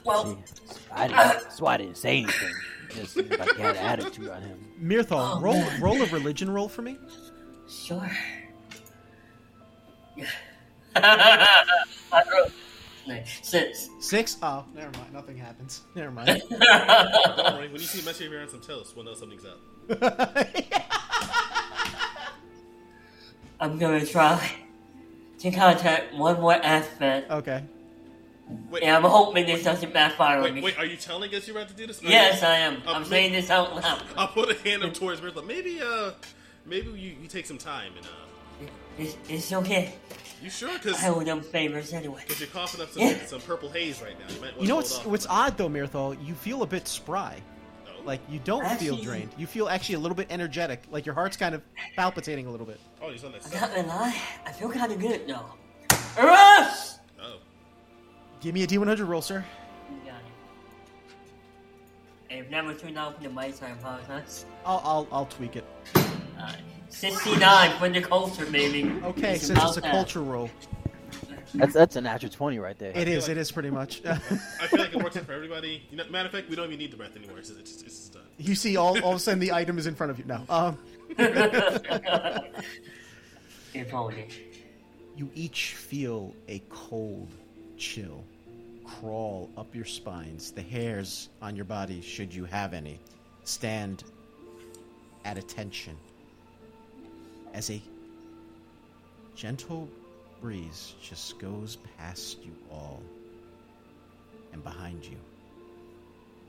Well, 0.05 0.27
See, 0.27 0.77
I 0.93 1.09
didn't, 1.09 1.17
that's 1.19 1.61
why 1.61 1.75
I 1.75 1.77
didn't 1.79 1.97
say 1.97 2.19
anything. 2.19 2.53
It 2.91 2.95
just 2.95 3.17
like 3.17 3.29
you 3.29 3.65
had 3.65 3.77
an 3.77 3.85
attitude 4.01 4.29
on 4.29 4.43
him. 4.43 4.59
Mirthal, 4.81 5.37
Oh, 5.39 5.41
roll 5.41 5.55
man. 5.55 5.81
roll 5.81 6.01
a 6.03 6.07
religion 6.07 6.51
roll 6.51 6.69
for 6.69 6.83
me. 6.83 6.99
sure. 7.69 8.11
I 11.03 12.23
wrote 12.33 12.53
six. 13.43 13.89
Six. 14.01 14.37
Oh, 14.43 14.65
never 14.75 14.91
mind. 14.99 15.13
Nothing 15.13 15.37
happens. 15.37 15.83
Never 15.95 16.11
mind. 16.11 16.27
Don't 16.51 16.61
worry. 17.55 17.69
When 17.69 17.81
you 17.81 17.87
see 17.87 18.01
Messi 18.01 18.29
here 18.29 18.41
on 18.41 18.49
some 18.49 18.61
toast, 18.61 18.97
we'll 18.97 19.05
know 19.05 19.15
something's 19.15 19.45
up. 19.45 19.61
I'm 23.61 23.79
gonna 23.79 24.05
try 24.05 24.51
to 25.39 25.51
contact 25.51 26.15
one 26.15 26.41
more 26.41 26.55
aspect, 26.55 27.31
okay. 27.31 27.65
Wait, 28.71 28.83
and 28.85 28.95
I'm 28.95 29.03
hoping 29.03 29.47
this 29.47 29.65
doesn't 29.65 29.93
backfire 29.93 30.39
on 30.39 30.45
wait, 30.45 30.55
me. 30.55 30.61
wait. 30.63 30.79
Are 30.79 30.85
you 30.85 30.97
telling 30.97 31.35
us 31.35 31.49
you're 31.49 31.57
about 31.57 31.69
to 31.69 31.75
do 31.75 31.87
this? 31.87 32.01
Yes, 32.03 32.43
I 32.43 32.57
am. 32.59 32.83
Uh, 32.87 32.93
I'm 32.93 33.03
ma- 33.03 33.09
saying 33.09 33.33
this 33.33 33.51
out 33.51 33.75
loud. 33.75 34.03
I'll 34.17 34.29
put 34.29 34.51
a 34.51 34.55
hand 34.69 34.85
up 34.85 34.95
towards 34.95 35.21
Mirtha. 35.21 35.45
Maybe, 35.45 35.81
uh, 35.83 36.13
maybe 36.65 36.91
you, 36.91 37.17
you 37.21 37.29
take 37.29 37.47
some 37.47 37.59
time 37.59 37.93
and 37.97 38.07
uh, 38.07 38.71
It's, 38.99 39.17
it's 39.29 39.53
okay. 39.53 39.95
You 40.43 40.51
sure? 40.51 40.73
Because 40.75 41.03
I 41.03 41.09
owe 41.09 41.21
them 41.23 41.41
favors 41.41 41.93
anyway. 41.93 42.21
Because 42.23 42.41
you're 42.41 42.49
coughing 42.51 42.81
up 42.83 42.91
some, 42.91 43.03
Yeah. 43.03 43.25
some 43.27 43.41
purple 43.41 43.71
haze 43.71 44.01
right 44.03 44.19
now. 44.19 44.35
You 44.35 44.41
might 44.41 44.51
want 44.53 44.63
You 44.63 44.69
know 44.69 44.75
to 44.75 44.77
what's 44.77 44.99
off 44.99 45.07
what's 45.07 45.27
odd 45.27 45.57
though, 45.57 45.69
Mirthal? 45.69 46.17
You 46.27 46.35
feel 46.35 46.63
a 46.63 46.67
bit 46.67 46.87
spry. 46.89 47.41
No? 47.87 47.93
Like 48.05 48.21
you 48.29 48.39
don't 48.41 48.67
feel 48.79 48.97
drained. 48.97 49.31
You 49.39 49.47
feel 49.47 49.69
actually 49.69 49.97
a 49.97 49.99
little 50.01 50.15
bit 50.17 50.27
energetic. 50.31 50.83
Like 50.91 51.07
your 51.07 51.15
heart's 51.15 51.37
kind 51.37 51.55
of 51.55 51.63
palpitating 51.97 52.47
a 52.47 52.51
little 52.51 52.67
bit. 52.67 52.79
oh, 53.03 53.11
he's 53.11 53.25
on 53.25 53.33
that 53.33 53.43
I'm 53.45 53.49
stuff. 53.51 53.61
not 53.63 53.75
gonna 53.75 53.89
lie, 53.89 54.21
I 54.47 54.53
feel 54.53 54.71
kind 54.71 54.93
of 54.93 55.01
good 55.01 55.27
though. 55.27 55.47
Rush! 56.23 56.91
Oh, 57.23 57.37
Give 58.41 58.55
me 58.55 58.63
a 58.63 58.67
D100 58.67 59.07
roll, 59.09 59.23
sir. 59.23 59.45
You 59.91 59.97
got 60.11 60.21
it. 62.31 62.39
I've 62.39 62.51
never 62.51 62.75
tuned 62.75 62.99
off 62.99 63.21
the 63.21 63.29
mic, 63.29 63.55
so 63.55 63.67
I 63.67 63.71
apologize. 63.71 64.45
I'll 64.65 64.81
I'll, 64.85 65.09
I'll 65.13 65.27
tweak 65.27 65.57
it. 65.57 65.65
Uh, 65.95 66.53
69 67.01 67.79
for 67.79 67.89
the 67.91 68.01
culture, 68.01 68.47
baby. 68.47 68.91
Okay, 69.05 69.35
It's 69.35 69.47
since 69.47 69.63
it's 69.63 69.77
a 69.77 69.81
that. 69.83 69.91
culture 69.91 70.23
roll, 70.23 70.49
That's 71.55 71.75
that's 71.75 71.97
a 71.97 72.01
natural 72.01 72.33
twenty 72.33 72.59
right 72.59 72.79
there. 72.79 72.93
it 72.95 73.07
is. 73.07 73.25
like- 73.25 73.33
It 73.33 73.39
is 73.39 73.53
pretty 73.53 73.71
much. 73.71 74.03
I 74.05 74.17
feel 74.17 74.79
like 74.81 74.95
it 74.95 75.03
works 75.03 75.17
out 75.17 75.25
for 75.27 75.33
everybody. 75.33 75.83
You 75.91 75.99
know, 75.99 76.05
matter 76.09 76.27
of 76.27 76.33
fact, 76.33 76.49
we 76.49 76.57
don't 76.57 76.67
even 76.67 76.79
need 76.79 76.91
the 76.91 76.97
breath 76.97 77.15
anymore. 77.17 77.39
It's, 77.39 77.51
it's, 77.51 77.61
it's, 77.61 77.83
it's 77.83 78.09
done. 78.09 78.23
you 78.39 78.55
see, 78.55 78.77
all 78.77 78.99
all 79.03 79.11
of 79.11 79.17
a 79.17 79.21
sudden 79.21 79.41
the 79.41 79.53
item 79.53 79.79
is 79.79 79.87
in 79.87 79.95
front 79.95 80.11
of 80.11 80.19
you. 80.19 80.25
No. 80.25 80.43
Um, 80.49 80.79
you 85.17 85.31
each 85.35 85.75
feel 85.75 86.35
a 86.49 86.63
cold 86.71 87.29
chill 87.77 88.25
crawl 88.85 89.51
up 89.57 89.75
your 89.75 89.85
spines. 89.85 90.51
The 90.53 90.63
hairs 90.63 91.29
on 91.43 91.57
your 91.57 91.65
body, 91.65 92.01
should 92.01 92.33
you 92.35 92.45
have 92.47 92.73
any, 92.73 92.99
stand 93.45 94.05
at 95.25 95.37
attention 95.39 95.97
as 97.57 97.71
a 97.71 97.81
gentle 99.35 99.89
breeze 100.43 100.95
just 101.03 101.39
goes 101.39 101.79
past 101.99 102.45
you 102.45 102.53
all 102.71 103.03
and 104.53 104.63
behind 104.63 105.05
you. 105.05 105.17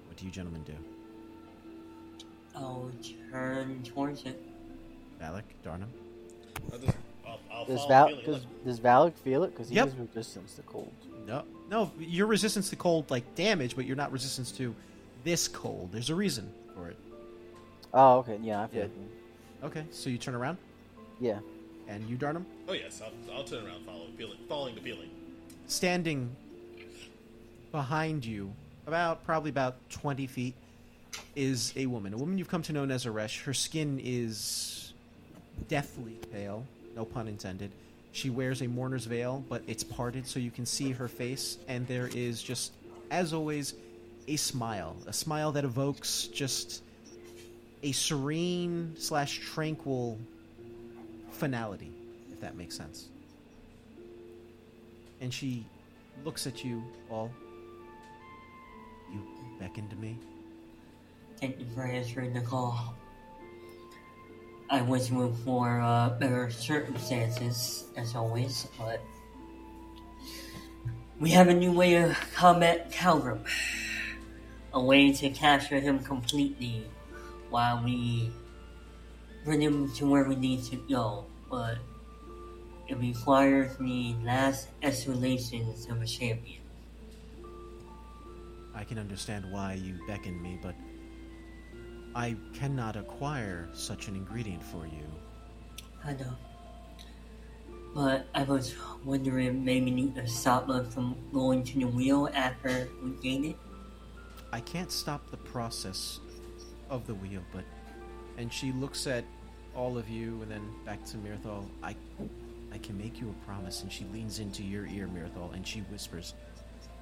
What 0.07 0.17
do 0.17 0.25
you 0.25 0.31
gentlemen 0.31 0.63
do? 0.63 0.73
I'll 2.55 2.91
turn 3.31 3.81
towards 3.83 4.23
it. 4.25 4.43
Valik, 5.21 5.43
Darnum? 5.65 5.87
Uh, 6.73 6.75
I'll 6.75 6.91
I'll, 7.25 7.39
I'll 7.51 7.65
Does 7.65 7.85
follow 7.85 7.87
Val 7.87 8.15
does, 8.17 8.27
Look, 8.27 8.65
does 8.65 8.79
Valik 8.79 9.13
feel 9.17 9.43
it? 9.43 9.51
Because 9.51 9.69
he 9.69 9.75
Yep. 9.75 9.85
has 9.89 9.95
resistance 9.97 10.55
to 10.55 10.61
cold. 10.63 10.91
No, 11.25 11.43
no. 11.69 11.91
Your 11.99 12.27
resistance 12.27 12.69
to 12.71 12.75
cold 12.75 13.09
like 13.09 13.35
damage, 13.35 13.75
but 13.75 13.85
you're 13.85 13.95
not 13.95 14.11
resistance 14.11 14.51
to 14.53 14.75
this 15.23 15.47
cold. 15.47 15.89
There's 15.93 16.09
a 16.09 16.15
reason 16.15 16.51
for 16.75 16.89
it. 16.89 16.97
Oh, 17.93 18.17
okay. 18.19 18.39
Yeah, 18.41 18.63
I 18.63 18.67
feel 18.67 18.79
Yeah. 18.79 18.85
it. 18.85 18.91
Okay, 19.63 19.85
so 19.91 20.09
you 20.09 20.17
turn 20.19 20.35
around, 20.35 20.57
Yeah. 21.19 21.39
and 21.87 22.07
you 22.09 22.17
Darnum, 22.17 22.45
Oh 22.67 22.73
yes, 22.73 23.01
I'll, 23.03 23.35
I'll 23.35 23.43
turn 23.43 23.65
around, 23.65 23.85
following 23.85 24.13
feeling, 24.17 24.37
following 24.47 24.75
the 24.75 24.81
feeling. 24.81 25.09
standing 25.67 26.35
behind 27.71 28.25
you, 28.25 28.51
about 28.85 29.23
probably 29.25 29.49
about 29.49 29.75
twenty 29.89 30.27
feet, 30.27 30.53
is 31.35 31.73
a 31.75 31.85
woman. 31.85 32.13
A 32.13 32.17
woman 32.17 32.37
you've 32.37 32.49
come 32.49 32.61
to 32.63 32.73
know 32.73 32.83
as 32.83 33.05
Aresh. 33.05 33.43
Her 33.43 33.53
skin 33.53 33.99
is 34.03 34.93
deathly 35.67 36.17
pale, 36.31 36.65
no 36.95 37.05
pun 37.05 37.27
intended. 37.27 37.71
She 38.11 38.29
wears 38.29 38.61
a 38.61 38.67
mourner's 38.67 39.05
veil, 39.05 39.43
but 39.47 39.61
it's 39.67 39.83
parted 39.83 40.25
so 40.27 40.39
you 40.39 40.49
can 40.51 40.65
see 40.65 40.91
her 40.91 41.07
face, 41.07 41.57
and 41.67 41.85
there 41.87 42.07
is 42.13 42.41
just, 42.41 42.71
as 43.11 43.33
always, 43.33 43.73
a 44.27 44.37
smile. 44.37 44.95
A 45.05 45.13
smile 45.13 45.51
that 45.53 45.63
evokes 45.63 46.27
just 46.27 46.81
a 47.83 47.91
serene 47.91 48.95
slash 48.97 49.39
tranquil 49.39 50.17
finality, 51.37 51.91
if 52.33 52.41
that 52.41 52.55
makes 52.55 52.75
sense. 52.75 53.07
And 55.21 55.33
she 55.33 55.65
looks 56.23 56.47
at 56.47 56.63
you 56.63 56.83
all. 57.09 57.31
You 59.11 59.21
beckon 59.59 59.87
to 59.89 59.95
me. 59.95 60.17
Thank 61.39 61.59
you 61.59 61.65
for 61.73 61.83
answering 61.83 62.33
the 62.33 62.41
call. 62.41 62.95
I 64.69 64.81
wish 64.81 65.09
we 65.11 65.31
for 65.45 65.79
uh, 65.79 66.09
better 66.19 66.49
circumstances, 66.49 67.85
as 67.95 68.15
always, 68.15 68.67
but 68.77 69.01
we 71.19 71.29
have 71.31 71.47
a 71.47 71.53
new 71.53 71.71
way 71.71 71.93
to 71.93 72.15
combat 72.35 72.91
Kalgrim. 72.91 73.45
A 74.73 74.81
way 74.81 75.13
to 75.13 75.29
capture 75.29 75.79
him 75.79 75.99
completely 75.99 76.83
while 77.49 77.81
we 77.83 78.29
bring 79.47 79.61
him 79.61 79.89
to 79.93 80.05
where 80.05 80.25
we 80.25 80.35
need 80.35 80.61
to 80.61 80.75
go, 80.89 81.23
but 81.49 81.77
it 82.89 82.97
requires 82.97 83.77
the 83.77 84.13
last 84.21 84.67
exhalations 84.83 85.87
of 85.89 86.01
a 86.01 86.05
champion. 86.05 86.61
I 88.75 88.83
can 88.83 88.99
understand 88.99 89.49
why 89.49 89.75
you 89.75 89.97
beckon 90.05 90.41
me, 90.41 90.59
but 90.61 90.75
I 92.13 92.35
cannot 92.53 92.97
acquire 92.97 93.69
such 93.71 94.09
an 94.09 94.17
ingredient 94.17 94.61
for 94.61 94.85
you. 94.85 95.07
I 96.03 96.11
know. 96.11 96.35
But 97.95 98.27
I 98.35 98.43
was 98.43 98.75
wondering 99.05 99.63
maybe 99.63 99.91
you 99.91 100.11
could 100.11 100.29
stop 100.29 100.67
us 100.67 100.93
from 100.93 101.15
going 101.31 101.63
to 101.63 101.79
the 101.79 101.87
wheel 101.87 102.29
after 102.33 102.89
we 103.01 103.11
gain 103.23 103.45
it. 103.45 103.55
I 104.51 104.59
can't 104.59 104.91
stop 104.91 105.31
the 105.31 105.37
process 105.37 106.19
of 106.89 107.07
the 107.07 107.15
wheel, 107.15 107.43
but. 107.53 107.63
And 108.39 108.53
she 108.53 108.71
looks 108.71 109.07
at 109.07 109.23
all 109.77 109.97
of 109.97 110.09
you 110.09 110.41
and 110.41 110.51
then 110.51 110.67
back 110.85 111.05
to 111.05 111.17
Mirthal. 111.17 111.63
I, 111.83 111.95
I 112.73 112.79
can 112.79 112.97
make 112.97 113.21
you 113.21 113.29
a 113.29 113.45
promise. 113.45 113.83
And 113.83 113.91
she 113.91 114.05
leans 114.11 114.39
into 114.39 114.63
your 114.63 114.87
ear, 114.87 115.07
Mirthal, 115.07 115.53
and 115.53 115.65
she 115.65 115.81
whispers. 115.81 116.33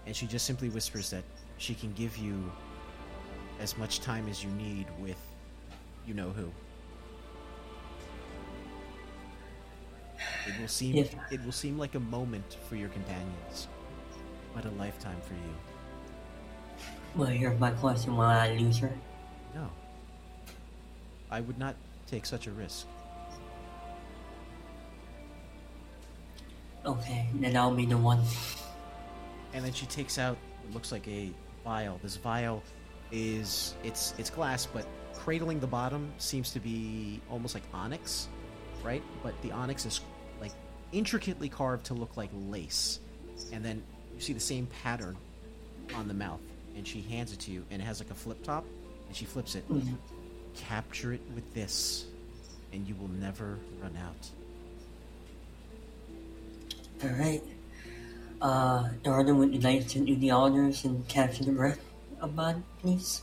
And 0.06 0.16
she 0.16 0.28
just 0.28 0.46
simply 0.46 0.70
whispers 0.70 1.10
that 1.10 1.24
she 1.58 1.74
can 1.74 1.94
give 1.94 2.18
you 2.18 2.52
as 3.60 3.78
much 3.78 4.02
time 4.02 4.28
as 4.28 4.44
you 4.44 4.50
need 4.52 4.86
with 5.00 5.18
you 6.06 6.14
know 6.14 6.30
who. 6.30 6.52
It 10.48 10.60
will 10.60 10.68
seem 10.68 10.98
If- 10.98 11.16
it 11.32 11.44
will 11.44 11.52
seem 11.52 11.78
like 11.78 11.96
a 11.96 12.00
moment 12.00 12.58
for 12.70 12.76
your 12.76 12.90
companions, 12.90 13.68
but 14.54 14.66
a 14.66 14.70
lifetime 14.72 15.20
for 15.22 15.34
you. 15.34 15.56
Well, 17.16 17.30
here's 17.30 17.60
my 17.60 17.72
question: 17.72 18.16
Will 18.16 18.26
I 18.26 18.56
lose 18.56 18.78
her? 18.80 18.92
No. 19.56 19.70
I 21.32 21.42
would 21.42 21.58
not 21.58 21.76
take 22.08 22.26
such 22.26 22.48
a 22.48 22.52
risk. 22.52 22.88
Okay, 26.86 27.28
then 27.36 27.58
I'll 27.58 27.74
be 27.74 27.86
the 27.86 27.98
one. 27.98 28.22
And 29.54 29.66
then 29.66 29.74
she 29.74 29.86
takes 29.88 30.20
out 30.20 30.38
what 30.64 30.74
looks 30.76 30.92
like 30.92 31.08
a 31.08 31.32
vial. 31.64 32.00
This 32.04 32.18
vial 32.18 32.62
is 33.12 33.74
it's 33.84 34.14
it's 34.18 34.30
glass, 34.30 34.66
but 34.66 34.86
cradling 35.14 35.60
the 35.60 35.68
bottom 35.68 36.12
seems 36.18 36.52
to 36.52 36.60
be 36.60 37.22
almost 37.30 37.56
like 37.56 37.64
onyx, 37.74 38.28
right? 38.84 39.02
But 39.24 39.40
the 39.42 39.52
onyx 39.52 39.86
is 39.86 40.02
like 40.40 40.52
intricately 40.92 41.50
carved 41.50 41.86
to 41.88 41.94
look 41.94 42.18
like 42.18 42.30
lace. 42.50 43.00
And 43.52 43.66
then 43.66 43.82
you 44.14 44.22
see 44.22 44.34
the 44.34 44.40
same 44.40 44.68
pattern 44.84 45.18
on 45.96 46.08
the 46.08 46.14
mouth. 46.14 46.42
And 46.76 46.86
she 46.86 47.02
hands 47.02 47.32
it 47.32 47.40
to 47.42 47.52
you, 47.52 47.64
and 47.72 47.82
it 47.82 47.86
has 47.86 48.02
like 48.02 48.12
a 48.12 48.14
flip 48.14 48.44
top, 48.44 48.66
and 49.08 49.16
she 49.16 49.24
flips 49.24 49.56
it. 49.56 49.68
Mm-hmm. 49.70 49.94
Capture 50.58 51.14
it 51.14 51.22
with 51.34 51.54
this, 51.54 52.06
and 52.74 52.88
you 52.88 52.96
will 52.96 53.10
never 53.10 53.58
run 53.82 53.98
out. 53.98 54.30
All 57.04 57.16
right. 57.18 57.44
Uh, 58.42 58.90
Darden, 59.04 59.38
would 59.38 59.54
you 59.54 59.60
like 59.60 59.88
to 59.90 60.00
do 60.00 60.16
the 60.16 60.32
honors 60.32 60.86
and 60.86 61.08
capture 61.08 61.44
the 61.44 61.52
breath 61.52 61.80
of 62.22 62.36
mine, 62.36 62.64
please? 62.82 63.22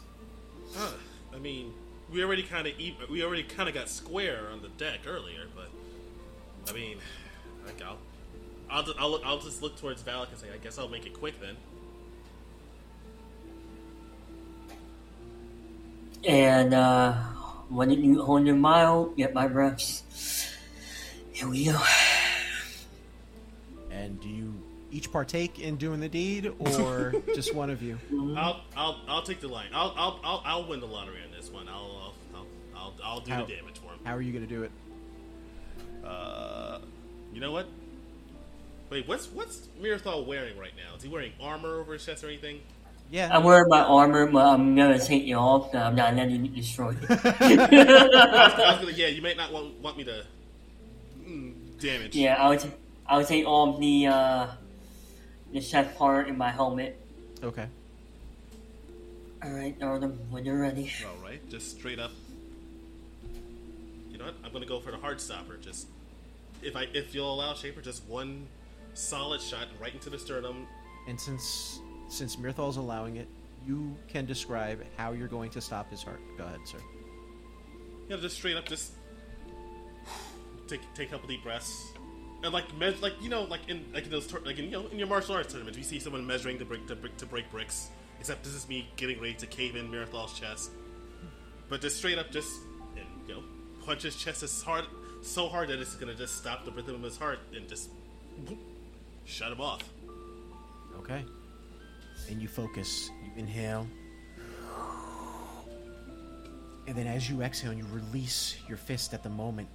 Huh. 0.74 0.92
I 1.34 1.38
mean, 1.38 1.72
we 2.10 2.22
already 2.22 2.42
kind 2.42 2.66
of 2.66 2.74
we 3.10 3.22
already 3.22 3.42
kind 3.42 3.68
of 3.68 3.74
got 3.74 3.88
square 3.88 4.48
on 4.52 4.62
the 4.62 4.68
deck 4.68 5.00
earlier, 5.06 5.46
but 5.54 5.68
I 6.68 6.72
mean, 6.74 6.98
like 7.66 7.80
I'll 7.82 7.98
I'll 8.70 8.82
just, 8.82 8.98
I'll, 8.98 9.20
I'll 9.24 9.40
just 9.40 9.62
look 9.62 9.76
towards 9.76 10.02
Valik 10.02 10.30
and 10.30 10.38
say, 10.38 10.46
I 10.52 10.56
guess 10.56 10.78
I'll 10.78 10.88
make 10.88 11.06
it 11.06 11.12
quick 11.12 11.40
then. 11.40 11.56
And 16.26 16.72
uh, 16.74 17.14
when 17.68 17.90
you 17.90 18.22
hold 18.22 18.46
your 18.46 18.56
mile, 18.56 19.06
get 19.06 19.34
my 19.34 19.48
breaths. 19.48 20.02
Here 21.32 21.48
we 21.48 21.64
go. 21.64 21.78
And 23.90 24.20
do 24.20 24.28
you 24.28 24.54
each 24.90 25.10
partake 25.10 25.59
in 25.59 25.76
doing 25.76 26.01
the 26.01 26.09
deed, 26.09 26.52
or 26.59 27.14
just 27.34 27.55
one 27.55 27.70
of 27.70 27.82
you? 27.82 27.98
I'll 28.36 28.60
I'll 28.76 29.01
I'll 29.09 29.22
take 29.22 29.40
the 29.40 29.48
line. 29.48 29.68
I'll 29.72 29.94
I'll 29.97 30.20
I'll, 30.22 30.42
I'll 30.44 30.68
win 30.68 30.80
the 30.80 30.86
lottery 30.86 31.18
on 31.24 31.36
this 31.36 31.51
one. 31.51 31.68
I'll 31.68 32.12
I'll 32.34 32.40
I'll, 32.40 32.47
I'll, 32.76 32.94
I'll 33.05 33.20
do 33.20 33.32
How- 33.32 33.44
the 33.44 33.55
damage 33.56 33.78
for 33.78 33.86
him. 33.92 33.98
How 34.05 34.14
are 34.14 34.22
you 34.22 34.32
going 34.32 34.47
to 34.47 34.55
do 34.55 34.62
it? 34.64 34.70
Uh, 36.05 36.78
you 37.32 37.40
know 37.40 37.52
what? 37.52 37.66
Wait, 38.90 39.09
what's 39.09 39.30
what's 39.32 39.68
Mirthal 39.80 40.26
wearing 40.26 40.59
right 40.59 40.72
now? 40.76 40.94
Is 40.97 41.02
he 41.02 41.09
wearing 41.09 41.32
armor 41.40 41.80
over 41.80 41.94
his 41.94 42.05
chest 42.05 42.22
or 42.22 42.28
anything? 42.28 42.60
Yeah. 43.12 43.28
I'm 43.30 43.44
wearing 43.44 43.68
my 43.68 43.82
armor, 43.82 44.26
but 44.26 44.47
I'm 44.47 44.74
gonna 44.74 44.98
take 44.98 45.28
it 45.28 45.34
off. 45.34 45.70
So 45.70 45.78
I'm 45.78 45.94
not 45.94 46.16
letting 46.16 46.47
you 46.47 46.51
destroy 46.51 46.97
it. 46.98 47.10
I 47.10 48.72
was, 48.72 48.80
gonna, 48.80 48.93
yeah, 48.93 49.09
you 49.09 49.20
might 49.20 49.36
not 49.36 49.52
want, 49.52 49.78
want 49.80 49.98
me 49.98 50.05
to 50.05 50.24
mm, 51.20 51.52
damage. 51.78 52.16
yeah, 52.16 52.36
I'll 52.36 52.56
t- 52.56 52.70
I'll 53.06 53.24
take 53.26 53.47
off 53.47 53.78
the 53.78 54.06
uh, 54.06 54.47
the 55.52 55.60
chest 55.60 55.94
part 55.98 56.26
in 56.26 56.39
my 56.39 56.51
helmet. 56.51 56.98
Okay. 57.44 57.66
All 59.44 59.51
right, 59.51 59.78
Darden, 59.78 60.16
when 60.30 60.47
you're 60.47 60.59
ready. 60.59 60.90
All 61.05 61.22
right, 61.22 61.47
just 61.51 61.76
straight 61.78 61.98
up. 61.98 62.12
You 64.10 64.16
know 64.16 64.24
what? 64.24 64.36
I'm 64.43 64.55
gonna 64.55 64.64
go 64.64 64.80
for 64.80 64.90
the 64.90 64.97
hard 64.97 65.20
stopper. 65.20 65.59
Just 65.59 65.86
if 66.62 66.74
I 66.74 66.86
if 66.94 67.14
you'll 67.14 67.34
allow 67.34 67.52
Shaper, 67.52 67.82
just 67.82 68.06
one 68.09 68.47
solid 68.94 69.43
shot 69.43 69.68
right 69.78 69.93
into 69.93 70.09
the 70.09 70.18
sternum. 70.18 70.66
And 71.06 71.20
since 71.20 71.80
since 72.12 72.36
Mirthal's 72.36 72.76
allowing 72.76 73.16
it, 73.16 73.26
you 73.66 73.97
can 74.09 74.26
describe 74.26 74.84
how 74.97 75.12
you're 75.12 75.28
going 75.28 75.51
to 75.51 75.60
stop 75.60 75.90
his 75.90 76.02
heart. 76.02 76.20
Go 76.36 76.44
ahead, 76.44 76.60
sir. 76.64 76.78
Know, 78.09 78.18
just 78.18 78.36
straight 78.36 78.56
up, 78.56 78.66
just 78.66 78.93
take 80.68 80.80
take 80.94 81.09
a 81.09 81.12
couple 81.12 81.28
deep 81.28 81.43
breaths. 81.43 81.93
And 82.43 82.52
like, 82.52 82.76
me- 82.76 82.97
like 83.01 83.14
you 83.22 83.28
know, 83.28 83.44
like 83.44 83.68
in 83.68 83.86
like 83.94 84.05
in 84.05 84.10
those 84.10 84.32
like 84.44 84.59
in 84.59 84.66
you 84.66 84.70
know 84.72 84.86
in 84.89 84.98
your 84.98 85.09
martial 85.09 85.34
arts 85.34 85.52
tournaments, 85.52 85.78
you 85.78 85.84
see 85.84 85.98
someone 85.98 86.26
measuring 86.26 86.59
to 86.59 86.64
break 86.64 86.86
to 86.89 86.97
break 86.97 87.16
to 87.18 87.26
break 87.26 87.51
bricks. 87.51 87.89
Except 88.20 88.44
this 88.44 88.55
is 88.55 88.68
me 88.68 88.89
getting 88.97 89.18
ready 89.20 89.34
to 89.34 89.47
cave 89.47 89.74
in 89.74 89.90
Mirthal's 89.90 90.39
chest. 90.39 90.70
But 91.68 91.80
just 91.80 91.97
straight 91.97 92.18
up, 92.18 92.30
just 92.30 92.60
and, 92.97 93.06
you 93.26 93.34
know, 93.34 93.43
punch 93.84 94.02
his 94.02 94.16
chest 94.16 94.43
as 94.43 94.62
hard, 94.62 94.84
so 95.22 95.48
hard 95.48 95.70
that 95.70 95.78
it's 95.78 95.94
gonna 95.94 96.14
just 96.14 96.36
stop 96.36 96.64
the 96.64 96.70
rhythm 96.72 96.97
of 96.97 97.02
his 97.02 97.16
heart 97.16 97.39
and 97.55 97.68
just 97.68 97.89
boop, 98.44 98.59
shut 99.24 99.51
him 99.51 99.60
off. 99.60 99.82
Okay. 100.98 101.24
And 102.31 102.40
you 102.40 102.49
focus. 102.49 103.11
You 103.24 103.31
inhale. 103.36 103.86
And 106.86 106.97
then 106.97 107.07
as 107.07 107.31
you 107.31 107.43
exhale 107.43 107.73
you 107.73 107.86
release 107.93 108.57
your 108.69 108.77
fist 108.77 109.15
at 109.15 109.23
the 109.23 109.28
moment 109.28 109.69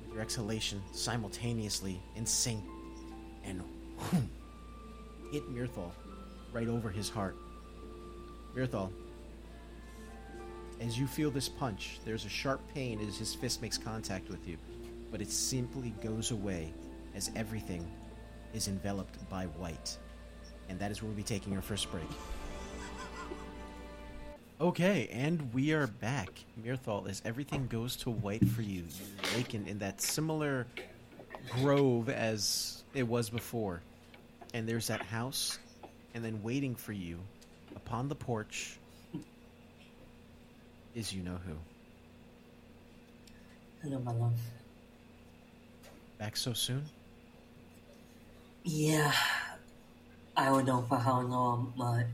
with 0.00 0.14
your 0.14 0.22
exhalation 0.22 0.80
simultaneously 0.92 2.00
in 2.16 2.24
sync 2.24 2.64
and 3.44 3.62
whoom, 3.98 4.30
hit 5.32 5.48
Mirthal 5.50 5.90
right 6.52 6.68
over 6.68 6.88
his 6.88 7.08
heart. 7.08 7.36
Mirthal, 8.56 8.90
as 10.80 10.98
you 10.98 11.06
feel 11.06 11.30
this 11.30 11.48
punch, 11.48 12.00
there's 12.04 12.24
a 12.24 12.28
sharp 12.28 12.60
pain 12.74 13.00
as 13.06 13.16
his 13.16 13.34
fist 13.34 13.60
makes 13.62 13.78
contact 13.78 14.28
with 14.28 14.48
you, 14.48 14.56
but 15.10 15.20
it 15.20 15.30
simply 15.30 15.90
goes 16.02 16.30
away 16.30 16.72
as 17.14 17.30
everything 17.36 17.86
is 18.54 18.68
enveloped 18.68 19.28
by 19.28 19.44
white. 19.44 19.98
And 20.68 20.78
that 20.78 20.90
is 20.90 21.02
where 21.02 21.08
we'll 21.08 21.16
be 21.16 21.22
taking 21.22 21.54
our 21.54 21.62
first 21.62 21.90
break. 21.90 22.08
Okay, 24.60 25.08
and 25.12 25.52
we 25.52 25.72
are 25.72 25.86
back. 25.86 26.30
Mirthal, 26.64 27.08
as 27.08 27.20
everything 27.24 27.66
goes 27.66 27.96
to 27.96 28.10
white 28.10 28.46
for 28.48 28.62
you, 28.62 28.84
you're 28.84 29.34
awakened 29.34 29.68
in 29.68 29.80
that 29.80 30.00
similar 30.00 30.66
grove 31.50 32.08
as 32.08 32.82
it 32.94 33.06
was 33.06 33.28
before. 33.28 33.82
And 34.54 34.66
there's 34.66 34.86
that 34.86 35.02
house, 35.02 35.58
and 36.14 36.24
then 36.24 36.42
waiting 36.42 36.74
for 36.74 36.92
you 36.92 37.18
upon 37.74 38.08
the 38.08 38.14
porch 38.14 38.78
is 40.94 41.12
you 41.12 41.22
know 41.22 41.38
who. 41.46 41.54
Hello, 43.82 43.98
my 43.98 44.12
love. 44.12 44.38
Back 46.18 46.36
so 46.36 46.54
soon? 46.54 46.82
Yeah, 48.64 49.12
I 50.38 50.46
don't 50.46 50.66
know 50.66 50.82
for 50.82 50.98
how 50.98 51.22
long, 51.22 51.72
but 51.78 52.04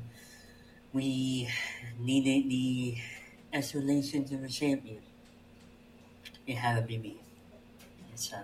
we 0.93 1.49
needed 1.99 2.49
the 2.49 2.97
isolation 3.53 4.25
to 4.27 4.37
the 4.37 4.49
champion. 4.49 5.03
It 6.47 6.55
had 6.55 6.77
to 6.77 6.83
be 6.83 6.99
me. 6.99 7.17
So 8.15 8.37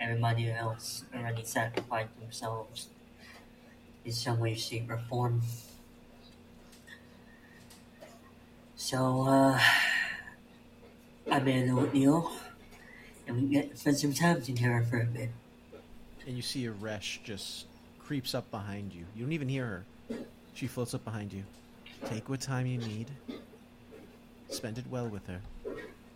everybody 0.00 0.50
else 0.50 1.04
already 1.14 1.44
sacrificed 1.44 2.18
themselves 2.18 2.88
in 4.04 4.12
some 4.12 4.40
way, 4.40 4.54
shape, 4.54 4.90
or 4.90 4.98
form. 4.98 5.42
So, 8.74 9.22
uh, 9.22 9.60
I 11.30 11.38
made 11.40 11.68
a 11.68 11.74
little 11.74 11.90
deal, 11.90 12.32
and 13.26 13.36
we 13.36 13.48
get 13.48 13.78
spend 13.78 13.98
some 13.98 14.12
time 14.12 14.42
together 14.42 14.84
for 14.88 15.00
a 15.00 15.06
bit. 15.06 15.30
And 16.26 16.36
you 16.36 16.42
see 16.42 16.66
Aresh 16.66 17.22
just 17.22 17.66
creeps 18.06 18.34
up 18.36 18.48
behind 18.52 18.94
you. 18.94 19.04
You 19.16 19.24
don't 19.24 19.32
even 19.32 19.48
hear 19.48 19.66
her. 19.66 20.16
She 20.54 20.68
floats 20.68 20.94
up 20.94 21.04
behind 21.04 21.32
you. 21.32 21.42
Take 22.06 22.28
what 22.28 22.40
time 22.40 22.66
you 22.66 22.78
need. 22.78 23.08
Spend 24.48 24.78
it 24.78 24.84
well 24.88 25.08
with 25.08 25.26
her. 25.26 25.40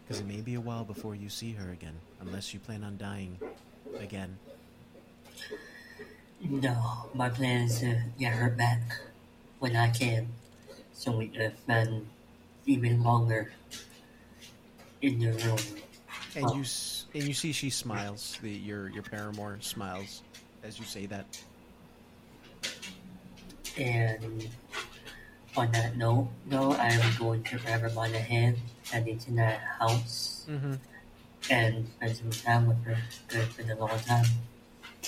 Because 0.06 0.20
it 0.20 0.26
may 0.26 0.40
be 0.40 0.54
a 0.54 0.60
while 0.60 0.84
before 0.84 1.16
you 1.16 1.28
see 1.28 1.52
her 1.52 1.70
again, 1.72 1.94
unless 2.20 2.54
you 2.54 2.60
plan 2.60 2.84
on 2.84 2.96
dying 2.96 3.36
again. 3.98 4.38
No, 6.42 7.10
my 7.12 7.28
plan 7.28 7.62
is 7.64 7.80
to 7.80 8.00
get 8.18 8.32
her 8.34 8.50
back 8.50 8.80
when 9.58 9.74
I 9.74 9.90
can, 9.90 10.28
so 10.92 11.12
we 11.12 11.26
can 11.28 11.56
spend 11.58 12.06
even 12.66 13.02
longer 13.02 13.52
in 15.02 15.18
the 15.18 15.32
room. 15.32 15.58
And 16.36 16.44
Oh. 16.46 16.54
you 16.54 16.64
and 17.14 17.24
you 17.24 17.34
see 17.34 17.52
she 17.52 17.68
smiles. 17.70 18.38
The 18.40 18.50
your 18.50 18.88
your 18.88 19.02
paramour 19.02 19.58
smiles 19.60 20.22
as 20.62 20.78
you 20.78 20.84
say 20.84 21.06
that. 21.06 21.26
And 23.78 24.48
on 25.56 25.72
that 25.72 25.96
note, 25.96 26.28
no, 26.46 26.72
I 26.72 26.88
am 26.88 27.16
going 27.18 27.42
to 27.44 27.58
grab 27.58 27.80
her 27.80 27.90
by 27.90 28.08
the 28.08 28.18
hand, 28.18 28.58
heading 28.90 29.18
to 29.20 29.30
that 29.32 29.60
house, 29.78 30.46
Mm-hmm. 30.48 30.74
and 31.50 31.86
spend 31.86 32.16
some 32.16 32.30
time 32.30 32.66
with 32.66 32.82
her. 32.84 32.96
Good 33.28 33.46
for 33.48 33.62
the 33.62 33.74
long 33.76 33.98
time. 34.00 34.26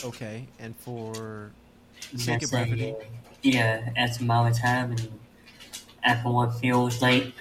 Okay, 0.05 0.47
and 0.61 0.77
for 0.77 1.51
sake 2.17 2.43
of 2.43 2.51
That's 2.51 2.51
brevity, 2.51 2.95
yeah, 3.43 3.91
at 3.97 4.15
some 4.15 4.25
amount 4.25 4.55
of 4.55 4.61
time, 4.61 4.93
and 4.93 5.19
after 6.05 6.31
what 6.31 6.59
feels 6.61 7.03
like, 7.03 7.33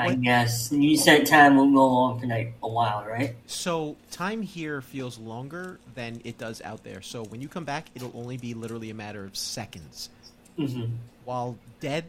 I 0.00 0.14
guess 0.14 0.72
you 0.72 0.96
said 0.96 1.26
time 1.26 1.56
will 1.56 1.70
go 1.72 1.88
on 1.88 2.20
for 2.20 2.26
like 2.26 2.54
a 2.62 2.68
while, 2.68 3.04
right? 3.04 3.36
So 3.46 3.96
time 4.10 4.42
here 4.42 4.80
feels 4.80 5.18
longer 5.18 5.78
than 5.94 6.20
it 6.24 6.38
does 6.38 6.60
out 6.62 6.82
there. 6.84 7.02
So 7.02 7.24
when 7.24 7.40
you 7.40 7.48
come 7.48 7.64
back, 7.64 7.86
it'll 7.94 8.12
only 8.14 8.36
be 8.36 8.54
literally 8.54 8.90
a 8.90 8.94
matter 8.94 9.24
of 9.24 9.36
seconds. 9.36 10.10
Mm-hmm. 10.58 10.92
While 11.24 11.56
dead, 11.80 12.04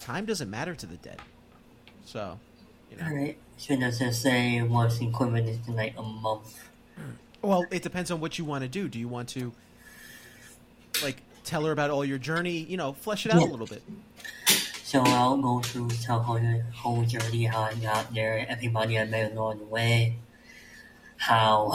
time 0.00 0.24
doesn't 0.26 0.50
matter 0.50 0.74
to 0.74 0.86
the 0.86 0.96
dead. 0.96 1.20
So, 2.04 2.38
you 2.90 2.96
know. 2.96 3.04
Alright. 3.04 3.38
So 3.56 3.76
does 3.76 4.00
it 4.00 4.12
say 4.14 4.60
what's 4.62 5.00
equivalent 5.00 5.64
to 5.66 5.70
like 5.72 5.94
a 5.96 6.02
month? 6.02 6.58
Well, 7.44 7.66
it 7.72 7.82
depends 7.82 8.12
on 8.12 8.20
what 8.20 8.38
you 8.38 8.44
want 8.44 8.62
to 8.62 8.68
do. 8.68 8.86
Do 8.86 9.00
you 9.00 9.08
want 9.08 9.30
to, 9.30 9.52
like, 11.02 11.16
tell 11.42 11.64
her 11.64 11.72
about 11.72 11.90
all 11.90 12.04
your 12.04 12.18
journey? 12.18 12.58
You 12.58 12.76
know, 12.76 12.92
flesh 12.92 13.26
it 13.26 13.32
out 13.32 13.40
Yeah. 13.40 13.48
a 13.48 13.50
little 13.50 13.66
bit. 13.66 13.82
So 14.92 15.00
I'll 15.00 15.38
go 15.38 15.60
through 15.60 15.88
the 15.88 16.62
whole 16.74 17.02
journey, 17.04 17.44
how 17.44 17.62
I 17.62 17.72
got 17.76 18.12
there, 18.12 18.44
everybody 18.46 18.98
I 18.98 19.06
met 19.06 19.32
along 19.32 19.60
the 19.60 19.64
way, 19.64 20.18
how 21.16 21.72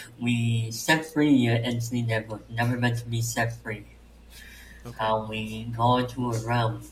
we 0.20 0.72
set 0.72 1.06
free 1.06 1.46
an 1.46 1.58
entity 1.58 2.02
that 2.10 2.26
was 2.26 2.40
never 2.50 2.76
meant 2.76 2.98
to 2.98 3.06
be 3.06 3.22
set 3.22 3.54
free, 3.62 3.84
Okay. 4.84 4.96
how 4.98 5.28
we 5.30 5.70
go 5.76 5.98
into 5.98 6.32
a 6.32 6.38
realm 6.40 6.82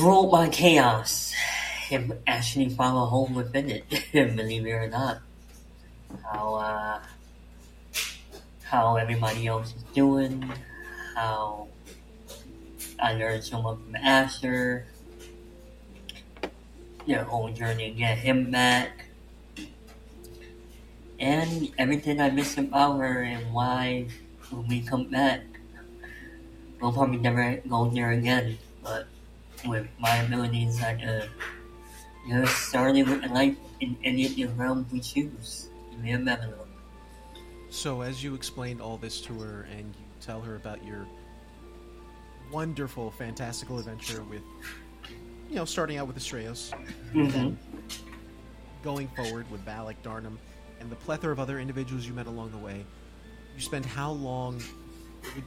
ruled 0.00 0.32
by 0.32 0.48
chaos 0.48 1.34
and 1.90 2.14
actually 2.26 2.70
found 2.70 2.96
a 2.96 3.04
home 3.04 3.34
within 3.34 3.68
it, 3.68 3.84
believe 4.12 4.64
it 4.64 4.70
or 4.70 4.88
not. 4.88 5.20
How 6.24 6.54
uh, 6.54 7.00
how 8.62 8.96
everybody 8.96 9.46
else 9.46 9.74
is 9.76 9.82
doing, 9.92 10.50
how 11.14 11.68
I 13.00 13.14
learned 13.14 13.44
so 13.44 13.62
much 13.62 13.78
from 13.78 13.96
Asher. 13.96 14.86
Their 17.06 17.24
whole 17.24 17.48
journey 17.50 17.90
to 17.90 17.96
get 17.96 18.18
him 18.18 18.50
back. 18.50 19.06
And 21.18 21.72
everything 21.78 22.20
I 22.20 22.30
missed 22.30 22.58
about 22.58 22.98
her 22.98 23.22
and 23.22 23.52
why 23.52 24.06
when 24.50 24.66
we 24.68 24.80
come 24.80 25.10
back, 25.10 25.42
we'll 26.80 26.92
probably 26.92 27.18
never 27.18 27.60
go 27.68 27.88
there 27.90 28.12
again. 28.12 28.58
But 28.82 29.08
with 29.66 29.88
my 29.98 30.16
abilities, 30.16 30.82
I 30.82 30.94
uh, 30.94 31.26
you 32.26 32.34
know, 32.34 32.44
starting 32.44 33.08
with 33.08 33.24
a 33.24 33.28
life 33.28 33.56
in 33.80 33.96
any 34.04 34.26
of 34.26 34.36
the 34.36 34.46
realms 34.46 34.92
we 34.92 35.00
choose. 35.00 35.68
May 36.02 36.12
remember. 36.12 36.54
So 37.70 38.02
as 38.02 38.22
you 38.22 38.34
explain 38.34 38.80
all 38.80 38.96
this 38.96 39.20
to 39.22 39.38
her 39.40 39.66
and 39.76 39.86
you 39.86 40.04
tell 40.20 40.40
her 40.40 40.56
about 40.56 40.84
your 40.84 41.06
wonderful, 42.50 43.10
fantastical 43.10 43.78
adventure 43.78 44.22
with, 44.24 44.42
you 45.48 45.56
know, 45.56 45.64
starting 45.64 45.96
out 45.98 46.06
with 46.06 46.16
Estrellas, 46.16 46.72
Mm-hmm. 47.14 47.54
going 48.82 49.08
forward 49.08 49.50
with 49.50 49.64
Valik 49.64 49.96
Darnum, 50.02 50.36
and 50.80 50.90
the 50.90 50.96
plethora 50.96 51.32
of 51.32 51.40
other 51.40 51.58
individuals 51.58 52.06
you 52.06 52.12
met 52.12 52.26
along 52.26 52.50
the 52.52 52.58
way, 52.58 52.84
you 53.56 53.60
spend 53.62 53.84
how 53.84 54.10
long? 54.12 54.60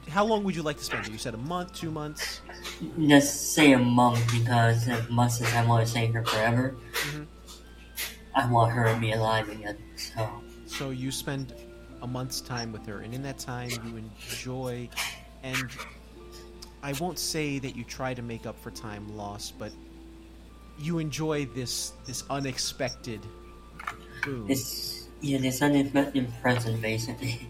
How 0.08 0.24
long 0.24 0.44
would 0.44 0.54
you 0.54 0.62
like 0.62 0.76
to 0.78 0.84
spend? 0.84 1.06
You 1.08 1.18
said 1.18 1.34
a 1.34 1.38
month, 1.38 1.72
two 1.74 1.90
months. 1.90 2.40
Let's 2.98 3.30
say 3.30 3.72
a 3.72 3.78
month 3.78 4.20
because 4.30 4.86
as 4.86 5.08
much 5.08 5.40
as 5.40 5.52
I 5.54 5.64
want 5.64 5.86
to 5.86 5.90
save 5.92 6.12
her 6.14 6.24
forever, 6.24 6.76
Mhm. 6.92 7.26
I 8.34 8.50
want 8.50 8.72
her 8.72 8.92
to 8.92 9.00
be 9.00 9.12
alive 9.12 9.48
again. 9.48 9.78
So 9.96 10.42
So 10.66 10.90
you 10.90 11.10
spend 11.10 11.54
a 12.02 12.06
month's 12.06 12.40
time 12.40 12.72
with 12.72 12.84
her, 12.86 13.00
and 13.00 13.14
in 13.14 13.22
that 13.22 13.38
time 13.38 13.70
you 13.86 13.96
enjoy, 13.96 14.88
and 15.42 15.70
I 16.82 16.92
won't 16.94 17.18
say 17.18 17.58
that 17.60 17.76
you 17.76 17.84
try 17.84 18.12
to 18.12 18.22
make 18.22 18.44
up 18.44 18.58
for 18.58 18.70
time 18.72 19.16
lost, 19.16 19.56
but 19.58 19.72
you 20.78 20.98
enjoy 20.98 21.46
this 21.46 21.92
this 22.06 22.24
unexpected 22.28 23.20
boom. 24.24 24.46
it's 24.48 25.08
yeah, 25.20 25.38
this 25.38 25.62
unexpected 25.62 26.28
present 26.42 26.82
basically. 26.82 27.46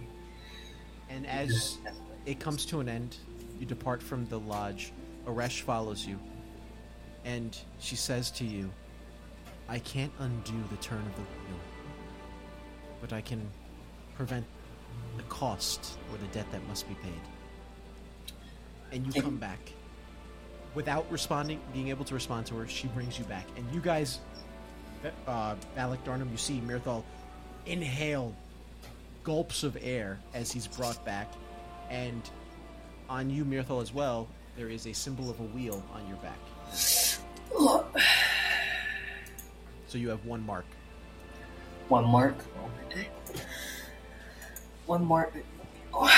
And 1.08 1.26
as 1.26 1.78
it 2.26 2.40
comes 2.40 2.64
to 2.66 2.80
an 2.80 2.88
end, 2.88 3.16
you 3.58 3.66
depart 3.66 4.02
from 4.02 4.26
the 4.26 4.38
lodge. 4.38 4.92
Aresh 5.26 5.60
follows 5.60 6.06
you, 6.06 6.18
and 7.24 7.56
she 7.78 7.96
says 7.96 8.30
to 8.32 8.44
you, 8.44 8.70
"I 9.68 9.78
can't 9.78 10.12
undo 10.18 10.54
the 10.70 10.76
turn 10.76 10.98
of 10.98 11.14
the 11.14 11.22
wheel, 11.22 11.60
but 13.00 13.12
I 13.12 13.20
can 13.20 13.48
prevent 14.14 14.44
the 15.16 15.22
cost 15.24 15.98
or 16.10 16.18
the 16.18 16.26
debt 16.28 16.50
that 16.52 16.66
must 16.68 16.88
be 16.88 16.94
paid." 16.96 17.20
And 18.92 19.06
you 19.06 19.22
come 19.22 19.38
back 19.38 19.58
without 20.74 21.10
responding, 21.10 21.60
being 21.72 21.88
able 21.88 22.04
to 22.04 22.14
respond 22.14 22.46
to 22.46 22.54
her. 22.56 22.68
She 22.68 22.88
brings 22.88 23.18
you 23.18 23.24
back, 23.24 23.46
and 23.56 23.66
you 23.72 23.80
guys, 23.80 24.20
uh, 25.26 25.54
Alec 25.76 26.04
Darnum, 26.04 26.30
you 26.30 26.36
see 26.36 26.60
Mirthal 26.66 27.02
inhale 27.66 28.34
gulps 29.24 29.62
of 29.62 29.78
air 29.80 30.18
as 30.34 30.52
he's 30.52 30.66
brought 30.66 31.04
back, 31.04 31.32
and 31.90 32.22
on 33.08 33.30
you, 33.30 33.44
Mirthal, 33.44 33.80
as 33.80 33.94
well, 33.94 34.28
there 34.56 34.68
is 34.68 34.86
a 34.86 34.92
symbol 34.92 35.30
of 35.30 35.40
a 35.40 35.44
wheel 35.44 35.82
on 35.94 36.06
your 36.06 36.16
back. 36.18 36.38
So 39.86 39.98
you 39.98 40.08
have 40.08 40.24
one 40.24 40.44
mark. 40.44 40.66
One 41.88 42.06
mark. 42.06 42.36
One 44.86 45.04
mark. 45.04 45.34
We 45.34 46.08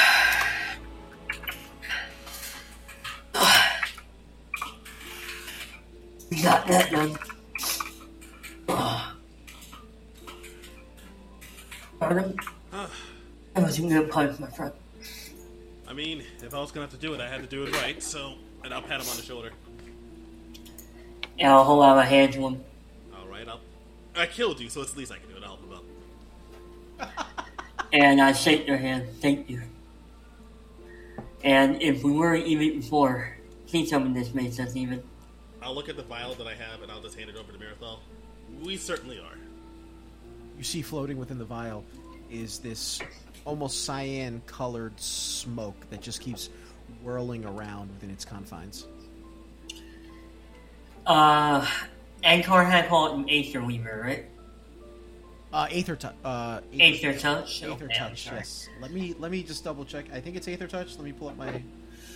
got 6.45 6.67
that 6.67 6.91
done. 6.91 7.17
Pardon? 11.99 12.37
That 13.55 13.63
was 13.63 13.79
a 13.79 13.83
good 13.83 14.11
punch, 14.11 14.39
my 14.39 14.49
friend. 14.49 14.73
I 15.89 15.95
mean, 15.95 16.23
if 16.43 16.53
I 16.53 16.61
was 16.61 16.71
gonna 16.71 16.87
have 16.87 16.93
to 16.93 16.99
do 16.99 17.15
it, 17.15 17.21
I 17.21 17.29
had 17.29 17.41
to 17.41 17.47
do 17.47 17.65
it 17.65 17.75
right. 17.81 18.03
So, 18.03 18.35
and 18.63 18.75
I'll 18.75 18.83
pat 18.83 19.01
him 19.01 19.09
on 19.09 19.17
the 19.17 19.23
shoulder. 19.23 19.53
Yeah, 21.39 21.55
I'll 21.55 21.65
hold 21.65 21.83
out 21.83 21.97
my 21.97 22.05
hand 22.05 22.35
to 22.35 22.47
him. 22.47 22.63
All 23.17 23.27
right, 23.27 23.49
I'll. 23.49 23.61
I 24.15 24.27
killed 24.27 24.61
you, 24.61 24.69
so 24.69 24.83
it's 24.83 24.93
the 24.93 24.99
least 24.99 25.13
I 25.13 25.19
can 25.19 25.31
do. 25.31 25.37
And 25.37 25.45
I'll 25.45 25.57
help 25.57 25.63
him 25.65 25.73
out. 27.01 27.37
And 27.93 28.21
I 28.21 28.33
shake 28.33 28.67
their 28.67 28.77
hand. 28.77 29.09
Thank 29.21 29.49
you. 29.49 29.63
And 31.43 31.81
if 31.81 32.03
we 32.03 32.13
weren't 32.13 32.47
even 32.47 32.81
before, 32.81 33.37
please 33.67 33.89
tell 33.89 34.01
me 34.01 34.13
this 34.13 34.35
makes 34.35 34.59
us 34.61 34.77
even. 34.77 35.03
I'll 35.65 35.75
look 35.75 35.89
at 35.89 35.97
the 35.97 36.03
vial 36.03 36.35
that 36.35 36.47
I 36.47 36.55
have, 36.55 36.83
and 36.83 36.93
I'll 36.93 37.01
just 37.01 37.19
hand 37.19 37.31
it 37.31 37.37
over 37.37 37.51
to 37.51 37.59
Mirthal. 37.59 37.99
We 38.63 38.77
certainly 38.77 39.19
are. 39.19 39.39
You 40.59 40.63
see 40.63 40.83
floating 40.83 41.17
within 41.17 41.39
the 41.39 41.45
vial 41.45 41.85
is 42.31 42.59
this 42.59 43.01
almost 43.45 43.85
cyan 43.85 44.43
colored 44.47 44.99
smoke 45.01 45.77
that 45.91 46.01
just 46.03 46.21
keeps 46.21 46.51
whirling 47.03 47.45
around 47.45 47.89
within 47.91 48.11
its 48.11 48.25
confines. 48.25 48.87
Uh, 51.07 51.67
Ankar 52.23 52.69
had 52.71 52.89
called 52.89 53.19
an 53.19 53.29
Aether 53.29 53.63
Weaver, 53.63 54.01
right? 54.05 54.25
Uh, 55.53 55.69
Aether 55.71 55.97
touch. 55.97 56.15
Uh, 56.25 56.61
Aether 56.79 57.17
Touch? 57.19 57.63
Aether 57.63 57.85
Okay, 57.85 57.95
I'm 57.95 58.11
touch. 58.11 58.25
sorry. 58.25 58.37
Yes. 58.39 58.69
Let 58.81 58.91
me 58.91 59.15
let 59.19 59.31
me 59.31 59.43
just 59.43 59.63
double 59.63 59.85
check. 59.85 60.07
I 60.13 60.21
think 60.21 60.37
it's 60.37 60.49
Aether 60.49 60.67
touch. 60.67 60.97
Let 60.97 61.05
me 61.05 61.13
pull 61.13 61.29
up 61.29 61.37
my 61.37 61.63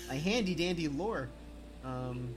my 0.09 0.17
handy 0.17 0.55
dandy 0.57 0.89
lore. 0.89 1.29
Um, 1.85 2.35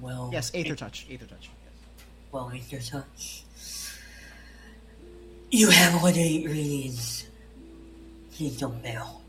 Well, 0.00 0.30
yes, 0.32 0.50
Aether 0.54 0.74
touch. 0.76 1.06
Aether 1.10 1.26
touch. 1.26 1.50
Yes. 1.64 2.04
Well, 2.32 2.50
Aether 2.54 2.80
Touch. 2.82 3.42
You 5.50 5.68
have 5.68 6.00
what 6.02 6.16
it 6.16 6.46
needs. 6.46 7.26
Please 8.32 8.58
don't 8.58 8.80
fail. 8.82 9.20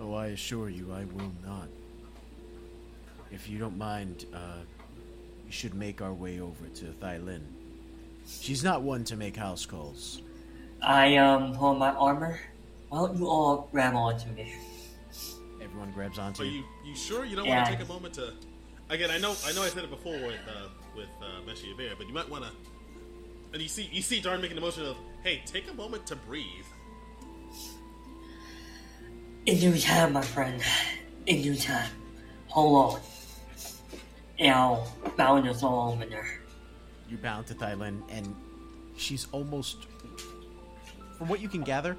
Oh, 0.00 0.14
I 0.14 0.28
assure 0.28 0.70
you, 0.70 0.92
I 0.92 1.04
will 1.04 1.32
not. 1.44 1.68
If 3.32 3.48
you 3.48 3.58
don't 3.58 3.76
mind, 3.76 4.24
uh, 4.32 4.38
we 5.44 5.50
should 5.52 5.74
make 5.74 6.00
our 6.00 6.14
way 6.14 6.40
over 6.40 6.66
to 6.76 6.84
Thylin. 7.02 7.42
She's 8.26 8.62
not 8.64 8.82
one 8.82 9.04
to 9.04 9.16
make 9.16 9.36
house 9.36 9.66
calls. 9.66 10.22
I, 10.80 11.16
um, 11.16 11.52
hold 11.54 11.78
my 11.78 11.90
armor. 11.90 12.38
Why 12.88 12.98
don't 13.06 13.18
you 13.18 13.26
all 13.28 13.68
grab 13.72 13.94
onto 13.94 14.28
me? 14.30 14.54
Everyone 15.62 15.90
grabs 15.92 16.18
onto 16.18 16.38
But 16.44 16.46
you. 16.46 16.58
you, 16.60 16.64
you 16.86 16.96
sure 16.96 17.24
you 17.24 17.36
don't 17.36 17.44
Yeah. 17.46 17.56
want 17.56 17.66
to 17.66 17.76
take 17.76 17.84
a 17.84 17.88
moment 17.92 18.14
to? 18.14 18.32
Again, 18.90 19.12
I 19.12 19.18
know, 19.18 19.36
I 19.46 19.52
know, 19.52 19.62
I 19.62 19.68
said 19.68 19.84
it 19.84 19.90
before 19.90 20.14
with 20.14 20.40
uh, 20.48 20.66
with 20.96 21.08
uh, 21.22 21.48
Meshi 21.48 21.76
Bear, 21.76 21.92
but 21.96 22.08
you 22.08 22.12
might 22.12 22.28
want 22.28 22.42
to. 22.42 22.50
And 23.52 23.62
you 23.62 23.68
see, 23.68 23.88
you 23.92 24.02
see, 24.02 24.20
Darn 24.20 24.40
making 24.40 24.56
the 24.56 24.60
motion 24.60 24.84
of, 24.84 24.96
"Hey, 25.22 25.42
take 25.46 25.70
a 25.70 25.74
moment 25.74 26.06
to 26.08 26.16
breathe." 26.16 26.64
In 29.46 29.60
due 29.60 29.78
time, 29.78 30.12
my 30.12 30.22
friend. 30.22 30.60
In 31.26 31.40
due 31.40 31.54
time. 31.54 31.88
Hold 32.48 32.94
on. 32.94 33.00
And 34.40 34.52
I'll 34.52 34.92
bound 35.16 35.48
us 35.48 35.62
all 35.62 35.92
over 35.92 36.04
there. 36.04 36.26
You 37.08 37.16
bound 37.16 37.46
to 37.46 37.54
Thylin, 37.54 38.02
and 38.10 38.34
she's 38.96 39.28
almost. 39.30 39.86
From 41.16 41.28
what 41.28 41.40
you 41.40 41.48
can 41.48 41.62
gather, 41.62 41.96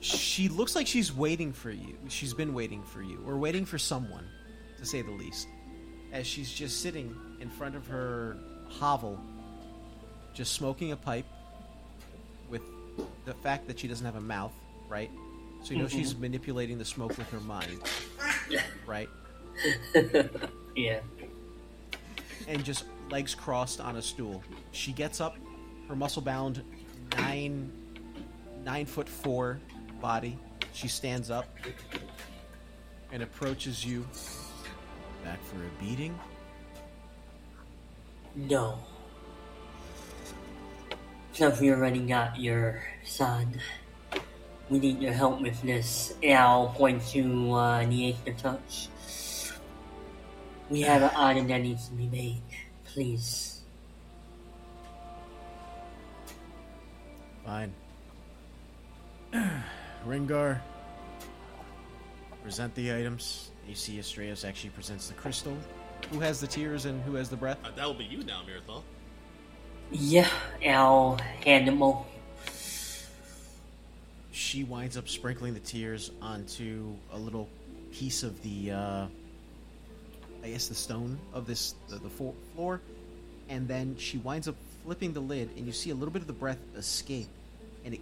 she 0.00 0.48
looks 0.48 0.74
like 0.74 0.86
she's 0.86 1.14
waiting 1.14 1.52
for 1.52 1.70
you. 1.70 1.98
She's 2.08 2.32
been 2.32 2.54
waiting 2.54 2.82
for 2.82 3.02
you, 3.02 3.22
or 3.26 3.36
waiting 3.36 3.66
for 3.66 3.76
someone, 3.76 4.24
to 4.78 4.86
say 4.86 5.02
the 5.02 5.10
least. 5.10 5.48
As 6.12 6.26
she's 6.26 6.52
just 6.52 6.82
sitting 6.82 7.16
in 7.40 7.48
front 7.48 7.74
of 7.74 7.86
her 7.86 8.36
hovel, 8.68 9.18
just 10.34 10.52
smoking 10.52 10.92
a 10.92 10.96
pipe, 10.96 11.26
with 12.48 12.62
the 13.24 13.34
fact 13.34 13.66
that 13.66 13.80
she 13.80 13.88
doesn't 13.88 14.04
have 14.04 14.16
a 14.16 14.20
mouth, 14.20 14.52
right? 14.88 15.10
So 15.62 15.72
you 15.72 15.78
know 15.78 15.86
mm-hmm. 15.86 15.98
she's 15.98 16.16
manipulating 16.16 16.78
the 16.78 16.84
smoke 16.84 17.16
with 17.16 17.28
her 17.30 17.40
mind, 17.40 17.80
right? 18.86 19.08
Yeah. 20.74 21.00
and 22.48 22.64
just 22.64 22.86
legs 23.10 23.34
crossed 23.34 23.78
on 23.78 23.96
a 23.96 24.02
stool. 24.02 24.42
She 24.70 24.92
gets 24.92 25.20
up, 25.20 25.36
her 25.86 25.94
muscle 25.94 26.22
bound 26.22 26.62
nine 27.18 27.70
nine 28.64 28.86
foot 28.86 29.06
four 29.06 29.60
body. 30.00 30.38
She 30.72 30.88
stands 30.88 31.30
up 31.30 31.46
and 33.12 33.22
approaches 33.22 33.84
you. 33.84 34.06
Back 35.24 35.42
for 35.44 35.56
a 35.56 35.70
beating? 35.82 36.18
No. 38.34 38.78
Since 41.32 41.60
we 41.60 41.70
already 41.70 42.00
got 42.00 42.38
your 42.38 42.82
son, 43.04 43.60
we 44.68 44.78
need 44.78 45.00
your 45.00 45.12
help 45.12 45.40
with 45.40 45.60
this. 45.62 46.14
And 46.22 46.38
I'll 46.38 46.68
point 46.68 47.06
to 47.08 47.52
uh, 47.52 47.86
the 47.86 48.10
Aether 48.10 48.32
Touch. 48.32 48.88
We 50.68 50.80
have 50.82 51.02
an 51.02 51.10
item 51.16 51.48
that 51.48 51.60
needs 51.62 51.88
to 51.88 51.94
be 51.94 52.08
made. 52.08 52.42
Please. 52.84 53.62
Fine. 57.44 57.72
Rengar, 60.06 60.60
present 62.42 62.74
the 62.74 62.92
items. 62.92 63.51
You 63.66 63.74
see 63.74 63.98
Astraeus 63.98 64.44
actually 64.46 64.70
presents 64.70 65.08
the 65.08 65.14
crystal. 65.14 65.56
Who 66.10 66.20
has 66.20 66.40
the 66.40 66.46
tears 66.46 66.84
and 66.84 67.02
who 67.04 67.14
has 67.14 67.28
the 67.28 67.36
breath? 67.36 67.58
Uh, 67.64 67.70
that 67.76 67.86
will 67.86 67.94
be 67.94 68.04
you 68.04 68.22
now, 68.24 68.42
Mirthal. 68.46 68.82
Yeah, 69.90 70.28
I'll 70.66 71.18
hand 71.44 71.68
them 71.68 71.82
over. 71.82 72.04
she 74.30 74.64
winds 74.64 74.96
up 74.96 75.08
sprinkling 75.08 75.54
the 75.54 75.60
tears 75.60 76.10
onto 76.20 76.94
a 77.12 77.18
little 77.18 77.48
piece 77.92 78.22
of 78.22 78.40
the 78.42 78.70
uh 78.70 79.06
i 80.42 80.48
guess 80.48 80.68
the 80.68 80.74
stone 80.74 81.18
of 81.34 81.46
this 81.46 81.74
the, 81.88 81.96
the 81.96 82.08
floor 82.54 82.80
and 83.50 83.68
then 83.68 83.94
she 83.98 84.16
winds 84.18 84.48
up 84.48 84.54
flipping 84.84 85.12
the 85.12 85.20
lid 85.20 85.50
and 85.56 85.66
you 85.66 85.72
see 85.72 85.90
a 85.90 85.94
little 85.94 86.12
bit 86.12 86.22
of 86.22 86.26
the 86.26 86.32
breath 86.32 86.58
escape 86.76 87.28
and 87.84 87.92
it 87.92 88.00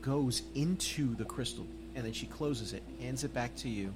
goes 0.00 0.42
into 0.54 1.14
the 1.16 1.24
crystal 1.24 1.66
and 1.94 2.04
then 2.04 2.12
she 2.12 2.26
closes 2.26 2.72
it 2.72 2.82
hands 3.00 3.24
it 3.24 3.34
back 3.34 3.54
to 3.56 3.68
you 3.68 3.92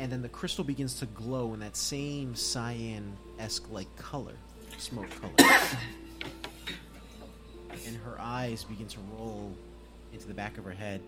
and 0.00 0.10
then 0.10 0.22
the 0.22 0.28
crystal 0.28 0.64
begins 0.64 0.98
to 0.98 1.06
glow 1.06 1.52
in 1.54 1.60
that 1.60 1.76
same 1.76 2.34
cyan-esque 2.34 3.70
like 3.70 3.94
color 3.96 4.32
smoke 4.78 5.06
color 5.20 5.50
and 7.86 7.96
her 7.98 8.16
eyes 8.18 8.64
begin 8.64 8.86
to 8.86 8.98
roll 9.16 9.54
into 10.12 10.26
the 10.26 10.34
back 10.34 10.58
of 10.58 10.64
her 10.64 10.72
head. 10.72 11.00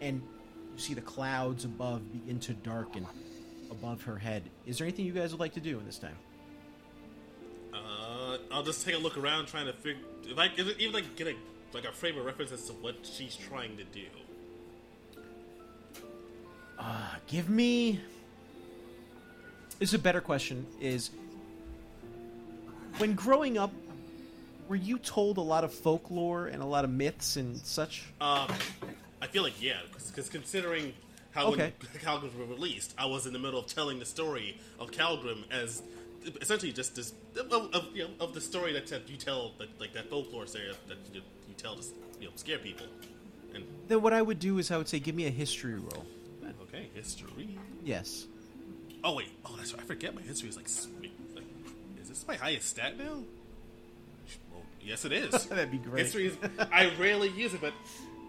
And 0.00 0.22
you 0.74 0.78
see 0.78 0.94
the 0.94 1.00
clouds 1.00 1.64
above 1.64 2.12
begin 2.12 2.38
to 2.40 2.52
darken 2.52 3.06
above 3.70 4.02
her 4.02 4.16
head. 4.16 4.42
Is 4.66 4.78
there 4.78 4.86
anything 4.86 5.06
you 5.06 5.12
guys 5.12 5.32
would 5.32 5.40
like 5.40 5.54
to 5.54 5.60
do 5.60 5.78
in 5.78 5.86
this 5.86 5.98
time? 5.98 6.16
Uh, 7.72 8.38
I'll 8.52 8.62
just 8.62 8.84
take 8.84 8.94
a 8.94 8.98
look 8.98 9.18
around, 9.18 9.46
trying 9.46 9.66
to 9.66 9.72
figure 9.72 10.02
if 10.24 10.38
I 10.38 10.50
even 10.78 10.92
like 10.92 11.16
get 11.16 11.26
a 11.28 11.34
like 11.72 11.84
a 11.84 11.92
frame 11.92 12.16
of 12.18 12.24
reference 12.24 12.52
as 12.52 12.64
to 12.66 12.72
what 12.72 12.96
she's 13.02 13.36
trying 13.36 13.76
to 13.76 13.84
do. 13.84 14.06
Uh, 16.78 17.08
give 17.26 17.48
me. 17.48 18.00
This 19.78 19.90
is 19.90 19.94
a 19.94 19.98
better 19.98 20.20
question. 20.20 20.66
Is 20.80 21.10
when 22.98 23.14
growing 23.14 23.58
up, 23.58 23.72
were 24.68 24.76
you 24.76 24.98
told 24.98 25.38
a 25.38 25.42
lot 25.42 25.64
of 25.64 25.72
folklore 25.72 26.46
and 26.46 26.62
a 26.62 26.66
lot 26.66 26.84
of 26.84 26.90
myths 26.90 27.36
and 27.36 27.56
such? 27.58 28.04
Um, 28.20 28.48
I 29.20 29.26
feel 29.26 29.42
like 29.42 29.60
yeah, 29.60 29.78
because 29.92 30.28
considering 30.28 30.92
how 31.32 31.48
Okay. 31.48 31.72
when 31.78 31.90
Kalgrim 32.02 32.36
was 32.38 32.48
released, 32.48 32.94
I 32.98 33.06
was 33.06 33.26
in 33.26 33.32
the 33.32 33.38
middle 33.38 33.60
of 33.60 33.66
telling 33.66 33.98
the 33.98 34.06
story 34.06 34.58
of 34.78 34.90
Kalgrim 34.90 35.44
as 35.50 35.82
essentially 36.40 36.72
just 36.72 36.96
this 36.96 37.12
of, 37.38 37.52
of, 37.52 37.86
you 37.94 38.04
know, 38.04 38.10
of 38.20 38.34
the 38.34 38.40
story 38.40 38.72
that, 38.72 38.90
you 39.08 39.16
tell 39.16 39.52
that, 39.58 39.68
like 39.78 39.92
that 39.92 40.08
folklore 40.10 40.46
story 40.46 40.64
that 40.88 40.96
you, 41.12 41.20
you 41.48 41.54
tell 41.56 41.76
to 41.76 41.82
you 42.20 42.26
know 42.26 42.32
scare 42.36 42.58
people. 42.58 42.86
And 43.54 43.64
Then 43.88 44.02
what 44.02 44.12
I 44.12 44.22
would 44.22 44.38
do 44.38 44.58
is 44.58 44.70
I 44.70 44.76
would 44.76 44.88
say, 44.88 44.98
give 44.98 45.14
me 45.14 45.26
a 45.26 45.30
history 45.30 45.74
roll. 45.74 46.04
History. 47.06 47.58
Yes. 47.84 48.26
Oh 49.04 49.14
wait, 49.14 49.28
oh 49.44 49.54
that's 49.56 49.72
right. 49.72 49.82
I 49.82 49.86
forget 49.86 50.14
my 50.14 50.22
history 50.22 50.48
is 50.48 50.56
like, 50.56 50.68
like 51.34 51.44
is 52.00 52.08
this 52.08 52.26
my 52.26 52.34
highest 52.34 52.68
stat 52.68 52.98
now? 52.98 53.22
Well, 54.52 54.62
yes, 54.80 55.04
it 55.04 55.12
is. 55.12 55.46
That'd 55.46 55.70
be 55.70 55.78
great. 55.78 56.04
History 56.04 56.26
is. 56.26 56.36
I 56.72 56.92
rarely 56.98 57.28
use 57.28 57.54
it, 57.54 57.60
but 57.60 57.72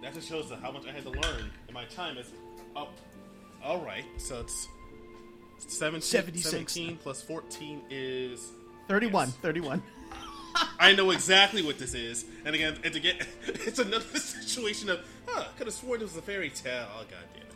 that 0.03 0.13
just 0.13 0.29
shows 0.29 0.51
how 0.61 0.71
much 0.71 0.85
I 0.87 0.91
had 0.91 1.03
to 1.03 1.09
learn 1.09 1.49
in 1.67 1.73
my 1.73 1.85
time 1.85 2.17
is 2.17 2.27
up, 2.75 2.93
All 3.63 3.79
right, 3.83 4.05
so 4.17 4.41
it's 4.41 4.67
17, 5.57 6.01
76. 6.01 6.49
17 6.73 6.97
plus 6.97 7.23
14 7.23 7.81
is 7.89 8.51
31, 8.87 9.29
Yes. 9.29 9.37
31. 9.37 9.81
I 10.79 10.93
know 10.93 11.09
exactly 11.09 11.63
what 11.63 11.79
this 11.79 11.95
is, 11.95 12.25
and 12.45 12.53
again, 12.53 12.77
and 12.83 12.93
to 12.93 12.99
get, 12.99 13.25
it's 13.47 13.79
another 13.79 14.19
situation 14.19 14.89
of, 14.91 14.99
huh, 15.27 15.45
could 15.57 15.65
have 15.65 15.73
sworn 15.73 16.01
it 16.01 16.03
was 16.03 16.15
a 16.17 16.21
fairy 16.21 16.51
tale. 16.51 16.87
Oh 16.95 17.01
god 17.09 17.25
damn 17.33 17.41
it! 17.43 17.46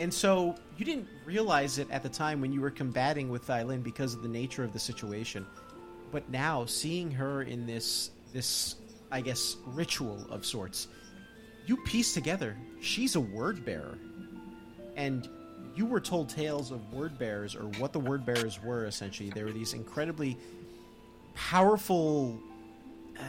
And 0.00 0.12
so 0.12 0.56
you 0.76 0.84
didn't 0.84 1.08
realize 1.24 1.78
it 1.78 1.90
at 1.90 2.02
the 2.02 2.08
time 2.08 2.40
when 2.40 2.52
you 2.52 2.60
were 2.60 2.70
combating 2.70 3.28
with 3.28 3.46
Thylin 3.46 3.82
because 3.82 4.14
of 4.14 4.22
the 4.22 4.28
nature 4.28 4.64
of 4.64 4.72
the 4.72 4.78
situation. 4.78 5.46
But 6.10 6.28
now 6.30 6.64
seeing 6.66 7.10
her 7.12 7.42
in 7.42 7.66
this 7.66 8.10
this 8.32 8.76
I 9.10 9.20
guess 9.20 9.56
ritual 9.66 10.26
of 10.30 10.46
sorts, 10.46 10.88
you 11.66 11.76
piece 11.84 12.14
together 12.14 12.56
she's 12.80 13.14
a 13.14 13.20
word 13.20 13.64
bearer. 13.64 13.98
And 14.96 15.28
you 15.74 15.86
were 15.86 16.00
told 16.00 16.28
tales 16.28 16.70
of 16.70 16.92
word 16.92 17.18
bearers 17.18 17.54
or 17.54 17.64
what 17.78 17.92
the 17.92 18.00
word 18.00 18.26
bearers 18.26 18.62
were 18.62 18.86
essentially. 18.86 19.30
They 19.30 19.42
were 19.42 19.52
these 19.52 19.72
incredibly 19.72 20.36
powerful 21.34 22.38
uh, 23.18 23.22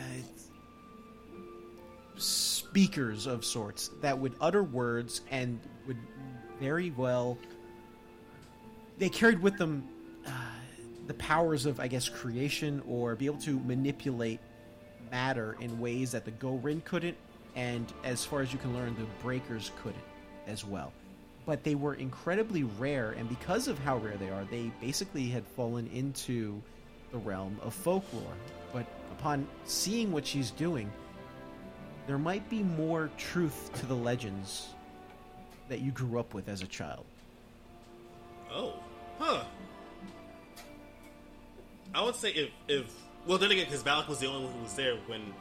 speakers 2.18 3.28
of 3.28 3.46
sorts 3.46 3.90
that 4.02 4.20
would 4.20 4.34
utter 4.42 4.64
words 4.64 5.22
and 5.32 5.60
very 6.64 6.92
well. 6.92 7.38
They 8.98 9.10
carried 9.10 9.42
with 9.42 9.58
them 9.58 9.86
uh, 10.26 10.32
the 11.08 11.14
powers 11.16 11.66
of 11.66 11.82
i 11.82 11.88
guess 11.90 12.08
creation 12.08 12.82
or 12.88 13.16
be 13.16 13.26
able 13.26 13.42
to 13.42 13.60
manipulate 13.60 14.40
matter 15.12 15.58
in 15.60 15.78
ways 15.78 16.14
that 16.14 16.24
the 16.24 16.32
gorin 16.32 16.82
couldn't 16.86 17.18
and 17.58 17.92
as 18.06 18.24
far 18.24 18.42
as 18.42 18.54
you 18.54 18.60
can 18.60 18.74
learn 18.74 18.96
the 18.96 19.06
breakers 19.22 19.72
couldn't 19.84 20.06
as 20.48 20.64
well. 20.64 20.94
But 21.46 21.66
they 21.66 21.76
were 21.76 21.96
incredibly 21.96 22.64
rare 22.64 23.12
and 23.12 23.28
because 23.28 23.68
of 23.68 23.78
how 23.80 23.98
rare 23.98 24.16
they 24.16 24.30
are 24.30 24.46
they 24.50 24.72
basically 24.80 25.28
had 25.28 25.46
fallen 25.46 25.88
into 25.88 26.62
the 27.12 27.18
realm 27.18 27.60
of 27.62 27.74
folklore. 27.74 28.38
But 28.72 28.86
upon 29.12 29.46
seeing 29.66 30.14
what 30.14 30.26
she's 30.26 30.52
doing 30.52 30.90
there 32.08 32.18
might 32.18 32.50
be 32.50 32.64
more 32.64 33.10
truth 33.18 33.70
to 33.80 33.86
the 33.86 33.96
legends 33.96 34.73
that 35.70 35.80
you 35.80 35.92
grew 35.92 36.20
up 36.20 36.34
with 36.34 36.50
as 36.50 36.62
a 36.62 36.68
child. 36.68 37.06
Oh, 38.52 38.74
huh. 39.20 39.44
I 41.96 42.04
would 42.04 42.16
say 42.16 42.32
if 42.32 42.50
if 42.68 42.86
well 43.28 43.38
then 43.38 43.52
again 43.52 43.66
because 43.66 43.84
Valik 43.84 44.08
was 44.08 44.20
the 44.20 44.28
only 44.28 44.46
one 44.46 44.54
who 44.54 44.64
was 44.64 44.74
there 44.74 44.96
when 45.08 45.34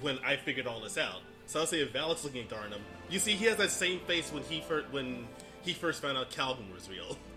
when 0.00 0.18
I 0.24 0.36
figured 0.36 0.66
all 0.66 0.80
this 0.80 0.98
out. 0.98 1.20
So 1.46 1.60
I'll 1.60 1.66
say 1.66 1.80
if 1.80 1.92
Valik's 1.92 2.24
looking 2.24 2.42
at 2.42 2.48
Darnum, 2.48 2.80
you 3.08 3.18
see 3.18 3.32
he 3.32 3.44
has 3.46 3.56
that 3.58 3.70
same 3.70 4.00
face 4.00 4.32
when 4.32 4.42
he 4.44 4.60
first 4.60 4.92
when 4.92 5.26
he 5.62 5.72
first 5.72 6.02
found 6.02 6.18
out 6.18 6.30
Calvin 6.30 6.72
was 6.72 6.88
real. 6.88 7.16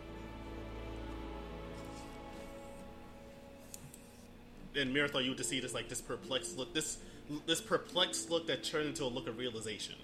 And 4.76 4.96
Mirathor, 4.96 5.24
you 5.24 5.30
would 5.30 5.40
just 5.40 5.50
see 5.50 5.60
this 5.60 5.74
like 5.74 5.90
this 5.90 6.02
perplexed 6.02 6.56
look, 6.56 6.72
this 6.72 7.00
this 7.48 7.60
perplexed 7.60 8.30
look 8.30 8.46
that 8.46 8.64
turned 8.64 8.88
into 8.88 9.06
a 9.06 9.08
look 9.08 9.28
of 9.28 9.40
realization. 9.40 9.96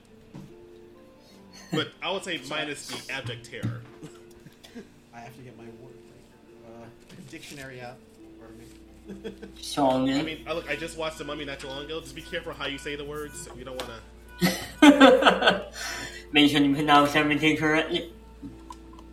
But 1.71 1.89
I 2.01 2.11
would 2.11 2.23
say 2.23 2.39
minus 2.49 2.88
the 2.88 3.13
abject 3.13 3.49
terror. 3.49 3.81
I 5.13 5.19
have 5.19 5.35
to 5.35 5.41
get 5.41 5.57
my 5.57 5.63
word 5.63 5.93
uh, 6.65 6.85
dictionary 7.30 7.81
out. 7.81 7.97
So 9.59 9.89
I 9.89 10.21
mean, 10.21 10.45
I, 10.47 10.53
look, 10.53 10.69
I 10.69 10.75
just 10.75 10.97
watched 10.97 11.17
The 11.17 11.25
Mummy 11.25 11.45
not 11.45 11.59
too 11.59 11.67
long 11.67 11.85
ago. 11.85 11.99
Just 11.99 12.15
be 12.15 12.21
careful 12.21 12.53
how 12.53 12.67
you 12.67 12.77
say 12.77 12.95
the 12.95 13.03
words. 13.03 13.49
You 13.57 13.65
don't 13.65 13.77
want 13.77 13.91
to. 13.91 15.65
make 16.31 16.51
sure 16.51 16.61
you 16.61 16.73
pronounce 16.73 17.15
everything 17.15 17.57
correctly. 17.57 18.13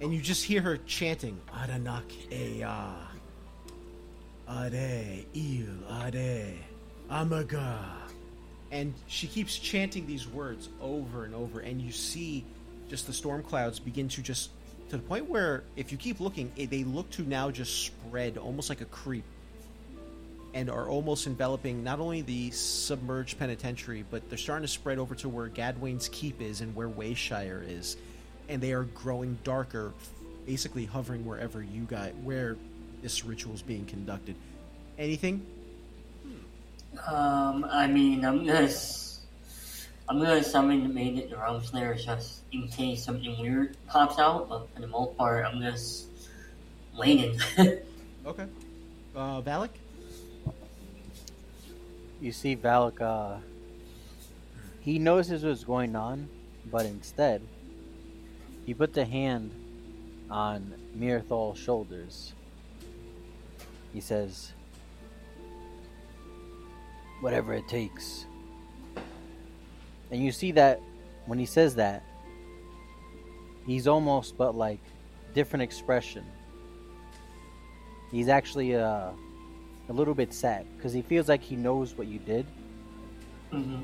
And 0.00 0.14
you 0.14 0.20
just 0.20 0.44
hear 0.44 0.62
her 0.62 0.78
chanting, 0.78 1.40
Adanak 1.52 2.04
Eya. 2.30 2.94
Ade, 4.48 5.26
Il, 5.34 5.66
Ade, 6.04 6.54
Amaga. 7.10 7.99
And 8.70 8.94
she 9.08 9.26
keeps 9.26 9.58
chanting 9.58 10.06
these 10.06 10.28
words 10.28 10.68
over 10.80 11.24
and 11.24 11.34
over, 11.34 11.60
and 11.60 11.80
you 11.80 11.92
see 11.92 12.44
just 12.88 13.06
the 13.06 13.12
storm 13.12 13.42
clouds 13.42 13.78
begin 13.80 14.08
to 14.08 14.22
just, 14.22 14.50
to 14.90 14.96
the 14.96 15.02
point 15.02 15.28
where, 15.28 15.64
if 15.76 15.90
you 15.90 15.98
keep 15.98 16.20
looking, 16.20 16.52
they 16.56 16.84
look 16.84 17.10
to 17.10 17.22
now 17.22 17.50
just 17.50 17.84
spread 17.84 18.38
almost 18.38 18.68
like 18.68 18.80
a 18.80 18.86
creep, 18.86 19.24
and 20.54 20.70
are 20.70 20.88
almost 20.88 21.26
enveloping 21.26 21.84
not 21.84 22.00
only 22.00 22.22
the 22.22 22.50
submerged 22.50 23.38
penitentiary, 23.38 24.04
but 24.10 24.28
they're 24.28 24.38
starting 24.38 24.66
to 24.66 24.72
spread 24.72 24.98
over 24.98 25.14
to 25.16 25.28
where 25.28 25.48
Gadwain's 25.48 26.08
Keep 26.08 26.40
is 26.40 26.60
and 26.60 26.74
where 26.74 26.88
Wayshire 26.88 27.64
is 27.68 27.96
and 28.50 28.60
they 28.60 28.72
are 28.72 28.82
growing 28.82 29.38
darker, 29.44 29.92
basically 30.44 30.84
hovering 30.84 31.24
wherever 31.24 31.62
you 31.62 31.82
got 31.84 32.14
where 32.16 32.56
this 33.00 33.24
ritual 33.24 33.54
is 33.54 33.62
being 33.62 33.86
conducted. 33.86 34.34
Anything? 34.98 35.46
Um, 37.06 37.64
I 37.68 37.86
mean, 37.86 38.24
I'm 38.24 38.44
gonna, 38.46 38.62
s- 38.62 39.20
I'm 40.08 40.18
gonna 40.18 40.42
summon 40.44 40.82
the 40.82 40.88
maiden 40.88 41.30
realm 41.38 41.62
slayer 41.64 41.94
just 41.94 42.42
in 42.52 42.68
case 42.68 43.04
something 43.04 43.38
weird 43.40 43.76
pops 43.86 44.18
out. 44.18 44.48
But 44.48 44.68
for 44.74 44.80
the 44.80 44.86
most 44.86 45.16
part, 45.16 45.44
I'm 45.44 45.60
just 45.60 46.06
waiting. 46.96 47.38
Okay. 48.26 48.44
Uh, 49.16 49.40
Valik? 49.40 49.70
You 52.20 52.32
see 52.32 52.54
Valik, 52.54 53.00
uh, 53.00 53.38
he 54.80 54.98
notices 54.98 55.42
what's 55.42 55.64
going 55.64 55.96
on, 55.96 56.28
but 56.70 56.84
instead, 56.84 57.40
he 58.66 58.74
puts 58.74 58.98
a 58.98 59.06
hand 59.06 59.50
on 60.30 60.74
Mirthal's 60.94 61.58
shoulders. 61.58 62.34
He 63.94 64.00
says, 64.02 64.52
Whatever 67.20 67.54
it 67.54 67.68
takes. 67.68 68.26
And 70.10 70.22
you 70.22 70.32
see 70.32 70.52
that 70.52 70.80
when 71.26 71.38
he 71.38 71.46
says 71.46 71.74
that, 71.76 72.02
he's 73.66 73.86
almost 73.86 74.36
but 74.36 74.54
like 74.54 74.80
different 75.34 75.62
expression. 75.62 76.24
He's 78.10 78.28
actually 78.28 78.74
uh, 78.74 79.10
a 79.88 79.92
little 79.92 80.14
bit 80.14 80.34
sad 80.34 80.66
because 80.76 80.92
he 80.92 81.02
feels 81.02 81.28
like 81.28 81.42
he 81.42 81.56
knows 81.56 81.94
what 81.94 82.08
you 82.08 82.18
did. 82.18 82.46
Hmm 83.50 83.82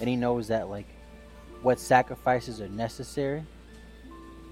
and 0.00 0.08
he 0.08 0.16
knows 0.16 0.48
that 0.48 0.68
like 0.68 0.86
what 1.62 1.80
sacrifices 1.80 2.60
are 2.60 2.68
necessary. 2.68 3.42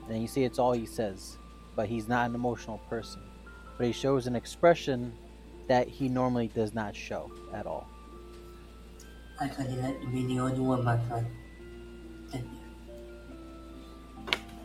And 0.09 0.21
you 0.21 0.27
see 0.27 0.45
it's 0.45 0.59
all 0.59 0.73
he 0.73 0.87
says 0.87 1.39
but 1.75 1.89
he's 1.89 2.09
not 2.09 2.29
an 2.29 2.35
emotional 2.35 2.79
person. 2.91 3.23
But 3.79 3.87
he 3.87 3.93
shows 3.93 4.27
an 4.27 4.37
expression 4.37 5.13
that 5.69 5.89
he 5.89 6.09
normally 6.09 6.49
does 6.49 6.75
not 6.75 6.95
show 6.95 7.31
at 7.53 7.67
all 7.67 7.89
I 9.43 9.49
thought 9.49 9.67
that 9.69 10.03
you 10.03 10.09
be 10.09 10.27
the 10.35 10.41
only 10.41 10.61
one, 10.61 10.85
my 10.85 10.99
friend. 11.09 11.27
Thank 12.31 12.47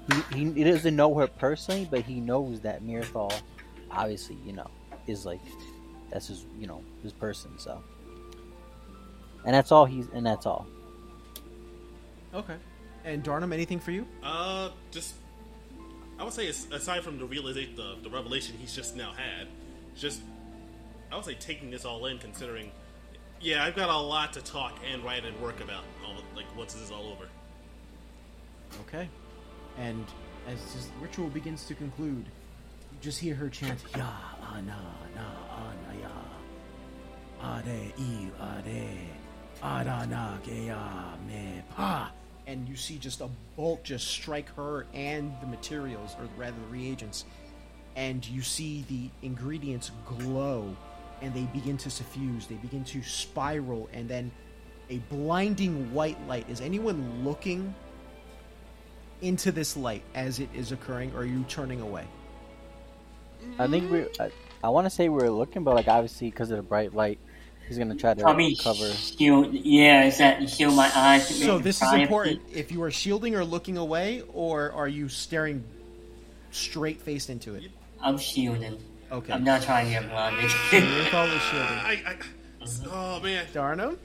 you. 0.10 0.34
he, 0.34 0.46
he, 0.46 0.52
he 0.52 0.64
doesn't 0.64 0.96
know 0.96 1.14
her 1.16 1.28
personally 1.28 1.88
but 1.90 2.02
he 2.02 2.22
knows 2.22 2.62
that 2.62 2.84
Mirthal 2.84 3.34
obviously 3.92 4.38
you 4.46 4.54
know 4.54 4.70
is 5.08 5.26
like 5.26 5.42
that's 6.12 6.28
his 6.28 6.46
you 6.60 6.68
know 6.68 6.82
his 7.04 7.12
person 7.12 7.52
so 7.58 7.84
and 9.46 9.54
that's 9.54 9.72
all 9.72 9.86
he's 9.86 10.08
and 10.14 10.26
that's 10.26 10.46
all 10.46 10.68
Okay. 12.34 12.56
And 13.04 13.24
Darnum, 13.24 13.54
anything 13.54 13.80
for 13.80 13.92
you? 13.92 14.06
Uh, 14.22 14.70
just 14.92 15.16
I 16.20 16.24
would 16.24 16.34
say 16.34 16.48
aside 16.48 17.04
from 17.04 17.18
the 17.18 17.26
realization, 17.26 17.76
the, 17.76 17.96
the 18.04 18.10
revelation 18.10 18.56
he's 18.60 18.76
just 18.76 18.96
now 18.96 19.12
had, 19.14 19.48
just 19.96 20.22
I 21.12 21.16
would 21.16 21.26
say 21.26 21.36
taking 21.36 21.72
this 21.72 21.86
all 21.86 22.06
in, 22.08 22.18
considering, 22.20 22.72
yeah, 23.42 23.64
I've 23.64 23.76
got 23.76 23.90
a 23.90 23.98
lot 23.98 24.34
to 24.34 24.42
talk 24.42 24.78
and 24.92 25.04
write 25.04 25.26
and 25.26 25.40
work 25.42 25.62
about. 25.62 25.84
All 26.06 26.16
like 26.36 26.46
once 26.58 26.74
this 26.74 26.84
is 26.84 26.92
all 26.92 27.08
over. 27.08 27.28
Okay. 28.82 29.10
And 29.78 30.06
as 30.48 30.60
this 30.74 30.90
ritual 31.00 31.28
begins 31.28 31.66
to 31.66 31.76
conclude, 31.76 32.26
you 32.26 32.98
just 33.02 33.20
hear 33.20 33.36
her 33.36 33.50
chant, 33.50 33.80
Ya, 33.96 34.10
Ana, 34.54 34.80
Na, 35.16 35.26
Ana, 35.56 36.00
Ya. 36.02 37.58
Ade, 37.60 37.94
Il, 37.98 38.32
Ade. 38.58 38.98
Adana, 39.64 40.40
Geya, 40.44 41.18
Me, 41.28 41.62
Pa. 41.76 42.12
And 42.46 42.68
you 42.68 42.76
see 42.76 42.98
just 42.98 43.22
a 43.22 43.30
bolt 43.56 43.84
just 43.84 44.08
strike 44.08 44.50
her 44.56 44.86
and 44.94 45.34
the 45.42 45.48
materials, 45.48 46.16
or 46.20 46.28
rather 46.38 46.56
the 46.58 46.68
reagents. 46.68 47.26
And 47.96 48.26
you 48.28 48.42
see 48.42 48.86
the 48.88 49.10
ingredients 49.26 49.92
glow 50.06 50.76
and 51.22 51.34
they 51.34 51.44
begin 51.54 51.78
to 51.78 51.90
suffuse, 51.90 52.48
they 52.48 52.56
begin 52.56 52.84
to 52.86 53.02
spiral, 53.04 53.90
and 53.94 54.08
then 54.08 54.32
a 54.90 54.98
blinding 55.10 55.94
white 55.94 56.18
light. 56.28 56.50
Is 56.50 56.62
anyone 56.62 57.24
looking 57.24 57.74
into 59.22 59.52
this 59.52 59.76
light 59.76 60.04
as 60.16 60.40
it 60.40 60.50
is 60.54 60.72
occurring, 60.72 61.12
or 61.14 61.20
are 61.22 61.26
you 61.26 61.44
turning 61.48 61.82
away? 61.82 62.06
I 63.60 63.68
think 63.68 63.92
we. 63.92 64.06
I, 64.20 64.32
I 64.64 64.70
want 64.70 64.86
to 64.86 64.90
say 64.90 65.10
we 65.10 65.22
were 65.22 65.30
looking, 65.30 65.64
but 65.64 65.76
like 65.76 65.88
obviously 65.88 66.30
because 66.30 66.52
of 66.52 66.58
the 66.58 66.64
bright 66.64 66.94
light, 66.94 67.20
He's 67.68 67.78
gonna 67.78 67.96
try 67.96 68.14
to 68.14 68.22
Probably 68.22 68.56
cover. 68.56 68.90
shield. 68.94 69.54
Yeah, 69.54 70.06
is 70.06 70.18
that 70.20 70.50
shield 70.50 70.74
my 70.76 70.90
eyes? 70.96 71.28
So 71.28 71.60
this 71.60 71.78
is 71.78 71.80
privacy? 71.82 72.02
important. 72.02 72.42
If 72.54 72.72
you 72.72 72.82
are 72.84 72.92
shielding 72.92 73.36
or 73.36 73.44
looking 73.44 73.78
away, 73.78 74.24
or 74.34 74.72
are 74.72 74.88
you 74.88 75.10
staring 75.10 75.64
straight 76.52 77.02
faced 77.02 77.30
into 77.30 77.56
it? 77.56 77.70
I'm 78.02 78.18
shielding. 78.18 78.78
Okay. 79.12 79.34
I'm 79.34 79.44
not 79.44 79.62
trying 79.62 79.86
to 79.86 79.92
get 79.92 80.10
blinded. 80.10 80.44
Info 80.44 81.24
is 81.26 81.42
shielding. 81.44 81.68
I, 81.68 82.02
I, 82.06 82.16
oh 82.92 83.20
man, 83.22 83.46
Darnum? 83.54 83.98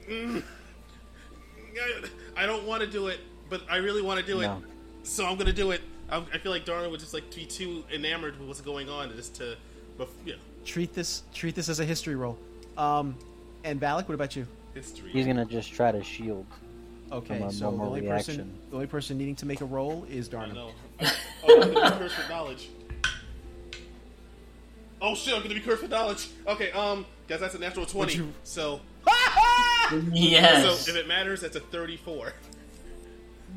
I, 1.79 2.03
I 2.37 2.45
don't 2.45 2.65
want 2.65 2.81
to 2.81 2.87
do 2.87 3.07
it, 3.07 3.19
but 3.49 3.61
I 3.69 3.77
really 3.77 4.01
want 4.01 4.19
to 4.19 4.25
do 4.25 4.39
it, 4.41 4.43
No. 4.47 4.63
so 5.03 5.25
I'm 5.25 5.37
gonna 5.37 5.51
do 5.53 5.71
it. 5.71 5.81
I'm, 6.09 6.25
I 6.33 6.37
feel 6.37 6.51
like 6.51 6.65
Darna 6.65 6.89
would 6.89 6.99
just 6.99 7.13
like 7.13 7.33
be 7.35 7.45
too 7.45 7.83
enamored 7.93 8.37
with 8.39 8.47
what's 8.47 8.61
going 8.61 8.89
on, 8.89 9.11
just 9.15 9.35
to, 9.35 9.57
bef- 9.97 10.07
yeah, 10.25 10.35
Treat 10.65 10.93
this 10.93 11.23
treat 11.33 11.55
this 11.55 11.67
as 11.69 11.79
a 11.79 11.85
history 11.85 12.15
roll. 12.15 12.37
Um, 12.77 13.15
and 13.63 13.79
Valik, 13.81 14.07
what 14.07 14.15
about 14.15 14.35
you? 14.35 14.45
history. 14.73 15.11
He's 15.11 15.25
gonna 15.27 15.45
just 15.45 15.71
try 15.73 15.91
to 15.91 16.03
shield. 16.03 16.45
Okay, 17.11 17.37
From 17.39 17.47
a 17.47 17.51
so 17.51 17.65
the 17.65 17.71
normal 17.77 17.87
only 17.87 18.01
person 18.01 18.35
reaction. 18.37 18.59
the 18.69 18.75
only 18.75 18.87
person 18.87 19.17
needing 19.17 19.35
to 19.35 19.45
make 19.45 19.61
a 19.61 19.65
roll 19.65 20.05
is 20.09 20.29
I 20.29 20.31
Darnum. 20.31 20.53
know. 20.55 20.71
oh, 21.01 21.61
I'm 21.61 21.73
gonna 21.73 21.91
be 21.91 21.97
cursed 21.97 22.17
with 22.17 22.29
knowledge. 22.29 22.69
Oh 25.05 25.15
shit! 25.15 25.33
I'm 25.35 25.41
gonna 25.43 25.53
be 25.53 25.59
cursed 25.59 25.81
with 25.81 25.91
knowledge. 25.91 26.29
Okay, 26.47 26.71
um, 26.71 27.05
guys, 27.27 27.41
that's 27.41 27.55
a 27.55 27.59
natural 27.59 27.85
twenty. 27.85 28.15
you- 28.15 28.33
So, 28.43 28.79
yes. 30.13 30.63
so 30.85 30.91
if 30.91 30.95
it 30.97 31.07
matters, 31.09 31.41
that's 31.41 31.57
a 31.57 31.59
thirty-four. 31.59 32.31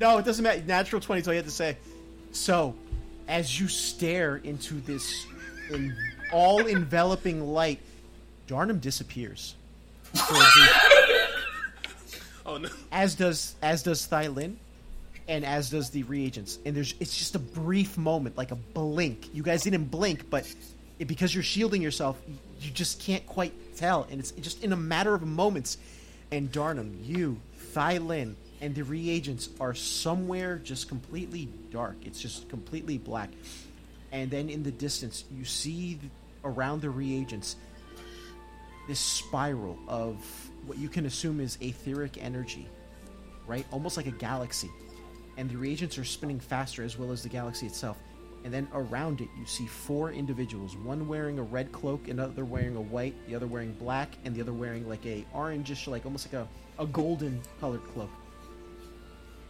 No, 0.00 0.18
it 0.18 0.24
doesn't 0.24 0.42
matter. 0.42 0.62
Natural 0.66 1.00
twenty 1.00 1.20
is 1.20 1.28
all 1.28 1.34
you 1.34 1.38
have 1.38 1.46
to 1.46 1.52
say. 1.52 1.76
So, 2.32 2.74
as 3.28 3.58
you 3.60 3.68
stare 3.68 4.36
into 4.38 4.80
this 4.80 5.24
in, 5.70 5.96
all 6.32 6.66
enveloping 6.66 7.40
light, 7.46 7.78
Darnum 8.48 8.80
disappears. 8.80 9.54
For 10.14 10.34
a 10.34 10.38
brief- 10.38 11.32
Oh 12.44 12.56
no! 12.58 12.68
as 12.92 13.14
does 13.14 13.54
as 13.62 13.82
does 13.84 14.06
Thylin, 14.08 14.54
and 15.28 15.44
as 15.44 15.70
does 15.70 15.90
the 15.90 16.02
reagents. 16.04 16.58
And 16.66 16.76
there's 16.76 16.94
it's 17.00 17.16
just 17.16 17.34
a 17.36 17.40
brief 17.40 17.96
moment, 17.96 18.36
like 18.36 18.50
a 18.50 18.56
blink. 18.56 19.32
You 19.32 19.42
guys 19.44 19.62
didn't 19.62 19.84
blink, 19.86 20.28
but 20.28 20.52
it, 20.98 21.06
because 21.06 21.34
you're 21.34 21.42
shielding 21.42 21.82
yourself, 21.82 22.20
you 22.60 22.70
just 22.70 23.00
can't 23.00 23.26
quite 23.26 23.76
tell. 23.76 24.06
And 24.10 24.20
it's 24.20 24.30
just 24.32 24.64
in 24.64 24.72
a 24.72 24.76
matter 24.76 25.14
of 25.14 25.22
moments. 25.22 25.78
And 26.32 26.50
Darnum, 26.50 27.06
you, 27.06 27.40
Thylin, 27.72 28.34
and 28.60 28.74
the 28.74 28.82
reagents 28.82 29.48
are 29.60 29.74
somewhere 29.74 30.56
just 30.56 30.88
completely 30.88 31.48
dark. 31.70 31.96
It's 32.04 32.20
just 32.20 32.48
completely 32.48 32.98
black. 32.98 33.30
And 34.12 34.30
then 34.30 34.48
in 34.48 34.62
the 34.62 34.70
distance, 34.70 35.24
you 35.30 35.44
see 35.44 35.98
around 36.44 36.80
the 36.80 36.90
reagents 36.90 37.56
this 38.88 39.00
spiral 39.00 39.78
of 39.88 40.16
what 40.64 40.78
you 40.78 40.88
can 40.88 41.06
assume 41.06 41.40
is 41.40 41.58
etheric 41.60 42.22
energy, 42.22 42.66
right? 43.46 43.66
Almost 43.72 43.96
like 43.96 44.06
a 44.06 44.12
galaxy. 44.12 44.70
And 45.36 45.50
the 45.50 45.56
reagents 45.56 45.98
are 45.98 46.04
spinning 46.04 46.40
faster 46.40 46.82
as 46.82 46.98
well 46.98 47.12
as 47.12 47.22
the 47.22 47.28
galaxy 47.28 47.66
itself. 47.66 47.98
And 48.46 48.54
then 48.54 48.68
around 48.72 49.20
it, 49.20 49.28
you 49.36 49.44
see 49.44 49.66
four 49.66 50.12
individuals 50.12 50.76
one 50.76 51.08
wearing 51.08 51.40
a 51.40 51.42
red 51.42 51.72
cloak, 51.72 52.06
another 52.06 52.44
wearing 52.44 52.76
a 52.76 52.80
white, 52.80 53.14
the 53.26 53.34
other 53.34 53.48
wearing 53.48 53.72
black, 53.72 54.10
and 54.24 54.32
the 54.36 54.40
other 54.40 54.52
wearing 54.52 54.88
like 54.88 55.04
a 55.04 55.26
orangish, 55.34 55.88
like 55.88 56.04
almost 56.04 56.32
like 56.32 56.46
a, 56.46 56.82
a 56.82 56.86
golden 56.86 57.40
colored 57.60 57.82
cloak. 57.92 58.10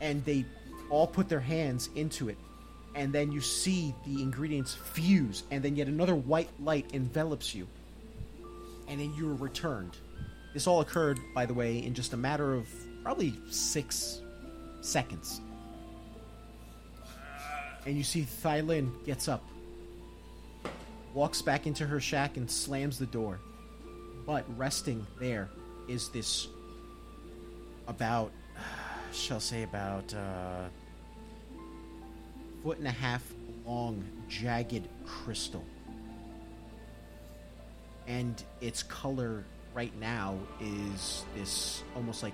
And 0.01 0.24
they 0.24 0.47
all 0.89 1.06
put 1.06 1.28
their 1.28 1.40
hands 1.40 1.90
into 1.94 2.31
it. 2.31 2.39
And 2.94 3.12
then 3.12 3.32
you 3.32 3.43
see 3.43 3.94
the 4.06 4.23
ingredients 4.23 4.73
fuse, 4.73 5.43
and 5.51 5.62
then 5.62 5.77
yet 5.77 5.89
another 5.89 6.14
white 6.14 6.48
light 6.59 6.86
envelops 6.94 7.55
you 7.55 7.68
and 8.89 8.98
then 8.98 9.12
you're 9.14 9.35
returned. 9.35 9.94
This 10.55 10.66
all 10.66 10.81
occurred, 10.81 11.20
by 11.35 11.44
the 11.44 11.52
way, 11.52 11.85
in 11.85 11.93
just 11.93 12.14
a 12.14 12.16
matter 12.16 12.55
of 12.55 12.66
probably 13.02 13.35
six 13.51 14.23
seconds. 14.81 15.43
And 17.86 17.96
you 17.96 18.02
see 18.02 18.22
Thylin 18.42 18.90
gets 19.04 19.28
up, 19.28 19.44
walks 21.14 21.40
back 21.40 21.66
into 21.66 21.86
her 21.86 22.00
shack, 22.00 22.36
and 22.36 22.50
slams 22.50 22.98
the 22.98 23.06
door. 23.06 23.40
But 24.26 24.44
resting 24.58 25.06
there 25.18 25.48
is 25.88 26.10
this 26.10 26.48
about, 27.86 28.32
shall 29.12 29.40
say, 29.40 29.62
about 29.62 30.12
uh, 30.12 30.64
foot 32.62 32.78
and 32.78 32.88
a 32.88 32.90
half 32.90 33.22
long, 33.64 34.04
jagged 34.28 34.88
crystal 35.06 35.64
and 38.06 38.42
its 38.60 38.82
color 38.82 39.44
right 39.74 39.96
now 39.98 40.36
is 40.60 41.24
this 41.34 41.82
almost 41.94 42.22
like 42.22 42.32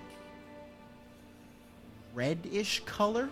reddish 2.15 2.83
color 2.85 3.29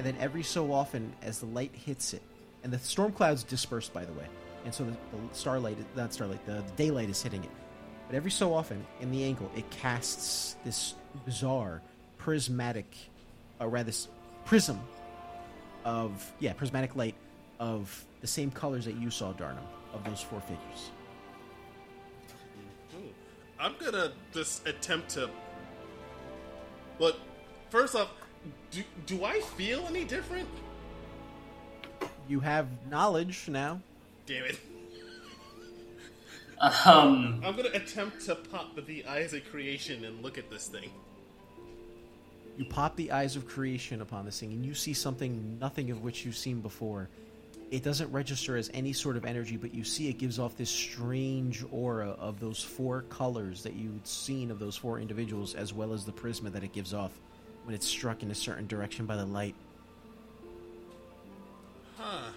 and 0.00 0.06
then 0.06 0.16
every 0.18 0.42
so 0.42 0.72
often 0.72 1.12
as 1.20 1.40
the 1.40 1.46
light 1.46 1.72
hits 1.74 2.14
it 2.14 2.22
and 2.64 2.72
the 2.72 2.78
storm 2.78 3.12
clouds 3.12 3.42
disperse 3.42 3.90
by 3.90 4.02
the 4.02 4.12
way 4.14 4.24
and 4.64 4.72
so 4.72 4.82
the, 4.82 4.92
the 4.92 5.34
starlight 5.34 5.76
not 5.94 6.10
starlight 6.10 6.42
the, 6.46 6.52
the 6.52 6.72
daylight 6.74 7.10
is 7.10 7.22
hitting 7.22 7.44
it 7.44 7.50
but 8.06 8.16
every 8.16 8.30
so 8.30 8.54
often 8.54 8.82
in 9.02 9.10
the 9.10 9.22
angle 9.22 9.50
it 9.54 9.68
casts 9.68 10.56
this 10.64 10.94
bizarre 11.26 11.82
prismatic 12.16 12.90
or 13.60 13.68
rather 13.68 13.84
this 13.84 14.08
prism 14.46 14.80
of 15.84 16.32
yeah 16.38 16.54
prismatic 16.54 16.96
light 16.96 17.14
of 17.58 18.06
the 18.22 18.26
same 18.26 18.50
colors 18.50 18.86
that 18.86 18.96
you 18.96 19.10
saw 19.10 19.34
darnum 19.34 19.66
of 19.92 20.02
those 20.04 20.22
four 20.22 20.40
figures 20.40 20.92
hmm. 22.90 23.08
I'm 23.58 23.74
gonna 23.78 24.12
just 24.32 24.66
attempt 24.66 25.10
to. 25.10 25.28
But 26.98 27.18
first 27.68 27.94
off, 27.94 28.08
do 28.70 28.82
do 29.06 29.24
I 29.24 29.40
feel 29.40 29.84
any 29.88 30.04
different? 30.04 30.48
you 32.28 32.40
have 32.40 32.66
knowledge 32.88 33.48
now 33.48 33.80
Damn 34.26 34.44
it! 34.44 34.58
Um. 36.60 37.40
I'm 37.44 37.56
gonna 37.56 37.70
attempt 37.72 38.26
to 38.26 38.34
pop 38.34 38.76
the 38.86 39.04
eyes 39.06 39.32
of 39.32 39.44
creation 39.50 40.04
and 40.04 40.22
look 40.22 40.36
at 40.38 40.50
this 40.50 40.68
thing. 40.68 40.90
You 42.58 42.66
pop 42.66 42.96
the 42.96 43.12
eyes 43.12 43.34
of 43.34 43.48
creation 43.48 44.02
upon 44.02 44.26
this 44.26 44.38
thing, 44.38 44.52
and 44.52 44.64
you 44.64 44.74
see 44.74 44.92
something 44.92 45.58
nothing 45.58 45.90
of 45.90 46.02
which 46.02 46.24
you've 46.24 46.36
seen 46.36 46.60
before. 46.60 47.08
It 47.70 47.82
doesn't 47.82 48.12
register 48.12 48.56
as 48.56 48.70
any 48.74 48.92
sort 48.92 49.16
of 49.16 49.24
energy, 49.24 49.56
but 49.56 49.72
you 49.72 49.84
see 49.84 50.08
it 50.08 50.18
gives 50.18 50.38
off 50.38 50.56
this 50.56 50.68
strange 50.68 51.64
aura 51.70 52.10
of 52.10 52.40
those 52.40 52.62
four 52.62 53.02
colors 53.02 53.62
that 53.62 53.72
you'd 53.72 54.06
seen 54.06 54.50
of 54.50 54.58
those 54.58 54.76
four 54.76 55.00
individuals, 55.00 55.54
as 55.54 55.72
well 55.72 55.92
as 55.92 56.04
the 56.04 56.12
prisma 56.12 56.52
that 56.52 56.62
it 56.62 56.72
gives 56.72 56.92
off 56.92 57.18
when 57.70 57.76
it's 57.76 57.86
struck 57.86 58.24
in 58.24 58.32
a 58.32 58.34
certain 58.34 58.66
direction 58.66 59.06
by 59.06 59.14
the 59.14 59.24
light. 59.24 59.54
Huh. 61.96 62.30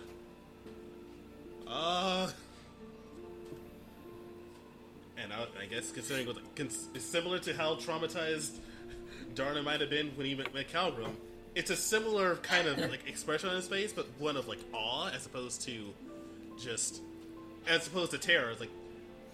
Uh. 1.68 2.30
And 5.18 5.34
I, 5.34 5.48
I 5.60 5.66
guess 5.66 5.92
considering 5.92 6.28
what, 6.28 6.38
it's 6.56 7.04
similar 7.04 7.40
to 7.40 7.54
how 7.56 7.74
traumatized 7.78 8.60
Darna 9.34 9.64
might 9.64 9.82
have 9.82 9.90
been 9.90 10.12
when 10.16 10.28
he 10.28 10.36
met, 10.36 10.54
met 10.54 10.68
it's 11.56 11.72
a 11.72 11.76
similar 11.76 12.36
kind 12.36 12.68
of 12.68 12.78
like 12.78 13.08
expression 13.08 13.50
on 13.50 13.56
his 13.56 13.68
face, 13.68 13.92
but 13.92 14.06
one 14.20 14.38
of 14.38 14.48
like 14.48 14.60
awe 14.72 15.10
as 15.10 15.26
opposed 15.26 15.64
to 15.64 15.96
just 16.60 17.02
as 17.68 17.88
opposed 17.88 18.12
to 18.12 18.20
terror. 18.20 18.54
Like 18.60 18.70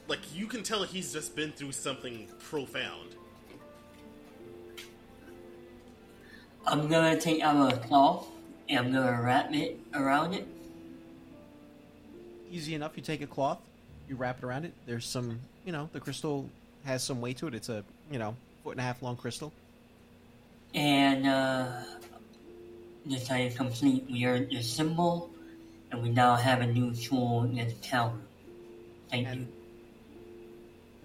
like 0.08 0.20
you 0.34 0.48
can 0.48 0.64
tell 0.64 0.84
he's 0.84 1.12
just 1.12 1.36
been 1.36 1.52
through 1.52 1.74
something 1.74 2.30
profound. 2.40 3.16
I'm 6.66 6.88
gonna 6.88 7.20
take 7.20 7.42
out 7.42 7.74
a 7.74 7.78
cloth 7.78 8.28
and 8.68 8.80
I'm 8.80 8.94
gonna 8.94 9.22
wrap 9.22 9.54
it 9.54 9.80
around 9.94 10.34
it. 10.34 10.48
Easy 12.52 12.76
enough. 12.76 12.94
You 12.96 13.04
take 13.04 13.22
a 13.22 13.28
cloth, 13.28 13.60
you 14.08 14.16
wrap 14.16 14.40
it 14.40 14.44
around 14.44 14.66
it. 14.66 14.74
There's 14.86 15.06
some, 15.06 15.40
you 15.66 15.72
know, 15.72 15.90
the 15.94 16.00
crystal 16.00 16.50
has 16.84 17.04
some 17.04 17.22
weight 17.22 17.38
to 17.38 17.48
it. 17.48 17.54
It's 17.54 17.70
a, 17.70 17.84
you 18.12 18.20
know, 18.20 18.36
foot 18.64 18.72
and 18.72 18.80
a 18.80 18.84
half 18.84 19.02
long 19.02 19.16
crystal. 19.16 19.52
And 20.74 21.28
uh, 21.28 21.68
this 23.06 23.30
I 23.32 23.50
complete. 23.50 24.06
We 24.10 24.26
earned 24.26 24.52
the 24.52 24.62
symbol, 24.62 25.32
and 25.92 26.04
we 26.04 26.10
now 26.10 26.36
have 26.36 26.62
a 26.62 26.68
new 26.68 26.94
tool 26.94 27.44
in 27.44 27.56
the 27.56 27.72
tower. 27.82 28.14
Thank 29.10 29.26
you. 29.26 29.32
And 29.32 29.48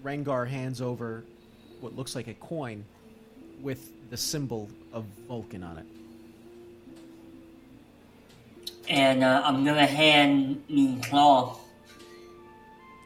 Rengar 0.03 0.47
hands 0.47 0.81
over 0.81 1.23
what 1.81 1.95
looks 1.95 2.15
like 2.15 2.27
a 2.27 2.33
coin 2.35 2.85
with 3.61 3.91
the 4.09 4.17
symbol 4.17 4.69
of 4.93 5.05
Vulcan 5.27 5.63
on 5.63 5.77
it. 5.77 5.85
And 8.87 9.23
uh, 9.23 9.41
I'm 9.43 9.65
gonna 9.65 9.85
hand 9.85 10.63
me 10.69 10.99
cloth 11.01 11.59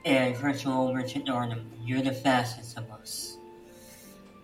and 0.05 0.35
crystal 0.35 0.87
over 0.87 1.01
to 1.01 1.19
Darnum. 1.19 1.63
You're 1.85 2.01
the 2.01 2.13
fastest 2.13 2.77
of 2.77 2.89
us. 2.91 3.37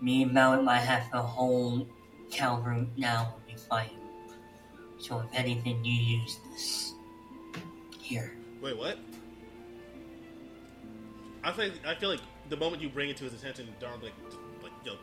Me 0.00 0.22
and 0.22 0.32
Mallet 0.32 0.64
might 0.64 0.78
have 0.78 1.10
to 1.10 1.18
hold 1.18 1.88
Kalgrim 2.30 2.88
now 2.96 3.34
when 3.34 3.54
we 3.54 3.60
fight 3.60 3.88
him. 3.88 4.00
So 4.98 5.20
if 5.20 5.26
anything, 5.34 5.84
you 5.84 6.18
use 6.18 6.38
this. 6.52 6.92
Here. 8.00 8.32
Wait, 8.62 8.76
what? 8.76 8.98
I 11.44 11.52
think 11.52 11.74
I 11.86 11.94
feel 11.94 12.08
like 12.08 12.20
the 12.48 12.56
moment 12.56 12.82
you 12.82 12.88
bring 12.88 13.10
it 13.10 13.16
to 13.18 13.24
his 13.24 13.34
attention, 13.34 13.68
Darn 13.80 14.00
like 14.00 14.12
like 14.62 14.72
yo, 14.84 14.94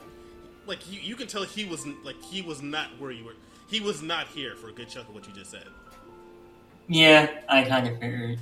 like 0.65 0.89
you 0.91 0.99
you 0.99 1.15
can 1.15 1.27
tell 1.27 1.43
he 1.43 1.65
wasn't 1.65 2.03
like 2.05 2.21
he 2.21 2.41
was 2.41 2.61
not 2.61 2.99
where 2.99 3.11
you 3.11 3.25
were. 3.25 3.35
He 3.67 3.79
was 3.79 4.01
not 4.01 4.27
here 4.27 4.55
for 4.55 4.69
a 4.69 4.71
good 4.71 4.89
chunk 4.89 5.09
of 5.09 5.15
what 5.15 5.27
you 5.27 5.33
just 5.33 5.51
said. 5.51 5.67
Yeah, 6.87 7.29
I 7.47 7.63
kind 7.63 7.87
of 7.87 7.99
figured. 7.99 8.39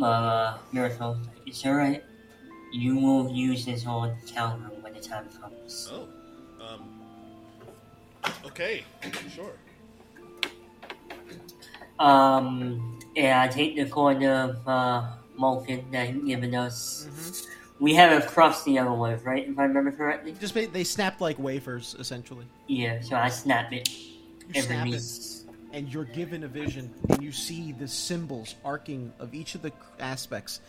Uh, 0.00 0.58
Miracle, 0.72 1.18
it's 1.46 1.64
alright. 1.64 2.04
You 2.72 2.96
will 2.96 3.30
use 3.30 3.64
this 3.64 3.86
on 3.86 4.16
counter 4.26 4.70
when 4.80 4.92
the 4.94 5.00
time 5.00 5.28
comes. 5.40 5.90
Oh, 5.92 6.08
um, 6.64 7.00
okay, 8.44 8.84
sure. 9.34 9.52
Um, 11.98 12.98
yeah, 13.14 13.42
I 13.42 13.48
take 13.48 13.76
the 13.76 13.86
coin 13.86 14.22
of 14.24 14.68
uh, 14.68 15.06
Malkin 15.38 15.84
that 15.92 16.10
he's 16.10 16.24
given 16.24 16.54
us. 16.54 17.46
We 17.78 17.94
haven't 17.94 18.26
crossed 18.26 18.64
the 18.64 18.78
other 18.78 18.92
ones, 18.92 19.22
right? 19.24 19.46
If 19.46 19.58
I 19.58 19.64
remember 19.64 19.92
correctly. 19.92 20.34
Just 20.40 20.54
ba- 20.54 20.66
they 20.66 20.84
snapped 20.84 21.20
like 21.20 21.38
wafers, 21.38 21.94
essentially. 21.98 22.46
Yeah, 22.68 23.00
so 23.00 23.16
I 23.16 23.28
snap 23.28 23.72
it. 23.72 23.88
You 23.90 24.14
Every 24.54 24.62
snap 24.62 24.86
it, 24.88 25.76
and 25.76 25.92
you're 25.92 26.04
given 26.04 26.44
a 26.44 26.48
vision, 26.48 26.90
and 27.10 27.22
you 27.22 27.32
see 27.32 27.72
the 27.72 27.86
symbols 27.86 28.54
arcing 28.64 29.12
of 29.18 29.34
each 29.34 29.54
of 29.54 29.62
the 29.62 29.72
aspects 30.00 30.60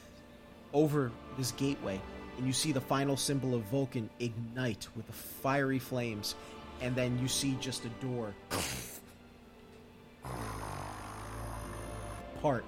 over 0.74 1.12
this 1.38 1.52
gateway, 1.54 2.02
and 2.38 2.46
you 2.46 2.52
see 2.54 2.72
the 2.74 2.82
final 2.82 3.16
symbol 3.16 3.56
of 3.56 3.62
Vulcan 3.64 4.10
ignite 4.20 4.88
with 4.96 5.08
the 5.08 5.14
fiery 5.14 5.80
flames, 5.80 6.36
and 6.82 6.96
then 6.96 7.18
you 7.20 7.28
see 7.28 7.58
just 7.62 7.86
a 7.86 7.90
door 8.06 8.34
part, 12.42 12.66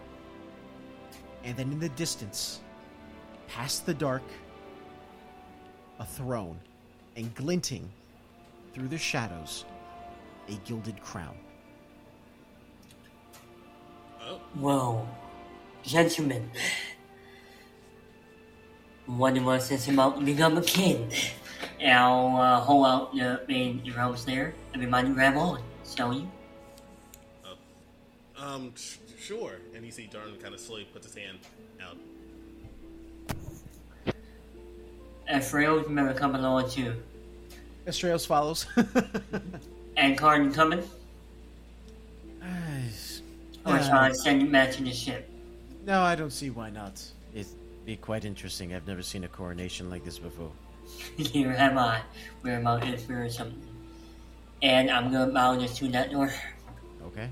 and 1.44 1.57
then 1.57 1.72
in 1.72 1.80
the 1.80 1.90
distance, 1.90 2.61
past 3.50 3.86
the 3.86 3.94
dark, 3.94 4.24
a 6.00 6.06
throne, 6.06 6.60
and 7.16 7.34
glinting 7.36 7.90
through 8.74 8.88
the 8.88 8.98
shadows, 8.98 9.66
a 10.48 10.54
gilded 10.66 11.02
crown. 11.02 11.36
Oh, 14.22 14.40
Whoa, 14.54 15.08
gentlemen. 15.84 16.50
One 19.08 19.38
of 19.38 19.48
us 19.48 19.72
is 19.72 19.88
about 19.88 20.20
to 20.20 20.26
become 20.26 20.58
a 20.58 20.62
king. 20.62 21.12
I'll 21.84 22.36
uh, 22.36 22.60
hold 22.60 22.86
out 22.86 23.16
the 23.16 23.42
main 23.48 23.82
arrows 23.98 24.24
there. 24.24 24.54
Everybody 24.76 25.10
grab 25.10 25.36
on, 25.36 25.64
shall 25.84 26.14
you? 26.14 26.30
um, 28.38 28.72
sh- 28.76 28.98
sure. 29.20 29.58
And 29.76 29.86
you 29.86 29.92
see 29.92 30.08
Darn 30.08 30.36
kind 30.42 30.54
of 30.54 30.60
slowly 30.60 30.86
puts 30.94 31.08
his 31.08 31.16
hand 31.16 31.40
out. 31.82 31.98
Ephraim, 35.34 35.84
remember 35.84 36.14
coming 36.14 36.41
along 36.43 36.69
too. 36.69 36.95
Estrellas 37.85 38.26
follows. 38.26 38.65
And 39.97 40.18
Carden 40.18 40.53
coming? 40.53 40.80
Or 43.65 43.73
Uh, 43.73 43.84
shall 43.84 43.97
I 43.97 44.11
send 44.14 44.41
you 44.41 44.47
to 44.49 44.84
the 44.84 44.93
ship? 44.93 45.30
no, 45.85 46.01
I 46.01 46.15
don't 46.15 46.31
see 46.31 46.49
why 46.49 46.69
not. 46.69 47.03
It'd 47.34 47.51
be 47.85 47.97
quite 47.97 48.23
interesting. 48.23 48.73
I've 48.73 48.88
never 48.88 49.01
seen 49.03 49.26
a 49.26 49.27
coronation 49.27 49.89
like 49.89 50.06
this 50.06 50.18
before. 50.18 50.51
Here 51.18 51.51
am 51.51 51.77
I. 51.77 52.01
Where 52.41 52.60
about 52.61 52.88
Israel 52.88 53.23
or 53.27 53.30
something. 53.30 53.61
And 54.61 54.89
I'm 54.89 55.11
gonna 55.11 55.31
bow 55.34 55.60
just 55.60 55.76
to 55.77 55.89
that 55.89 56.11
door. 56.11 56.31
Okay? 57.07 57.30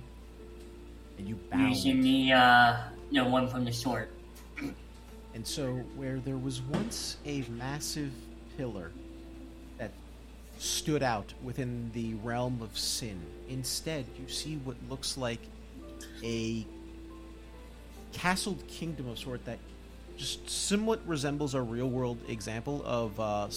And 1.18 1.28
you 1.28 1.36
bow. 1.50 1.58
Using 1.70 2.02
the 2.02 2.34
uh 2.34 2.78
the 3.14 3.24
one 3.24 3.48
from 3.48 3.64
the 3.64 3.72
sword. 3.72 4.10
And 5.38 5.46
so, 5.46 5.76
where 5.96 6.18
there 6.18 6.36
was 6.36 6.64
once 6.64 7.18
a 7.24 7.44
massive 7.48 8.12
pillar 8.58 8.90
that 9.78 9.92
stood 10.58 11.04
out 11.04 11.32
within 11.44 11.92
the 11.94 12.16
realm 12.24 12.60
of 12.64 12.76
sin, 12.76 13.22
instead, 13.48 14.06
you 14.20 14.28
see 14.30 14.56
what 14.64 14.78
looks 14.90 15.16
like 15.16 15.42
a 16.24 16.66
castled 18.14 18.68
kingdom 18.68 19.10
of 19.10 19.20
sort 19.20 19.46
that 19.46 19.60
just 20.18 20.50
somewhat 20.50 21.02
resembles 21.06 21.54
a 21.54 21.62
real 21.62 21.88
world 21.88 22.18
example 22.28 22.82
of. 22.84 23.20
Uh, 23.20 23.48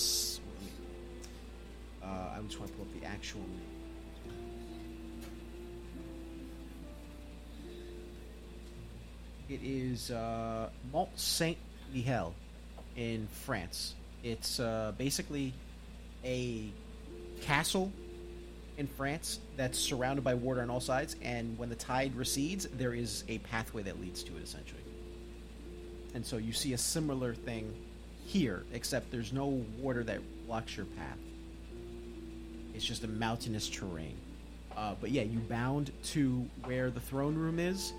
uh, 2.02 2.07
I 2.07 2.40
just 2.47 2.61
want 2.61 2.73
to 2.73 2.77
pull 2.77 2.85
up 2.85 3.01
the 3.01 3.07
actual 3.07 3.40
name. 3.40 3.70
It 9.48 9.61
is 9.65 10.11
uh, 10.11 10.69
Mont 10.93 11.09
Saint 11.19 11.57
Michel 11.92 12.34
in 12.96 13.28
France. 13.44 13.94
It's 14.22 14.60
uh, 14.60 14.92
basically 14.98 15.52
a 16.24 16.64
castle 17.42 17.92
in 18.76 18.86
France 18.86 19.40
that's 19.56 19.78
surrounded 19.78 20.24
by 20.24 20.34
water 20.34 20.62
on 20.62 20.70
all 20.70 20.80
sides, 20.80 21.16
and 21.22 21.58
when 21.58 21.68
the 21.68 21.74
tide 21.74 22.14
recedes, 22.14 22.66
there 22.74 22.94
is 22.94 23.24
a 23.28 23.38
pathway 23.38 23.82
that 23.82 24.00
leads 24.00 24.22
to 24.24 24.36
it, 24.36 24.42
essentially. 24.42 24.80
And 26.14 26.24
so 26.24 26.38
you 26.38 26.52
see 26.52 26.72
a 26.72 26.78
similar 26.78 27.34
thing 27.34 27.72
here, 28.26 28.64
except 28.72 29.10
there's 29.10 29.32
no 29.32 29.46
water 29.78 30.02
that 30.04 30.20
blocks 30.46 30.76
your 30.76 30.86
path. 30.86 31.18
It's 32.74 32.84
just 32.84 33.04
a 33.04 33.08
mountainous 33.08 33.68
terrain. 33.68 34.16
Uh, 34.76 34.94
but 35.00 35.10
yeah, 35.10 35.22
you 35.22 35.38
bound 35.40 35.92
to 36.04 36.46
where 36.64 36.90
the 36.90 37.00
throne 37.00 37.34
room 37.34 37.58
is. 37.58 37.92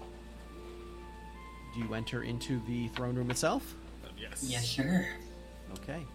Do 1.73 1.79
you 1.79 1.93
enter 1.93 2.23
into 2.23 2.61
the 2.67 2.87
throne 2.89 3.15
room 3.15 3.29
itself? 3.29 3.75
Yes. 4.31 4.43
Yes, 4.49 4.69
sir. 4.69 5.07
Okay. 5.73 6.05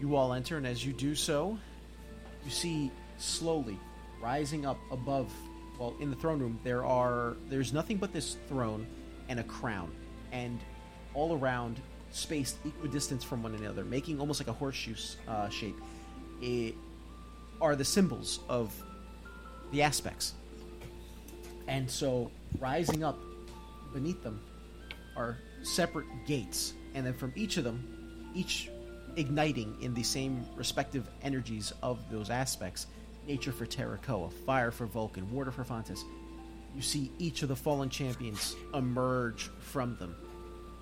You 0.00 0.16
all 0.16 0.32
enter, 0.32 0.56
and 0.56 0.66
as 0.66 0.84
you 0.84 0.92
do 0.92 1.14
so, 1.14 1.58
you 2.44 2.50
see 2.50 2.90
slowly 3.18 3.78
rising 4.20 4.66
up 4.66 4.78
above. 4.90 5.32
Well, 5.78 5.94
in 6.00 6.10
the 6.10 6.16
throne 6.16 6.38
room, 6.38 6.58
there 6.64 6.84
are 6.84 7.36
there's 7.48 7.72
nothing 7.72 7.96
but 7.96 8.12
this 8.12 8.36
throne 8.48 8.86
and 9.28 9.40
a 9.40 9.44
crown, 9.44 9.90
and 10.32 10.60
all 11.14 11.36
around, 11.36 11.80
spaced 12.10 12.56
equidistant 12.64 13.22
from 13.22 13.42
one 13.42 13.54
another, 13.54 13.84
making 13.84 14.20
almost 14.20 14.40
like 14.40 14.48
a 14.48 14.52
horseshoe 14.52 14.94
uh, 15.28 15.48
shape, 15.48 15.76
it, 16.40 16.74
are 17.60 17.76
the 17.76 17.84
symbols 17.84 18.40
of 18.48 18.74
the 19.70 19.82
aspects. 19.82 20.34
And 21.68 21.90
so, 21.90 22.30
rising 22.58 23.04
up 23.04 23.18
beneath 23.94 24.22
them 24.22 24.40
are 25.16 25.38
separate 25.62 26.06
gates, 26.26 26.74
and 26.94 27.04
then 27.06 27.14
from 27.14 27.32
each 27.36 27.56
of 27.56 27.64
them, 27.64 28.30
each 28.34 28.70
igniting 29.16 29.76
in 29.80 29.94
the 29.94 30.02
same 30.02 30.44
respective 30.56 31.08
energies 31.22 31.72
of 31.82 31.98
those 32.10 32.30
aspects 32.30 32.86
nature 33.26 33.52
for 33.52 33.66
Terracoa, 33.66 34.32
fire 34.32 34.70
for 34.70 34.86
Vulcan, 34.86 35.30
water 35.30 35.50
for 35.50 35.64
Fontes. 35.64 36.04
You 36.74 36.82
see 36.82 37.12
each 37.18 37.42
of 37.42 37.48
the 37.48 37.56
fallen 37.56 37.88
champions 37.88 38.56
emerge 38.74 39.50
from 39.60 39.96
them. 39.96 40.16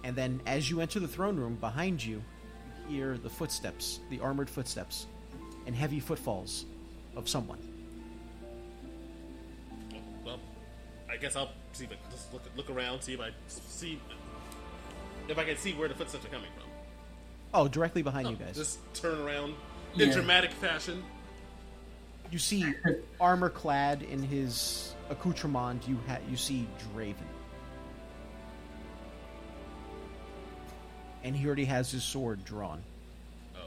And 0.04 0.16
then 0.16 0.40
as 0.46 0.70
you 0.70 0.80
enter 0.80 1.00
the 1.00 1.08
throne 1.08 1.36
room, 1.36 1.56
behind 1.56 2.02
you, 2.02 2.22
you 2.88 2.96
hear 2.96 3.18
the 3.18 3.28
footsteps, 3.28 4.00
the 4.08 4.20
armored 4.20 4.48
footsteps, 4.48 5.06
and 5.66 5.74
heavy 5.74 6.00
footfalls 6.00 6.64
of 7.16 7.28
someone. 7.28 7.58
Well, 10.24 10.38
I 11.10 11.16
guess 11.16 11.36
I'll 11.36 11.50
see 11.72 11.84
if 11.84 11.92
I 11.92 11.96
just 12.10 12.32
look 12.32 12.42
look 12.56 12.70
around, 12.70 13.02
see 13.02 13.14
if 13.14 13.20
I 13.20 13.30
see 13.48 14.00
if 15.30 15.38
I 15.38 15.44
can 15.44 15.56
see 15.56 15.72
where 15.74 15.88
the 15.88 15.94
footsteps 15.94 16.24
are 16.24 16.28
coming 16.28 16.50
from. 16.58 16.68
Oh, 17.54 17.68
directly 17.68 18.02
behind 18.02 18.26
Oh, 18.26 18.30
you 18.30 18.36
guys. 18.36 18.56
Just 18.56 18.78
turn 18.94 19.18
around 19.20 19.54
in 19.94 20.08
Yeah. 20.08 20.12
dramatic 20.14 20.52
fashion. 20.52 21.02
You 22.30 22.38
see 22.38 22.64
armor 23.20 23.48
clad 23.50 24.02
in 24.02 24.22
his 24.22 24.94
accoutrement, 25.08 25.86
you 25.88 25.98
ha- 26.06 26.18
you 26.28 26.36
see 26.36 26.68
Draven. 26.94 27.14
And 31.22 31.36
he 31.36 31.46
already 31.46 31.64
has 31.66 31.90
his 31.90 32.02
sword 32.02 32.44
drawn. 32.44 32.82
Oh, 33.56 33.60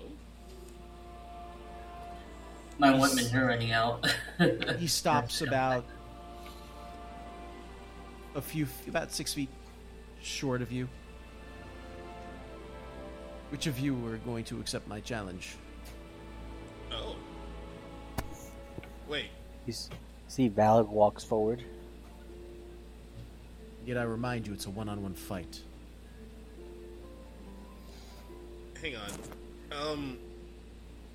My 2.79 2.97
weapons 2.97 3.33
are 3.33 3.45
running 3.45 3.71
out. 3.71 4.05
He 4.79 4.87
stops 4.87 5.41
about 5.41 5.85
a 8.35 8.41
few, 8.41 8.65
about 8.87 9.11
six 9.11 9.33
feet 9.33 9.49
short 10.21 10.61
of 10.61 10.71
you. 10.71 10.89
Which 13.53 13.67
of 13.67 13.77
you 13.77 13.93
are 14.07 14.17
going 14.17 14.43
to 14.45 14.59
accept 14.59 14.87
my 14.87 14.99
challenge? 14.99 15.57
oh. 16.91 17.15
Wait, 19.07 19.27
You 19.67 19.73
see 20.27 20.49
Valik 20.49 20.87
walks 20.87 21.23
forward. 21.23 21.61
Yet 23.85 23.95
I 23.99 24.03
remind 24.03 24.47
you, 24.47 24.53
it's 24.53 24.65
a 24.65 24.71
one-on-one 24.71 25.13
fight. 25.13 25.61
hang 28.81 28.95
on. 28.95 29.11
Um, 29.71 30.17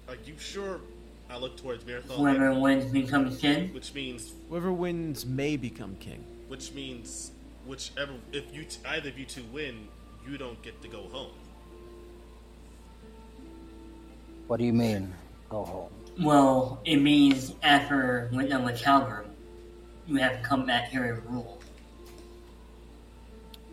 are 0.09 0.15
you 0.25 0.35
sure? 0.39 0.79
I 1.29 1.39
look 1.39 1.57
towards 1.57 1.83
Mirthal, 1.83 2.19
Whoever 2.19 2.55
wins 2.55 2.93
becomes 2.93 3.41
king. 3.41 3.75
which 3.75 3.93
means 3.95 4.33
Whoever 4.49 4.73
wins 4.73 5.27
may 5.27 5.57
become 5.57 5.97
king. 5.99 6.23
which 6.47 6.73
means 6.73 7.33
whichever 7.67 8.13
if 8.33 8.55
you 8.55 8.63
t- 8.63 8.79
either 8.87 9.09
of 9.09 9.19
you 9.19 9.25
two 9.25 9.43
win, 9.53 9.89
you 10.25 10.39
don't 10.39 10.63
get 10.63 10.81
to 10.83 10.89
go 10.89 11.03
home. 11.11 11.33
What 14.49 14.59
do 14.59 14.65
you 14.65 14.73
mean, 14.73 15.13
go 15.51 15.63
home? 15.63 15.93
Well, 16.25 16.81
it 16.87 16.97
means 16.97 17.53
after 17.63 18.31
we're 18.33 18.49
done 18.49 18.65
with 18.65 18.81
Kalgrim, 18.81 19.27
you 20.07 20.17
have 20.17 20.41
to 20.41 20.43
come 20.43 20.65
back 20.65 20.89
here 20.89 21.05
and 21.13 21.31
rule. 21.31 21.61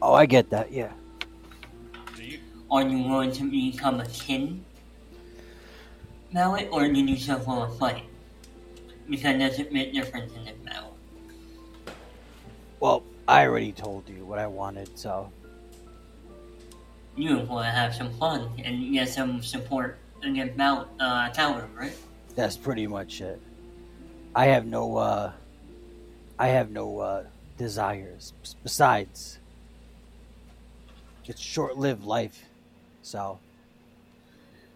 Oh, 0.01 0.13
I 0.13 0.25
get 0.25 0.49
that. 0.49 0.73
Yeah. 0.73 0.91
Are 2.69 2.83
you 2.83 3.03
going 3.07 3.31
to 3.31 3.49
become 3.49 4.01
a 4.01 4.05
king? 4.07 4.65
Mallet, 6.33 6.67
or 6.73 6.91
do 6.91 6.99
you 6.99 7.15
still 7.15 7.39
want 7.39 7.71
to 7.71 7.79
fight? 7.79 8.03
Because 9.09 9.37
there's 9.37 9.59
a 9.59 9.63
big 9.63 9.93
difference 9.93 10.33
in 10.33 10.43
this 10.43 10.57
battle. 10.65 10.97
Well, 12.81 13.01
I 13.29 13.45
already 13.47 13.71
told 13.71 14.09
you 14.09 14.25
what 14.25 14.39
I 14.39 14.47
wanted, 14.47 14.99
so 14.99 15.31
You 17.15 17.37
want 17.37 17.65
to 17.65 17.71
have 17.71 17.95
some 17.95 18.11
fun 18.19 18.51
and 18.61 18.91
get 18.91 19.07
some 19.07 19.41
support 19.41 19.99
against 20.27 20.57
Mount 20.57 20.87
uh, 20.99 21.29
Kalgrim, 21.31 21.75
right? 21.75 21.93
that's 22.35 22.57
pretty 22.57 22.85
much 22.87 23.21
it. 23.21 23.39
I 24.35 24.47
have 24.47 24.65
no, 24.65 24.97
uh, 24.97 25.31
I 26.37 26.47
have 26.47 26.69
no 26.71 26.99
uh, 26.99 27.23
desires. 27.57 28.33
Besides, 28.63 29.39
it's 31.25 31.39
short-lived 31.41 32.03
life, 32.03 32.43
so 33.01 33.39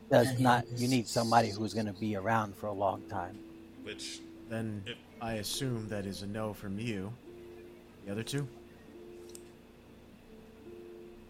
that's 0.10 0.40
not. 0.40 0.66
You 0.78 0.88
need 0.88 1.08
somebody 1.08 1.50
who's 1.50 1.74
going 1.74 1.88
to 1.88 1.94
be 1.94 2.16
around 2.16 2.56
for 2.56 2.68
a 2.68 2.74
long 2.74 3.02
time. 3.10 3.38
Which 3.84 4.22
Then 4.50 4.84
If- 4.86 4.98
I 5.22 5.34
assume 5.34 5.90
that 5.90 6.06
is 6.06 6.22
a 6.22 6.28
no 6.28 6.54
from 6.54 6.80
you. 6.80 7.12
The 8.06 8.14
other 8.14 8.24
two? 8.24 8.48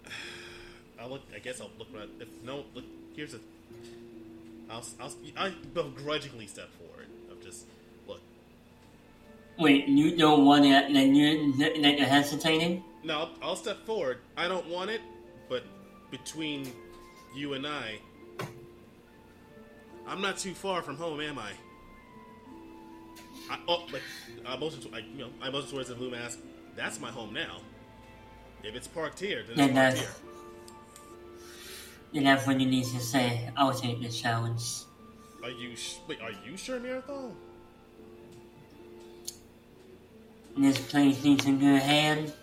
I'll 1.02 1.10
look. 1.10 1.24
I 1.36 1.40
guess 1.40 1.60
I'll 1.60 1.72
look. 1.80 1.88
Around. 1.96 2.12
If 2.20 2.28
no, 2.46 2.64
look. 2.76 2.86
Here's 3.16 3.34
a. 3.34 3.40
I'll. 4.70 4.86
I'll. 5.00 5.12
I 5.38 5.54
begrudgingly 5.74 6.48
step 6.48 6.70
forward. 6.74 7.08
Of 7.32 7.42
just 7.44 7.66
look. 8.08 8.22
Wait, 9.58 9.88
you 9.88 10.16
don't 10.16 10.46
want 10.46 10.66
it, 10.66 10.94
then 10.94 11.16
you 11.16 11.54
that 11.58 11.78
you're 11.78 12.08
hesitating? 12.08 12.84
No, 13.04 13.20
I'll, 13.20 13.30
I'll 13.42 13.56
step 13.56 13.86
forward. 13.86 14.20
I 14.38 14.48
don't 14.48 14.68
want 14.68 14.90
it, 14.90 15.02
but 15.48 15.64
between 16.12 16.72
you 17.36 17.54
and 17.54 17.66
I, 17.66 18.00
I'm 20.08 20.22
not 20.22 20.38
too 20.38 20.54
far 20.54 20.82
from 20.82 20.98
home, 20.98 21.22
am 21.22 21.40
I? 21.40 21.52
I 23.50 23.58
oh, 23.68 23.86
like 23.92 24.02
I 24.46 24.58
motion, 24.58 24.82
I, 24.94 25.00
you 25.00 25.20
know, 25.20 25.30
I 25.42 25.50
motion 25.50 25.72
towards 25.72 25.90
the 25.90 25.96
blue 25.96 26.12
mask. 26.12 26.40
That's 26.76 27.00
my 27.00 27.10
home 27.10 27.34
now. 27.34 27.58
If 28.64 28.76
it's 28.76 28.88
parked 28.88 29.20
here, 29.20 29.44
then 29.48 29.70
it's 29.70 29.74
parked 29.74 29.98
here. 29.98 30.10
Then 32.14 32.24
that's 32.24 32.48
when 32.48 32.60
you 32.60 32.66
need 32.66 32.86
to 32.86 33.00
say, 33.00 33.50
I'll 33.56 33.74
take 33.74 34.02
the 34.02 34.10
challenge. 34.10 34.64
Are 35.44 35.50
you? 35.50 35.76
Wait, 36.08 36.20
are 36.22 36.32
you 36.32 36.58
sure, 36.58 36.80
Mirthal? 36.80 37.34
This 40.58 40.80
place 40.90 41.24
needs 41.24 41.46
a 41.46 41.52
good 41.52 41.82
hand. 41.82 42.34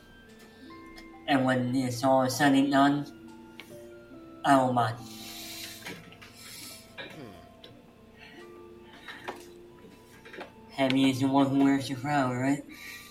And 1.27 1.45
when 1.45 1.75
it's 1.75 2.05
all 2.05 2.31
said 2.31 2.55
and 2.55 2.71
done, 2.71 3.07
I 4.45 4.57
will 4.57 4.73
mind. 4.73 4.97
Hmm. 6.97 7.33
Heavy 10.71 11.11
is 11.11 11.21
the 11.21 11.27
one 11.27 11.51
who 11.51 11.65
wears 11.65 11.89
the 11.89 11.97
crown, 11.97 12.37
right? 12.37 12.65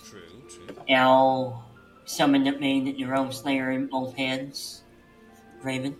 True, 0.04 0.22
true. 0.48 0.94
I'll 0.94 1.66
summon 2.06 2.44
the 2.44 2.52
maid 2.52 2.88
at 2.88 2.98
your 2.98 3.14
own 3.14 3.32
slayer 3.32 3.70
in 3.70 3.88
both 3.88 4.14
hands. 4.16 4.82
Raven, 5.62 5.96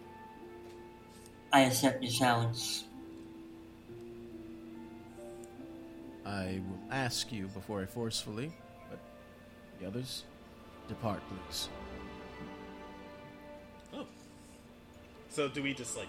I 1.56 1.60
accept 1.60 2.02
the 2.02 2.08
challenge. 2.08 2.82
I 6.26 6.60
will 6.68 6.78
ask 6.90 7.32
you 7.32 7.46
before 7.46 7.80
I 7.80 7.86
forcefully, 7.86 8.52
but 8.90 8.98
the 9.80 9.86
others, 9.86 10.24
depart, 10.86 11.22
please. 11.30 11.70
Oh. 13.94 14.04
So 15.30 15.48
do 15.48 15.62
we 15.62 15.72
just 15.72 15.96
like, 15.96 16.08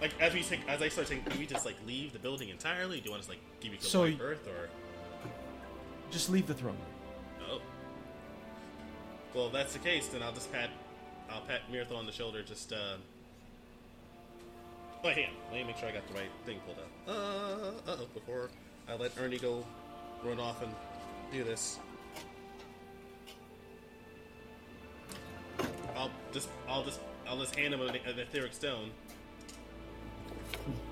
like 0.00 0.18
as 0.22 0.32
we 0.32 0.42
take, 0.42 0.66
as 0.66 0.80
I 0.80 0.88
start 0.88 1.08
saying, 1.08 1.22
do 1.28 1.38
we 1.38 1.44
just 1.44 1.66
like 1.66 1.76
leave 1.86 2.14
the 2.14 2.18
building 2.18 2.48
entirely? 2.48 2.98
Do 3.00 3.04
you 3.04 3.10
want 3.10 3.20
us 3.20 3.26
to 3.26 3.32
like 3.32 3.42
give 3.60 3.72
you 3.72 3.78
a 3.78 3.82
So 3.82 4.00
wide 4.00 4.12
y- 4.14 4.18
berth 4.18 4.48
or? 4.48 4.70
Just 6.10 6.30
leave 6.30 6.46
the 6.46 6.54
throne 6.54 6.76
room. 6.76 7.50
Oh. 7.50 7.60
Well, 9.34 9.48
if 9.48 9.52
that's 9.52 9.74
the 9.74 9.80
case, 9.80 10.08
then 10.08 10.22
I'll 10.22 10.32
just 10.32 10.50
pat, 10.50 10.70
I'll 11.28 11.42
pat 11.42 11.70
Mirthal 11.70 11.98
on 11.98 12.06
the 12.06 12.12
shoulder. 12.12 12.42
Just, 12.42 12.72
uh. 12.72 12.96
Oh, 15.04 15.08
hang 15.10 15.26
on. 15.26 15.30
Let 15.50 15.60
me 15.60 15.64
make 15.64 15.76
sure 15.76 15.88
I 15.88 15.92
got 15.92 16.06
the 16.08 16.14
right 16.14 16.30
thing 16.44 16.58
pulled 16.66 16.78
up. 16.78 16.90
Uh, 17.06 17.90
uh-oh, 17.90 18.06
before 18.14 18.50
I 18.88 18.96
let 18.96 19.12
Ernie 19.20 19.38
go 19.38 19.64
run 20.24 20.40
off 20.40 20.62
and 20.62 20.72
do 21.32 21.44
this. 21.44 21.78
I'll 25.96 26.10
just, 26.32 26.48
I'll 26.68 26.84
just, 26.84 27.00
I'll 27.28 27.38
just 27.38 27.54
hand 27.54 27.74
him 27.74 27.80
an, 27.80 27.90
an 28.06 28.18
etheric 28.18 28.52
stone. 28.54 28.90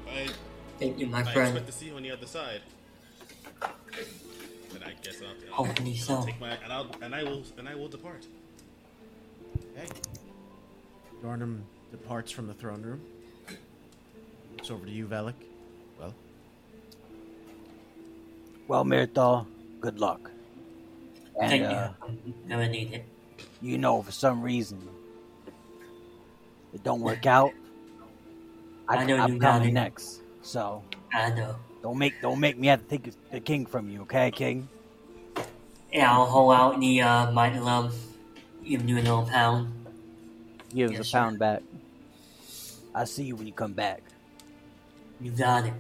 I, 0.09 0.29
Thank 0.79 0.99
you, 0.99 1.07
my 1.07 1.21
I 1.21 1.23
friend. 1.25 1.49
expect 1.49 1.67
to 1.67 1.73
see 1.73 1.87
you 1.87 1.97
on 1.97 2.03
the 2.03 2.11
other 2.11 2.27
side. 2.27 2.61
And 3.63 4.85
I 4.85 4.93
guess 5.03 5.21
I'll, 5.23 5.29
I'll, 5.59 5.65
Hopefully 5.67 5.93
I'll 6.09 6.21
so. 6.23 6.27
take 6.27 6.41
my 6.41 6.51
and 6.63 6.73
I'll 6.73 6.91
and 7.01 7.15
I 7.15 7.23
will 7.23 7.43
and 7.57 7.69
I 7.69 7.75
will 7.75 7.89
depart. 7.89 8.27
Okay. 9.77 9.89
Darnum 11.25 11.63
departs 11.91 12.31
from 12.31 12.47
the 12.47 12.53
throne 12.55 12.83
room. 12.83 13.01
Looks 14.67 14.81
over 14.83 14.87
to 14.87 14.91
you, 14.91 15.07
Valik. 15.07 15.35
Well, 15.97 16.13
Well, 18.67 18.85
Mirthal, 18.85 19.47
good 19.81 20.01
luck. 20.01 20.29
And 21.41 21.51
Thank 21.51 21.63
uh, 21.67 21.91
you. 22.09 22.35
Never 22.49 22.67
need 22.67 22.93
it. 22.93 23.05
you 23.63 23.79
know, 23.79 24.03
for 24.03 24.11
some 24.11 24.43
reason, 24.43 24.83
it 26.75 26.83
don't 26.83 27.01
work 27.01 27.27
out. 27.27 27.53
I, 28.89 28.97
I 28.97 29.05
know 29.07 29.19
I'm 29.19 29.39
coming 29.39 29.73
next. 29.73 30.23
So 30.43 30.83
I 31.15 31.31
know. 31.31 31.55
don't 31.81 31.97
make 31.99 32.21
don't 32.21 32.41
make 32.41 32.59
me 32.59 32.67
have 32.67 32.83
to 32.83 32.89
take 32.89 33.13
the 33.31 33.39
king 33.39 33.67
from 33.67 33.89
you, 33.89 34.03
okay, 34.03 34.33
King? 34.33 34.69
Yeah, 35.93 36.11
I'll 36.11 36.27
hold 36.27 36.53
out 36.53 36.81
the 36.81 37.03
uh, 37.03 37.31
mighty 37.31 37.61
love. 37.61 37.95
Give 38.65 38.83
you 38.89 38.97
a 38.99 38.99
little 38.99 39.27
pound. 39.27 39.71
Give 40.75 40.91
Yes, 40.91 40.99
the 40.99 41.05
sir. 41.05 41.19
pound 41.19 41.39
back. 41.39 41.63
I 42.93 43.05
see 43.05 43.23
you 43.31 43.37
when 43.37 43.47
you 43.47 43.53
come 43.53 43.73
back. 43.73 44.03
You 45.21 45.31
got 45.31 45.65
it. 45.67 45.73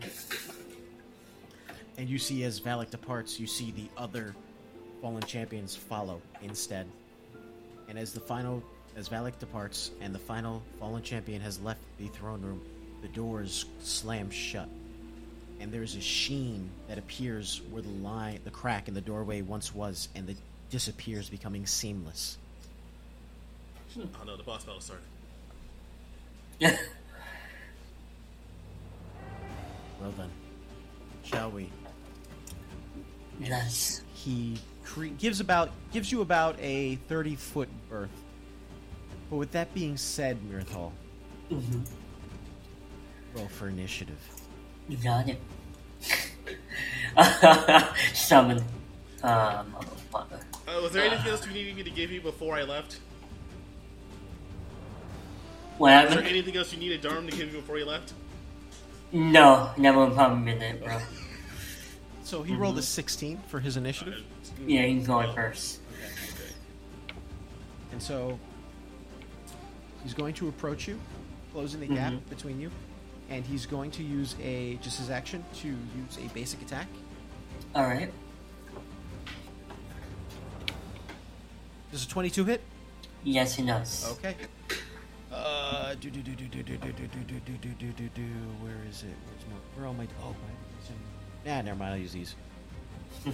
and 1.98 2.08
you 2.08 2.18
see 2.18 2.44
as 2.44 2.60
Valik 2.60 2.90
departs, 2.90 3.38
you 3.38 3.46
see 3.46 3.70
the 3.70 3.88
other 3.96 4.34
fallen 5.00 5.22
champions 5.22 5.76
follow 5.76 6.20
instead. 6.42 6.86
And 7.88 7.98
as 7.98 8.12
the 8.12 8.20
final, 8.20 8.62
as 8.96 9.08
Valik 9.08 9.38
departs, 9.38 9.90
and 10.00 10.14
the 10.14 10.18
final 10.18 10.62
fallen 10.80 11.02
champion 11.02 11.40
has 11.42 11.60
left 11.60 11.80
the 11.98 12.08
throne 12.08 12.42
room, 12.42 12.62
the 13.02 13.08
doors 13.08 13.66
slam 13.80 14.30
shut, 14.30 14.68
and 15.60 15.70
there 15.72 15.82
is 15.82 15.94
a 15.96 16.00
sheen 16.00 16.70
that 16.88 16.98
appears 16.98 17.60
where 17.70 17.82
the 17.82 17.88
line, 17.88 18.40
the 18.44 18.50
crack 18.50 18.88
in 18.88 18.94
the 18.94 19.00
doorway 19.00 19.42
once 19.42 19.74
was, 19.74 20.08
and 20.14 20.28
it 20.28 20.36
disappears, 20.70 21.28
becoming 21.28 21.66
seamless. 21.66 22.38
Oh 23.98 24.24
no, 24.26 24.36
the 24.36 24.42
boss 24.42 24.62
battle 24.64 24.80
started. 24.80 25.04
Well 30.06 30.14
then, 30.18 30.30
shall 31.24 31.50
we? 31.50 31.68
yes. 33.40 34.02
he 34.14 34.56
cre- 34.84 35.06
gives 35.06 35.40
about 35.40 35.70
gives 35.92 36.12
you 36.12 36.20
about 36.20 36.54
a 36.60 36.94
30 37.08 37.34
foot 37.34 37.68
berth. 37.90 38.08
But 39.28 39.36
with 39.38 39.50
that 39.50 39.74
being 39.74 39.96
said, 39.96 40.38
Mirthal, 40.48 40.92
hmm 41.48 41.80
roll 43.34 43.48
for 43.48 43.68
initiative. 43.68 44.20
You 44.88 44.96
got 44.98 45.26
it. 45.28 45.40
Summon. 48.14 48.62
Uh, 49.24 49.64
motherfucker. 49.64 50.40
Uh, 50.68 50.80
was 50.82 50.92
there 50.92 51.02
anything 51.02 51.32
else 51.32 51.44
you 51.44 51.52
needed 51.52 51.74
me 51.74 51.82
to 51.82 51.90
give 51.90 52.12
you 52.12 52.20
before 52.20 52.54
I 52.54 52.62
left? 52.62 53.00
What 55.78 56.06
Was 56.06 56.14
there 56.14 56.24
anything 56.24 56.56
else 56.56 56.72
you 56.72 56.78
needed 56.78 57.02
Darm 57.02 57.28
to 57.28 57.36
give 57.36 57.52
you 57.52 57.58
before 57.58 57.76
you 57.76 57.86
left? 57.86 58.12
No, 59.12 59.70
never 59.76 60.10
problem 60.10 60.46
in 60.48 60.60
it, 60.60 60.84
bro. 60.84 60.98
So 62.22 62.42
he 62.42 62.54
rolled 62.56 62.76
a 62.78 62.82
16 62.82 63.40
for 63.46 63.60
his 63.60 63.76
initiative, 63.76 64.22
Yeah, 64.66 64.82
he's 64.82 65.06
going 65.06 65.32
first. 65.34 65.80
and 67.92 68.02
so 68.02 68.38
he's 70.02 70.12
going 70.12 70.34
to 70.34 70.48
approach 70.48 70.88
you, 70.88 70.98
closing 71.52 71.80
the 71.80 71.86
gap 71.86 72.12
mm-hmm. 72.12 72.28
between 72.28 72.60
you, 72.60 72.70
and 73.30 73.44
he's 73.44 73.64
going 73.64 73.92
to 73.92 74.02
use 74.02 74.34
a 74.42 74.74
just 74.82 74.98
his 74.98 75.08
action 75.08 75.44
to 75.60 75.68
use 75.68 76.18
a 76.18 76.28
basic 76.34 76.60
attack. 76.62 76.88
Alright. 77.74 78.12
Does 81.92 82.04
a 82.04 82.08
22 82.08 82.44
hit? 82.44 82.60
Yes, 83.22 83.54
he 83.54 83.64
does. 83.64 84.10
Okay. 84.18 84.34
Uh, 85.32 85.94
do 85.94 86.10
do 86.10 86.22
do 86.22 86.34
do 86.34 86.46
do 86.46 86.62
do 86.62 86.76
do 86.76 86.92
do 86.92 87.06
do 87.08 87.40
do 87.40 87.52
do 87.58 87.68
do 87.78 87.92
do 87.92 88.08
do. 88.14 88.22
Where 88.62 88.80
is 88.88 89.02
it? 89.02 89.16
Where's 89.26 89.44
my? 89.50 89.56
Where 89.74 89.86
are 89.88 89.94
my? 89.94 90.06
Oh, 90.22 90.30
my. 90.30 91.50
Nah, 91.50 91.62
never 91.62 91.78
mind. 91.78 91.94
I'll 91.94 92.00
use 92.00 92.12
these. 92.12 92.34
Uh, 93.26 93.30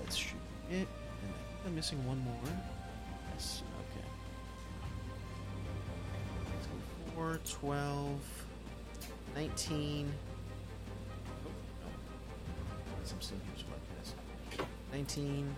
let's 0.00 0.18
it. 0.20 0.24
I 0.72 0.76
think 0.76 1.34
I'm 1.66 1.74
missing 1.74 2.06
one 2.06 2.18
more. 2.20 2.34
Yes. 3.34 3.62
Okay. 3.90 4.06
4, 7.14 7.40
12, 7.44 8.20
19. 9.34 10.12
Oh, 11.44 11.50
no. 11.84 11.90
Some 13.04 13.20
still 13.20 13.38
here, 13.44 13.51
19. 14.92 15.56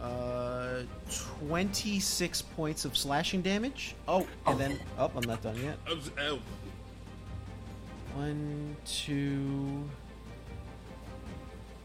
Uh, 0.00 0.82
26 1.48 2.42
points 2.42 2.84
of 2.84 2.96
slashing 2.96 3.40
damage. 3.40 3.94
Oh, 4.06 4.26
and 4.46 4.58
then. 4.58 4.78
Oh, 4.98 5.10
I'm 5.16 5.22
not 5.22 5.42
done 5.42 5.56
yet. 5.62 5.78
Oh, 5.88 6.38
One, 8.14 8.76
two, 8.84 9.88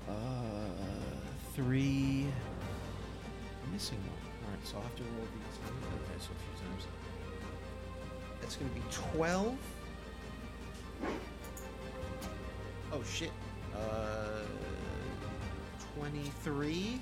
uh, 0.10 0.14
three. 1.56 2.26
I'm 3.64 3.72
missing 3.72 4.00
one. 4.00 4.10
Alright, 4.46 4.68
so 4.68 4.78
I'll 4.78 4.84
have 4.84 4.96
to 4.96 5.04
roll 5.04 5.28
these. 5.34 5.60
Okay, 5.94 6.20
so 6.20 6.30
a 6.32 6.58
few 6.58 6.68
times. 6.68 6.88
That's 8.42 8.56
gonna 8.56 8.72
be 8.72 8.82
12. 8.92 9.58
Oh 12.94 13.04
shit. 13.04 13.32
Uh, 13.76 14.42
23. 15.98 17.00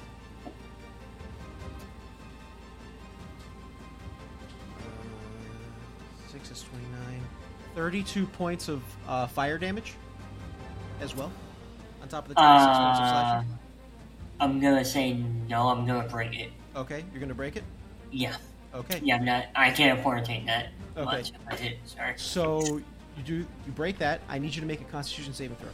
Uh, 4.77 6.31
6 6.31 6.51
is 6.51 6.63
29. 6.63 7.21
32 7.75 8.25
points 8.27 8.67
of 8.69 8.81
uh, 9.07 9.27
fire 9.27 9.57
damage 9.57 9.93
as 11.01 11.15
well. 11.15 11.31
On 12.01 12.07
top 12.07 12.23
of 12.23 12.29
the 12.29 12.35
26 12.35 12.79
points 12.79 12.99
of 12.99 13.05
Uh, 13.05 13.09
slashing. 13.11 13.49
I'm 14.39 14.59
gonna 14.59 14.83
say 14.85 15.13
no. 15.49 15.69
I'm 15.69 15.85
gonna 15.85 16.07
break 16.09 16.37
it. 16.37 16.51
Okay, 16.75 17.03
you're 17.11 17.21
gonna 17.21 17.33
break 17.33 17.55
it? 17.55 17.63
Yeah, 18.11 18.35
Okay. 18.73 18.99
yeah. 19.01 19.15
I'm 19.15 19.23
not. 19.25 19.45
I 19.55 19.71
can't 19.71 19.97
afford 19.97 20.19
to 20.19 20.25
take 20.25 20.45
that 20.45 20.67
Okay. 20.97 21.05
much. 21.05 21.31
I 21.49 21.55
did. 21.55 21.77
Sorry. 21.85 22.13
So 22.17 22.81
you 23.17 23.23
do 23.25 23.35
you 23.37 23.71
break 23.75 23.97
that. 23.99 24.19
I 24.27 24.37
need 24.39 24.53
you 24.53 24.59
to 24.61 24.67
make 24.67 24.81
a 24.81 24.85
constitution 24.85 25.33
saving 25.33 25.55
throw. 25.57 25.69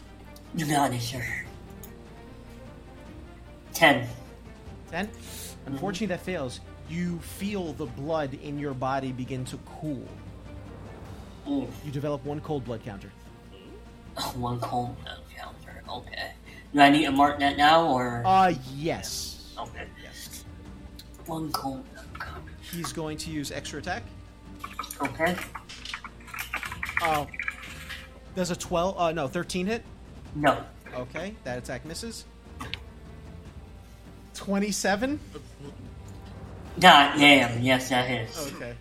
You 0.56 0.68
got 0.68 0.93
it, 0.93 1.02
sir. 1.02 1.23
Ten. 3.73 4.07
10. 4.91 5.10
Unfortunately, 5.65 6.07
that 6.07 6.22
fails. 6.22 6.60
You 6.89 7.19
feel 7.19 7.73
the 7.73 7.85
blood 7.85 8.34
in 8.43 8.60
your 8.60 8.73
body 8.73 9.11
begin 9.11 9.45
to 9.45 9.57
cool. 9.65 10.06
Ooh, 11.48 11.68
You 11.85 11.91
develop 11.91 12.23
one 12.26 12.39
cold 12.41 12.65
blood 12.65 12.84
counter. 12.84 13.11
one 14.35 14.60
cold 14.60 14.95
blood 15.03 15.19
counter. 15.35 15.84
Okay. 15.89 16.31
Do 16.73 16.80
I 16.80 16.89
need 16.89 17.06
to 17.06 17.11
mark 17.11 17.39
that 17.39 17.57
now 17.57 17.88
or? 17.88 18.23
Uh, 18.26 18.53
yes. 18.76 19.53
okay. 19.57 19.85
Yes. 20.02 20.43
One 21.26 21.52
cold 21.52 21.84
blood 21.93 22.06
counter. 22.19 22.52
He's 22.61 22.91
going 22.93 23.18
to 23.19 23.31
use 23.31 23.52
extra 23.52 23.80
attack. 23.80 24.03
Okay. 25.02 25.35
Oh. 27.02 27.27
Does 28.35 28.52
a 28.52 28.56
12, 28.56 28.98
uh, 28.98 29.11
no, 29.11 29.27
13 29.27 29.65
hit? 29.65 29.84
No. 30.35 30.64
Okay, 30.93 31.35
that 31.43 31.57
attack 31.57 31.85
misses. 31.85 32.26
27? 34.41 35.19
God 36.80 37.15
damn. 37.19 37.61
Yes, 37.61 37.89
that 37.89 38.09
is. 38.09 38.51
Okay. 38.53 38.73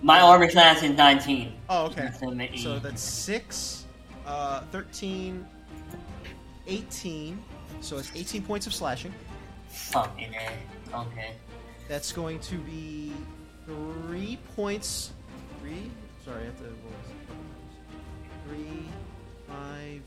My 0.00 0.20
armor 0.20 0.50
class 0.50 0.82
is 0.82 0.96
19. 0.96 1.52
Oh, 1.68 1.84
okay. 1.86 2.10
So 2.56 2.78
that's 2.78 3.02
6, 3.02 3.84
uh, 4.24 4.60
13, 4.72 5.46
18. 6.66 7.42
So 7.82 7.98
it's 7.98 8.10
18 8.14 8.42
points 8.44 8.66
of 8.66 8.72
slashing. 8.72 9.12
Fucking 9.68 10.34
A. 10.34 10.96
Okay. 10.96 11.34
That's 11.86 12.10
going 12.10 12.40
to 12.40 12.54
be 12.56 13.12
3 13.66 14.38
points. 14.56 15.12
3? 15.60 15.90
Sorry, 16.24 16.40
I 16.40 16.44
have 16.46 16.56
to. 16.56 16.64
What 16.64 16.94
was 16.96 17.10
it? 18.56 18.64
3, 18.64 18.88
5, 19.48 20.02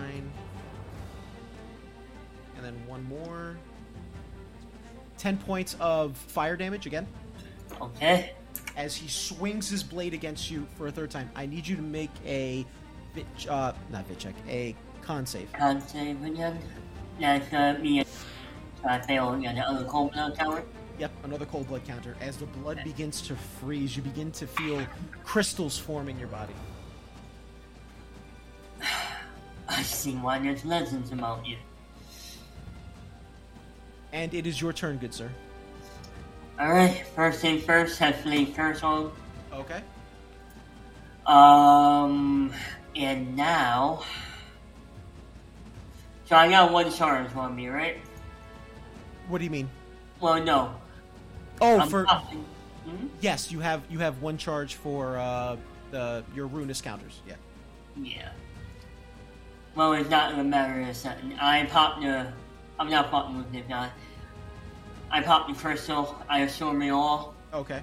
9. 0.00 0.32
And 2.62 2.76
then 2.76 2.86
one 2.86 3.02
more. 3.04 3.56
10 5.16 5.38
points 5.38 5.76
of 5.80 6.14
fire 6.16 6.56
damage 6.56 6.86
again. 6.86 7.06
Okay. 7.80 8.32
as 8.76 8.94
he 8.94 9.08
swings 9.08 9.70
his 9.70 9.82
blade 9.82 10.12
against 10.12 10.50
you 10.50 10.66
for 10.76 10.88
a 10.88 10.92
third 10.92 11.10
time. 11.10 11.30
I 11.34 11.46
need 11.46 11.66
you 11.66 11.76
to 11.76 11.82
make 11.82 12.10
a 12.26 12.66
bit, 13.14 13.26
uh, 13.48 13.72
not 13.90 14.06
bit 14.08 14.18
check, 14.18 14.34
a 14.46 14.74
con 15.00 15.24
save. 15.24 15.50
Con 15.52 15.80
save 15.80 16.22
again. 16.22 16.58
That's 17.18 17.52
uh, 17.52 17.78
me. 17.80 18.04
So 18.04 18.88
I 18.88 19.00
fail. 19.00 19.38
The 19.38 19.48
other 19.48 19.84
cold 19.86 20.12
blood 20.12 20.34
tower. 20.34 20.62
Yep, 20.98 21.12
another 21.24 21.46
cold 21.46 21.68
blood 21.68 21.86
counter. 21.86 22.14
As 22.20 22.36
the 22.36 22.46
blood 22.46 22.82
begins 22.84 23.22
to 23.22 23.34
freeze, 23.34 23.96
you 23.96 24.02
begin 24.02 24.30
to 24.32 24.46
feel 24.46 24.86
crystals 25.24 25.78
form 25.78 26.10
in 26.10 26.18
your 26.18 26.28
body. 26.28 26.52
I 29.68 29.82
see 29.82 30.12
why 30.12 30.38
there's 30.38 30.64
legends 30.66 31.10
about 31.12 31.46
you. 31.46 31.56
And 34.12 34.34
it 34.34 34.46
is 34.46 34.60
your 34.60 34.72
turn, 34.72 34.98
good 34.98 35.14
sir. 35.14 35.30
Alright, 36.60 37.06
first 37.14 37.40
thing 37.40 37.60
first, 37.60 37.98
first 37.98 38.84
on. 38.84 39.12
Okay. 39.52 39.82
Um, 41.26 42.52
and 42.96 43.36
now. 43.36 44.02
So 46.26 46.36
I 46.36 46.48
got 46.48 46.72
one 46.72 46.92
charge 46.92 47.34
on 47.34 47.56
me, 47.56 47.68
right? 47.68 47.98
What 49.28 49.38
do 49.38 49.44
you 49.44 49.50
mean? 49.50 49.70
Well, 50.20 50.42
no. 50.42 50.74
Oh, 51.60 51.78
I'm 51.78 51.88
for. 51.88 52.04
Hmm? 52.04 53.06
yes, 53.20 53.52
you 53.52 53.60
have 53.60 53.82
you 53.90 53.98
have 53.98 54.22
one 54.22 54.38
charge 54.38 54.74
for 54.74 55.18
uh, 55.18 55.56
the 55.90 56.24
your 56.34 56.46
ruinous 56.46 56.80
counters. 56.80 57.20
Yeah. 57.26 57.34
Yeah. 58.00 58.30
Well, 59.74 59.92
it's 59.92 60.10
not 60.10 60.38
a 60.38 60.44
matter 60.44 60.80
of 60.82 60.96
something. 60.96 61.38
I 61.40 61.64
popped 61.66 62.02
the. 62.02 62.32
I'm 62.80 62.88
not 62.88 63.10
popping 63.10 63.36
with 63.36 63.52
the 63.52 63.60
guy. 63.60 63.90
I 65.10 65.20
popped 65.20 65.50
the 65.50 65.54
crystal. 65.54 66.16
I 66.30 66.40
assume 66.40 66.80
it 66.80 66.88
all. 66.88 67.34
Okay. 67.52 67.82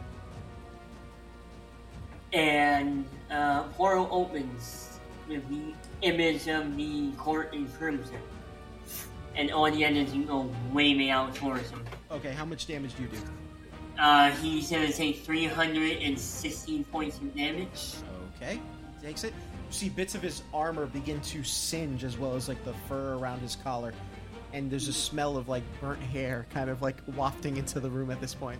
And 2.33 3.05
uh, 3.29 3.63
portal 3.63 4.07
opens 4.09 4.99
with 5.29 5.47
the 5.49 5.75
image 6.01 6.47
of 6.47 6.75
the 6.75 7.11
court 7.11 7.53
in 7.53 7.67
crimson. 7.67 8.17
And 9.35 9.51
all 9.51 9.69
the 9.69 9.85
energy 9.85 10.23
go 10.23 10.51
waving 10.73 11.11
out 11.11 11.35
towards 11.35 11.69
him. 11.69 11.85
Okay. 12.09 12.31
How 12.31 12.45
much 12.45 12.65
damage 12.65 12.95
do 12.95 13.03
you 13.03 13.09
do? 13.09 13.17
Uh, 13.99 14.31
he's 14.31 14.71
gonna 14.71 14.91
take 14.91 15.23
316 15.23 16.83
points 16.85 17.17
of 17.17 17.35
damage. 17.35 17.93
Okay. 18.35 18.59
Takes 19.03 19.23
it. 19.23 19.33
You 19.67 19.73
see 19.73 19.89
bits 19.89 20.15
of 20.15 20.23
his 20.23 20.41
armor 20.51 20.87
begin 20.87 21.21
to 21.21 21.43
singe 21.43 22.03
as 22.03 22.17
well 22.17 22.35
as 22.35 22.47
like 22.47 22.63
the 22.63 22.73
fur 22.87 23.13
around 23.13 23.41
his 23.41 23.55
collar. 23.55 23.93
And 24.53 24.71
there's 24.71 24.87
a 24.87 24.93
smell 24.93 25.37
of 25.37 25.49
like 25.49 25.63
burnt 25.81 26.01
hair 26.01 26.45
kind 26.53 26.69
of 26.69 26.81
like 26.81 26.97
wafting 27.15 27.57
into 27.57 27.79
the 27.79 27.89
room 27.89 28.11
at 28.11 28.21
this 28.21 28.33
point. 28.33 28.59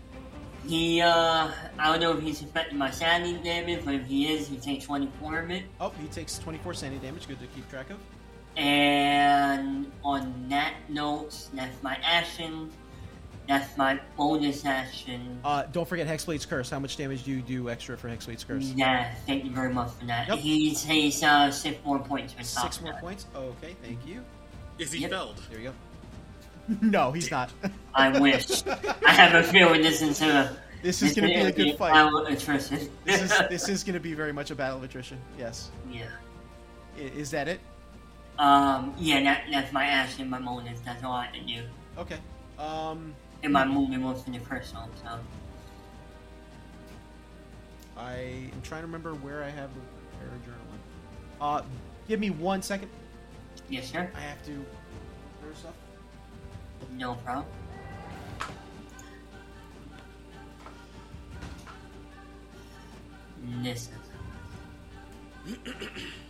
He, 0.67 1.01
uh, 1.01 1.49
I 1.79 1.91
don't 1.91 2.01
know 2.01 2.11
if 2.17 2.21
he's 2.21 2.41
affecting 2.41 2.77
my 2.77 2.91
sanity 2.91 3.37
damage, 3.41 3.85
but 3.85 3.93
if 3.95 4.05
he 4.05 4.27
is, 4.33 4.47
he 4.49 4.57
takes 4.57 4.85
24 4.85 5.39
of 5.39 5.51
it. 5.51 5.63
Oh, 5.79 5.93
he 6.01 6.07
takes 6.07 6.37
24 6.39 6.73
sanity 6.73 7.05
damage. 7.05 7.27
Good 7.27 7.39
to 7.39 7.47
keep 7.47 7.69
track 7.69 7.89
of. 7.89 7.97
And 8.57 9.89
on 10.03 10.47
that 10.49 10.73
note, 10.89 11.47
that's 11.53 11.81
my 11.83 11.97
action. 12.03 12.69
That's 13.47 13.77
my 13.77 13.97
bonus 14.17 14.65
action. 14.65 15.39
Uh, 15.45 15.63
don't 15.71 15.87
forget 15.87 16.05
Hexblade's 16.05 16.45
Curse. 16.45 16.69
How 16.69 16.79
much 16.79 16.97
damage 16.97 17.23
do 17.23 17.31
you 17.31 17.41
do 17.41 17.69
extra 17.69 17.97
for 17.97 18.09
Hexblade's 18.09 18.43
Curse? 18.43 18.73
Yeah, 18.75 19.13
thank 19.25 19.45
you 19.45 19.51
very 19.51 19.73
much 19.73 19.91
for 19.93 20.05
that. 20.07 20.27
Yep. 20.27 20.39
He 20.39 20.75
takes 20.75 21.23
uh, 21.23 21.49
six 21.49 21.77
more 21.85 21.99
points 21.99 22.35
Six 22.41 22.81
more 22.81 22.91
that. 22.91 22.99
points. 23.01 23.25
Okay, 23.33 23.77
thank 23.81 24.05
you. 24.05 24.21
Is 24.79 24.91
he 24.91 24.99
Yep. 25.01 25.09
felled? 25.11 25.41
There 25.49 25.59
you 25.59 25.69
go. 26.69 26.75
no, 26.81 27.11
he's 27.11 27.31
not. 27.31 27.51
I 27.93 28.17
wish. 28.19 28.65
I 28.67 29.11
have 29.11 29.33
a 29.35 29.43
feeling 29.43 29.81
this 29.81 30.01
is 30.01 30.21
a. 30.21 30.57
this 30.83 31.01
is 31.01 31.15
going 31.15 31.29
to 31.29 31.33
be 31.35 31.41
a 31.41 31.51
good 31.51 31.77
fight. 31.77 31.93
battle 31.93 32.19
of 32.19 32.27
attrition. 32.27 32.89
This 33.05 33.21
is 33.21 33.31
this 33.49 33.69
is 33.69 33.83
going 33.83 33.93
to 33.93 33.99
be 33.99 34.13
very 34.13 34.33
much 34.33 34.51
a 34.51 34.55
battle 34.55 34.77
of 34.77 34.83
attrition. 34.83 35.17
Yes. 35.37 35.71
yeah. 35.91 36.07
I- 36.97 37.01
Is 37.01 37.31
that 37.31 37.47
it? 37.47 37.59
Um. 38.37 38.93
Yeah. 38.97 39.23
That, 39.23 39.43
that's 39.51 39.71
my 39.73 39.85
action. 39.85 40.29
My 40.29 40.39
bonus. 40.39 40.79
That's 40.81 41.03
all 41.03 41.13
I 41.13 41.27
can 41.27 41.45
do. 41.47 41.63
Okay. 41.97 42.17
Um, 42.59 43.13
And 43.43 43.53
my 43.53 43.65
movement 43.65 44.03
was 44.03 44.25
in 44.27 44.33
the 44.33 44.39
personal. 44.39 44.89
So. 45.03 45.19
I 47.97 48.49
am 48.53 48.61
trying 48.61 48.81
to 48.81 48.87
remember 48.87 49.13
where 49.15 49.43
I 49.43 49.49
have 49.49 49.69
the 49.73 49.79
para 50.19 50.37
journal. 50.45 50.61
Uh, 51.41 51.61
give 52.07 52.19
me 52.19 52.29
one 52.29 52.61
second. 52.61 52.89
Yes, 53.69 53.91
sir. 53.91 54.09
I 54.15 54.21
have 54.21 54.43
to 54.45 54.65
first 55.41 55.59
stuff? 55.59 55.73
No 56.91 57.15
problem. 57.15 57.45
This 63.61 63.89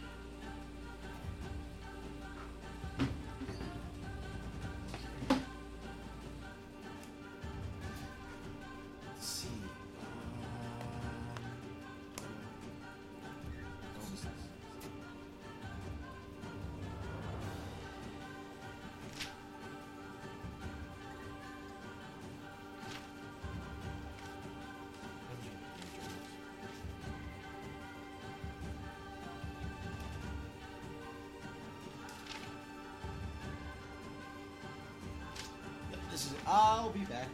I'll 36.78 36.90
be 36.92 37.00
back. 37.06 37.28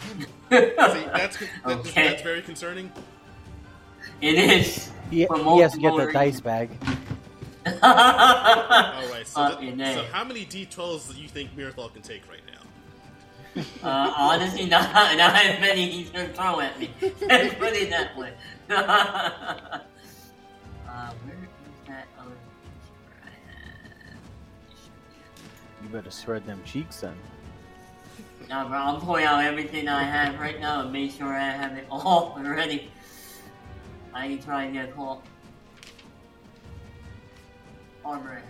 See, 0.50 1.04
that's, 1.12 1.36
that's, 1.38 1.40
Okay. 1.66 2.08
that's 2.08 2.22
very 2.22 2.40
concerning. 2.40 2.90
It 4.22 4.34
is. 4.38 4.90
He, 5.10 5.18
he 5.18 5.58
has 5.60 5.72
to 5.74 5.78
get 5.78 5.88
multiple 5.90 6.06
the 6.06 6.12
dice 6.12 6.40
bag. 6.40 6.70
All 7.66 7.72
right. 7.82 9.26
So, 9.26 9.50
Fucking 9.50 9.76
th- 9.76 9.94
so 9.96 10.04
how 10.10 10.24
many 10.24 10.46
D12s 10.46 11.14
do 11.14 11.20
you 11.20 11.28
think 11.28 11.54
Mirthal 11.54 11.92
can 11.92 12.00
take 12.00 12.22
right 12.30 12.40
now? 12.46 13.62
Uh, 13.82 14.14
honestly, 14.16 14.64
not, 14.64 14.90
not 14.94 15.34
as 15.34 15.60
many 15.60 15.90
he's 15.90 16.08
gonna 16.08 16.28
throw 16.32 16.60
at 16.60 16.78
me. 16.80 16.90
Let's 17.02 17.54
put 17.56 17.74
it 17.74 17.90
that 17.90 18.16
way. 18.16 18.32
uh, 18.70 19.80
where 20.88 21.34
is 21.34 21.50
that 21.86 22.06
other 22.18 22.30
picture 22.30 23.12
I 23.22 23.30
had? 23.50 24.16
You 25.82 25.88
better 25.90 26.10
spread 26.10 26.46
them 26.46 26.62
cheeks 26.64 27.00
then. 27.00 27.16
Nah, 28.50 28.66
bro, 28.66 28.78
I'm 28.78 29.00
pulling 29.00 29.26
out 29.26 29.44
everything 29.44 29.86
I 29.86 30.02
have 30.02 30.40
right 30.40 30.60
now 30.60 30.80
and 30.80 30.92
make 30.92 31.12
sure 31.12 31.32
I 31.32 31.50
have 31.50 31.78
it 31.78 31.86
all 31.88 32.36
ready. 32.42 32.90
I 34.12 34.26
need 34.26 34.40
to 34.40 34.44
try 34.44 34.64
and 34.64 34.74
get 34.74 34.92
caught. 34.92 35.24
Armor 38.04 38.38
it 38.38 38.44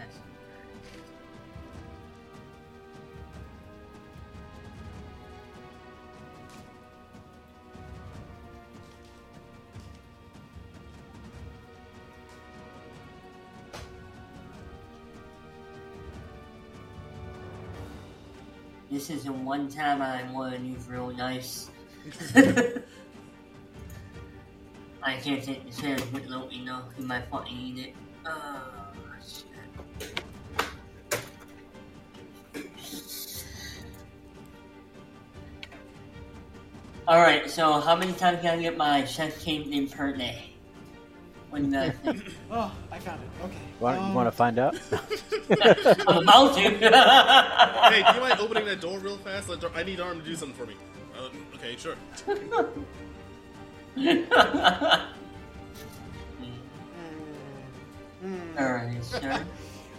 This 18.90 19.08
is 19.08 19.22
the 19.22 19.32
one 19.32 19.68
time 19.68 20.02
I 20.02 20.24
want 20.32 20.56
to 20.56 20.60
use 20.60 20.88
real 20.88 21.12
nice. 21.12 21.70
I 25.00 25.14
can't 25.14 25.42
take 25.44 25.64
the 25.64 25.80
chance 25.80 26.02
with 26.12 26.26
Loki 26.26 26.64
now. 26.64 26.88
He 26.96 27.04
might 27.04 27.24
fucking 27.30 27.56
eat 27.56 27.78
it. 27.78 27.94
Oh, 28.26 28.62
shit. 29.24 29.46
Alright, 37.06 37.48
so 37.48 37.80
how 37.80 37.94
many 37.94 38.12
times 38.14 38.40
can 38.40 38.58
I 38.58 38.62
get 38.62 38.76
my 38.76 39.04
chef 39.04 39.40
came 39.40 39.72
in 39.72 39.88
per 39.88 40.16
day? 40.16 40.49
When 41.50 41.64
you 41.66 41.72
guys? 41.72 41.94
Oh, 42.50 42.72
I 42.90 42.98
found 42.98 43.20
it. 43.22 43.44
Okay. 43.44 43.56
Want, 43.80 43.98
you 43.98 44.04
Um, 44.06 44.14
want 44.14 44.26
to 44.26 44.32
find 44.32 44.58
out? 44.58 44.74
I'm 46.08 46.22
about 46.22 46.54
to. 46.54 46.60
hey, 47.90 48.02
do 48.06 48.14
you 48.14 48.20
mind 48.20 48.40
opening 48.40 48.64
that 48.66 48.80
door 48.80 48.98
real 48.98 49.16
fast? 49.18 49.48
Let 49.48 49.64
I 49.76 49.82
need 49.82 50.00
Arm 50.00 50.18
to 50.20 50.24
do 50.24 50.34
something 50.36 50.56
for 50.56 50.66
me. 50.66 50.74
Uh, 51.16 51.28
okay, 51.56 51.76
sure. 51.76 51.94
mm, 58.24 58.58
Alright, 58.58 59.04
sure. 59.04 59.40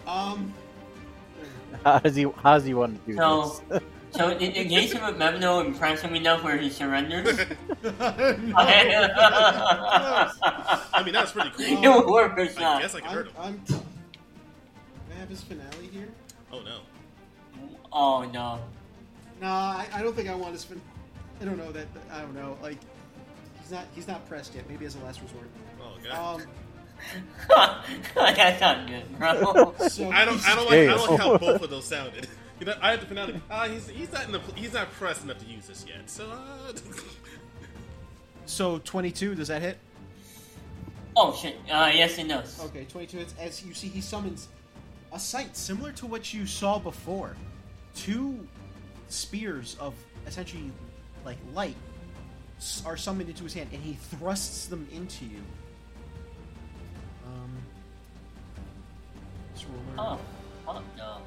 Um. 0.07 0.53
how 1.83 1.99
does 1.99 2.15
he? 2.15 2.23
How 2.23 2.55
does 2.55 2.65
he 2.65 2.73
want 2.73 3.03
to 3.05 3.11
do 3.11 3.17
So- 3.17 3.61
this? 3.69 3.81
So, 4.11 4.29
in, 4.29 4.51
in 4.51 4.67
case 4.67 4.93
of 4.93 5.03
a 5.03 5.13
memo 5.13 5.61
impressing 5.61 6.15
enough 6.15 6.43
where 6.43 6.57
he 6.57 6.69
surrenders, 6.69 7.38
no. 7.83 7.93
I 10.93 11.01
mean, 11.03 11.13
that's 11.13 11.31
pretty 11.31 11.49
cool. 11.51 11.65
it 11.65 11.88
will 11.88 12.11
work 12.11 12.38
or 12.38 12.41
I 12.41 12.53
not. 12.59 12.81
guess 12.81 12.93
I 12.93 12.99
can 12.99 13.09
I'm, 13.09 13.15
hurt 13.15 13.27
him. 13.27 13.33
I'm. 13.39 13.59
Can 13.65 13.81
I 15.11 15.19
have 15.19 15.29
his 15.29 15.41
finale 15.41 15.88
here? 15.91 16.09
Oh 16.51 16.61
no. 16.61 16.79
Oh 17.91 18.29
no. 18.33 18.59
No, 19.41 19.47
I, 19.47 19.88
I 19.93 20.01
don't 20.01 20.15
think 20.15 20.29
I 20.29 20.35
want 20.35 20.59
to 20.59 20.67
fin. 20.67 20.81
I 21.39 21.45
don't 21.45 21.57
know 21.57 21.71
that. 21.71 21.88
I 22.11 22.21
don't 22.21 22.35
know. 22.35 22.57
Like, 22.61 22.77
he's 23.61 23.71
not. 23.71 23.85
He's 23.95 24.07
not 24.07 24.27
pressed 24.27 24.53
yet. 24.55 24.69
Maybe 24.69 24.85
as 24.85 24.95
a 24.95 24.99
last 24.99 25.21
resort. 25.21 25.47
Oh 25.81 25.97
god. 26.03 26.41
Um. 26.41 26.47
That's 28.15 28.61
not 28.61 28.88
good, 28.88 29.17
bro. 29.17 29.73
So 29.88 30.11
I 30.11 30.25
don't. 30.25 30.45
I 30.45 30.55
don't 30.55 30.69
like. 30.69 30.79
I 30.79 30.85
don't 30.85 31.09
like 31.11 31.19
how 31.19 31.38
both 31.38 31.61
of 31.63 31.69
those 31.69 31.85
sounded. 31.85 32.27
You 32.61 32.67
know, 32.67 32.75
I 32.79 32.91
had 32.91 33.01
to 33.01 33.07
finale. 33.07 33.41
Ah, 33.49 33.65
he's 33.67 33.88
he's 33.89 34.13
not 34.13 34.25
in 34.25 34.33
the. 34.33 34.39
He's 34.55 34.73
not 34.73 34.91
pressed 34.91 35.23
enough 35.23 35.39
to 35.39 35.45
use 35.47 35.65
this 35.65 35.83
yet. 35.88 36.07
So. 36.09 36.29
Uh, 36.29 36.73
So 38.45 38.79
22. 38.79 39.33
Does 39.35 39.47
that 39.47 39.61
hit? 39.61 39.77
Oh 41.15 41.33
shit. 41.33 41.55
Uh, 41.71 41.89
yes, 41.93 42.17
it 42.19 42.27
does. 42.27 42.59
Okay, 42.65 42.85
22 42.85 43.17
hits. 43.17 43.33
As 43.39 43.63
you 43.65 43.73
see, 43.73 43.88
he 43.88 43.99
summons 44.01 44.47
a 45.13 45.17
sight 45.19 45.55
similar 45.57 45.91
to 45.93 46.05
what 46.05 46.33
you 46.33 46.45
saw 46.45 46.77
before. 46.77 47.35
Two 47.95 48.45
spears 49.09 49.75
of 49.79 49.93
essentially 50.27 50.71
like 51.25 51.38
light 51.53 51.75
are 52.85 52.97
summoned 52.97 53.29
into 53.29 53.43
his 53.43 53.53
hand, 53.55 53.69
and 53.73 53.81
he 53.81 53.93
thrusts 53.93 54.67
them 54.67 54.88
into 54.91 55.25
you. 55.25 55.41
Um. 57.25 57.51
this 59.53 59.65
ruler- 59.65 59.81
Oh, 59.97 60.19
fuck 60.65 60.83
no. 60.97 61.17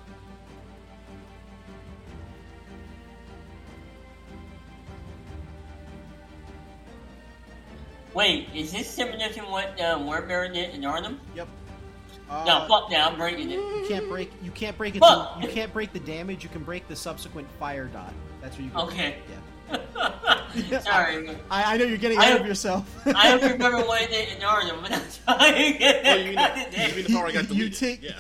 Wait, 8.14 8.48
is 8.54 8.72
this 8.72 8.88
similar 8.88 9.28
to 9.28 9.40
what 9.42 9.78
uh, 9.80 9.98
Warbear 9.98 10.52
did 10.52 10.74
in 10.74 10.84
Arnhem? 10.84 11.20
Yep. 11.34 11.48
no, 12.28 12.34
Uh, 12.34 12.68
fuck 12.68 12.90
that. 12.90 13.10
I'm 13.12 13.18
breaking 13.18 13.50
it. 13.50 13.54
You 13.56 13.84
can't 13.88 14.08
break. 14.08 14.30
You 14.42 14.50
can't 14.52 14.76
break 14.78 14.94
it. 14.96 15.00
Fuck! 15.00 15.42
You 15.42 15.48
can't 15.48 15.72
break 15.72 15.92
the 15.92 16.00
damage. 16.00 16.42
You 16.44 16.48
can 16.50 16.62
break 16.62 16.86
the 16.88 16.94
subsequent 16.96 17.48
fire 17.58 17.86
dot. 17.86 18.12
That's 18.40 18.56
what 18.56 18.64
you. 18.64 18.70
Can 18.70 18.80
Okay. 18.80 19.16
Yeah. 19.28 20.80
Sorry. 20.82 21.28
I, 21.50 21.74
I 21.74 21.76
know 21.76 21.84
you're 21.84 21.98
getting 21.98 22.18
I- 22.18 22.24
ahead 22.26 22.40
of 22.40 22.46
yourself. 22.46 22.88
I 23.14 23.36
don't 23.36 23.50
remember 23.52 23.78
what 23.78 24.02
I 24.02 24.06
did 24.06 24.36
in 24.36 24.44
Arnhem, 24.44 24.76
but 24.80 24.92
I'm 24.92 25.02
trying 25.38 25.72
to 25.72 25.78
get 25.78 26.04
you 26.18 26.24
mean, 26.30 26.38
it. 26.38 26.70
the, 26.72 26.88
you 26.88 26.94
mean 26.94 27.04
the 27.06 27.12
power 27.14 27.26
I 27.26 27.32
got 27.32 27.42
You 27.50 27.68
deleted? 27.68 27.74
take- 27.78 28.02
Yeah. 28.02 28.12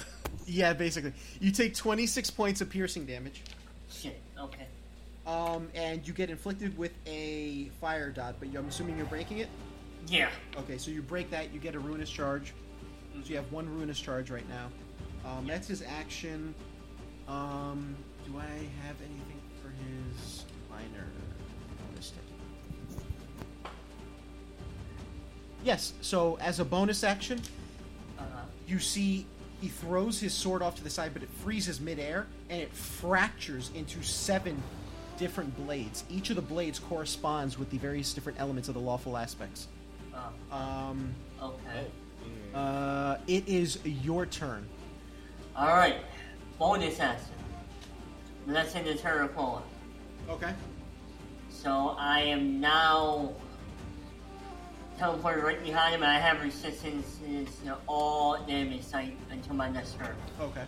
yeah, 0.46 0.72
basically, 0.72 1.12
you 1.40 1.52
take 1.52 1.74
26 1.76 2.30
points 2.30 2.60
of 2.60 2.68
piercing 2.70 3.06
damage. 3.06 3.42
Shit, 3.90 4.20
okay. 4.40 4.66
Um, 5.26 5.68
and 5.74 6.06
you 6.06 6.12
get 6.12 6.28
inflicted 6.30 6.76
with 6.76 6.92
a 7.06 7.66
fire 7.80 8.10
dot, 8.10 8.34
but 8.40 8.48
I'm 8.56 8.66
assuming 8.68 8.96
you're 8.96 9.06
breaking 9.06 9.38
it. 9.38 9.48
Yeah. 10.08 10.30
Okay, 10.58 10.78
so 10.78 10.90
you 10.90 11.02
break 11.02 11.30
that, 11.30 11.52
you 11.52 11.60
get 11.60 11.74
a 11.74 11.78
ruinous 11.80 12.10
charge. 12.10 12.52
So 13.14 13.20
you 13.30 13.36
have 13.36 13.50
one 13.52 13.68
ruinous 13.68 14.00
charge 14.00 14.30
right 14.30 14.48
now. 14.48 14.68
Um, 15.28 15.46
that's 15.46 15.68
his 15.68 15.82
action. 15.82 16.54
Um, 17.28 17.96
do 18.26 18.36
I 18.38 18.42
have 18.86 18.96
anything 19.00 19.40
for 19.62 19.68
his 19.70 20.44
minor 20.68 21.06
bonus 21.90 22.10
tip? 22.10 23.70
Yes. 25.62 25.94
So 26.02 26.36
as 26.40 26.60
a 26.60 26.64
bonus 26.64 27.02
action, 27.04 27.40
Uh-huh. 28.18 28.40
you 28.66 28.78
see 28.78 29.26
he 29.60 29.68
throws 29.68 30.20
his 30.20 30.34
sword 30.34 30.60
off 30.60 30.74
to 30.76 30.84
the 30.84 30.90
side, 30.90 31.12
but 31.14 31.22
it 31.22 31.30
freezes 31.42 31.80
midair 31.80 32.26
and 32.50 32.60
it 32.60 32.70
fractures 32.74 33.70
into 33.74 34.02
seven 34.02 34.62
different 35.16 35.56
blades. 35.56 36.04
Each 36.10 36.28
of 36.28 36.36
the 36.36 36.42
blades 36.42 36.78
corresponds 36.78 37.58
with 37.58 37.70
the 37.70 37.78
various 37.78 38.12
different 38.12 38.38
elements 38.38 38.68
of 38.68 38.74
the 38.74 38.80
lawful 38.80 39.16
aspects. 39.16 39.68
Oh, 40.14 40.56
Um, 40.56 41.14
okay. 41.42 41.86
uh, 42.54 43.16
it 43.26 43.48
is 43.48 43.78
your 43.84 44.26
turn. 44.26 44.68
Alright. 45.56 45.96
Bonus 46.58 47.00
action. 47.00 47.32
Let's 48.46 48.74
in 48.74 48.84
the 48.84 48.94
Terra 48.94 49.28
Cola. 49.28 49.62
Okay. 50.28 50.52
So 51.50 51.96
I 51.98 52.20
am 52.20 52.60
now 52.60 53.32
teleported 54.98 55.42
right 55.42 55.62
behind 55.62 55.94
him. 55.94 56.02
I 56.02 56.18
have 56.18 56.40
resistance 56.42 57.18
to 57.64 57.76
all 57.88 58.38
damage 58.46 58.82
site 58.82 59.16
until 59.30 59.54
my 59.54 59.68
next 59.68 59.98
turn. 59.98 60.14
Okay. 60.40 60.64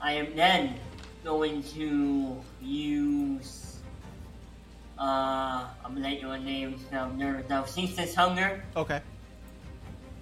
I 0.00 0.12
am 0.12 0.36
then 0.36 0.74
going 1.24 1.62
to 1.74 2.36
use. 2.60 3.67
Uh, 4.98 5.66
I'm 5.84 5.94
gonna 5.94 6.00
let 6.00 6.20
you 6.20 6.36
name 6.38 6.78
now. 6.90 7.08
Nervous 7.10 7.48
now. 7.48 7.64
Ceaseless 7.64 8.14
hunger. 8.14 8.64
Okay. 8.76 9.00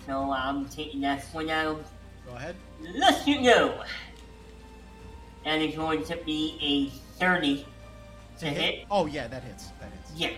So 0.06 0.30
I'm 0.30 0.68
taking 0.68 1.00
that 1.00 1.24
for 1.24 1.42
now. 1.42 1.78
Go 2.26 2.34
ahead. 2.34 2.56
Let's 2.80 3.26
you 3.26 3.42
go. 3.42 3.82
And 5.44 5.62
it's 5.62 5.76
going 5.76 6.04
to 6.04 6.16
be 6.24 6.58
a 6.60 7.18
30 7.18 7.66
to 8.40 8.46
hit. 8.46 8.84
Oh 8.90 9.06
yeah, 9.06 9.26
that 9.28 9.42
hits. 9.42 9.68
That 9.80 9.90
hits. 9.92 10.12
Yeah. 10.14 10.30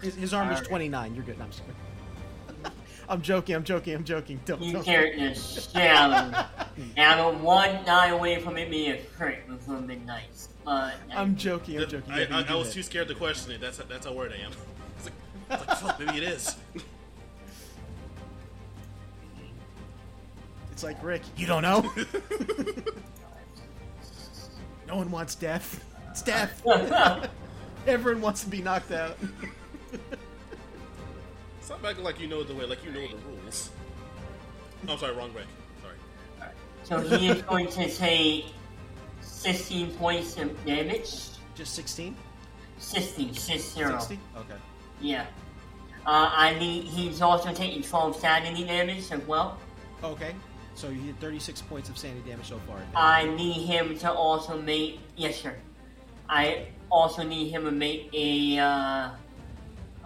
His, 0.00 0.14
his 0.14 0.34
armor's 0.34 0.56
Alright. 0.56 0.68
29. 0.68 1.14
You're 1.14 1.24
good. 1.24 1.38
No, 1.38 1.44
I'm 1.44 1.50
kidding. 1.50 2.72
I'm 3.08 3.22
joking. 3.22 3.54
I'm 3.54 3.64
joking. 3.64 3.94
I'm 3.94 4.04
joking. 4.04 4.40
Don't. 4.44 4.62
You 4.62 4.72
don't. 4.72 4.84
characters 4.84 5.68
challenge. 5.72 6.34
and 6.96 7.20
I'm 7.20 7.42
one 7.42 7.84
die 7.84 8.08
away 8.08 8.40
from 8.40 8.56
it 8.56 8.70
being 8.70 8.92
a 8.92 8.98
crit, 9.16 9.40
which 9.48 9.60
would 9.66 9.76
have 9.76 9.86
been 9.86 10.06
nice. 10.06 10.48
But 10.64 10.94
I'm 11.12 11.36
joking. 11.36 11.80
I'm 11.80 11.88
joking. 11.88 12.12
I, 12.12 12.20
Yeah, 12.20 12.26
but 12.30 12.50
I, 12.50 12.52
I 12.54 12.56
was 12.56 12.68
hit. 12.68 12.74
too 12.74 12.82
scared 12.82 13.08
to 13.08 13.14
question 13.14 13.52
it. 13.52 13.60
That's 13.60 13.78
that's 13.78 14.06
how 14.06 14.12
worried 14.12 14.32
I 14.32 14.44
am. 14.44 14.52
It's 14.98 15.06
like, 15.06 15.14
it's 15.50 15.68
like 15.68 15.78
fuck, 15.78 15.98
maybe 15.98 16.18
it 16.18 16.24
is. 16.24 16.56
It's 20.72 20.82
like 20.82 21.02
Rick. 21.04 21.22
You 21.36 21.46
don't 21.46 21.62
know. 21.62 21.82
no 24.88 24.96
one 24.96 25.10
wants 25.10 25.34
death. 25.36 25.84
It's 26.10 26.22
death. 26.22 26.60
Everyone 27.86 28.20
wants 28.22 28.42
to 28.42 28.50
be 28.50 28.62
knocked 28.62 28.90
out. 28.90 29.16
Stop 31.60 31.84
acting 31.84 32.02
like 32.04 32.18
you 32.20 32.26
know 32.26 32.42
the 32.42 32.54
way, 32.54 32.64
like 32.64 32.84
you 32.84 32.90
know 32.90 33.06
the 33.06 33.16
rules. 33.28 33.70
Oh, 34.88 34.92
I'm 34.94 34.98
sorry, 34.98 35.14
wrong 35.14 35.32
Rick. 35.32 35.46
Sorry. 35.82 37.00
so 37.08 37.16
he 37.16 37.28
is 37.28 37.42
going 37.42 37.68
to 37.68 37.88
take 37.88 38.46
16 39.42 39.90
points 39.94 40.36
of 40.38 40.64
damage. 40.64 41.28
Just 41.54 41.74
16. 41.74 42.16
60, 42.78 43.34
60. 43.34 43.80
60. 43.82 44.18
Okay. 44.36 44.54
Yeah. 45.00 45.26
Uh, 46.06 46.30
I 46.32 46.58
need. 46.58 46.84
He's 46.84 47.20
also 47.20 47.52
taking 47.52 47.82
12 47.82 48.16
sanity 48.16 48.64
damage 48.64 49.10
as 49.10 49.20
well. 49.26 49.58
Okay. 50.02 50.34
So 50.74 50.88
you 50.88 51.00
did 51.02 51.20
36 51.20 51.60
points 51.62 51.88
of 51.88 51.98
sanity 51.98 52.28
damage 52.28 52.48
so 52.48 52.58
far. 52.66 52.78
I 52.94 53.26
need 53.34 53.66
him 53.66 53.98
to 53.98 54.12
also 54.12 54.60
make. 54.60 55.00
Yes, 55.16 55.40
sir. 55.40 55.54
I 56.28 56.68
also 56.90 57.22
need 57.22 57.50
him 57.50 57.64
to 57.64 57.70
make 57.70 58.08
a 58.14 58.58
uh, 58.58 59.10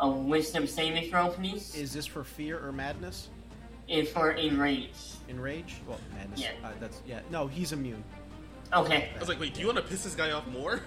a 0.01 0.09
wisdom 0.09 0.67
saving 0.67 1.11
throw, 1.11 1.29
please. 1.29 1.75
Is 1.75 1.93
this 1.93 2.07
for 2.07 2.25
fear 2.25 2.59
or 2.67 2.73
madness? 2.73 3.29
Is 3.89 4.11
for 4.11 4.33
enrage. 4.33 4.91
Enrage? 5.29 5.77
Well, 5.87 6.01
madness. 6.15 6.41
Yeah. 6.41 6.51
Uh, 6.65 6.73
that's 6.81 7.03
yeah. 7.07 7.21
No, 7.31 7.47
he's 7.47 7.73
immune. 7.73 8.03
Okay. 8.73 9.11
I 9.15 9.19
was 9.19 9.29
like, 9.29 9.41
wait, 9.41 9.55
do 9.55 9.61
you 9.61 9.67
want 9.67 9.79
to 9.79 9.85
piss 9.85 10.05
this 10.05 10.15
guy 10.15 10.31
off 10.33 10.47
more? 10.49 10.81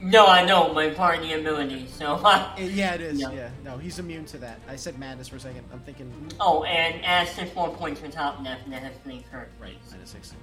No, 0.00 0.26
I 0.26 0.44
know 0.44 0.72
my 0.74 0.90
party 0.90 1.32
ability. 1.32 1.88
So. 1.88 2.20
Uh, 2.26 2.54
yeah, 2.58 2.94
it 2.94 3.00
is. 3.00 3.20
Yeah. 3.20 3.30
Yeah. 3.32 3.50
No, 3.64 3.78
he's 3.78 3.98
immune 3.98 4.24
to 4.26 4.38
that. 4.38 4.60
I 4.68 4.76
said 4.76 4.98
madness 4.98 5.28
for 5.28 5.36
a 5.36 5.40
second. 5.40 5.64
I'm 5.72 5.80
thinking 5.80 6.12
oh, 6.40 6.64
and 6.64 7.04
add 7.04 7.28
six 7.28 7.54
more 7.54 7.70
points 7.70 8.02
on 8.02 8.10
top 8.10 8.38
of 8.38 8.44
that, 8.44 8.60
and 8.64 8.72
that 8.72 8.82
has 8.82 8.96
been 8.98 9.12
incurred. 9.12 9.48
right 9.60 9.76
minus 9.90 10.10
six. 10.10 10.34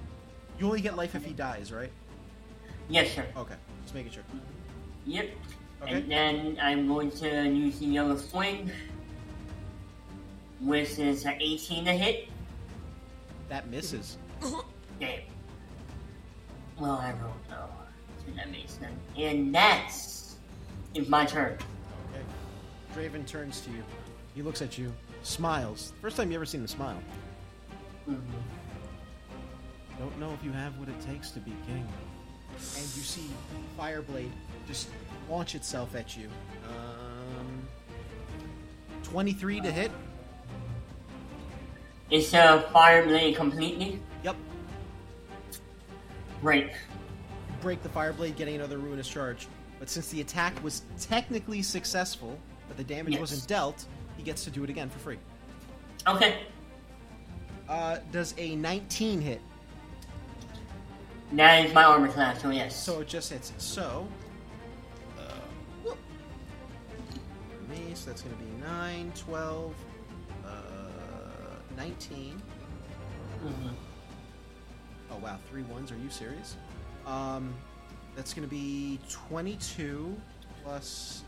You 0.58 0.66
only 0.66 0.80
get 0.80 0.96
life 0.96 1.14
if 1.14 1.24
he 1.24 1.32
dies, 1.32 1.72
right? 1.72 1.90
Yes, 2.88 3.12
sir. 3.14 3.24
Okay. 3.36 3.54
Just 3.82 3.94
making 3.94 4.12
sure. 4.12 4.22
Yep. 5.06 5.30
Okay. 5.82 5.94
And 5.94 6.10
then 6.10 6.58
I'm 6.60 6.88
going 6.88 7.10
to 7.12 7.48
use 7.48 7.78
the 7.78 7.86
yellow 7.86 8.16
swing, 8.16 8.70
which 10.60 10.98
is 10.98 11.24
an 11.24 11.36
18 11.40 11.84
to 11.84 11.92
hit. 11.92 12.28
That 13.48 13.68
misses. 13.68 14.16
Damn. 15.00 15.20
Well, 16.78 16.92
I 16.92 17.10
don't 17.12 17.50
know. 17.50 17.68
That 18.36 18.50
makes 18.50 18.72
sense. 18.72 18.92
And 19.16 19.54
that's 19.54 20.36
is 20.94 21.08
my 21.08 21.24
turn. 21.24 21.58
Okay. 22.12 22.24
Draven 23.08 23.26
turns 23.26 23.60
to 23.62 23.70
you. 23.70 23.82
He 24.34 24.42
looks 24.42 24.62
at 24.62 24.78
you, 24.78 24.92
smiles. 25.22 25.92
First 26.00 26.16
time 26.16 26.30
you 26.30 26.36
ever 26.36 26.46
seen 26.46 26.60
him 26.60 26.66
smile. 26.66 26.98
Mhm. 28.08 28.20
Don't 29.98 30.18
know 30.18 30.32
if 30.32 30.42
you 30.42 30.52
have 30.52 30.76
what 30.78 30.88
it 30.88 31.00
takes 31.00 31.30
to 31.32 31.40
be 31.40 31.52
king. 31.66 31.86
And 32.56 32.84
you 32.96 33.02
see 33.02 33.30
Fireblade 33.78 34.30
just 34.66 34.88
launch 35.28 35.54
itself 35.54 35.94
at 35.94 36.16
you. 36.16 36.28
Um, 36.68 37.68
23 39.02 39.60
to 39.60 39.70
hit. 39.70 39.90
It's 42.10 42.32
a 42.34 42.68
Fireblade 42.74 43.36
completely. 43.36 44.00
Great. 46.44 46.70
Break 47.62 47.82
the 47.82 47.88
Fireblade, 47.88 48.36
getting 48.36 48.56
another 48.56 48.76
ruinous 48.76 49.08
charge. 49.08 49.48
But 49.78 49.88
since 49.88 50.10
the 50.10 50.20
attack 50.20 50.62
was 50.62 50.82
technically 51.00 51.62
successful, 51.62 52.38
but 52.68 52.76
the 52.76 52.84
damage 52.84 53.14
Yes. 53.14 53.20
wasn't 53.20 53.46
dealt, 53.48 53.86
he 54.18 54.22
gets 54.22 54.44
to 54.44 54.50
do 54.50 54.62
it 54.62 54.68
again 54.68 54.90
for 54.90 54.98
free. 54.98 55.18
Okay. 56.06 56.40
Uh, 57.66 57.96
does 58.12 58.34
a 58.36 58.56
19 58.56 59.22
hit? 59.22 59.40
That 61.32 61.64
is 61.64 61.72
my 61.72 61.84
armor 61.84 62.08
class, 62.08 62.42
so 62.42 62.50
yes. 62.50 62.76
So 62.84 63.00
it 63.00 63.08
just 63.08 63.32
hits. 63.32 63.54
So, 63.56 64.06
uh, 65.18 65.22
whoop. 65.82 65.96
Me, 67.70 67.94
so 67.94 68.10
that's 68.10 68.20
going 68.20 68.36
to 68.36 68.42
be 68.44 68.50
9, 68.60 69.12
12, 69.16 69.74
uh, 70.44 70.50
19. 71.74 72.40
Mhm. 73.42 73.70
Oh, 75.14 75.18
wow, 75.24 75.38
three 75.50 75.62
ones. 75.62 75.92
Are 75.92 75.96
you 75.96 76.10
serious? 76.10 76.56
Um, 77.06 77.54
that's 78.16 78.32
going 78.34 78.46
to 78.48 78.50
be 78.52 78.98
22 79.10 80.14
plus 80.64 81.22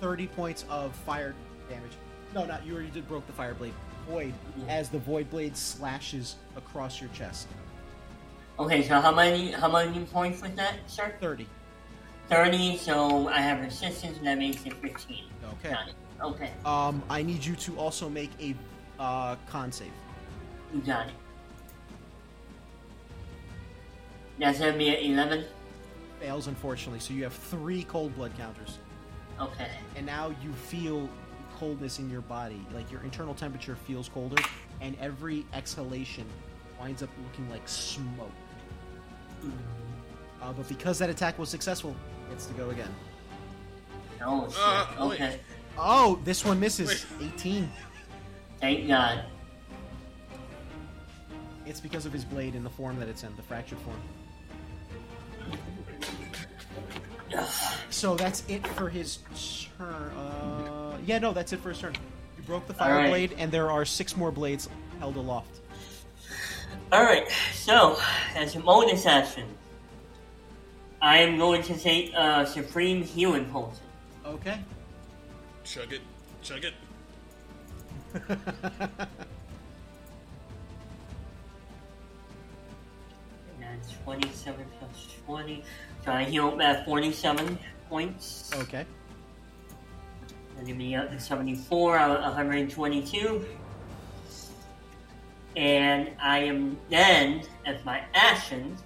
30 0.00 0.26
points 0.28 0.64
of 0.68 0.94
fire 0.94 1.34
damage. 1.68 1.92
No, 2.34 2.44
not 2.44 2.66
you 2.66 2.74
already 2.74 2.90
did 2.90 3.06
broke 3.06 3.26
the 3.26 3.32
fire 3.32 3.54
blade. 3.54 3.74
Void, 4.08 4.34
as 4.68 4.88
the 4.88 4.98
void 4.98 5.30
blade 5.30 5.56
slashes 5.56 6.36
across 6.56 7.00
your 7.00 7.10
chest. 7.10 7.46
Okay, 8.58 8.82
so 8.82 9.00
how 9.00 9.12
many 9.12 9.50
how 9.52 9.70
many 9.70 10.04
points 10.06 10.42
was 10.42 10.52
that, 10.52 10.74
sir? 10.86 11.12
30. 11.20 11.46
30, 12.28 12.76
so 12.78 13.28
I 13.28 13.40
have 13.40 13.60
resistance, 13.60 14.16
and 14.18 14.26
that 14.26 14.38
makes 14.38 14.64
it 14.64 14.72
15. 14.74 15.24
Okay. 15.60 15.70
Got 15.70 15.88
it. 15.88 15.94
Okay, 16.22 16.50
Um, 16.64 17.02
I 17.10 17.22
need 17.22 17.44
you 17.44 17.54
to 17.56 17.76
also 17.78 18.08
make 18.08 18.30
a 18.40 18.54
uh, 19.00 19.36
con 19.48 19.70
save. 19.72 19.90
you 20.72 20.80
got 20.80 21.08
it. 21.08 21.12
That's 24.38 24.58
gonna 24.58 24.76
be 24.76 24.90
at 24.90 25.02
11? 25.02 25.44
Fails, 26.20 26.46
unfortunately, 26.46 27.00
so 27.00 27.14
you 27.14 27.22
have 27.24 27.32
three 27.32 27.84
cold 27.84 28.14
blood 28.14 28.36
counters. 28.36 28.78
Okay. 29.40 29.68
And 29.96 30.06
now 30.06 30.34
you 30.42 30.52
feel 30.52 31.08
coldness 31.56 31.98
in 31.98 32.10
your 32.10 32.20
body. 32.22 32.64
Like 32.72 32.90
your 32.90 33.02
internal 33.02 33.34
temperature 33.34 33.76
feels 33.76 34.08
colder, 34.08 34.42
and 34.80 34.96
every 35.00 35.46
exhalation 35.52 36.26
winds 36.80 37.02
up 37.02 37.10
looking 37.24 37.48
like 37.50 37.66
smoke. 37.68 38.30
Uh, 40.42 40.52
but 40.52 40.68
because 40.68 40.98
that 40.98 41.10
attack 41.10 41.38
was 41.38 41.48
successful, 41.48 41.94
it's 42.32 42.46
to 42.46 42.54
go 42.54 42.70
again. 42.70 42.90
Oh, 44.22 44.48
shit. 44.48 44.58
Uh, 44.58 45.08
wait. 45.08 45.20
okay. 45.20 45.40
Oh, 45.78 46.20
this 46.24 46.44
one 46.44 46.60
misses. 46.60 47.06
18. 47.20 47.70
Thank 48.60 48.88
God. 48.88 49.24
It's 51.66 51.80
because 51.80 52.06
of 52.06 52.12
his 52.12 52.24
blade 52.24 52.54
in 52.54 52.62
the 52.62 52.70
form 52.70 52.98
that 53.00 53.08
it's 53.08 53.22
in, 53.22 53.34
the 53.36 53.42
fractured 53.42 53.78
form. 53.78 54.00
So 57.90 58.14
that's 58.16 58.42
it 58.48 58.66
for 58.66 58.88
his 58.88 59.18
turn. 59.78 59.86
Uh, 59.88 60.98
yeah, 61.06 61.18
no, 61.18 61.32
that's 61.32 61.52
it 61.52 61.60
for 61.60 61.70
his 61.70 61.78
turn. 61.78 61.94
You 62.36 62.42
broke 62.42 62.66
the 62.66 62.74
fire 62.74 62.94
Alright. 62.94 63.10
blade, 63.10 63.34
and 63.38 63.50
there 63.50 63.70
are 63.70 63.84
six 63.84 64.16
more 64.16 64.30
blades 64.30 64.68
held 64.98 65.16
aloft. 65.16 65.60
Alright, 66.92 67.28
so, 67.52 67.98
as 68.34 68.56
a 68.56 68.60
bonus 68.60 69.06
action, 69.06 69.48
I 71.00 71.18
am 71.18 71.38
going 71.38 71.62
to 71.62 71.78
take 71.78 72.12
a 72.14 72.46
Supreme 72.46 73.02
Healing 73.02 73.46
Potion. 73.46 73.80
Okay. 74.26 74.58
Chug 75.64 75.92
it, 75.92 76.02
chug 76.42 76.64
it. 76.64 76.74
that's 83.74 83.92
27 84.04 84.64
plus 84.78 85.08
20. 85.26 85.62
So 86.04 86.12
I 86.12 86.24
heal 86.24 86.58
at 86.60 86.84
47 86.84 87.58
points. 87.88 88.50
okay. 88.54 88.86
And 90.56 90.66
give 90.66 90.76
me 90.76 90.94
up 90.94 91.10
to 91.10 91.18
74, 91.18 91.98
uh, 91.98 92.20
122. 92.22 93.44
And 95.56 96.10
I 96.20 96.38
am 96.40 96.76
then, 96.90 97.42
as 97.64 97.84
my 97.84 98.02
action, 98.14 98.76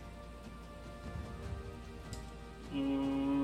mm, 2.74 3.38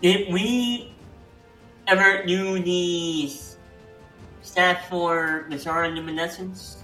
did 0.00 0.32
we 0.32 0.93
ever 1.86 2.24
do 2.24 2.58
the 2.62 3.30
stats 4.42 4.84
for 4.88 5.46
Bizarre 5.48 5.88
Luminescence? 5.88 6.82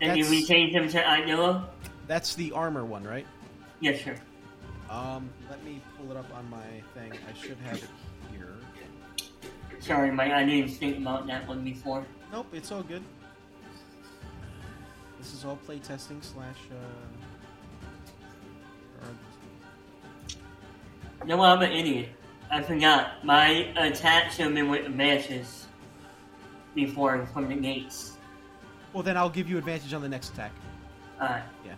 And 0.00 0.18
you 0.18 0.28
retain 0.28 0.72
them 0.72 0.88
to 0.90 1.06
Iowa? 1.06 1.68
That's 2.06 2.34
the 2.34 2.52
armor 2.52 2.84
one, 2.84 3.04
right? 3.04 3.26
Yes, 3.80 4.02
sir. 4.04 4.16
Um, 4.90 5.30
let 5.50 5.64
me 5.64 5.80
pull 5.98 6.10
it 6.10 6.16
up 6.16 6.32
on 6.34 6.48
my 6.50 6.62
thing. 6.94 7.12
I 7.12 7.32
should 7.38 7.56
have 7.64 7.76
it 7.76 7.88
here. 8.30 8.54
Sorry, 9.80 10.10
Mike, 10.10 10.32
I 10.32 10.44
didn't 10.44 10.70
think 10.70 10.98
about 10.98 11.26
that 11.26 11.46
one 11.48 11.64
before. 11.64 12.04
Nope, 12.32 12.46
it's 12.52 12.70
all 12.72 12.82
good. 12.82 13.02
This 15.18 15.32
is 15.32 15.44
all 15.44 15.58
playtesting 15.66 16.22
slash. 16.22 16.56
Uh, 16.70 16.74
No, 21.24 21.40
I'm 21.40 21.60
an 21.62 21.72
idiot. 21.72 22.10
I 22.50 22.62
forgot. 22.62 23.24
My 23.24 23.48
attack 23.76 24.30
should 24.32 24.44
have 24.46 24.54
been 24.54 24.68
with 24.68 24.86
advances 24.86 25.66
before 26.74 27.24
from 27.26 27.48
the 27.48 27.56
gates. 27.56 28.16
well, 28.92 29.02
then 29.02 29.16
I'll 29.16 29.30
give 29.30 29.48
you 29.48 29.58
advantage 29.58 29.92
on 29.94 30.02
the 30.02 30.08
next 30.08 30.30
attack, 30.34 30.52
Alright. 31.20 31.42
Yeah. 31.64 31.72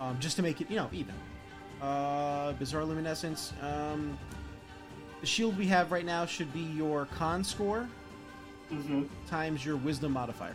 Um, 0.00 0.18
just 0.20 0.36
to 0.36 0.42
make 0.42 0.60
it, 0.60 0.70
you 0.70 0.76
know, 0.76 0.88
even. 0.92 1.14
Uh, 1.80 2.52
Bizarre 2.52 2.84
Luminescence. 2.84 3.52
Um, 3.62 4.18
the 5.20 5.26
shield 5.26 5.56
we 5.56 5.66
have 5.68 5.90
right 5.92 6.04
now 6.04 6.26
should 6.26 6.52
be 6.52 6.60
your 6.60 7.06
con 7.06 7.42
score 7.44 7.88
Mm-hmm. 8.72 9.02
times 9.26 9.64
your 9.64 9.76
Wisdom 9.76 10.12
modifier. 10.12 10.54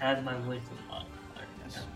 Has 0.00 0.22
my 0.24 0.34
wisdom 0.40 0.76
modifier. 0.88 1.46
Yes. 1.64 1.74
14 1.76 1.88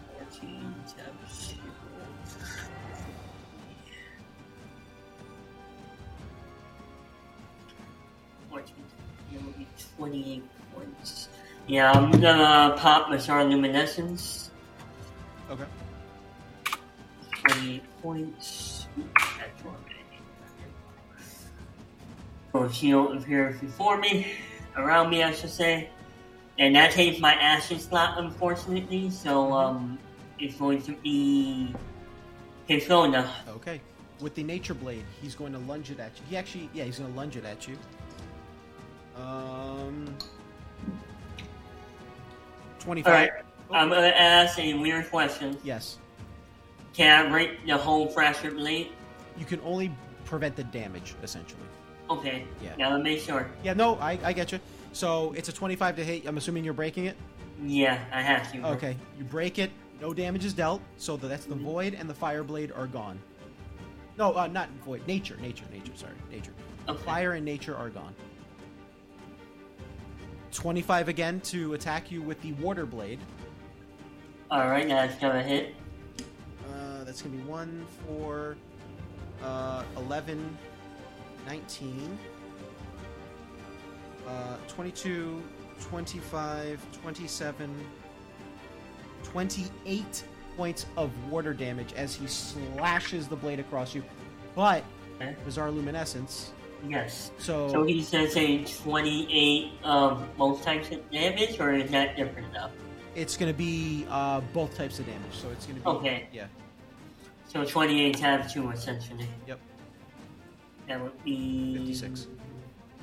it'll 9.34 9.52
be 9.52 9.66
28 9.96 10.42
points. 10.74 11.28
Yeah, 11.66 11.92
I'm 11.92 12.10
gonna 12.10 12.76
pop 12.76 13.10
Bizarre 13.10 13.44
Luminescence. 13.44 14.50
Okay. 15.50 15.64
28 17.44 17.82
points. 18.02 18.86
So 22.52 22.68
shield 22.68 23.16
appears 23.16 23.58
before 23.60 23.98
me, 23.98 24.32
around 24.76 25.10
me, 25.10 25.24
I 25.24 25.32
should 25.32 25.50
say. 25.50 25.90
And 26.58 26.76
that 26.76 26.92
takes 26.92 27.18
my 27.18 27.32
action 27.32 27.80
slot, 27.80 28.16
unfortunately. 28.16 29.10
So 29.10 29.52
um, 29.52 29.98
it's 30.38 30.56
going 30.56 30.80
to 30.82 30.92
be 30.92 31.74
Persona. 32.68 33.30
Okay. 33.48 33.80
With 34.20 34.36
the 34.36 34.44
Nature 34.44 34.74
Blade, 34.74 35.04
he's 35.20 35.34
going 35.34 35.52
to 35.52 35.58
lunge 35.58 35.90
it 35.90 35.98
at 35.98 36.12
you. 36.16 36.22
He 36.30 36.36
actually, 36.36 36.70
yeah, 36.72 36.84
he's 36.84 36.98
going 36.98 37.10
to 37.10 37.16
lunge 37.18 37.36
it 37.36 37.44
at 37.44 37.66
you. 37.66 37.76
Um, 39.16 40.14
twenty-five. 42.78 43.12
Alright, 43.12 43.30
I'm 43.70 43.88
gonna 43.88 44.08
ask 44.08 44.58
a 44.58 44.74
weird 44.74 45.08
question. 45.10 45.56
Yes, 45.64 45.98
Can 46.92 47.26
I 47.26 47.30
break 47.30 47.66
the 47.66 47.76
whole 47.76 48.08
fracture 48.08 48.50
blade? 48.50 48.92
you 49.36 49.44
can 49.44 49.60
only 49.64 49.90
prevent 50.24 50.54
the 50.54 50.62
damage 50.64 51.14
essentially. 51.22 51.60
Okay. 52.08 52.44
Yeah. 52.62 52.70
Now 52.78 52.90
let 52.90 52.98
me 53.02 53.14
make 53.14 53.20
sure. 53.20 53.50
Yeah, 53.64 53.72
no, 53.72 53.96
I, 53.96 54.16
I 54.22 54.32
get 54.32 54.52
you. 54.52 54.60
So 54.92 55.32
it's 55.36 55.48
a 55.48 55.52
twenty-five 55.52 55.96
to 55.96 56.04
hit. 56.04 56.26
I'm 56.26 56.36
assuming 56.36 56.64
you're 56.64 56.74
breaking 56.74 57.06
it. 57.06 57.16
Yeah, 57.62 57.98
I 58.12 58.20
have 58.22 58.50
to. 58.52 58.64
Okay, 58.72 58.96
you 59.18 59.24
break 59.24 59.58
it. 59.58 59.70
No 60.00 60.12
damage 60.12 60.44
is 60.44 60.52
dealt. 60.52 60.82
So 60.98 61.16
the, 61.16 61.28
that's 61.28 61.46
the 61.46 61.54
void 61.54 61.94
and 61.94 62.10
the 62.10 62.14
fire 62.14 62.42
blade 62.44 62.72
are 62.72 62.86
gone. 62.86 63.18
No, 64.18 64.32
uh, 64.34 64.46
not 64.48 64.68
void. 64.84 65.06
Nature, 65.06 65.36
nature, 65.40 65.64
nature. 65.72 65.92
Sorry, 65.94 66.12
nature. 66.30 66.52
Okay. 66.88 67.02
Fire 67.04 67.32
and 67.32 67.44
nature 67.44 67.76
are 67.76 67.88
gone. 67.88 68.14
25 70.54 71.08
again 71.08 71.40
to 71.40 71.74
attack 71.74 72.10
you 72.10 72.22
with 72.22 72.40
the 72.40 72.52
water 72.54 72.86
blade. 72.86 73.18
Alright, 74.50 74.88
that's 74.88 75.16
gonna 75.20 75.42
hit. 75.42 75.74
Uh, 76.72 77.04
that's 77.04 77.22
to 77.22 77.28
be 77.28 77.38
1 77.38 77.86
for 78.06 78.56
uh, 79.42 79.82
11, 79.96 80.56
19, 81.46 82.18
uh, 84.26 84.56
22, 84.68 85.42
25, 85.80 86.86
27, 87.02 87.86
28 89.24 90.24
points 90.56 90.86
of 90.96 91.10
water 91.30 91.52
damage 91.52 91.92
as 91.94 92.14
he 92.14 92.26
slashes 92.28 93.26
the 93.26 93.36
blade 93.36 93.58
across 93.58 93.94
you. 93.94 94.04
But, 94.54 94.84
bizarre 95.44 95.70
luminescence. 95.70 96.52
Yes. 96.88 97.30
So, 97.38 97.68
So 97.70 97.84
he 97.84 98.02
says 98.02 98.36
a 98.36 98.64
28 98.64 99.72
um, 99.84 100.28
both 100.36 100.62
types 100.62 100.90
of 100.90 101.10
damage, 101.10 101.58
or 101.60 101.72
is 101.74 101.90
that 101.90 102.16
different 102.16 102.52
though? 102.52 102.70
it's 103.14 103.36
going 103.36 103.50
to 103.52 103.56
be 103.56 104.04
uh, 104.10 104.40
both 104.52 104.74
types 104.76 104.98
of 104.98 105.06
damage. 105.06 105.32
So 105.32 105.48
it's 105.50 105.66
going 105.66 105.78
to 105.78 105.84
be. 105.84 105.88
Okay. 105.88 106.28
Yeah. 106.32 106.46
So 107.46 107.64
28 107.64 108.18
times 108.18 108.52
2 108.52 108.70
essentially. 108.70 109.28
Yep. 109.46 109.60
That 110.88 111.00
would 111.00 111.24
be. 111.24 111.74
56. 111.76 112.26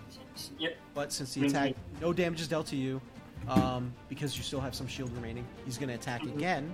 Six. 0.09 0.51
Yep. 0.59 0.77
But 0.93 1.13
since 1.13 1.33
the 1.33 1.45
attack, 1.47 1.75
no 2.01 2.11
damage 2.11 2.41
is 2.41 2.47
dealt 2.49 2.67
to 2.67 2.75
you, 2.75 2.99
um, 3.47 3.93
because 4.09 4.35
you 4.37 4.43
still 4.43 4.59
have 4.59 4.75
some 4.75 4.85
shield 4.87 5.13
remaining, 5.15 5.45
he's 5.65 5.77
going 5.77 5.87
to 5.89 5.95
attack 5.95 6.21
Mhm. 6.23 6.35
again. 6.35 6.73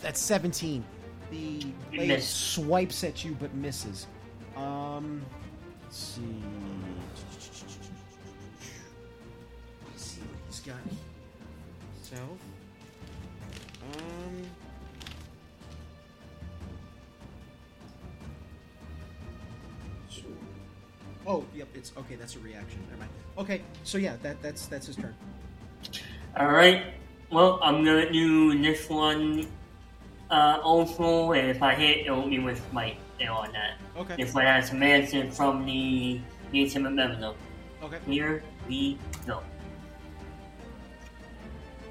That's 0.00 0.20
17. 0.20 0.84
The 1.30 1.66
blade 1.90 2.08
Miss. 2.08 2.28
swipes 2.28 3.02
at 3.04 3.24
you 3.24 3.36
but 3.40 3.52
misses. 3.54 4.06
Um, 4.56 5.24
let's 5.82 5.96
see. 5.96 6.22
Let's 9.90 10.02
see 10.02 10.20
what 10.20 10.38
he's 10.46 10.60
got. 10.60 10.76
Self. 12.02 12.20
Um. 13.94 14.42
Oh, 21.26 21.44
yep. 21.54 21.68
It's 21.74 21.92
okay. 21.96 22.14
That's 22.14 22.36
a 22.36 22.38
reaction. 22.38 22.78
Never 22.88 23.00
mind. 23.00 23.10
Okay, 23.36 23.62
so 23.82 23.98
yeah, 23.98 24.16
that 24.22 24.40
that's 24.42 24.66
that's 24.66 24.86
his 24.86 24.96
turn. 24.96 25.14
Alright. 26.38 26.94
Well, 27.30 27.58
I'm 27.62 27.84
gonna 27.84 28.10
do 28.12 28.56
this 28.62 28.88
one 28.88 29.46
uh, 30.30 30.58
also, 30.62 31.32
if 31.32 31.62
I 31.62 31.74
hit, 31.74 32.06
it 32.06 32.10
will 32.10 32.28
be 32.28 32.38
with 32.38 32.60
my 32.72 32.96
know, 33.24 33.34
on 33.34 33.52
that. 33.52 33.78
Okay. 33.96 34.16
If 34.18 34.36
I 34.36 34.44
have 34.44 34.66
some 34.66 34.82
answer 34.82 35.30
from 35.30 35.64
the 35.64 36.20
intimate 36.52 36.92
memo. 36.92 37.34
Okay. 37.82 37.98
Here 38.06 38.42
we 38.68 38.98
go. 39.26 39.42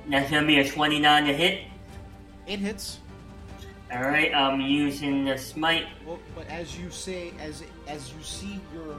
That's 0.09 0.29
gonna 0.29 0.45
be 0.45 0.59
a 0.59 0.69
29 0.69 1.25
to 1.25 1.33
hit. 1.33 1.63
It 2.45 2.59
hits. 2.59 2.99
Alright, 3.91 4.33
I'm 4.33 4.61
using 4.61 5.25
the 5.25 5.37
smite. 5.37 5.87
Well, 6.05 6.19
but 6.35 6.47
as 6.47 6.77
you 6.77 6.89
say, 6.89 7.33
as 7.39 7.63
as 7.87 8.13
you 8.13 8.21
see 8.23 8.59
your 8.73 8.95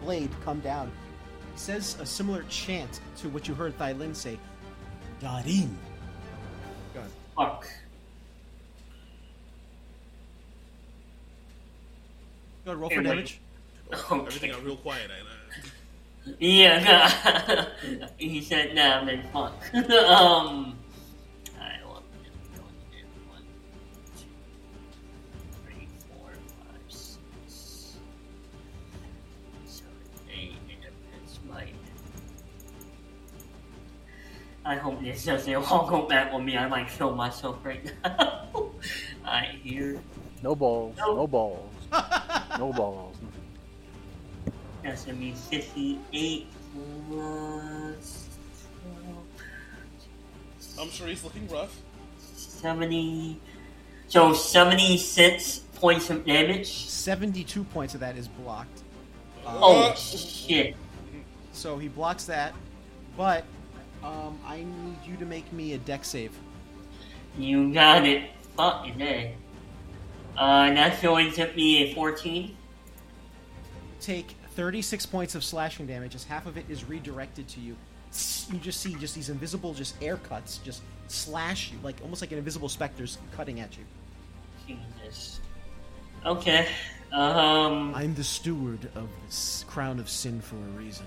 blade 0.00 0.30
come 0.44 0.60
down, 0.60 0.92
he 1.52 1.58
says 1.58 1.96
a 2.00 2.06
similar 2.06 2.44
chant 2.48 3.00
to 3.18 3.28
what 3.30 3.48
you 3.48 3.54
heard 3.54 3.76
Thylin 3.78 4.14
say. 4.14 4.38
Darin. 5.20 5.76
Go 6.94 7.00
ahead. 7.00 7.10
Fuck. 12.68 12.68
Go 12.68 12.72
ahead, 12.72 12.80
roll 12.80 12.90
Hey, 12.90 12.96
for 12.96 13.02
wait. 13.02 13.08
damage. 13.08 13.40
Everything 14.28 14.50
got 14.50 14.64
real 14.64 14.76
quiet. 14.76 15.10
I, 15.10 15.20
uh, 16.30 16.34
Yeah, 16.38 17.66
he 18.18 18.42
said 18.42 18.74
no, 18.74 19.04
then 19.06 19.22
fuck. 19.32 19.54
um, 19.74 20.76
alright, 21.56 21.80
well, 21.84 22.02
one, 22.02 23.42
two, 24.16 24.26
three, 25.64 25.88
four, 26.10 26.30
five, 26.58 26.82
six, 26.88 27.96
seven, 29.64 29.90
eight, 30.30 30.52
and 30.68 30.92
that's 31.12 31.38
my. 31.48 31.64
I 34.66 34.74
hope 34.76 35.00
this 35.02 35.24
doesn't 35.24 35.54
all 35.54 35.88
go 35.88 36.02
back 36.02 36.34
on 36.34 36.44
me. 36.44 36.58
I 36.58 36.68
might 36.68 36.88
kill 36.88 37.14
myself 37.14 37.56
right 37.64 37.90
now. 38.04 38.48
Alright, 39.24 39.48
hear. 39.62 39.98
No 40.42 40.54
balls. 40.54 40.94
No. 40.98 41.16
No 41.16 41.26
balls. 41.26 41.72
No 42.58 42.72
balls. 42.72 43.16
That's 44.82 45.04
gonna 45.04 45.18
be 45.18 45.32
58 45.32 46.46
plus 47.08 48.28
12. 50.74 50.80
I'm 50.80 50.90
sure 50.90 51.06
he's 51.06 51.24
looking 51.24 51.48
rough. 51.48 51.76
70. 52.36 53.40
So 54.08 54.32
76 54.32 55.58
points 55.74 56.10
of 56.10 56.24
damage. 56.24 56.86
Seventy-two 56.88 57.64
points 57.64 57.94
of 57.94 58.00
that 58.00 58.16
is 58.16 58.26
blocked. 58.28 58.82
Uh, 59.46 59.58
Oh 59.60 59.94
shit. 59.94 60.74
So 61.52 61.78
he 61.78 61.88
blocks 61.88 62.24
that, 62.24 62.54
but 63.16 63.44
um, 64.02 64.38
I 64.46 64.58
need 64.58 64.96
you 65.06 65.16
to 65.16 65.24
make 65.26 65.52
me 65.52 65.72
a 65.74 65.78
deck 65.78 66.04
save. 66.04 66.32
You 67.36 67.72
got 67.72 68.06
it. 68.06 68.30
Fucking 68.56 69.00
A. 69.00 69.34
Uh, 70.38 70.72
that's 70.72 71.02
going 71.02 71.32
to 71.32 71.50
be 71.56 71.78
a 71.78 71.94
14. 71.94 72.56
Take 74.00 74.36
36 74.50 75.04
points 75.06 75.34
of 75.34 75.42
slashing 75.42 75.86
damage 75.86 76.14
as 76.14 76.22
half 76.22 76.46
of 76.46 76.56
it 76.56 76.64
is 76.68 76.84
redirected 76.84 77.48
to 77.48 77.60
you. 77.60 77.76
You 78.50 78.58
just 78.60 78.80
see 78.80 78.94
just 78.94 79.16
these 79.16 79.30
invisible 79.30 79.74
just 79.74 80.00
air 80.00 80.16
cuts 80.16 80.58
just 80.58 80.82
slash 81.08 81.72
you 81.72 81.78
like 81.82 81.96
almost 82.02 82.22
like 82.22 82.30
an 82.32 82.38
invisible 82.38 82.68
specter's 82.68 83.18
cutting 83.36 83.58
at 83.58 83.76
you. 83.76 83.84
Jesus. 85.02 85.40
Okay. 86.24 86.68
Um, 87.12 87.92
I'm 87.94 88.14
the 88.14 88.24
steward 88.24 88.88
of 88.94 89.08
this 89.26 89.64
crown 89.68 89.98
of 89.98 90.08
sin 90.08 90.40
for 90.40 90.56
a 90.56 90.78
reason. 90.78 91.06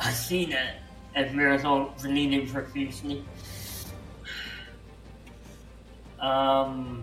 I 0.00 0.10
see 0.10 0.46
that. 0.46 0.82
As 1.14 1.32
Miracle 1.32 1.94
bleeding 2.02 2.48
profusely. 2.48 3.24
Um, 6.20 7.02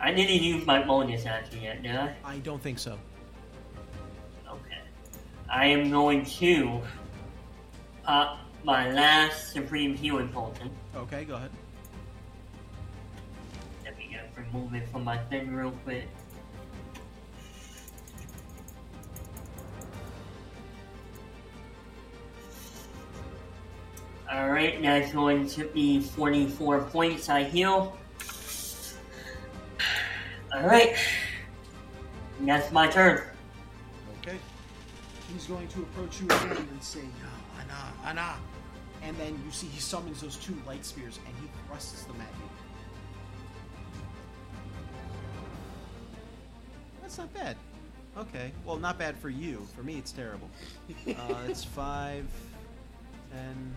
I 0.00 0.12
didn't 0.12 0.42
use 0.42 0.64
my 0.64 0.82
bonus 0.82 1.26
action 1.26 1.60
yet, 1.60 1.82
did 1.82 1.96
I? 1.96 2.14
I 2.24 2.38
don't 2.38 2.62
think 2.62 2.78
so. 2.78 2.96
Okay. 4.48 4.78
I 5.50 5.66
am 5.66 5.90
going 5.90 6.24
to 6.24 6.80
pop 8.04 8.38
my 8.62 8.90
last 8.92 9.52
Supreme 9.52 9.96
Healing 9.96 10.28
Potion. 10.28 10.70
Okay, 10.94 11.24
go 11.24 11.34
ahead. 11.34 11.50
Let 13.84 13.98
me 13.98 14.10
just 14.12 14.36
remove 14.36 14.74
it 14.74 14.88
from 14.88 15.04
my 15.04 15.18
thing 15.18 15.52
real 15.52 15.72
quick. 15.84 16.06
Alright, 24.32 24.82
that's 24.82 25.12
going 25.12 25.48
to 25.48 25.64
be 25.68 26.00
44 26.00 26.82
points 26.82 27.28
I 27.28 27.44
heal. 27.44 27.96
Alright. 30.54 30.96
That's 32.40 32.70
my 32.72 32.86
turn. 32.88 33.22
Okay. 34.20 34.36
He's 35.32 35.46
going 35.46 35.68
to 35.68 35.82
approach 35.82 36.20
you 36.20 36.26
again 36.26 36.56
and 36.70 36.82
say, 36.82 37.00
"No, 37.00 37.60
Ana, 37.60 37.92
Ana. 38.04 38.34
And 39.02 39.16
then 39.16 39.40
you 39.44 39.50
see 39.52 39.66
he 39.66 39.80
summons 39.80 40.20
those 40.20 40.36
two 40.36 40.56
light 40.66 40.84
spears 40.84 41.18
and 41.26 41.34
he 41.40 41.48
thrusts 41.66 42.04
them 42.04 42.16
at 42.20 42.28
you. 42.38 42.48
That's 47.02 47.18
not 47.18 47.32
bad. 47.34 47.56
Okay. 48.16 48.52
Well, 48.64 48.76
not 48.76 48.98
bad 48.98 49.16
for 49.18 49.28
you. 49.30 49.66
For 49.76 49.82
me, 49.82 49.98
it's 49.98 50.12
terrible. 50.12 50.48
Uh, 51.08 51.34
it's 51.48 51.64
5, 51.64 52.26
10. 53.32 53.74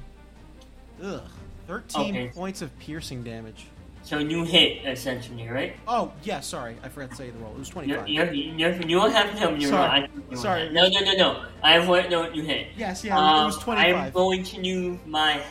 Ugh. 1.03 1.21
13 1.67 2.01
Okay. 2.01 2.27
points 2.33 2.61
of 2.61 2.77
piercing 2.79 3.23
damage. 3.23 3.67
So 4.03 4.17
you 4.17 4.43
hit, 4.43 4.85
essentially, 4.85 5.47
right? 5.47 5.75
Oh, 5.87 6.11
yeah, 6.23 6.39
sorry. 6.39 6.75
I 6.83 6.89
forgot 6.89 7.11
to 7.11 7.15
say 7.15 7.29
the 7.29 7.37
roll. 7.37 7.53
It 7.53 7.59
was 7.59 7.69
25. 7.69 8.09
You're, 8.09 8.25
you're, 8.25 8.33
you're, 8.33 8.81
you 8.81 8.97
don't 8.97 9.11
have 9.11 9.31
to 9.31 9.37
tell 9.37 9.51
me 9.51 9.61
you're 9.61 9.69
Sorry. 9.69 10.09
I 10.31 10.35
Sorry. 10.35 10.69
No, 10.69 10.87
no, 10.87 10.99
no, 11.01 11.13
no. 11.13 11.45
I 11.63 11.73
have 11.73 11.87
what 11.87 12.09
no, 12.09 12.29
you 12.31 12.41
hit. 12.41 12.69
Yes, 12.75 13.03
yeah, 13.03 13.13
it 13.13 13.45
was 13.45 13.57
Um, 13.57 13.63
25. 13.63 13.95
I'm 13.95 14.11
going 14.11 14.43
to 14.43 14.61
use 14.61 14.99
my 15.05 15.41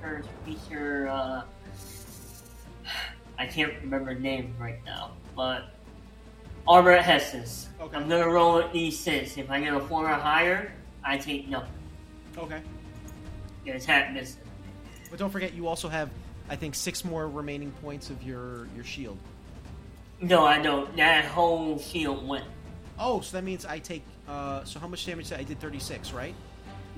first 0.00 0.28
feature. 0.44 1.08
Uh, 1.08 1.42
I 3.38 3.46
can't 3.46 3.72
remember 3.82 4.14
name 4.14 4.54
right 4.58 4.84
now, 4.84 5.12
but 5.34 5.70
Armor 6.68 6.92
of 6.92 7.04
Hexes. 7.04 7.66
Okay. 7.80 7.96
I'm 7.96 8.08
gonna 8.08 8.28
roll 8.28 8.58
at 8.58 8.72
d6. 8.72 9.38
If 9.38 9.50
I 9.50 9.60
get 9.60 9.72
a 9.72 9.80
four 9.80 10.04
or 10.04 10.14
higher, 10.14 10.72
I 11.02 11.16
take 11.16 11.48
nothing. 11.48 11.72
Okay. 12.36 12.60
The 13.64 13.72
attack 13.72 14.12
misses. 14.12 14.36
But 15.08 15.18
don't 15.18 15.30
forget, 15.30 15.54
you 15.54 15.66
also 15.66 15.88
have, 15.88 16.10
I 16.50 16.56
think, 16.56 16.74
six 16.74 17.04
more 17.04 17.26
remaining 17.28 17.70
points 17.82 18.10
of 18.10 18.22
your 18.22 18.66
your 18.74 18.84
shield. 18.84 19.16
No, 20.20 20.44
I 20.44 20.60
don't. 20.60 20.94
That 20.96 21.24
whole 21.24 21.78
shield 21.78 22.26
went. 22.28 22.44
Oh, 22.98 23.20
so 23.22 23.36
that 23.38 23.44
means 23.44 23.64
I 23.64 23.78
take. 23.78 24.02
Uh, 24.28 24.62
so 24.64 24.78
how 24.78 24.86
much 24.88 25.06
damage? 25.06 25.28
Did 25.30 25.38
I 25.40 25.44
did 25.44 25.58
36, 25.60 26.12
right? 26.12 26.34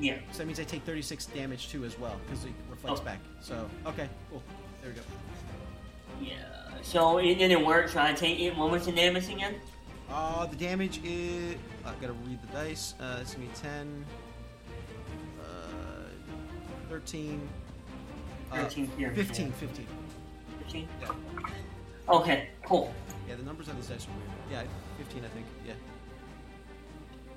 Yeah. 0.01 0.17
So 0.33 0.39
that 0.39 0.47
means 0.47 0.59
I 0.59 0.65
take 0.65 0.83
36 0.83 1.27
damage 1.27 1.69
too 1.69 1.85
as 1.85 1.97
well 1.99 2.17
because 2.27 2.45
it 2.45 2.53
reflects 2.71 3.01
Oh. 3.01 3.05
back. 3.05 3.21
So 3.43 3.69
okay, 3.87 4.09
cool. 4.31 4.43
There 4.83 4.91
we 4.91 4.97
go. 4.97 5.03
Yeah. 6.21 6.35
So 6.83 7.19
it 7.19 7.35
didn't 7.37 7.65
work. 7.65 7.89
So 7.91 8.01
I 8.01 8.13
take 8.15 8.41
it. 8.41 8.57
What 8.57 8.71
was 8.71 8.87
the 8.87 8.93
damage 8.93 9.29
again? 9.29 9.55
Uh, 10.11 10.47
the 10.47 10.57
damage 10.57 10.99
is. 11.05 11.57
I 11.85 11.93
gotta 12.01 12.15
read 12.15 12.41
the 12.43 12.49
dice. 12.49 12.95
Uh, 12.99 13.19
it's 13.21 13.35
gonna 13.35 13.47
be 13.47 13.53
10, 13.55 14.05
uh, 15.41 15.45
13, 16.89 17.41
uh, 17.41 17.62
13 18.55 18.91
here. 18.97 19.13
15, 19.15 19.53
15. 19.53 19.87
15? 20.61 20.89
Yeah. 21.01 21.09
Okay. 22.09 22.49
Cool. 22.65 22.93
Yeah, 23.29 23.37
the 23.37 23.43
numbers 23.43 23.69
on 23.69 23.77
this 23.77 23.87
dice 23.89 24.07
are 24.07 24.11
weird. 24.11 24.31
Yeah, 24.51 24.63
15, 24.99 25.25
I 25.25 25.29
think. 25.29 25.47
Yeah. 25.67 25.75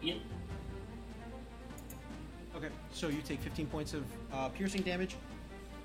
Yep. 0.02 0.18
Okay, 2.58 2.70
so 2.94 3.08
you 3.10 3.22
take 3.22 3.42
15 3.42 3.68
points 3.68 3.94
of 3.94 4.04
uh, 4.34 4.50
piercing 4.50 4.82
damage. 4.82 5.16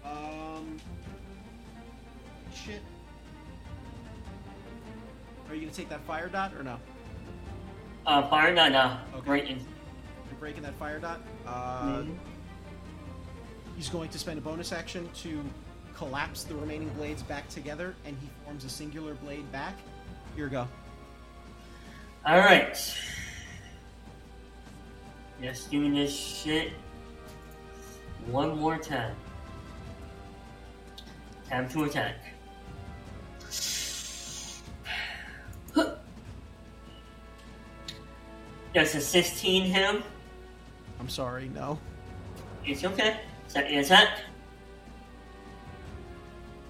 Um, 0.04 0.76
shit. 2.54 2.80
Are 5.48 5.54
you 5.54 5.62
gonna 5.62 5.72
take 5.72 5.88
that 5.88 6.00
fire 6.06 6.28
dot 6.28 6.54
or 6.54 6.62
no? 6.62 6.78
Uh, 8.06 8.28
fire 8.28 8.54
no, 8.54 8.68
no. 8.68 8.96
Okay. 9.16 9.26
Great. 9.26 9.48
You're 9.48 9.58
breaking 10.38 10.62
that 10.62 10.74
fire 10.78 11.00
dot. 11.00 11.20
Uh, 11.44 11.82
Mhm. 12.02 12.16
He's 13.76 13.88
going 13.88 14.10
to 14.10 14.18
spend 14.18 14.38
a 14.38 14.42
bonus 14.42 14.72
action 14.72 15.08
to 15.22 15.42
collapse 15.94 16.44
the 16.44 16.54
remaining 16.54 16.88
blades 16.90 17.22
back 17.22 17.48
together, 17.48 17.94
and 18.04 18.16
he 18.20 18.28
forms 18.44 18.64
a 18.64 18.68
singular 18.68 19.14
blade 19.14 19.50
back. 19.52 19.74
Here 20.36 20.44
we 20.44 20.50
go. 20.50 20.68
All 22.26 22.38
right. 22.38 22.76
Let's 25.42 25.64
do 25.66 25.92
this 25.94 26.14
shit 26.14 26.72
one 28.26 28.58
more 28.58 28.78
time. 28.78 29.16
Time 31.48 31.68
to 31.70 31.84
attack. 31.84 32.16
Does 38.72 38.94
a 38.94 39.00
16 39.00 39.64
him? 39.64 40.04
I'm 41.00 41.08
sorry, 41.08 41.48
no. 41.48 41.78
It's 42.64 42.84
okay. 42.84 43.20
Second 43.50 43.78
attack. 43.78 44.08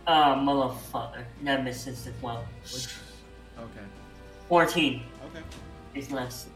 Ah, 0.07 0.35
motherfucker. 0.35 1.25
That 1.43 1.63
misses 1.63 2.07
as 2.07 2.15
well. 2.23 2.43
Okay. 3.59 3.85
14 4.49 5.03
Okay. 5.27 5.45
It's 5.95 6.11
less. 6.11 6.49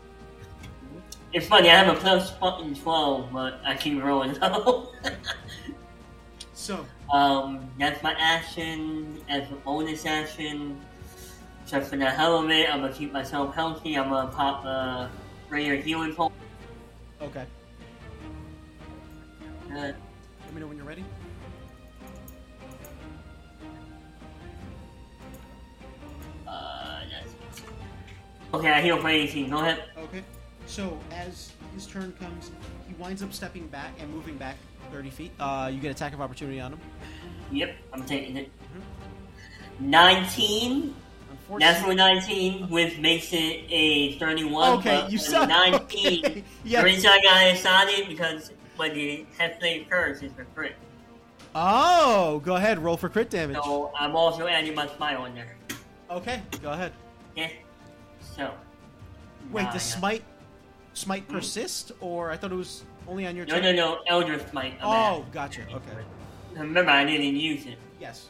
It's 1.35 1.47
funny, 1.47 1.69
I 1.69 1.75
have 1.75 1.95
a 1.95 2.01
plus 2.01 2.31
fucking 2.39 2.75
12, 2.77 3.33
but 3.35 3.61
I 3.67 3.77
keep 3.77 4.03
rolling 4.03 4.39
low. 4.41 4.89
So, 6.55 6.87
um, 7.13 7.69
that's 7.79 8.03
my 8.03 8.15
action 8.19 9.21
as 9.29 9.43
a 9.51 9.57
bonus 9.57 10.07
action. 10.07 10.81
Just 11.67 11.91
for 11.91 11.97
the 11.97 12.09
hell 12.09 12.39
of 12.39 12.49
it, 12.51 12.73
I'm 12.73 12.81
gonna 12.81 12.95
keep 12.95 13.13
myself 13.13 13.55
healthy. 13.55 13.97
I'm 13.99 14.09
gonna 14.09 14.31
pop 14.31 14.65
a 14.65 15.11
rare 15.51 15.77
healing 15.77 16.15
potion. 16.15 16.35
okay. 17.21 17.45
Uh, 19.77 19.93
Let 20.55 20.61
me 20.61 20.61
know 20.61 20.69
when 20.69 20.77
you're 20.77 20.87
ready. 20.87 21.05
uh, 26.47 27.01
that's 27.11 27.63
Okay, 28.53 28.71
I 28.71 28.81
heal 28.81 28.99
for 28.99 29.09
18. 29.09 29.51
Go 29.51 29.59
ahead. 29.59 29.83
Okay. 29.99 30.23
So 30.67 30.97
as 31.11 31.51
his 31.75 31.89
turn 31.89 32.13
comes, 32.21 32.53
he 32.87 32.95
winds 32.95 33.21
up 33.21 33.33
stepping 33.33 33.67
back 33.67 33.95
and 33.99 34.09
moving 34.15 34.37
back 34.37 34.55
30 34.93 35.11
feet. 35.11 35.33
Uh, 35.41 35.73
you 35.75 35.81
get 35.81 35.91
attack 35.91 36.13
of 36.15 36.21
opportunity 36.21 36.61
on 36.61 36.75
him. 36.75 36.81
Yep, 37.51 37.75
I'm 37.93 38.05
taking 38.05 38.37
it. 38.37 38.53
19. 39.81 40.95
Unfortunately, 41.33 41.97
Natural 41.97 41.97
19, 41.97 42.71
which 42.71 42.97
makes 42.99 43.33
it 43.33 43.65
a 43.71 44.17
31. 44.21 44.79
Okay, 44.79 45.01
but 45.01 45.11
you 45.11 45.19
suck. 45.19 45.49
19. 45.49 46.25
Okay, 46.25 46.45
yeah. 46.63 46.79
The 46.79 46.85
reason 46.85 47.11
I 47.11 47.21
got 47.25 47.47
excited 47.49 48.09
because 48.09 48.53
when 48.77 48.95
the 48.95 49.25
Hexblade 49.39 49.89
curse 49.89 50.23
is 50.23 50.33
for 50.33 50.45
crit. 50.55 50.75
Oh, 51.55 52.41
go 52.45 52.57
ahead. 52.57 52.79
Roll 52.79 52.97
for 52.97 53.09
crit 53.09 53.31
damage. 53.31 53.57
So 53.57 53.93
I'm 53.99 54.17
also 54.17 54.47
adding 54.47 54.75
my 54.75 54.89
smite 54.97 55.25
in 55.29 55.35
there. 55.35 55.57
Okay, 56.11 56.43
go 56.63 56.73
ahead. 56.73 56.93
Yeah. 57.37 57.49
So. 58.21 58.53
Wait, 59.53 59.63
nine. 59.65 59.73
the 59.73 59.79
smite 59.81 60.25
smite 60.95 61.29
persist, 61.29 61.93
or 62.01 62.31
I 62.31 62.37
thought 62.37 62.53
it 62.53 62.57
was 62.57 62.85
only 63.09 63.27
on 63.27 63.37
your 63.37 63.47
No, 63.47 63.55
turn. 63.55 63.63
no, 63.63 63.73
no. 63.73 63.99
Eldritch 64.07 64.49
Smite. 64.51 64.75
I'm 64.81 64.87
Oh, 64.89 65.27
gotcha. 65.33 65.63
Okay. 65.63 65.97
Remember, 66.55 66.91
I 66.91 67.05
didn't 67.05 67.37
use 67.37 67.67
it. 67.67 67.79
Yes. 68.01 68.29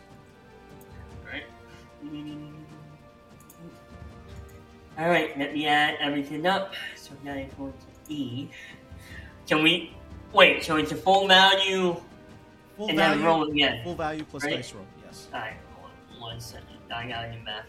Right? 1.24 1.44
Alright, 4.98 5.38
let 5.38 5.52
me 5.52 5.66
add 5.66 5.96
everything 6.00 6.46
up. 6.46 6.74
So 6.96 7.12
now 7.22 7.34
it's 7.34 7.54
going 7.54 7.72
to 7.72 8.12
E. 8.12 8.48
Can 9.46 9.62
we. 9.62 9.94
Wait, 10.34 10.64
so 10.64 10.76
it's 10.76 10.90
a 10.92 10.96
full 10.96 11.28
value 11.28 11.96
Full 12.76 12.88
and 12.88 12.98
then 12.98 13.10
value. 13.20 13.24
roll 13.24 13.50
again. 13.50 13.84
Full 13.84 13.94
value 13.94 14.24
plus 14.24 14.44
Right? 14.44 14.56
dice 14.56 14.72
roll. 14.74 14.84
Yes. 15.04 15.28
Alright, 15.32 15.54
one 16.18 16.40
second. 16.40 16.66
I 16.92 17.06
got 17.08 17.32
your 17.32 17.42
math. 17.44 17.66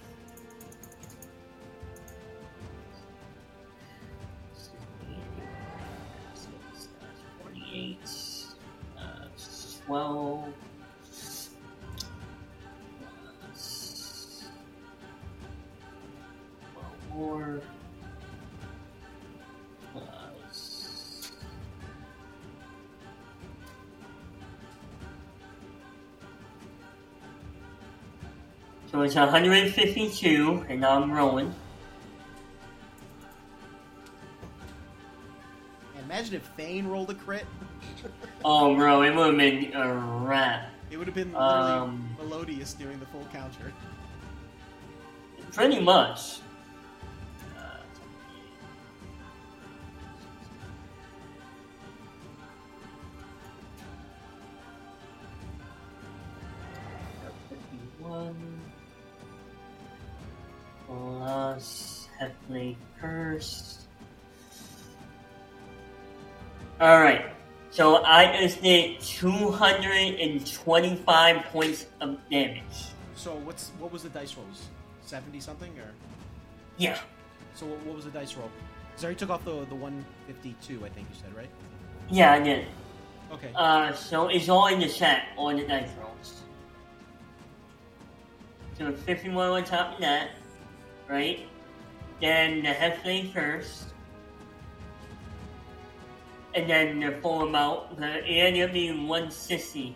Forty-eight. 7.41 7.99
Uh, 8.97 9.25
twelve. 9.85 10.45
Twelve 16.73 16.95
more. 17.13 17.61
So 28.95 29.01
it's 29.01 29.15
152, 29.15 30.67
and 30.69 30.79
now 30.79 30.91
I'm 31.01 31.11
rolling. 31.11 31.53
Imagine 36.05 36.35
if 36.35 36.45
Thane 36.55 36.87
rolled 36.87 37.09
a 37.09 37.13
crit. 37.15 37.45
Oh, 38.45 38.73
bro, 38.75 39.01
it 39.01 39.13
would 39.13 39.27
have 39.27 39.37
been 39.37 39.73
a 39.75 39.93
wrap. 40.23 40.69
It 40.91 40.95
would 40.97 41.07
have 41.07 41.15
been 41.15 41.33
literally 41.33 41.71
Um, 41.71 42.15
melodious 42.17 42.73
during 42.73 42.99
the 43.01 43.05
full 43.07 43.27
counter. 43.33 43.73
Pretty 45.51 45.81
much. 45.81 46.37
Uh, 47.57 47.79
Fifty-one 57.49 58.54
plus 60.95 62.07
Hexblade's 62.21 62.77
Curse. 62.99 63.79
All 66.79 66.99
right. 66.99 67.25
So 67.71 68.03
I 68.03 68.39
just 68.41 68.61
did 68.61 68.99
225 69.01 71.43
points 71.45 71.87
of 71.99 72.19
damage. 72.29 72.61
So 73.15 73.33
what's 73.43 73.71
what 73.79 73.91
was 73.91 74.03
the 74.03 74.09
dice 74.09 74.35
rolls? 74.35 74.67
Seventy 75.01 75.39
something 75.39 75.71
or? 75.79 75.89
Yeah. 76.77 76.99
So 77.53 77.65
what, 77.65 77.81
what 77.85 77.95
was 77.95 78.05
the 78.05 78.11
dice 78.11 78.35
roll? 78.35 78.51
Already 79.01 79.17
took 79.17 79.29
off 79.29 79.45
the 79.45 79.65
the 79.65 79.75
one 79.75 80.05
fifty 80.27 80.53
two. 80.61 80.85
I 80.85 80.89
think 80.89 81.07
you 81.09 81.15
said 81.21 81.33
right. 81.35 81.49
Yeah, 82.09 82.33
I 82.33 82.39
did. 82.39 82.67
Okay. 83.31 83.51
Uh, 83.55 83.93
so 83.93 84.27
it's 84.27 84.49
all 84.49 84.67
in 84.67 84.79
the 84.79 84.89
chat, 84.89 85.29
all 85.37 85.55
the 85.55 85.63
dice 85.63 85.89
rolls. 85.99 86.43
So 88.77 88.91
51 88.91 89.49
on 89.49 89.63
top 89.63 89.95
of 89.95 90.01
that, 90.01 90.31
right? 91.09 91.47
Then 92.21 92.63
the 92.63 92.69
Heavenly 92.69 93.31
first. 93.33 93.85
And 96.53 96.69
then 96.69 96.99
the 97.01 97.11
full 97.21 97.41
amount, 97.41 97.97
the 97.97 98.05
and 98.05 98.55
it'll 98.55 98.73
be 98.73 98.89
160 98.89 99.95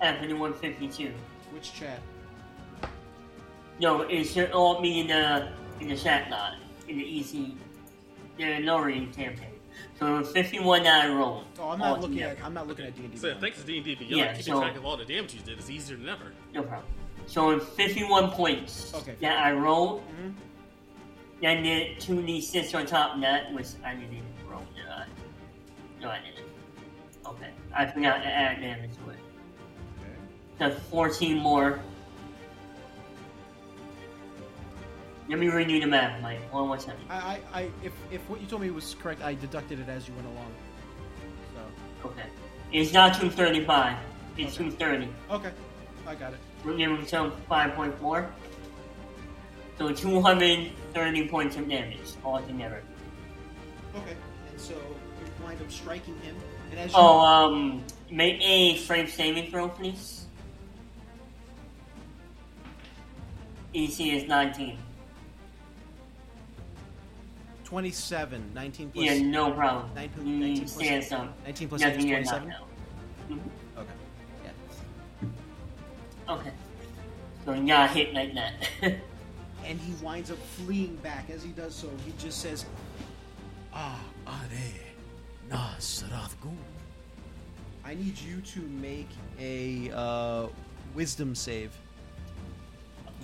after 0.00 0.26
the 0.26 0.32
152. 0.32 1.12
Which 1.52 1.74
chat? 1.74 2.00
No, 3.78 4.02
it 4.02 4.24
should 4.24 4.50
all 4.52 4.80
be 4.80 5.00
in 5.00 5.08
the 5.08 5.52
in 5.80 5.88
the 5.88 5.96
chat 5.96 6.30
line, 6.30 6.60
in 6.88 6.96
the 6.96 7.04
easy, 7.04 7.56
the 8.38 8.60
lowering 8.60 9.12
campaign. 9.12 9.48
So 9.98 10.16
it 10.16 10.18
was 10.20 10.32
51 10.32 10.84
that 10.84 11.04
I 11.04 11.12
rolled. 11.12 11.44
Oh, 11.58 11.68
I'm 11.70 11.78
not 11.78 12.00
looking 12.00 12.22
at. 12.22 12.42
I'm 12.42 12.54
not 12.54 12.66
looking 12.66 12.86
at 12.86 12.96
D 12.96 13.02
and 13.04 13.12
D. 13.12 13.18
So 13.18 13.34
thanks 13.38 13.60
to 13.60 13.66
D 13.66 13.76
and 13.76 13.84
D 13.84 13.94
Beyond, 13.96 14.16
Yeah, 14.16 14.28
keeping 14.34 14.54
so- 14.54 14.60
track 14.60 14.76
of 14.76 14.86
all 14.86 14.96
the 14.96 15.04
damage 15.04 15.34
you 15.34 15.40
did 15.40 15.58
is 15.58 15.70
easier 15.70 15.98
than 15.98 16.08
ever. 16.08 16.32
No 16.54 16.62
problem. 16.62 16.86
So 17.26 17.50
it's 17.50 17.66
51 17.66 18.30
points 18.30 18.92
Okay. 18.94 19.14
that 19.20 19.38
I 19.44 19.52
rolled. 19.52 20.02
hmm 20.02 20.30
Then 21.40 21.62
the 21.62 21.94
2d6 21.98 22.74
on 22.78 22.86
top 22.86 23.14
of 23.16 23.20
that, 23.22 23.52
which 23.52 23.66
I 23.84 23.94
didn't 23.94 24.12
even 24.12 24.26
roll, 24.48 24.62
did 24.74 24.86
I? 24.88 25.06
No, 26.00 26.10
I 26.10 26.18
didn't. 26.20 26.48
Okay. 27.26 27.50
I 27.74 27.86
forgot 27.86 28.18
to 28.22 28.28
add 28.28 28.60
damage 28.60 28.90
to 29.04 29.10
it. 29.10 29.16
Okay. 30.00 30.16
That's 30.58 30.78
14 30.88 31.38
more. 31.38 31.80
Let 35.28 35.38
me 35.38 35.46
redo 35.46 35.80
the 35.80 35.86
math, 35.86 36.20
Mike. 36.20 36.40
One 36.52 36.66
more 36.66 36.78
second. 36.78 37.04
I, 37.08 37.14
I, 37.54 37.60
I, 37.60 37.70
if 37.82 37.92
if 38.10 38.20
what 38.28 38.40
you 38.40 38.46
told 38.46 38.60
me 38.60 38.70
was 38.70 38.94
correct, 39.00 39.22
I 39.22 39.34
deducted 39.34 39.78
it 39.78 39.88
as 39.88 40.06
you 40.06 40.14
went 40.14 40.26
along. 40.26 40.52
So 41.54 42.08
Okay. 42.08 42.24
It's 42.72 42.92
not 42.92 43.14
235. 43.14 43.96
It's 44.36 44.56
230. 44.56 45.08
okay, 45.30 45.52
I 46.06 46.14
got 46.16 46.32
it. 46.32 46.38
We'll 46.64 46.76
give 46.76 46.90
himself 46.90 47.34
5.4. 47.50 48.26
So 49.78 49.92
230 49.92 51.28
points 51.28 51.56
of 51.56 51.68
damage 51.68 51.98
altogether. 52.24 52.82
Okay. 53.96 54.16
And 54.50 54.60
so 54.60 54.74
you 54.74 55.44
wind 55.44 55.60
up 55.60 55.70
striking 55.70 56.14
him, 56.20 56.36
and 56.70 56.78
as 56.80 56.92
you 56.92 56.96
Oh, 56.98 57.18
um, 57.20 57.82
make 58.10 58.40
a 58.40 58.76
strength 58.76 59.14
saving 59.14 59.50
throw, 59.50 59.68
please. 59.68 60.26
DC 63.74 64.12
is 64.14 64.28
19. 64.28 64.78
27, 67.64 68.50
19 68.54 68.90
plus 68.90 69.04
Yeah, 69.06 69.18
no 69.22 69.50
problem. 69.52 69.90
Nine 69.94 70.10
19 70.16 70.56
plus- 70.58 70.74
stand 70.74 71.04
some. 71.04 71.32
19 71.46 71.68
8 71.68 71.96
is 71.96 72.04
you're 72.04 72.20
not 72.20 72.42
27. 72.44 72.48
now. 72.48 72.66
Okay. 76.28 76.52
So 77.44 77.52
got 77.66 77.90
hit 77.90 78.14
like 78.14 78.34
that. 78.34 78.54
and 78.82 79.78
he 79.80 79.92
winds 80.04 80.30
up 80.30 80.38
fleeing 80.38 80.96
back. 80.96 81.30
As 81.30 81.42
he 81.42 81.50
does 81.50 81.74
so, 81.74 81.88
he 82.06 82.12
just 82.18 82.40
says, 82.40 82.64
"Ah, 83.72 84.00
are 84.26 84.44
Nasrath 85.50 86.36
Ghul." 86.42 86.56
I 87.84 87.94
need 87.94 88.18
you 88.18 88.40
to 88.40 88.60
make 88.60 89.08
a 89.40 89.90
uh, 89.92 90.46
wisdom 90.94 91.34
save. 91.34 91.72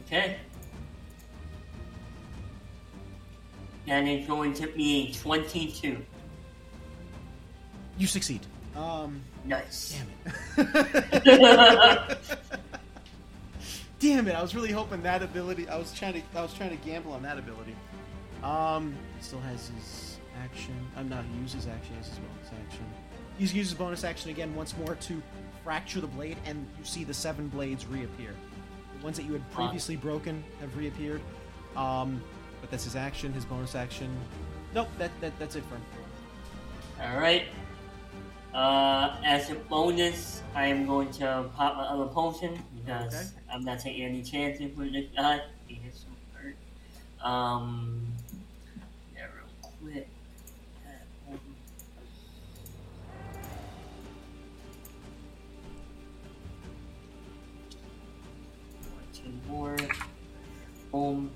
okay. 0.07 0.39
That 3.87 4.07
is 4.07 4.27
going 4.27 4.53
to 4.55 4.67
be 4.67 5.15
22. 5.15 6.05
You 7.97 8.07
succeed. 8.07 8.41
Um, 8.77 9.23
Nice. 9.45 9.99
damn 10.57 10.67
it. 10.67 12.19
damn 13.99 14.29
it! 14.29 14.35
I 14.35 14.43
was 14.43 14.55
really 14.55 14.73
hoping 14.73 15.03
that 15.03 15.23
ability. 15.23 15.69
I 15.69 15.77
was 15.77 15.93
trying 15.93 16.15
to. 16.15 16.23
I 16.35 16.43
was 16.43 16.55
trying 16.55 16.71
to 16.71 16.77
gamble 16.77 17.13
on 17.13 17.23
that 17.23 17.39
ability. 17.39 17.75
Um, 18.43 18.95
he 19.17 19.23
still 19.23 19.41
has 19.41 19.69
his 19.69 20.19
action. 20.43 20.75
I'm 20.97 21.09
not 21.09 21.25
use 21.41 21.53
his 21.53 21.67
action. 21.67 21.91
He 21.91 21.97
has 21.97 22.09
his 22.09 22.19
bonus 22.19 22.51
action. 22.67 22.85
He's 23.39 23.55
used 23.55 23.71
his 23.71 23.79
bonus 23.79 24.05
action 24.05 24.31
again 24.31 24.55
once 24.55 24.77
more 24.77 24.95
to 24.95 25.23
fracture 25.65 26.01
the 26.01 26.07
blade, 26.07 26.39
and 26.45 26.67
you 26.79 26.85
see 26.85 27.05
the 27.05 27.15
seven 27.15 27.49
blades 27.49 27.87
reappear. 27.87 28.35
The 28.99 29.05
ones 29.05 29.17
that 29.17 29.25
you 29.25 29.33
had 29.33 29.49
previously 29.53 29.97
broken 29.97 30.43
have 30.61 30.77
reappeared. 30.77 31.21
Um, 31.77 32.23
but 32.61 32.71
that's 32.71 32.85
his 32.85 32.97
action. 32.97 33.33
His 33.33 33.45
bonus 33.45 33.75
action. 33.75 34.15
Nope. 34.75 34.89
That, 34.99 35.11
that 35.21 35.39
that's 35.39 35.57
it 35.57 35.65
for 35.65 35.77
him. 35.77 35.83
Alright. 37.01 37.45
Uh, 38.53 39.17
as 39.25 39.51
a 39.51 39.55
bonus, 39.55 40.43
I 40.55 40.67
am 40.67 40.87
going 40.87 41.11
to 41.13 41.49
pop 41.55 41.77
my 41.77 41.85
other 41.85 42.07
potion 42.07 42.61
because 42.75 43.15
Okay. 43.15 43.38
I'm 43.53 43.65
not 43.65 43.81
taking 43.81 44.05
any 44.05 44.23
chances 44.23 44.77
with 44.77 44.93
this 44.93 45.07
guy. 45.17 45.41
He 45.67 45.81
is 45.89 45.95
some 46.05 46.17
hurt. 46.35 47.27
Um, 47.27 48.07
yeah, 49.15 49.25
real 49.25 49.73
quick. 49.93 50.09
Two 59.13 59.33
more. 59.49 59.77
Boom. 60.93 61.31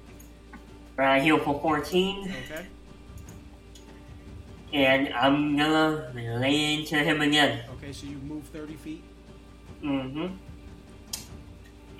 Alright, 0.98 1.22
heal 1.22 1.38
for 1.38 1.58
14. 1.60 2.34
Okay. 2.44 2.66
And 4.72 5.12
I'm 5.12 5.56
gonna 5.56 6.10
lay 6.14 6.74
into 6.74 6.96
him 6.96 7.20
again. 7.20 7.60
Okay. 7.76 7.92
So 7.92 8.06
you 8.06 8.16
move 8.16 8.44
thirty 8.44 8.74
feet. 8.74 9.04
Mm-hmm. 9.84 10.34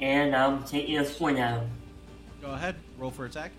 And 0.02 0.34
I'm 0.34 0.64
taking 0.64 0.98
a 0.98 1.04
swing 1.04 1.38
at 1.38 1.60
him. 1.60 1.70
Go 2.40 2.50
ahead. 2.50 2.74
Roll 2.98 3.12
for 3.12 3.24
attack. 3.24 3.52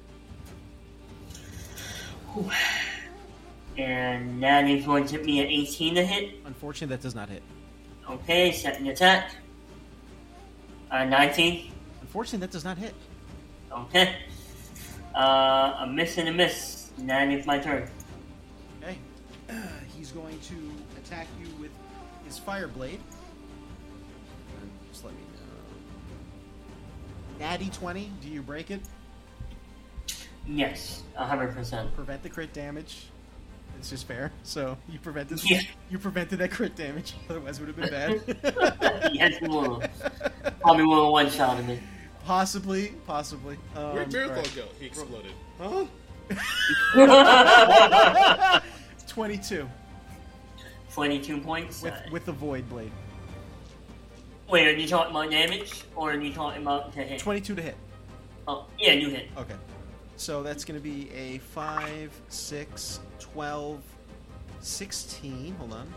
And 3.78 4.44
that 4.44 4.68
is 4.68 4.86
going 4.86 5.08
to 5.08 5.20
be 5.20 5.40
an 5.40 5.48
18 5.48 5.96
to 5.96 6.06
hit. 6.06 6.36
Unfortunately, 6.46 6.94
that 6.96 7.02
does 7.02 7.16
not 7.16 7.30
hit. 7.30 7.42
Okay, 8.10 8.52
second 8.52 8.88
attack. 8.88 9.32
Uh, 10.92 11.06
19. 11.06 11.72
Unfortunately, 12.02 12.40
that 12.40 12.52
does 12.52 12.66
not 12.66 12.78
hit. 12.78 12.94
Okay. 13.72 14.18
Uh, 15.16 15.78
a 15.80 15.88
miss 15.88 16.18
and 16.18 16.28
a 16.28 16.34
miss. 16.34 16.92
And 17.08 17.32
it's 17.32 17.48
my 17.48 17.58
turn. 17.58 17.90
Okay. 18.82 18.98
He's 19.98 20.12
going 20.12 20.38
to 20.42 20.72
attack 20.98 21.28
you 21.40 21.48
with 21.60 21.72
his 22.26 22.38
fire 22.38 22.68
blade. 22.68 23.00
Natty 27.44 27.70
20. 27.70 28.10
Do 28.22 28.30
you 28.30 28.42
break 28.42 28.72
it? 28.72 28.80
Yes, 30.48 31.04
hundred 31.16 31.54
percent. 31.54 31.94
Prevent 31.94 32.24
the 32.24 32.30
crit 32.30 32.54
damage. 32.54 33.08
It's 33.78 33.90
just 33.90 34.08
fair. 34.08 34.32
So 34.44 34.78
you 34.88 34.98
prevented 35.00 35.44
Yeah. 35.50 35.60
you 35.90 35.98
prevented 36.00 36.40
that 36.40 36.52
crit 36.52 36.76
damage. 36.78 37.16
Otherwise, 37.30 37.60
it 37.60 37.66
would 37.66 37.76
have 37.76 37.82
been 37.82 37.90
bad. 37.90 39.12
Yes, 39.14 39.42
will. 39.42 39.84
Probably 40.62 40.86
will 40.86 41.12
one 41.12 41.30
shot 41.30 41.60
of 41.60 41.68
me. 41.68 41.80
possibly, 42.26 42.94
possibly. 43.06 43.58
Um, 43.76 43.94
Where'd 43.94 44.12
Miracle 44.14 44.38
alright. 44.38 44.56
go? 44.56 44.64
He 44.80 44.86
exploded. 44.86 45.34
Huh? 45.60 45.86
22 49.08 49.70
Twenty-two 50.94 51.38
points. 51.40 51.82
with 51.82 51.94
with 52.12 52.26
the 52.26 52.32
void 52.32 52.68
blade. 52.70 52.92
Wait, 54.54 54.68
are 54.68 54.80
you 54.80 54.88
talking 54.88 55.10
about 55.10 55.32
damage 55.32 55.84
or 55.96 56.12
are 56.12 56.22
you 56.22 56.32
talking 56.32 56.62
about 56.62 56.94
to 56.94 57.02
hit? 57.02 57.20
22 57.20 57.56
to 57.56 57.62
hit. 57.64 57.76
Oh, 58.48 58.68
yeah, 58.78 58.92
you 58.92 59.10
hit. 59.10 59.28
Okay. 59.36 59.56
So 60.16 60.44
that's 60.44 60.64
going 60.64 60.80
to 60.80 60.84
be 60.84 61.10
a 61.12 61.40
5, 61.40 62.22
6, 62.28 63.00
12, 63.18 63.82
16. 64.60 65.56
Hold 65.56 65.74
on. 65.74 65.94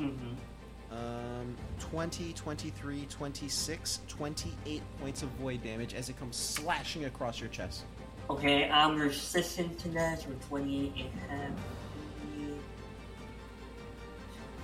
Mm-hmm. 0.00 0.96
Um, 0.96 1.56
20, 1.78 2.32
23, 2.32 3.06
26, 3.08 4.00
28 4.08 4.82
points 5.00 5.22
of 5.22 5.28
void 5.28 5.62
damage 5.62 5.94
as 5.94 6.08
it 6.08 6.18
comes 6.18 6.34
slashing 6.34 7.04
across 7.04 7.38
your 7.38 7.50
chest. 7.50 7.84
Okay, 8.30 8.68
I'm 8.68 8.98
resistant 8.98 9.78
to 9.78 9.88
that 9.90 10.24
for 10.24 10.32
28 10.48 11.06
and 11.06 11.06
a 11.06 11.32
half. 11.32 11.52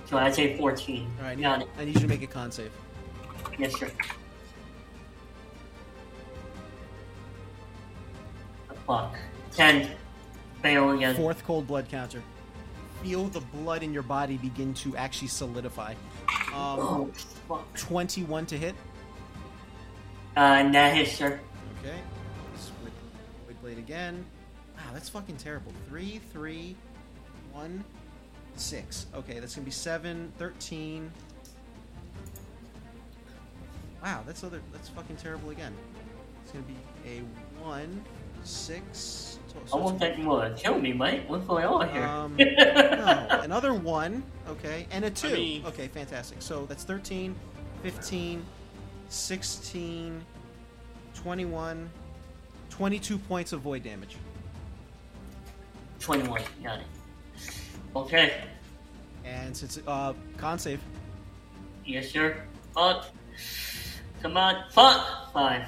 So 0.09 0.17
I'd 0.17 0.33
say 0.33 0.57
14. 0.57 1.07
All 1.19 1.23
right, 1.23 1.31
I 1.31 1.35
need, 1.35 1.41
Got 1.43 1.61
it. 1.61 1.67
I 1.77 1.85
need 1.85 1.93
you 1.95 2.01
to 2.01 2.07
make 2.07 2.23
a 2.23 2.27
con 2.27 2.51
save. 2.51 2.71
Yes, 3.59 3.77
sir. 3.77 3.91
Fuck. 8.87 9.15
10. 9.51 9.91
Fail 10.63 10.91
again. 10.91 11.15
Fourth 11.15 11.43
cold 11.45 11.67
blood 11.67 11.87
counter. 11.89 12.23
Feel 13.03 13.25
the 13.25 13.39
blood 13.39 13.83
in 13.83 13.93
your 13.93 14.03
body 14.03 14.37
begin 14.37 14.73
to 14.75 14.95
actually 14.97 15.27
solidify. 15.27 15.93
Um, 16.47 16.79
Oh, 16.79 17.09
fuck. 17.47 17.77
21 17.77 18.47
to 18.47 18.57
hit. 18.57 18.75
Uh, 20.35 20.71
that 20.71 20.95
hits, 20.95 21.11
sir. 21.13 21.39
Okay. 21.79 21.97
Split, 22.55 22.93
split 23.43 23.61
blade 23.61 23.77
again. 23.77 24.25
Wow, 24.75 24.83
that's 24.93 25.09
fucking 25.09 25.37
terrible. 25.37 25.71
Three, 25.87 26.19
three, 26.31 26.75
one, 27.51 27.83
six. 28.59 29.07
Okay, 29.15 29.39
that's 29.39 29.55
gonna 29.55 29.65
be 29.65 29.71
seven, 29.71 30.31
13. 30.37 31.11
Wow, 34.03 34.23
that's 34.25 34.43
other. 34.43 34.61
That's 34.71 34.89
fucking 34.89 35.17
terrible 35.17 35.49
again. 35.49 35.73
It's 36.43 36.51
gonna 36.51 36.65
be 36.65 36.75
a 37.05 37.19
one, 37.63 38.01
six. 38.43 39.37
so- 39.47 39.57
so 39.65 39.73
Almost 39.73 39.95
it's- 39.95 40.11
like 40.11 40.19
you 40.19 40.27
wanna 40.27 40.55
kill 40.55 40.79
me, 40.79 40.93
mate. 40.93 41.23
What's 41.27 41.45
going 41.45 41.65
on 41.65 41.89
here? 41.89 42.03
Um, 42.03 42.35
no, 42.39 43.27
another 43.43 43.73
one. 43.73 44.23
Okay, 44.47 44.87
and 44.91 45.03
a 45.05 45.09
two. 45.11 45.33
mean- 45.33 45.65
okay, 45.65 45.87
fantastic. 45.87 46.41
So 46.41 46.65
that's 46.65 46.83
13, 46.83 47.35
15, 47.83 48.45
16, 49.09 50.25
21, 51.15 51.89
22 52.69 53.17
points 53.17 53.51
of 53.53 53.61
void 53.61 53.83
damage. 53.83 54.15
21. 55.99 56.41
Got 56.63 56.79
it. 56.79 56.85
Okay. 57.95 58.33
And 59.25 59.55
since 59.55 59.79
uh, 59.87 60.13
con 60.37 60.59
save, 60.59 60.79
Yes, 61.85 62.11
sir. 62.11 62.37
Fuck. 62.75 63.05
Come 64.21 64.37
on. 64.37 64.63
Fuck. 64.71 65.33
Five. 65.33 65.63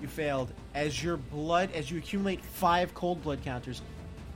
you 0.00 0.08
failed. 0.08 0.50
As 0.74 1.02
your 1.02 1.16
blood, 1.18 1.70
as 1.74 1.90
you 1.90 1.98
accumulate 1.98 2.42
five 2.44 2.94
cold 2.94 3.22
blood 3.22 3.42
counters, 3.44 3.82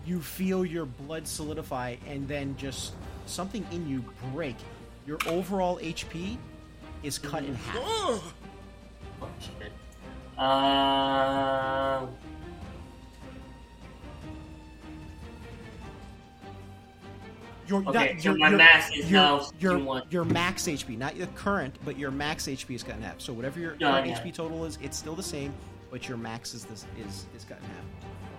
you 0.05 0.21
feel 0.21 0.65
your 0.65 0.85
blood 0.85 1.27
solidify, 1.27 1.97
and 2.07 2.29
then 2.29 2.55
just 2.57 2.93
something 3.27 3.67
in 3.73 3.89
you 3.89 4.05
break. 4.33 4.57
Your 5.07 5.19
overall 5.27 5.79
HP 5.79 6.37
is 7.03 7.19
cut 7.19 7.45
in 7.45 7.55
half. 7.55 7.77
Oh! 7.79 8.33
Shit. 9.41 9.73
Uh, 10.39 12.07
Your, 17.69 17.81
Okay, 17.89 18.13
not, 18.15 18.21
so 18.23 18.29
your, 18.31 18.39
my 18.39 18.49
your, 18.51 18.59
max 18.59 18.91
is 18.95 19.11
your, 19.11 19.21
now 19.21 19.51
your, 19.59 20.03
your 20.11 20.25
max 20.25 20.65
HP, 20.65 20.97
not 20.97 21.17
your 21.17 21.27
current, 21.29 21.75
but 21.85 21.99
your 21.99 22.11
max 22.11 22.47
HP 22.47 22.75
is 22.75 22.83
cut 22.83 22.97
in 22.97 23.03
half. 23.03 23.21
So 23.21 23.33
whatever 23.33 23.59
your 23.59 23.75
Yeah, 23.81 23.91
current 23.93 24.07
yeah. 24.07 24.21
HP 24.23 24.35
total 24.35 24.65
is, 24.65 24.79
it's 24.83 24.97
still 24.97 25.15
the 25.17 25.23
same, 25.23 25.53
but 25.91 26.09
your 26.09 26.17
max 26.17 26.55
is 26.55 26.65
this 26.65 26.87
is 26.99 27.27
is 27.37 27.45
cut 27.45 27.59
in 27.59 27.65
half. 27.65 27.85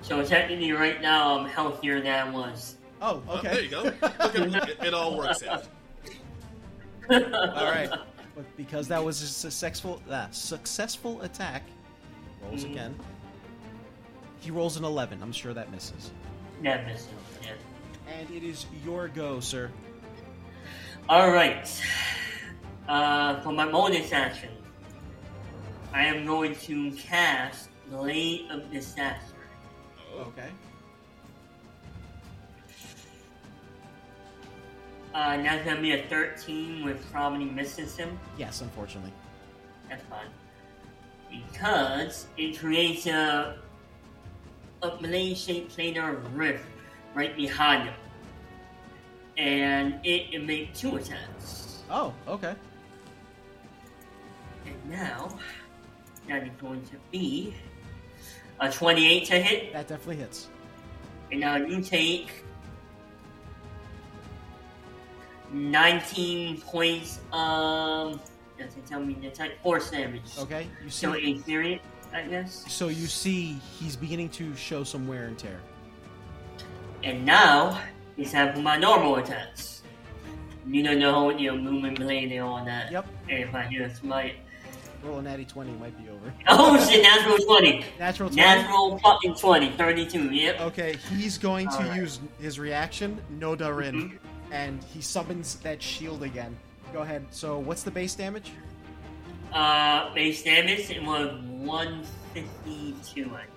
so 0.02 0.24
technically, 0.24 0.72
right 0.72 1.02
now, 1.02 1.40
I'm 1.40 1.46
healthier 1.50 2.00
than 2.02 2.28
I 2.28 2.32
was. 2.32 2.76
Oh, 3.02 3.22
Oh, 3.28 3.38
okay. 3.38 3.48
there 3.50 3.62
you 3.64 3.70
go. 3.70 3.84
Look 3.84 4.04
at 4.40 4.70
it, 4.70 4.78
it 4.84 4.94
all 4.94 5.18
works 5.18 5.44
out. 5.44 5.68
All 7.10 7.18
right. 7.72 7.90
But 8.36 8.46
because 8.56 8.88
that 8.90 9.04
was 9.04 9.20
a 9.24 9.26
successful 9.26 10.00
uh, 10.12 10.30
successful 10.30 11.20
attack, 11.24 11.64
rolls 12.44 12.66
Mhm. 12.66 12.72
again. 12.72 12.96
He 14.42 14.52
rolls 14.52 14.78
an 14.78 14.84
eleven. 14.84 15.24
I'm 15.24 15.32
sure 15.32 15.56
that 15.56 15.72
misses. 15.72 16.12
That 16.62 16.86
misses. 16.86 17.08
Yeah. 18.08 18.14
And 18.14 18.30
it 18.32 18.44
is 18.44 18.66
your 18.84 19.08
go, 19.08 19.40
sir. 19.40 19.72
All 21.10 21.32
right. 21.32 21.70
Uh, 22.88 23.42
for 23.42 23.52
my 23.52 23.70
bonus 23.70 24.12
action, 24.14 24.50
I 25.94 26.06
am 26.06 26.26
going 26.26 26.56
to 26.56 26.92
cast 26.92 27.70
Blade 27.90 28.50
of 28.50 28.72
Disaster. 28.72 29.36
Okay. 30.20 30.50
Uh, 35.14 35.32
and 35.34 35.46
that's 35.46 35.66
gonna 35.66 35.82
be 35.82 35.94
a 35.94 36.04
13 36.04 36.86
with 36.86 37.12
probably 37.12 37.46
misses 37.46 37.98
him. 37.98 38.20
Yes, 38.38 38.62
unfortunately. 38.62 39.14
That's 39.90 40.04
fine. 40.06 40.28
Because 41.32 42.28
it 42.38 42.60
creates 42.60 43.08
a 43.08 43.58
a 44.84 44.90
blade-shaped 44.98 45.76
planar 45.76 46.20
rift 46.36 46.68
right 47.18 47.36
behind 47.36 47.90
him. 47.90 47.96
And 49.38 50.00
it, 50.04 50.34
it 50.34 50.46
made 50.46 50.74
two 50.76 50.98
attacks. 50.98 51.82
Oh, 51.90 52.14
okay. 52.28 52.54
And 54.66 54.90
now 54.90 55.38
that 56.28 56.44
is 56.44 56.52
going 56.62 56.84
to 56.86 56.96
be 57.12 57.56
a 58.60 58.72
28 58.72 59.26
to 59.26 59.42
hit. 59.42 59.74
That 59.74 59.88
definitely 59.88 60.18
hits. 60.18 60.50
And 61.32 61.40
now 61.40 61.56
you 61.56 61.82
take 61.82 62.44
19 65.52 66.62
points 66.62 67.20
of 67.34 68.22
doesn't 68.60 68.88
tell 68.88 69.00
me 69.00 69.16
the 69.22 69.30
type 69.30 69.62
force 69.62 69.92
damage. 69.92 70.24
Okay. 70.40 70.68
You 70.84 70.90
see. 70.90 71.06
So 71.06 71.16
a 71.16 71.34
period, 71.42 71.80
I 72.12 72.24
guess. 72.24 72.72
So 72.72 72.88
you 72.88 73.06
see, 73.06 73.54
he's 73.80 73.96
beginning 73.96 74.30
to 74.30 74.56
show 74.56 74.84
some 74.84 75.08
wear 75.08 75.26
and 75.26 75.38
tear. 75.38 75.60
And 77.04 77.26
now 77.26 77.80
it's 78.18 78.32
time 78.32 78.54
for 78.54 78.62
my 78.62 78.78
normal 78.78 79.16
attacks. 79.18 79.82
You 80.68 80.84
don't 80.84 81.00
know 81.00 81.30
you 81.30 81.52
know 81.52 81.58
movement 81.58 81.98
blade 82.00 82.32
and 82.32 82.42
all 82.42 82.64
that. 82.66 82.92
Yep. 82.92 83.08
And 83.30 83.40
if 83.44 83.56
I 83.56 83.64
hear 83.68 83.84
a 83.86 83.94
smite. 83.96 84.36
Roll 85.04 85.20
a 85.20 85.22
natty 85.22 85.46
twenty 85.46 85.72
might 85.74 85.96
be 86.04 86.10
over. 86.10 86.34
Oh 86.48 86.78
shit, 86.90 87.04
natural 87.04 87.38
20. 87.38 87.86
Natural 88.00 88.30
twenty. 88.30 88.42
Natural 88.42 88.98
fucking 89.00 89.36
20. 89.36 89.72
32, 89.78 90.32
yep. 90.34 90.60
Okay, 90.62 90.98
he's 91.16 91.38
going 91.38 91.68
to 91.70 91.76
Alright. 91.76 91.96
use 91.98 92.20
his 92.42 92.58
reaction, 92.60 93.22
no 93.30 93.56
Darin, 93.56 93.94
Mhm. 94.12 94.18
and 94.52 94.84
he 94.84 95.00
summons 95.02 95.56
that 95.60 95.82
shield 95.82 96.24
again. 96.24 96.58
Go 96.94 97.02
ahead. 97.04 97.26
So, 97.30 97.60
what's 97.60 97.84
the 97.84 97.92
base 97.92 98.16
damage? 98.16 98.52
Uh, 99.54 100.12
base 100.16 100.44
damage, 100.44 100.90
it 100.90 101.04
was 101.04 101.32
152, 101.44 103.26
I 103.36 103.42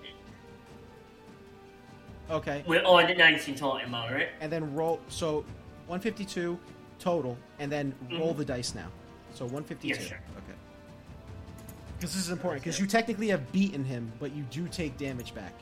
Okay, 2.29 2.63
With 2.65 2.83
all 2.85 3.05
the 3.05 3.13
dice 3.13 3.47
you're 3.47 3.57
talking 3.57 3.87
about, 3.89 4.11
right? 4.11 4.29
and 4.39 4.51
then 4.51 4.73
roll. 4.73 4.99
So, 5.09 5.43
152 5.87 6.57
total, 6.99 7.37
and 7.59 7.69
then 7.71 7.93
roll 8.11 8.33
Mhm. 8.33 8.37
the 8.37 8.45
dice 8.45 8.73
now. 8.73 8.87
So 9.33 9.45
152. 9.45 9.87
Yes, 9.99 10.07
sir. 10.09 10.19
Okay. 10.37 10.57
Because 11.97 12.13
this 12.13 12.23
is 12.23 12.29
important, 12.31 12.63
because 12.63 12.79
you 12.79 12.87
technically 12.87 13.27
have 13.29 13.51
beaten 13.51 13.83
him, 13.83 14.11
but 14.19 14.31
you 14.33 14.43
do 14.43 14.67
take 14.67 14.97
damage 14.97 15.33
back. 15.35 15.53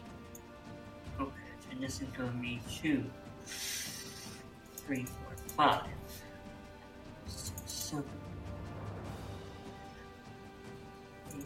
Okay, 1.20 1.32
and 1.72 1.82
this 1.82 2.02
is 2.02 2.10
gonna 2.10 2.30
be 2.34 2.62
two, 2.70 3.04
three, 3.46 5.06
four, 5.06 5.36
five, 5.56 5.84
six, 7.26 7.62
seven, 7.66 8.04
eight, 11.32 11.46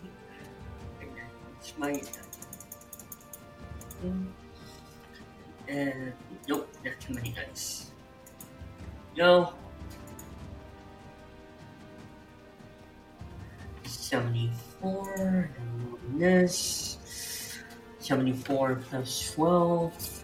and 1.01 1.09
then 1.15 1.25
it's 1.59 1.77
my 1.77 1.91
attack. 1.91 2.23
And 5.67 6.13
nope, 6.47 6.69
that's 6.83 7.05
too 7.05 7.13
many. 7.13 7.35
No. 9.17 9.53
Seventy-four. 13.85 15.49
on 15.59 16.19
this. 16.19 16.97
74 18.03 18.75
plus 18.89 19.31
12. 19.31 20.23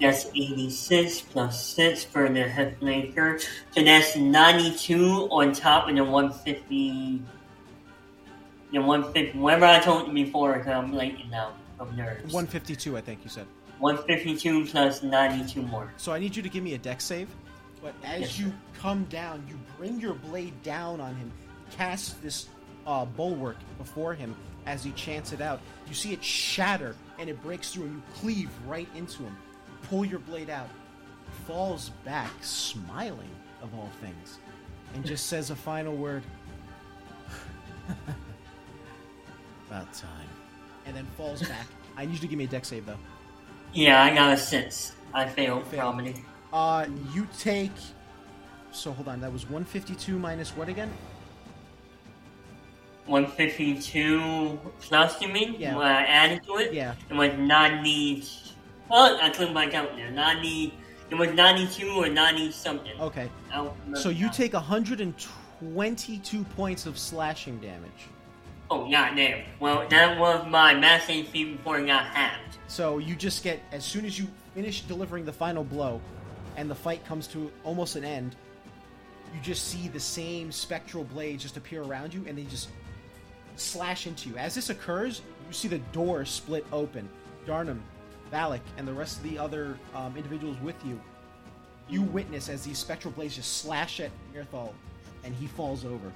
That's 0.00 0.26
86 0.34 1.20
plus 1.20 1.64
6 1.74 2.04
for 2.04 2.28
the 2.28 2.44
Hexblade. 2.44 3.46
So 3.72 3.84
that's 3.84 4.16
92 4.16 5.28
on 5.30 5.52
top 5.52 5.88
of 5.88 5.94
the 5.94 6.02
150. 6.02 7.22
The 8.72 8.78
150. 8.78 9.38
Whatever 9.38 9.66
I 9.66 9.78
told 9.78 10.08
you 10.08 10.14
before, 10.14 10.54
because 10.54 10.72
I'm 10.72 10.90
blanking 10.90 11.30
now 11.30 11.52
from 11.86 11.96
nerves. 11.96 12.32
152, 12.32 12.96
I 12.96 13.00
think 13.00 13.20
you 13.24 13.30
said. 13.30 13.46
152 13.78 14.66
plus 14.66 15.02
92 15.02 15.62
more. 15.62 15.92
So 15.96 16.12
I 16.12 16.18
need 16.18 16.36
you 16.36 16.42
to 16.42 16.48
give 16.50 16.62
me 16.62 16.74
a 16.74 16.78
Dex 16.78 17.04
save. 17.04 17.28
But 17.82 17.94
as 18.04 18.20
Yes, 18.20 18.38
you 18.38 18.52
come 18.78 19.04
down, 19.04 19.42
you 19.48 19.58
bring 19.78 19.98
your 19.98 20.12
blade 20.12 20.62
down 20.62 21.00
on 21.00 21.14
him, 21.14 21.32
cast 21.70 22.22
this 22.22 22.48
uh, 22.86 23.06
bulwark 23.06 23.56
before 23.78 24.12
him 24.12 24.36
as 24.66 24.84
he 24.84 24.90
chants 24.92 25.32
it 25.32 25.40
out. 25.40 25.60
You 25.88 25.94
see 25.94 26.12
it 26.12 26.22
shatter 26.22 26.94
and 27.18 27.30
it 27.30 27.42
breaks 27.42 27.72
through, 27.72 27.84
and 27.84 27.94
you 27.94 28.02
cleave 28.14 28.50
right 28.66 28.88
into 28.94 29.22
him. 29.22 29.34
Pull 29.88 30.04
your 30.04 30.18
blade 30.18 30.50
out, 30.50 30.68
falls 31.46 31.88
back, 32.04 32.30
smiling 32.42 33.30
of 33.62 33.74
all 33.74 33.88
things, 34.02 34.38
and 34.94 35.06
just 35.06 35.26
says 35.26 35.48
a 35.48 35.56
final 35.56 35.96
word. 35.96 36.22
About 39.68 39.90
time. 39.94 40.29
And 40.90 40.96
then 40.98 41.06
falls 41.16 41.40
back. 41.42 41.68
I 41.96 42.04
need 42.04 42.14
you 42.14 42.18
to 42.18 42.26
give 42.26 42.36
me 42.36 42.46
a 42.46 42.48
Dex 42.48 42.66
save 42.66 42.84
though. 42.84 42.96
Yeah, 43.72 44.02
I 44.02 44.12
got 44.12 44.32
a 44.32 44.36
6. 44.36 44.96
I 45.14 45.24
failed, 45.28 45.64
Failed. 45.68 45.80
probably. 45.94 46.16
Uh, 46.52 46.86
you 47.14 47.28
take. 47.38 47.70
So 48.72 48.90
hold 48.90 49.06
on, 49.06 49.20
that 49.20 49.32
was 49.32 49.44
152 49.44 50.18
minus 50.18 50.50
what 50.56 50.68
again? 50.68 50.90
152 53.06 54.58
plus, 54.80 55.20
you 55.22 55.28
mean? 55.28 55.54
Yeah. 55.60 55.76
What 55.76 55.86
I 55.86 56.02
added 56.02 56.42
to 56.46 56.56
it? 56.56 56.72
Yeah. 56.72 56.94
It 57.08 57.14
was 57.14 57.32
90. 57.38 58.24
Well, 58.88 59.16
I 59.22 59.30
couldn't 59.30 59.54
back 59.54 59.72
out 59.74 59.94
there. 59.94 60.10
90. 60.10 60.74
It 61.10 61.14
was 61.14 61.30
92 61.30 61.88
or 61.90 62.08
90 62.08 62.50
something. 62.50 63.00
Okay. 63.00 63.30
I 63.52 63.56
don't 63.58 63.72
remember 63.78 64.00
So 64.00 64.08
you 64.08 64.26
now. 64.26 64.32
take 64.32 64.54
122 64.54 66.44
points 66.56 66.86
of 66.86 66.98
slashing 66.98 67.58
damage. 67.60 68.08
Oh, 68.70 68.88
goddamn. 68.88 69.42
Well, 69.58 69.88
that 69.88 70.18
was 70.18 70.46
my 70.48 70.74
HP 70.74 71.56
before 71.56 71.80
it 71.80 71.86
got 71.86 72.04
hacked. 72.04 72.58
So 72.68 72.98
you 72.98 73.16
just 73.16 73.42
get 73.42 73.60
as 73.72 73.84
soon 73.84 74.04
as 74.04 74.16
you 74.16 74.28
finish 74.54 74.82
delivering 74.82 75.24
the 75.24 75.32
final 75.32 75.64
blow, 75.64 76.00
and 76.56 76.70
the 76.70 76.74
fight 76.74 77.04
comes 77.04 77.26
to 77.28 77.50
almost 77.64 77.96
an 77.96 78.04
end. 78.04 78.36
You 79.34 79.40
just 79.42 79.66
see 79.66 79.88
the 79.88 79.98
same 79.98 80.52
spectral 80.52 81.02
blades 81.02 81.42
just 81.42 81.56
appear 81.56 81.82
around 81.82 82.14
you, 82.14 82.24
and 82.28 82.38
they 82.38 82.44
just 82.44 82.68
slash 83.56 84.06
into 84.06 84.28
you. 84.28 84.36
As 84.36 84.54
this 84.54 84.70
occurs, 84.70 85.22
you 85.48 85.52
see 85.52 85.68
the 85.68 85.78
door 85.92 86.24
split 86.24 86.64
open. 86.72 87.08
Darnum, 87.46 87.80
Valik, 88.32 88.60
and 88.76 88.86
the 88.86 88.92
rest 88.92 89.16
of 89.16 89.24
the 89.24 89.36
other 89.36 89.76
um, 89.96 90.16
individuals 90.16 90.56
with 90.60 90.76
you, 90.84 91.00
you 91.88 92.02
witness 92.02 92.48
as 92.48 92.62
these 92.62 92.78
spectral 92.78 93.12
blades 93.12 93.34
just 93.34 93.58
slash 93.58 93.98
at 93.98 94.12
Mirthal, 94.32 94.72
and 95.24 95.34
he 95.34 95.48
falls 95.48 95.84
over. 95.84 96.12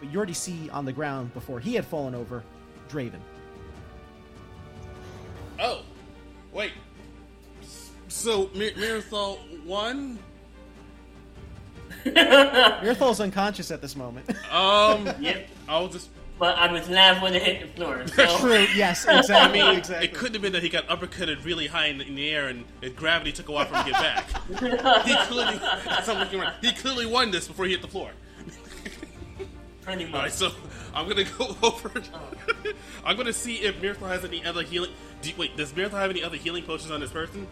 But 0.00 0.10
you 0.10 0.16
already 0.16 0.32
see 0.32 0.68
on 0.70 0.84
the 0.84 0.92
ground 0.92 1.32
before 1.34 1.60
he 1.60 1.74
had 1.74 1.84
fallen 1.86 2.14
over, 2.14 2.42
Draven. 2.88 3.20
Oh, 5.58 5.82
wait. 6.52 6.72
So 8.08 8.50
Mir- 8.54 8.72
Mirathol 8.72 9.38
won. 9.64 10.18
Mirthal's 12.04 13.20
unconscious 13.20 13.70
at 13.70 13.82
this 13.82 13.94
moment. 13.94 14.26
Um, 14.50 15.08
Yep. 15.20 15.48
I'll 15.68 15.88
just. 15.88 16.08
But 16.38 16.56
I 16.56 16.72
was 16.72 16.88
laughing 16.88 17.22
when 17.22 17.34
it 17.34 17.42
hit 17.42 17.60
the 17.60 17.68
floor. 17.76 18.02
So. 18.14 18.38
True. 18.38 18.66
Yes. 18.74 19.06
I 19.06 19.18
Exactly. 19.18 19.60
mean, 19.60 19.76
exactly. 19.76 20.08
it 20.08 20.14
couldn't 20.14 20.32
have 20.32 20.42
been 20.42 20.52
that 20.54 20.62
he 20.62 20.70
got 20.70 20.88
uppercutted 20.88 21.44
really 21.44 21.66
high 21.66 21.86
in 21.86 21.98
the, 21.98 22.06
in 22.06 22.14
the 22.14 22.30
air 22.30 22.48
and, 22.48 22.64
and 22.82 22.96
gravity 22.96 23.30
took 23.32 23.50
a 23.50 23.52
while 23.52 23.66
for 23.66 23.74
him 23.76 23.84
to 23.84 23.90
get 23.90 24.00
back. 24.00 25.04
he 25.04 25.14
clearly, 25.26 25.60
I'm 25.62 26.18
looking 26.18 26.40
around. 26.40 26.54
He 26.62 26.72
clearly 26.72 27.04
won 27.04 27.30
this 27.30 27.46
before 27.46 27.66
he 27.66 27.72
hit 27.72 27.82
the 27.82 27.88
floor. 27.88 28.10
Pretty 29.96 30.12
All 30.12 30.20
right, 30.20 30.32
so 30.32 30.50
I'm 30.94 31.08
gonna 31.08 31.24
go 31.24 31.56
over. 31.62 31.90
I'm 33.04 33.16
gonna 33.16 33.32
see 33.32 33.56
if 33.56 33.80
Miracle 33.82 34.06
has 34.06 34.24
any 34.24 34.44
other 34.44 34.62
healing. 34.62 34.90
Do, 35.22 35.30
wait, 35.36 35.56
does 35.56 35.74
Miracle 35.74 35.98
have 35.98 36.10
any 36.10 36.22
other 36.22 36.36
healing 36.36 36.62
potions 36.62 36.90
on 36.90 37.00
this 37.00 37.10
person? 37.10 37.46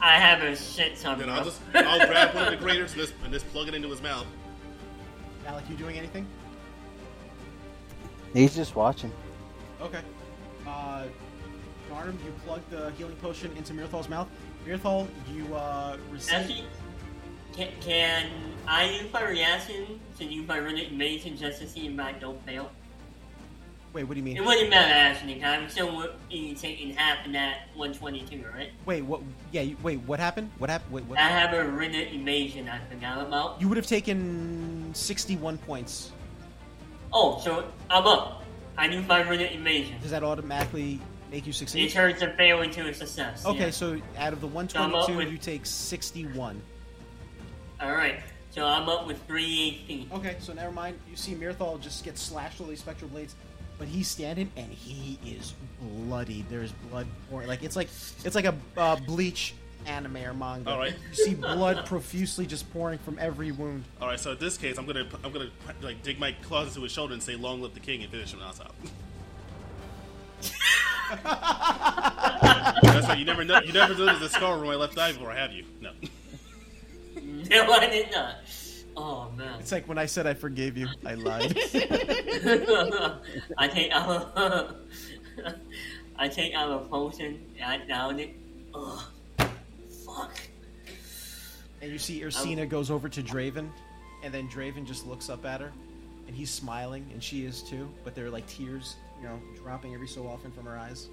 I 0.00 0.18
have 0.18 0.42
a 0.42 0.56
shit 0.56 0.98
ton, 0.98 1.18
Then. 1.18 1.30
I'll 1.30 1.44
just 1.44 1.60
I'll 1.72 2.06
grab 2.06 2.34
one 2.34 2.44
of 2.44 2.50
the 2.50 2.56
graders 2.64 2.92
and 2.92 3.00
just, 3.00 3.14
and 3.22 3.32
just 3.32 3.48
plug 3.52 3.68
it 3.68 3.74
into 3.74 3.88
his 3.88 4.02
mouth. 4.02 4.26
Alec, 5.46 5.64
you 5.70 5.76
doing 5.76 5.96
anything? 5.96 6.26
He's 8.32 8.54
just 8.54 8.74
watching. 8.74 9.12
Okay. 9.80 10.00
Uh, 10.66 11.04
Darnum, 11.90 12.22
you 12.24 12.32
plug 12.44 12.60
the 12.70 12.90
healing 12.98 13.16
potion 13.16 13.56
into 13.56 13.72
Mirthal's 13.72 14.08
mouth. 14.08 14.26
Mirthal, 14.66 15.06
you 15.32 15.54
uh, 15.54 15.96
receive. 16.10 16.34
Actually, 16.34 16.64
can, 17.56 17.68
can 17.80 18.30
I 18.66 18.90
use 18.90 19.12
my 19.12 19.22
reaction 19.28 20.00
to 20.18 20.24
use 20.24 20.46
my 20.46 20.56
runic 20.56 20.90
invasion 20.90 21.36
just 21.36 21.60
to 21.60 21.68
see 21.68 21.86
if 21.86 21.98
I 21.98 22.12
don't 22.12 22.44
fail? 22.44 22.70
Wait, 23.92 24.02
what 24.04 24.14
do 24.14 24.18
you 24.18 24.24
mean? 24.24 24.36
It 24.36 24.44
wouldn't 24.44 24.70
matter 24.70 24.92
actually, 24.92 25.42
I'm 25.44 25.68
still 25.68 26.08
taking 26.28 26.94
half 26.96 27.24
of 27.24 27.32
that 27.32 27.68
122, 27.76 28.44
right? 28.52 28.70
Wait, 28.86 29.02
what? 29.02 29.20
Yeah, 29.52 29.62
you, 29.62 29.76
wait. 29.84 30.00
What 30.00 30.18
happened? 30.18 30.50
What 30.58 30.68
happened? 30.68 30.92
Wait, 30.92 31.04
what? 31.04 31.16
I 31.18 31.28
have 31.28 31.54
a 31.54 31.64
runic 31.64 32.12
invasion 32.12 32.68
I 32.68 32.80
forgot 32.92 33.20
about. 33.20 33.60
You 33.60 33.68
would 33.68 33.76
have 33.76 33.86
taken 33.86 34.90
sixty-one 34.94 35.58
points. 35.58 36.10
Oh, 37.12 37.38
so 37.38 37.70
I'm 37.88 38.04
up. 38.04 38.42
I 38.76 38.86
use 38.86 39.06
my 39.06 39.20
runic 39.20 39.52
invasion. 39.52 39.94
Does 40.02 40.10
that 40.10 40.24
automatically 40.24 40.98
make 41.30 41.46
you 41.46 41.52
succeed? 41.52 41.84
It 41.84 41.92
turns 41.92 42.20
a 42.20 42.32
fail 42.32 42.62
into 42.62 42.88
a 42.88 42.92
success. 42.92 43.46
Okay, 43.46 43.66
yeah. 43.66 43.70
so 43.70 44.00
out 44.18 44.32
of 44.32 44.40
the 44.40 44.48
one 44.48 44.68
So 44.68 44.80
I'm 44.80 44.92
up 44.92 45.06
twenty-two, 45.06 45.18
with- 45.18 45.30
you 45.30 45.38
take 45.38 45.64
sixty-one. 45.66 46.60
Alright, 47.82 48.20
so 48.50 48.64
I'm 48.66 48.88
up 48.88 49.06
with 49.06 49.24
318. 49.26 50.10
Okay, 50.12 50.36
so 50.38 50.52
never 50.52 50.72
mind. 50.72 50.98
You 51.10 51.16
see 51.16 51.34
Mirthal 51.34 51.80
just 51.80 52.04
get 52.04 52.16
slashed 52.16 52.60
with 52.60 52.68
these 52.68 52.80
spectral 52.80 53.10
blades, 53.10 53.34
but 53.78 53.88
he's 53.88 54.08
standing 54.08 54.50
and 54.56 54.70
he 54.70 55.18
is 55.24 55.54
bloody. 55.80 56.44
There's 56.48 56.72
blood 56.90 57.06
pouring. 57.28 57.48
Like 57.48 57.62
it's 57.62 57.76
like 57.76 57.88
it's 58.24 58.34
like 58.34 58.44
a 58.44 58.54
uh, 58.76 58.96
bleach 58.96 59.54
anime 59.86 60.16
or 60.18 60.34
manga. 60.34 60.70
All 60.70 60.78
right. 60.78 60.94
You 61.10 61.14
see 61.14 61.34
blood 61.34 61.84
profusely 61.86 62.46
just 62.46 62.72
pouring 62.72 62.98
from 63.00 63.18
every 63.18 63.52
wound. 63.52 63.84
All 64.00 64.08
right, 64.08 64.20
so 64.20 64.32
in 64.32 64.38
this 64.38 64.56
case, 64.56 64.78
I'm 64.78 64.86
gonna 64.86 65.06
I'm 65.24 65.32
gonna 65.32 65.50
like 65.82 66.02
dig 66.02 66.18
my 66.18 66.32
claws 66.42 66.68
into 66.68 66.82
his 66.82 66.92
shoulder 66.92 67.14
and 67.14 67.22
say, 67.22 67.36
"Long 67.36 67.60
live 67.60 67.74
the 67.74 67.80
king," 67.80 68.02
and 68.02 68.10
finish 68.10 68.32
him 68.32 68.40
outside. 68.40 68.70
That's 72.82 73.08
right. 73.08 73.18
You 73.18 73.24
never 73.24 73.44
know. 73.44 73.60
You 73.60 73.72
never 73.72 73.94
noticed 73.94 74.20
the 74.20 74.28
scar 74.28 74.58
on 74.58 74.66
my 74.66 74.74
left 74.74 74.98
eye 74.98 75.12
before, 75.12 75.32
have 75.32 75.52
you? 75.52 75.64
No. 75.80 75.90
No, 77.50 77.70
I 77.72 77.90
did 77.90 78.10
not. 78.10 78.36
Oh 78.96 79.30
man. 79.36 79.58
It's 79.60 79.72
like 79.72 79.88
when 79.88 79.98
I 79.98 80.06
said 80.06 80.26
I 80.26 80.34
forgave 80.34 80.76
you, 80.76 80.86
I 81.04 81.14
lied. 81.14 81.56
I 83.58 83.68
take 83.68 83.90
out 83.92 84.76
I 86.16 86.28
take 86.28 86.54
out 86.54 86.70
a 86.70 86.78
potion 86.86 87.40
and 87.60 87.64
I 87.64 87.84
down 87.86 88.20
it. 88.20 88.34
Ugh. 88.74 89.00
Fuck. 90.04 90.36
and 91.82 91.90
you 91.90 91.98
see 91.98 92.20
Ursina 92.20 92.68
goes 92.68 92.90
over 92.90 93.08
to 93.08 93.22
Draven, 93.22 93.68
and 94.22 94.32
then 94.32 94.48
Draven 94.48 94.86
just 94.86 95.06
looks 95.06 95.28
up 95.28 95.44
at 95.44 95.60
her, 95.60 95.72
and 96.28 96.36
he's 96.36 96.50
smiling, 96.50 97.04
and 97.12 97.22
she 97.22 97.44
is 97.44 97.62
too, 97.62 97.88
but 98.04 98.14
there 98.14 98.26
are 98.26 98.30
like 98.30 98.46
tears, 98.46 98.96
you 99.20 99.26
know, 99.26 99.40
dropping 99.56 99.94
every 99.94 100.06
so 100.06 100.26
often 100.26 100.52
from 100.52 100.66
her 100.66 100.78
eyes. 100.78 101.08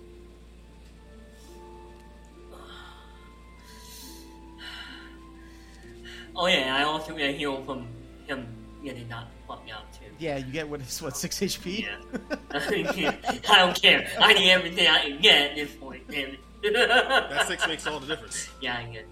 Oh 6.35 6.47
yeah, 6.47 6.75
I 6.75 6.83
also 6.83 7.15
get 7.15 7.29
a 7.29 7.33
heal 7.33 7.63
from 7.63 7.87
him 8.25 8.47
getting 8.83 9.07
knocked 9.07 9.31
the 9.41 9.47
fuck 9.47 9.61
out 9.73 9.91
too. 9.93 10.05
Yeah, 10.19 10.37
you 10.37 10.51
get 10.51 10.67
what 10.67 10.81
is 10.81 11.01
what 11.01 11.17
six 11.17 11.39
HP? 11.39 11.83
Yeah. 11.83 11.97
I 13.49 13.57
don't 13.59 13.81
care. 13.81 14.07
I 14.19 14.33
need 14.33 14.51
everything 14.51 14.87
I 14.87 15.01
can 15.01 15.21
get 15.21 15.51
at 15.51 15.55
this 15.55 15.71
point, 15.75 16.03
damn 16.09 16.29
it. 16.63 16.73
That 16.73 17.47
six 17.47 17.67
makes 17.67 17.85
all 17.87 17.99
the 17.99 18.07
difference. 18.07 18.49
Yeah, 18.61 18.77
I 18.77 18.91
get. 18.91 19.07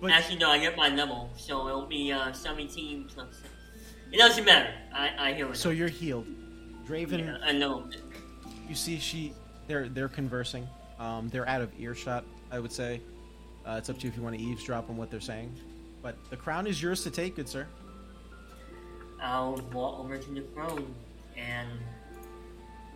But 0.00 0.12
Actually, 0.12 0.38
no, 0.38 0.50
I 0.50 0.58
get 0.58 0.76
my 0.76 0.88
level, 0.88 1.28
so 1.36 1.66
it'll 1.66 1.86
be 1.86 2.12
uh, 2.12 2.32
17 2.32 3.06
plus. 3.12 3.34
six. 3.36 3.48
It 4.12 4.18
doesn't 4.18 4.44
matter. 4.44 4.72
I 4.94 5.30
I 5.30 5.32
hear 5.34 5.48
it. 5.50 5.56
so 5.56 5.70
you're 5.70 5.88
healed. 5.88 6.26
Draven, 6.86 7.18
yeah, 7.18 7.36
I 7.42 7.52
know. 7.52 7.84
you 8.68 8.74
see 8.74 8.98
she 8.98 9.34
they're 9.66 9.88
they're 9.88 10.08
conversing. 10.08 10.66
Um, 10.98 11.28
they're 11.28 11.48
out 11.48 11.60
of 11.60 11.70
earshot, 11.78 12.24
I 12.50 12.58
would 12.58 12.72
say. 12.72 13.00
Uh, 13.66 13.72
it's 13.78 13.90
up 13.90 13.98
to 13.98 14.04
you 14.04 14.08
if 14.10 14.16
you 14.16 14.22
want 14.22 14.34
to 14.36 14.42
eavesdrop 14.42 14.88
on 14.88 14.96
what 14.96 15.10
they're 15.10 15.20
saying. 15.20 15.54
But 16.08 16.16
the 16.30 16.38
crown 16.38 16.66
is 16.66 16.82
yours 16.82 17.02
to 17.02 17.10
take, 17.10 17.36
good 17.36 17.50
sir. 17.50 17.66
I'll 19.20 19.60
walk 19.74 20.00
over 20.00 20.16
to 20.16 20.30
the 20.30 20.40
throne 20.54 20.94
and 21.36 21.68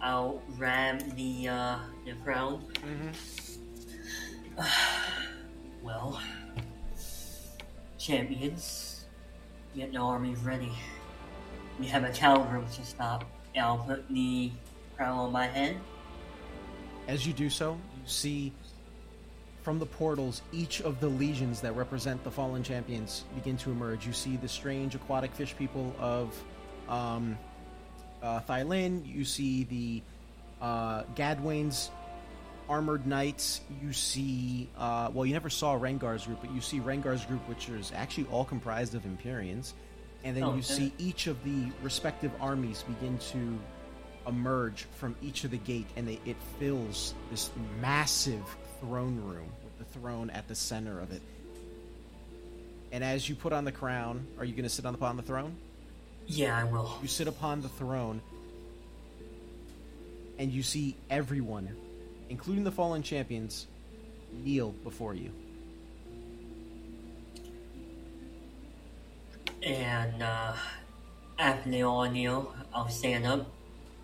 I'll 0.01 0.41
ram 0.57 0.99
the 1.15 1.49
uh, 1.49 1.79
the 2.07 2.15
crown. 2.25 2.65
Mm-hmm. 4.57 4.63
Well, 5.83 6.23
champions, 7.99 9.05
get 9.77 9.93
the 9.93 9.99
armies 9.99 10.39
ready. 10.39 10.73
we 11.79 11.87
have 11.89 12.05
a 12.05 12.11
caliber 12.13 12.65
to 12.65 12.85
stop. 12.87 13.25
And 13.55 13.67
I'll 13.67 13.77
put 13.77 14.09
the 14.09 14.51
crown 14.97 15.19
on 15.19 15.33
my 15.33 15.49
head. 15.49 15.77
As 17.09 17.27
you 17.27 17.35
do 17.35 17.51
so, 17.51 17.73
you 17.73 18.03
see 18.07 18.53
from 19.63 19.79
the 19.79 19.87
portals 19.87 20.43
each 20.53 20.81
of 20.83 21.01
the 21.01 21.09
legions 21.09 21.61
that 21.61 21.75
represent 21.77 22.23
the 22.25 22.31
fallen 22.31 22.63
champions 22.63 23.25
begin 23.35 23.57
to 23.57 23.71
emerge. 23.71 24.07
You 24.07 24.13
see 24.13 24.37
the 24.37 24.49
strange 24.49 24.95
aquatic 24.95 25.33
fish 25.33 25.57
people 25.57 25.95
of 25.99 26.45
um, 26.89 27.39
uh, 28.23 28.41
Thylin. 28.41 29.07
You 29.07 29.25
see 29.25 29.65
the 29.65 30.03
uh, 30.61 31.03
Gadwain's 31.15 31.91
armored 32.69 33.07
knights. 33.07 33.61
You 33.83 33.93
see, 33.93 34.69
uh, 34.77 35.11
well, 35.13 35.27
you 35.27 35.33
never 35.33 35.51
saw 35.51 35.75
Rengar's 35.75 36.27
group, 36.27 36.41
but 36.41 36.53
you 36.53 36.61
see 36.61 36.81
Rengar's 36.81 37.25
group, 37.25 37.49
which 37.49 37.69
is 37.69 37.93
actually 37.95 38.27
all 38.33 38.45
comprised 38.45 38.95
of 38.95 39.05
Empyreans. 39.05 39.75
And 40.25 40.37
then 40.37 40.45
Oh, 40.45 40.51
you 40.51 40.55
okay. 40.55 40.63
see 40.63 40.93
each 40.99 41.27
of 41.27 41.43
the 41.45 41.67
respective 41.83 42.31
armies 42.41 42.85
begin 42.85 43.19
to 43.19 43.59
emerge 44.27 44.87
from 44.95 45.17
each 45.21 45.43
of 45.45 45.51
the 45.51 45.57
gate, 45.59 45.87
and 45.97 46.07
they, 46.07 46.21
it 46.25 46.37
fills 46.59 47.15
this 47.31 47.51
massive 47.81 48.43
throne 48.83 49.21
room 49.25 49.49
with 49.65 49.79
the 49.79 49.99
throne 49.99 50.29
at 50.31 50.49
the 50.49 50.55
center 50.55 51.01
of 51.01 51.13
it. 51.13 51.23
And 52.91 53.03
as 53.03 53.29
you 53.29 53.35
put 53.35 53.53
on 53.53 53.65
the 53.65 53.73
crown, 53.73 54.27
are 54.39 54.45
you 54.45 54.53
going 54.53 54.65
to 54.65 54.69
sit 54.69 54.85
on 54.85 54.95
upon 54.95 55.17
the 55.17 55.23
throne? 55.23 55.57
Yeah, 56.27 56.59
I 56.59 56.65
will. 56.65 56.99
You 57.01 57.09
sit 57.09 57.29
upon 57.29 57.63
the 57.63 57.69
throne, 57.69 58.21
and 60.39 60.53
you 60.53 60.63
see 60.63 60.97
everyone, 61.09 61.69
including 62.29 62.65
the 62.65 62.71
fallen 62.71 63.03
champions, 63.03 63.67
kneel 64.45 64.71
before 64.85 65.15
you. 65.15 65.31
And 69.63 70.23
uh, 70.23 70.55
after 71.39 71.71
they 71.71 71.83
all 71.83 72.11
kneel, 72.11 72.53
I'll 72.75 72.89
stand 72.89 73.27
up. 73.27 73.47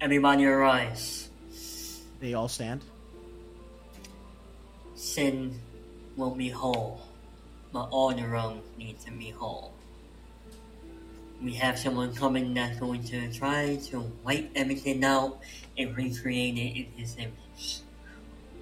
Everybody 0.00 0.44
arise. 0.44 1.28
They 2.20 2.34
all 2.34 2.48
stand. 2.48 2.82
Sin 4.98 5.54
will 6.16 6.34
be 6.34 6.48
whole, 6.48 7.00
but 7.72 7.88
all 7.90 8.12
the 8.12 8.26
realms 8.26 8.64
need 8.76 8.98
to 9.02 9.12
be 9.12 9.30
whole. 9.30 9.72
We 11.40 11.54
have 11.54 11.78
someone 11.78 12.12
coming 12.16 12.52
that's 12.54 12.80
going 12.80 13.04
to 13.04 13.32
try 13.32 13.76
to 13.90 14.00
wipe 14.24 14.50
everything 14.56 15.04
out 15.04 15.38
and 15.78 15.96
recreate 15.96 16.58
it 16.58 16.76
in 16.76 16.86
his 16.96 17.16
image. 17.16 17.78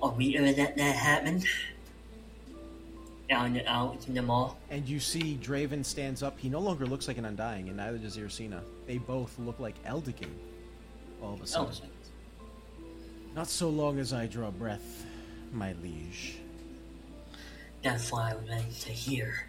Are 0.03 0.11
we 0.11 0.35
gonna 0.35 0.53
let 0.53 0.77
that 0.77 0.95
happen? 0.95 1.43
Down 3.31 3.57
and 3.57 3.67
out 3.67 4.03
to 4.03 4.13
them 4.13 4.29
all. 4.31 4.59
And 4.69 4.87
you 4.87 5.01
see 5.01 5.39
Draven 5.43 5.83
stands 5.87 6.23
up. 6.23 6.39
He 6.39 6.51
no 6.51 6.61
longer 6.61 6.85
looks 6.85 7.09
like 7.09 7.17
an 7.17 7.25
Undying, 7.25 7.69
and 7.69 7.79
neither 7.79 7.97
does 7.97 8.19
Irsina. 8.19 8.61
They 8.87 8.99
both 8.99 9.39
look 9.39 9.59
like 9.59 9.83
Eldikin. 9.85 10.29
All 11.23 11.33
of 11.33 11.41
a 11.41 11.43
Oh, 11.45 11.71
sudden. 11.71 11.89
Not 13.35 13.49
so 13.49 13.71
long 13.71 13.99
as 13.99 14.13
I 14.13 14.27
draw 14.27 14.51
breath, 14.51 15.06
my 15.57 15.75
liege. 15.83 16.39
That's 17.83 18.13
why 18.13 18.31
I 18.31 18.55
like 18.55 18.79
to 18.81 18.91
hear. 18.91 19.47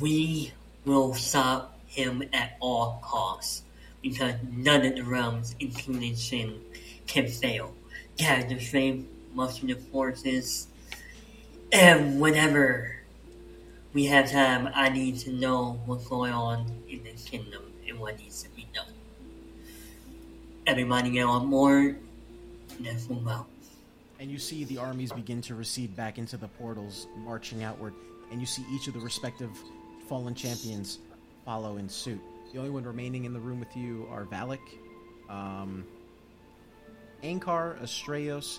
We 0.00 0.52
will 0.84 1.14
stop 1.14 1.78
him 1.86 2.22
at 2.32 2.56
all 2.60 3.00
costs 3.02 3.62
because 4.02 4.34
none 4.52 4.84
of 4.86 4.96
the 4.96 5.02
realms, 5.02 5.54
including 5.60 6.14
Shin, 6.14 6.60
can 7.06 7.28
fail. 7.28 7.72
Gather 8.16 8.54
the 8.54 8.60
strength, 8.60 9.08
muster 9.34 9.66
the 9.66 9.74
forces, 9.74 10.68
and 11.72 12.20
whenever 12.20 12.96
we 13.92 14.06
have 14.06 14.30
time, 14.30 14.68
I 14.74 14.88
need 14.88 15.18
to 15.20 15.32
know 15.32 15.80
what's 15.86 16.06
going 16.06 16.32
on 16.32 16.66
in 16.88 17.02
the 17.02 17.10
kingdom 17.12 17.62
and 17.88 17.98
what 17.98 18.18
needs 18.18 18.42
to 18.44 18.48
be 18.50 18.66
done. 18.72 18.86
Everybody 20.66 21.10
get 21.10 21.24
on 21.24 21.50
board. 21.50 21.98
Let's 22.80 23.08
move 23.08 23.26
out. 23.28 23.46
And 24.26 24.32
you 24.32 24.40
see 24.40 24.64
the 24.64 24.78
armies 24.78 25.12
begin 25.12 25.40
to 25.42 25.54
recede 25.54 25.94
back 25.94 26.18
into 26.18 26.36
the 26.36 26.48
portals, 26.48 27.06
marching 27.16 27.62
outward. 27.62 27.94
And 28.32 28.40
you 28.40 28.46
see 28.46 28.64
each 28.72 28.88
of 28.88 28.94
the 28.94 28.98
respective 28.98 29.50
fallen 30.08 30.34
champions 30.34 30.98
follow 31.44 31.76
in 31.76 31.88
suit. 31.88 32.20
The 32.52 32.58
only 32.58 32.70
one 32.70 32.82
remaining 32.82 33.24
in 33.24 33.32
the 33.32 33.38
room 33.38 33.60
with 33.60 33.76
you 33.76 34.04
are 34.10 34.24
Valik, 34.24 34.58
um, 35.30 35.84
Ankar, 37.22 37.80
Astraeus, 37.80 38.58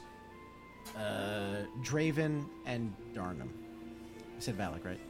uh, 0.95 1.65
Draven, 1.83 2.45
and 2.65 2.95
Darnum. 3.13 3.49
I 4.37 4.39
said 4.39 4.57
Valik, 4.57 4.85
right? 4.85 5.01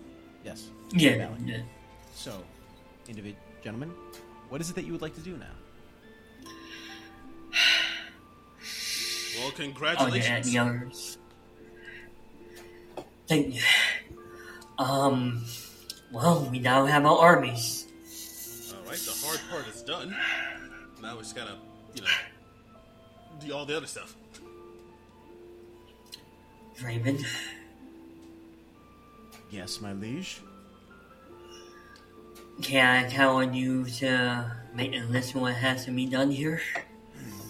Yes. 0.44 0.70
Yeah, 0.92 1.18
Valik. 1.18 1.48
yeah. 1.48 1.62
So, 2.16 2.44
individ- 3.08 3.36
gentlemen, 3.64 3.92
what 4.50 4.60
is 4.60 4.72
it 4.72 4.76
that 4.76 4.86
you 4.86 4.92
would 4.94 5.04
like 5.04 5.14
to 5.14 5.22
do 5.22 5.38
now? 5.38 5.54
Well, 9.40 9.52
congratulations. 9.52 10.26
Oh, 10.26 10.32
yeah, 10.32 10.42
congratulations. 10.42 10.52
the 10.54 10.60
others. 10.60 11.18
Thank 13.28 13.56
you. 13.56 13.62
Um, 14.80 15.44
well, 16.12 16.48
we 16.52 16.60
now 16.60 16.86
have 16.86 17.06
our 17.06 17.18
armies. 17.18 17.86
All 18.74 18.90
right, 18.90 18.98
the 19.00 19.12
hard 19.26 19.40
part 19.50 19.68
is 19.68 19.82
done. 19.84 20.16
Now 21.02 21.16
we 21.16 21.22
just 21.22 21.36
gotta, 21.36 21.56
you 21.94 22.02
know, 22.02 22.08
do 23.40 23.54
all 23.54 23.66
the 23.66 23.76
other 23.78 23.88
stuff. 23.88 24.16
Raven, 26.84 27.18
Yes, 29.50 29.82
my 29.82 29.94
liege. 29.94 30.42
can 32.62 33.06
I 33.06 33.10
count 33.10 33.48
on 33.50 33.54
you 33.56 33.86
to 33.86 34.52
make 34.74 34.94
a 34.94 35.00
list 35.06 35.34
of 35.36 35.42
what 35.42 35.56
has 35.56 35.86
to 35.86 35.92
be 35.92 36.06
done 36.06 36.30
here? 36.32 36.62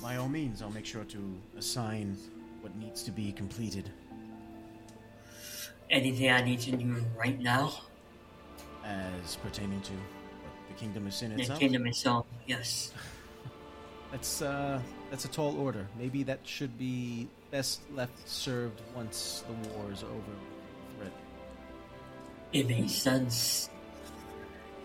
By 0.01 0.17
all 0.17 0.30
means, 0.30 0.61
I'll 0.61 0.69
make 0.72 0.85
sure 0.85 1.03
to 1.06 1.35
assign 1.58 2.17
what 2.61 2.76
needs 2.77 3.03
to 3.03 3.11
be 3.11 3.32
completed 3.32 3.90
Anything 5.90 6.30
I 6.32 6.42
need 6.43 6.59
to 6.61 6.72
do 6.76 6.95
right 7.17 7.40
now? 7.40 7.72
as 8.84 9.35
pertaining 9.38 9.80
to 9.82 9.92
the 10.69 10.74
kingdom 10.77 11.08
of 11.08 11.14
sin 11.14 11.34
The 11.35 11.42
itself. 11.42 11.59
kingdom 11.59 11.88
itself, 11.88 12.26
yes. 12.45 12.93
That's 14.11 14.42
uh, 14.42 14.80
that's 15.11 15.26
a 15.26 15.27
tall 15.27 15.58
order. 15.59 15.85
Maybe 16.00 16.24
that 16.24 16.40
should 16.45 16.77
be 16.77 17.27
best 17.51 17.82
left 17.93 18.27
served 18.27 18.82
once 18.95 19.43
the 19.48 19.69
war 19.69 19.92
is 19.92 20.03
over. 20.03 20.34
Threat. 20.98 21.11
It 22.53 22.67
makes 22.69 22.93
sense. 22.93 23.69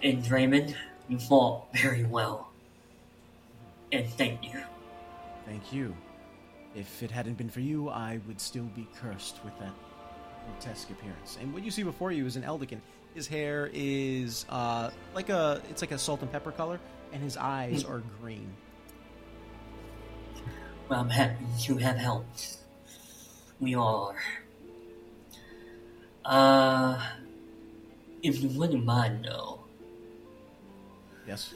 And 0.02 0.28
Raymond, 0.28 0.74
you 1.08 1.18
fought 1.20 1.72
very 1.72 2.02
well. 2.04 2.50
And 3.92 4.08
thank 4.14 4.42
you. 4.52 4.60
Thank 5.46 5.72
you. 5.72 5.94
If 6.74 7.02
it 7.02 7.10
hadn't 7.10 7.34
been 7.34 7.50
for 7.50 7.60
you, 7.60 7.88
I 7.88 8.20
would 8.26 8.40
still 8.40 8.64
be 8.74 8.88
cursed 8.96 9.44
with 9.44 9.58
that 9.58 9.72
grotesque 10.46 10.90
appearance. 10.90 11.38
And 11.40 11.52
what 11.52 11.62
you 11.64 11.70
see 11.70 11.82
before 11.82 12.12
you 12.12 12.24
is 12.26 12.36
an 12.36 12.42
Eldican. 12.42 12.80
His 13.14 13.26
hair 13.26 13.68
is 13.74 14.46
uh, 14.48 14.90
like 15.14 15.28
a 15.28 15.60
it's 15.68 15.82
like 15.82 15.90
a 15.90 15.98
salt 15.98 16.22
and 16.22 16.32
pepper 16.32 16.50
color, 16.50 16.80
and 17.12 17.22
his 17.22 17.36
eyes 17.36 17.84
are 17.84 18.02
green. 18.20 18.48
Well, 20.88 21.00
I'm 21.00 21.10
happy 21.10 21.44
to 21.64 21.76
have 21.76 21.96
helped. 21.96 22.56
We 23.60 23.74
all 23.74 24.14
are. 24.14 24.22
Uh, 26.24 27.02
if 28.22 28.40
you 28.40 28.48
wouldn't 28.48 28.84
mind, 28.84 29.24
though, 29.24 29.60
Yes. 31.26 31.54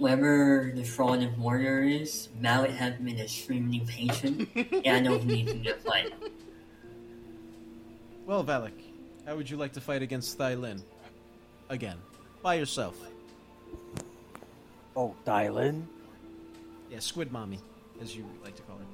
Whoever 0.00 0.72
the 0.74 0.82
fraudulent 0.82 1.36
warrior 1.36 1.82
is, 1.82 2.30
Mallet 2.40 2.70
has 2.70 2.94
been 2.94 3.20
extremely 3.20 3.80
patient, 3.80 4.48
and 4.56 4.96
I 4.96 4.98
know 4.98 5.18
he 5.18 5.26
needs 5.26 5.52
to 5.52 5.58
get 5.58 5.82
fight. 5.82 6.14
Well, 8.26 8.44
Valik, 8.44 8.80
how 9.26 9.34
would 9.34 9.50
you 9.50 9.56
like 9.56 9.72
to 9.72 9.80
fight 9.80 10.02
against 10.02 10.38
Thylin? 10.38 10.82
Again, 11.68 11.96
by 12.42 12.54
yourself. 12.54 12.96
Oh, 14.94 15.16
Dylan. 15.26 15.82
Yeah, 16.90 17.00
Squid 17.00 17.32
Mommy, 17.32 17.58
as 18.00 18.14
you 18.14 18.24
like 18.44 18.54
to 18.54 18.62
call 18.62 18.76
her. 18.76 18.84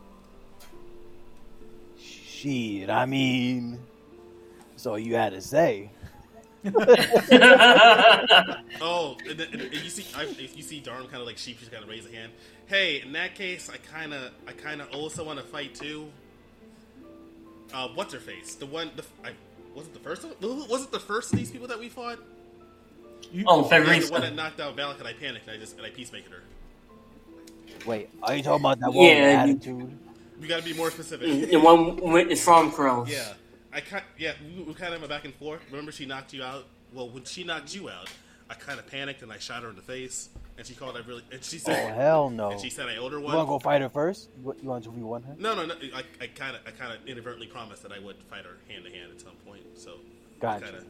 Shit, 2.01 2.89
I 2.89 3.05
mean, 3.05 3.78
so 4.76 4.94
you 4.94 5.17
had 5.17 5.35
to 5.35 5.43
say. 5.43 5.91
Oh, 8.81 9.17
and, 9.28 9.39
then- 9.39 9.49
and, 9.53 9.62
and 9.62 9.75
you 9.75 9.91
see, 9.91 10.05
I, 10.17 10.25
if 10.25 10.57
you 10.57 10.62
see 10.62 10.81
Darn 10.81 11.05
kind 11.05 11.17
of 11.20 11.27
like 11.27 11.39
sheep, 11.39 11.59
she's 11.59 11.69
kind 11.69 11.83
of 11.83 11.89
raise 11.89 12.07
a 12.07 12.11
hand. 12.15 12.33
Hey, 12.67 13.01
in 13.01 13.12
that 13.12 13.35
case, 13.35 13.70
I 13.73 13.77
kind 13.78 14.12
of, 14.12 14.33
I 14.47 14.53
kind 14.53 14.81
of 14.81 14.91
also 14.93 15.25
want 15.25 15.39
to 15.39 15.45
fight 15.45 15.75
too. 15.75 16.09
Uh, 17.73 17.89
what's 17.95 18.12
her 18.15 18.20
face? 18.20 18.55
The 18.55 18.67
one, 18.67 18.91
the 18.97 19.05
I, 19.25 19.31
was 19.75 19.86
it 19.86 19.95
the 19.95 20.01
first? 20.01 20.25
One? 20.25 20.69
Was 20.69 20.85
it 20.85 20.93
the 20.93 21.01
first 21.01 21.33
of 21.33 21.39
these 21.39 21.51
people 21.51 21.69
that 21.69 21.78
we 21.78 21.89
fought? 21.89 22.19
Oh, 23.47 23.69
Yeah, 23.70 23.99
the 24.01 24.09
one 24.11 24.20
that 24.20 24.35
knocked 24.35 24.61
out 24.61 24.77
Valik, 24.77 24.99
and 24.99 25.09
I 25.09 25.12
panicked, 25.12 25.49
and 25.49 25.57
I 25.57 25.61
just 25.61 25.77
and 25.77 25.86
I 25.86 25.91
peacemaked 25.91 26.28
her. 26.31 26.43
Wait, 27.86 28.09
are 28.23 28.35
you 28.36 28.43
talking 28.43 28.65
about 28.65 28.78
that 28.81 28.89
one 28.93 28.99
with 28.99 29.09
Yeah, 29.17 29.45
you- 29.45 29.51
attitude? 29.53 29.99
We 30.41 30.49
got 30.49 30.59
to 30.59 30.65
be 30.65 30.75
more 30.75 30.91
specific. 30.91 31.51
The 31.51 31.57
one 31.57 31.97
with 31.97 32.28
the 32.28 32.36
strong 32.36 32.70
crows. 32.70 33.09
Yeah, 33.11 33.33
I 33.77 33.81
kind 33.81 34.03
yeah, 34.17 34.33
we, 34.57 34.63
we 34.63 34.73
kind 34.73 34.95
of 34.95 35.01
went 35.01 35.11
back 35.11 35.27
and 35.27 35.35
forth. 35.35 35.61
Remember, 35.71 35.93
she 35.93 36.07
knocked 36.07 36.33
you 36.33 36.43
out. 36.43 36.65
Well, 36.95 37.11
when 37.11 37.25
she 37.25 37.45
knocked 37.45 37.75
you 37.75 37.91
out, 37.91 38.09
I 38.49 38.55
kind 38.55 38.79
of 38.79 38.87
panicked 38.87 39.21
and 39.21 39.31
I 39.31 39.37
shot 39.37 39.65
her 39.65 39.69
in 39.69 39.77
the 39.77 39.83
face, 39.83 40.31
and 40.57 40.67
she 40.67 40.75
called. 40.75 40.97
I 40.97 41.07
really 41.07 41.23
and 41.31 41.45
she 41.45 41.59
said, 41.59 41.73
Oh 41.73 41.89
said, 41.89 41.95
hell 41.95 42.31
no! 42.31 42.51
and 42.53 42.61
she 42.61 42.71
said 42.71 42.89
I 42.89 42.97
owed 42.97 43.13
her 43.13 43.19
You 43.19 43.25
want 43.27 43.41
to 43.41 43.45
go 43.45 43.59
fight 43.59 43.83
her 43.83 43.91
first? 43.91 44.31
What 44.43 44.63
you 44.63 44.71
want 44.71 44.85
to 44.85 44.91
v 44.91 45.03
one 45.03 45.25
her? 45.25 45.35
No, 45.39 45.55
no, 45.55 45.67
no. 45.67 45.75
I, 45.95 46.05
I 46.23 46.27
kind 46.29 46.57
of, 46.57 46.63
I 46.67 46.71
kind 46.71 46.95
of 46.95 47.07
inadvertently 47.07 47.49
promised 47.49 47.83
that 47.83 47.93
I 47.93 47.99
would 47.99 48.17
fight 48.31 48.47
her 48.47 48.57
hand 48.67 48.85
to 48.87 48.91
hand 48.91 49.11
at 49.13 49.21
some 49.21 49.35
point. 49.47 49.63
So, 49.75 49.99
Gotcha. 50.41 50.65
Kinda, 50.65 50.85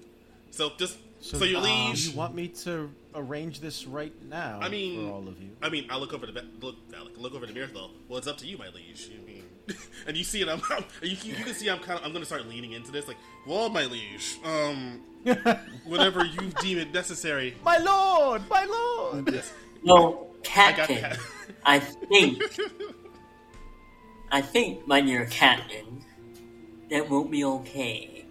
so 0.52 0.70
just 0.78 0.98
so, 1.20 1.42
your 1.44 1.58
um, 1.58 1.64
liege. 1.64 2.08
you 2.08 2.16
want 2.16 2.36
me 2.36 2.48
to 2.48 2.90
arrange 3.16 3.58
this 3.58 3.84
right 3.84 4.12
now? 4.28 4.60
I 4.62 4.68
mean, 4.68 5.08
for 5.08 5.12
all 5.12 5.26
of 5.26 5.42
you. 5.42 5.50
I 5.60 5.70
mean, 5.70 5.86
I 5.90 5.96
look 5.96 6.14
over 6.14 6.26
the 6.26 6.32
ba- 6.32 6.46
look, 6.60 6.76
Alec, 6.96 7.14
look 7.16 7.34
over 7.34 7.46
the 7.46 7.52
mirror 7.52 7.68
though. 7.72 7.90
Well, 8.08 8.18
it's 8.18 8.28
up 8.28 8.38
to 8.38 8.46
you, 8.46 8.56
my 8.58 8.68
liege. 8.68 9.10
I 9.12 9.26
mean, 9.26 9.42
and 10.06 10.16
you 10.16 10.24
see 10.24 10.40
it. 10.42 10.48
I'm, 10.48 10.60
I'm 10.70 10.84
you, 11.02 11.16
you 11.22 11.34
can 11.44 11.54
see 11.54 11.68
I'm 11.68 11.78
kind 11.78 11.98
of. 11.98 12.04
I'm 12.04 12.12
going 12.12 12.22
to 12.22 12.26
start 12.26 12.46
leaning 12.46 12.72
into 12.72 12.92
this. 12.92 13.08
Like, 13.08 13.16
well, 13.46 13.68
my 13.68 13.84
liege. 13.84 14.38
Um, 14.44 15.02
whenever 15.84 16.24
you 16.24 16.52
deem 16.60 16.78
it 16.78 16.92
necessary. 16.92 17.56
My 17.64 17.78
lord, 17.78 18.48
my 18.48 18.64
lord. 18.64 19.32
Yes, 19.32 19.52
Well, 19.84 20.28
I 20.54 20.72
got 20.72 20.88
Captain, 20.88 21.02
that. 21.02 21.18
I 21.64 21.78
think, 21.80 22.42
I 24.30 24.40
think, 24.40 24.86
my 24.86 25.00
dear 25.00 25.26
Captain, 25.26 26.04
that 26.90 27.10
won't 27.10 27.30
be 27.30 27.44
okay 27.44 28.24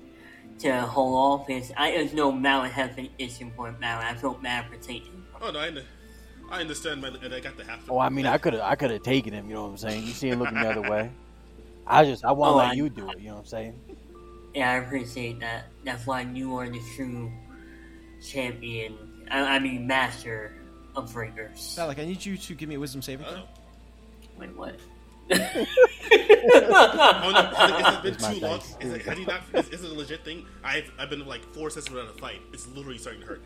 to 0.59 0.81
hold 0.81 1.41
off. 1.41 1.47
His, 1.47 1.73
I 1.75 1.91
there's 1.91 2.13
no 2.13 2.31
Mallet 2.31 2.71
has 2.71 2.97
an 2.97 3.09
issue 3.17 3.51
for 3.55 3.71
Mallet. 3.73 4.05
I 4.05 4.15
feel 4.15 4.35
bad 4.35 4.69
for 4.69 4.77
taking. 4.77 5.11
Him. 5.11 5.25
Oh 5.41 5.51
no, 5.51 5.59
I, 5.59 5.71
kn- 5.71 5.85
I 6.49 6.61
understand. 6.61 7.01
My 7.01 7.09
and 7.09 7.33
I 7.33 7.41
got 7.41 7.57
the 7.57 7.65
half. 7.65 7.89
Oh, 7.89 7.99
I 7.99 8.07
mean, 8.07 8.25
I 8.25 8.37
could 8.37 8.53
have, 8.53 8.61
I 8.61 8.75
could 8.75 8.91
have 8.91 9.03
taken 9.03 9.33
him. 9.33 9.49
You 9.49 9.55
know 9.55 9.63
what 9.63 9.71
I'm 9.71 9.77
saying? 9.77 10.03
You 10.03 10.13
see 10.13 10.29
him 10.29 10.39
looking 10.39 10.59
the 10.59 10.69
other 10.69 10.89
way. 10.89 11.11
I 11.87 12.05
just, 12.05 12.25
I 12.25 12.31
want 12.31 12.49
to 12.49 12.53
Oh, 12.53 12.57
let 12.57 12.69
I- 12.69 12.73
you 12.73 12.89
do 12.89 13.09
it. 13.09 13.19
You 13.19 13.27
know 13.29 13.33
what 13.35 13.39
I'm 13.41 13.45
saying? 13.45 13.79
Yeah, 14.53 14.71
I 14.71 14.75
appreciate 14.75 15.39
that. 15.41 15.65
That's 15.83 16.07
why 16.07 16.21
you 16.21 16.55
are 16.57 16.69
the 16.69 16.79
true 16.95 17.31
champion. 18.25 18.97
I, 19.29 19.55
I 19.55 19.59
mean, 19.59 19.85
master 19.85 20.55
of 20.95 21.11
breakers. 21.13 21.75
Alec, 21.77 21.99
I 21.99 22.05
need 22.05 22.25
you 22.25 22.37
to 22.37 22.53
give 22.55 22.69
me 22.69 22.75
a 22.75 22.79
wisdom 22.79 23.01
saving 23.01 23.25
throw. 23.25 23.43
Wait, 24.39 24.55
what? 24.55 24.79
Oh 26.47 27.31
no! 27.33 28.01
It's 28.09 28.23
been 28.23 28.33
too 28.35 28.39
long. 28.45 28.59
dice. 28.59 28.75
Is 28.79 28.93
it, 28.93 29.01
have 29.03 29.17
you 29.19 29.25
not? 29.25 29.41
Is, 29.53 29.69
is 29.69 29.83
it 29.83 29.89
a 29.91 29.93
legit 29.93 30.23
thing? 30.23 30.45
I've 30.63 30.89
I've 30.99 31.09
been 31.09 31.25
like 31.25 31.43
four 31.53 31.69
sessions 31.71 31.89
without 31.91 32.15
a 32.15 32.19
fight. 32.19 32.39
It's 32.53 32.67
literally 32.67 32.97
starting 32.99 33.21
to 33.21 33.27
hurt 33.27 33.41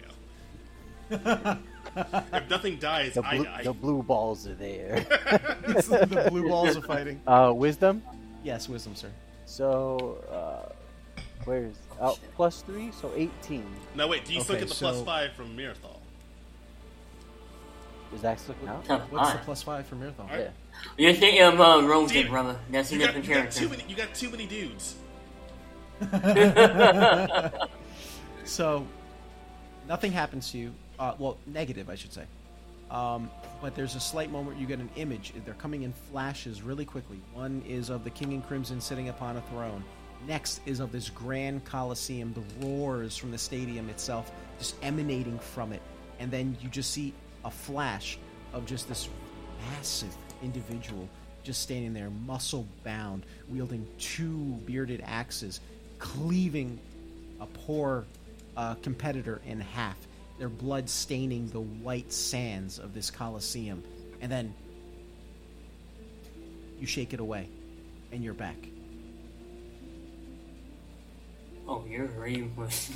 now. 1.12 1.58
if 2.34 2.50
nothing 2.50 2.78
dies, 2.80 3.14
The 3.14 3.26
I 3.26 3.36
blue, 3.38 3.46
die. 3.46 3.64
the 3.64 3.74
blue 3.74 4.04
balls 4.04 4.46
are 4.48 4.54
there. 4.56 5.00
the 5.68 6.28
blue 6.30 6.48
balls 6.50 6.76
are 6.78 6.82
fighting. 6.82 7.22
uh, 7.26 7.52
wisdom. 7.56 8.04
Yes, 8.44 8.70
wisdom, 8.70 8.96
sir. 8.96 9.10
So, 9.46 10.24
uh, 10.32 11.22
where's 11.46 11.76
oh, 12.00 12.18
plus 12.36 12.62
three? 12.62 12.92
So 12.92 13.12
18. 13.16 13.66
Now 13.96 14.08
wait, 14.08 14.26
do 14.26 14.34
you 14.34 14.42
still 14.42 14.56
Okay, 14.56 14.62
get 14.66 14.70
the 14.70 14.76
plus 14.76 14.98
so- 14.98 15.04
five 15.06 15.32
from 15.34 15.56
Mirthal? 15.58 15.98
Is 18.14 18.22
that 18.22 18.40
still 18.40 18.56
count? 18.66 18.86
Tough 18.86 19.02
What's 19.12 19.34
the 19.34 19.38
eye. 19.38 19.42
plus 19.44 19.62
five 19.62 19.86
for 19.86 19.96
Mirathon? 19.96 20.22
Alright. 20.22 20.40
Yeah. 20.40 20.50
You're 20.98 21.14
thinking 21.14 21.44
of 21.44 21.62
uh, 21.62 21.84
Rosen, 21.86 22.24
Damn. 22.24 22.32
brother. 22.32 22.60
That's 22.72 22.90
a 22.92 22.96
You 22.96 23.00
got, 23.02 23.06
different 23.14 23.28
you 23.28 23.36
got 23.36 23.52
too 23.52 23.68
character. 23.68 23.78
many. 23.78 23.84
You 23.88 23.96
got 23.96 24.16
too 24.16 24.30
many 24.32 24.48
dudes. 24.48 24.96
So, 28.46 28.88
nothing 29.88 30.12
happens 30.12 30.52
to 30.54 30.58
you. 30.58 30.74
Uh, 30.98 31.14
well, 31.20 31.38
negative, 31.46 31.88
I 31.88 31.94
should 31.94 32.12
say. 32.12 32.24
Um, 32.92 33.30
but 33.62 33.76
there's 33.76 33.96
a 33.96 34.00
slight 34.00 34.32
moment 34.32 34.58
you 34.58 34.66
get 34.66 34.80
an 34.80 34.90
image. 34.96 35.34
They're 35.46 35.54
coming 35.56 35.84
in 35.84 35.94
flashes 35.94 36.62
really 36.62 36.86
quickly. 36.86 37.20
One 37.34 37.62
is 37.68 37.90
of 37.90 38.04
the 38.04 38.10
King 38.10 38.32
in 38.32 38.42
Crimson 38.42 38.82
sitting 38.82 39.10
upon 39.10 39.38
a 39.38 39.42
throne. 39.42 39.84
Next 40.28 40.62
is 40.66 40.80
of 40.80 40.92
this 40.92 41.10
grand 41.10 41.64
coliseum, 41.66 42.34
the 42.34 42.66
roars 42.66 43.16
from 43.16 43.32
the 43.32 43.38
stadium 43.38 43.90
itself 43.90 44.32
just 44.58 44.76
emanating 44.82 45.40
from 45.40 45.72
it. 45.72 45.82
And 46.20 46.30
then 46.30 46.58
you 46.62 46.70
just 46.70 46.92
see 46.92 47.14
a 47.46 47.52
flash 47.52 48.18
of 48.54 48.66
just 48.66 48.90
this 48.90 49.08
massive 49.72 50.16
individual 50.44 51.08
just 51.44 51.62
standing 51.62 51.94
there, 51.94 52.10
muscle 52.26 52.68
bound, 52.84 53.26
wielding 53.48 53.88
two 53.98 54.38
bearded 54.66 55.02
axes, 55.06 55.62
cleaving 55.98 56.78
a 57.40 57.46
poor 57.46 58.06
uh, 58.58 58.76
competitor 58.76 59.42
in 59.46 59.60
half, 59.60 59.96
their 60.40 60.50
blood 60.50 60.90
staining 60.90 61.48
the 61.50 61.60
white 61.60 62.12
sands 62.12 62.80
of 62.80 62.94
this 62.94 63.12
coliseum. 63.12 63.84
And 64.22 64.32
then 64.32 64.54
you 66.80 66.88
shake 66.88 67.14
it 67.14 67.20
away, 67.20 67.50
and 68.12 68.24
you're 68.24 68.34
back. 68.34 68.56
Oh, 71.68 71.86
you're 71.88 72.06
really 72.06 72.50
was. 72.56 72.90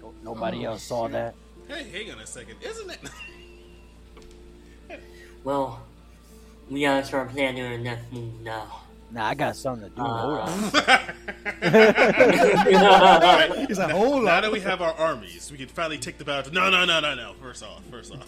No- 0.00 0.14
Nobody 0.24 0.66
oh, 0.66 0.72
else 0.72 0.82
saw 0.82 1.08
that. 1.08 1.34
Hey, 1.68 1.84
hang 1.90 2.10
on 2.10 2.20
a 2.20 2.26
second. 2.26 2.56
Isn't 2.62 2.90
it? 2.90 3.00
well, 5.44 5.82
we 6.70 6.82
gotta 6.82 7.04
start 7.04 7.30
planning 7.30 7.64
our 7.64 7.78
next 7.78 8.10
move 8.12 8.40
now. 8.40 8.81
Nah, 9.12 9.26
I 9.28 9.34
got 9.34 9.54
something 9.56 9.90
to 9.90 9.94
do. 9.94 10.02
Hold 10.02 10.38
Uh, 10.38 10.42
on. 10.42 10.70
He's 13.68 13.78
like, 13.78 13.90
hold 13.90 14.24
now 14.24 14.36
on. 14.36 14.42
that 14.42 14.50
we 14.52 14.60
have 14.60 14.80
our 14.80 14.94
armies, 14.94 15.50
we 15.52 15.58
can 15.58 15.68
finally 15.68 15.98
take 15.98 16.16
the 16.18 16.24
battle. 16.24 16.52
No, 16.52 16.70
no, 16.70 16.84
no, 16.86 16.98
no, 17.00 17.14
no. 17.14 17.34
First 17.40 17.62
off, 17.62 17.82
first 17.90 18.12
off. 18.12 18.26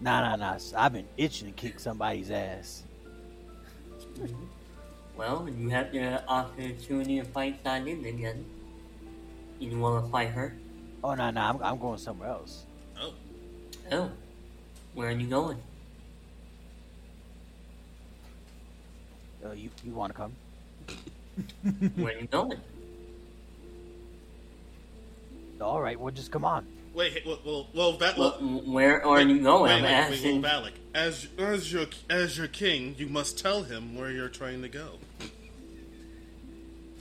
Nah, 0.00 0.20
nah, 0.20 0.36
nah. 0.36 0.58
I've 0.76 0.92
been 0.92 1.06
itching 1.18 1.48
to 1.48 1.52
kick 1.54 1.78
somebody's 1.80 2.30
ass. 2.30 2.82
well, 5.16 5.46
you 5.58 5.68
have 5.68 5.92
the 5.92 6.26
opportunity 6.28 7.18
to 7.20 7.24
fight 7.26 7.62
Sanin 7.64 8.04
again. 8.06 8.44
You 9.58 9.78
wanna 9.78 10.06
fight 10.08 10.30
her? 10.30 10.56
Oh, 11.02 11.14
nah, 11.14 11.30
nah. 11.30 11.50
I'm, 11.50 11.62
I'm 11.62 11.78
going 11.78 11.98
somewhere 11.98 12.30
else. 12.30 12.64
Oh, 13.00 13.12
Oh, 13.92 14.10
where 14.94 15.08
are 15.08 15.12
you 15.12 15.26
going? 15.26 15.58
Uh, 19.44 19.52
you 19.52 19.70
you 19.84 19.92
want 19.92 20.12
to 20.12 20.16
come? 20.16 20.32
Where 21.96 22.14
are 22.14 22.18
you 22.18 22.26
going? 22.26 22.58
All 25.60 25.80
right. 25.80 25.98
Well, 25.98 26.12
just 26.12 26.30
come 26.30 26.44
on. 26.44 26.66
wait. 26.94 27.12
hey, 27.12 27.22
Well, 27.26 27.38
well, 27.44 27.66
well 27.74 27.92
that. 27.98 28.16
Well, 28.16 28.36
Well, 28.40 28.62
where 28.66 29.04
are 29.04 29.20
you 29.20 29.40
going? 29.42 29.62
wait, 29.64 29.72
I'm 29.72 29.82
wait, 29.82 29.90
wait, 29.90 30.10
wait, 30.10 30.14
asking. 30.14 30.42
Valik. 30.42 30.72
As 30.94 31.28
as 31.38 31.72
your 31.72 31.86
as 32.08 32.38
your 32.38 32.48
king, 32.48 32.94
you 32.98 33.06
must 33.08 33.38
tell 33.38 33.62
him 33.64 33.94
where 33.96 34.10
you're 34.10 34.28
trying 34.28 34.62
to 34.62 34.68
go. 34.68 34.98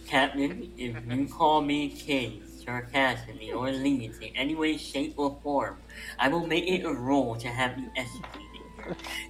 Captain, 0.07 0.71
if 0.77 0.95
you 1.09 1.27
call 1.27 1.61
me 1.61 1.89
king, 1.89 2.43
sarcastically, 2.63 3.51
or 3.51 3.71
leads 3.71 4.19
in 4.19 4.35
any 4.35 4.53
way, 4.53 4.77
shape, 4.77 5.13
or 5.17 5.37
form, 5.41 5.77
I 6.19 6.27
will 6.27 6.45
make 6.45 6.67
it 6.67 6.83
a 6.85 6.93
rule 6.93 7.35
to 7.37 7.47
have 7.47 7.77
you 7.77 7.89
executed. 7.95 8.42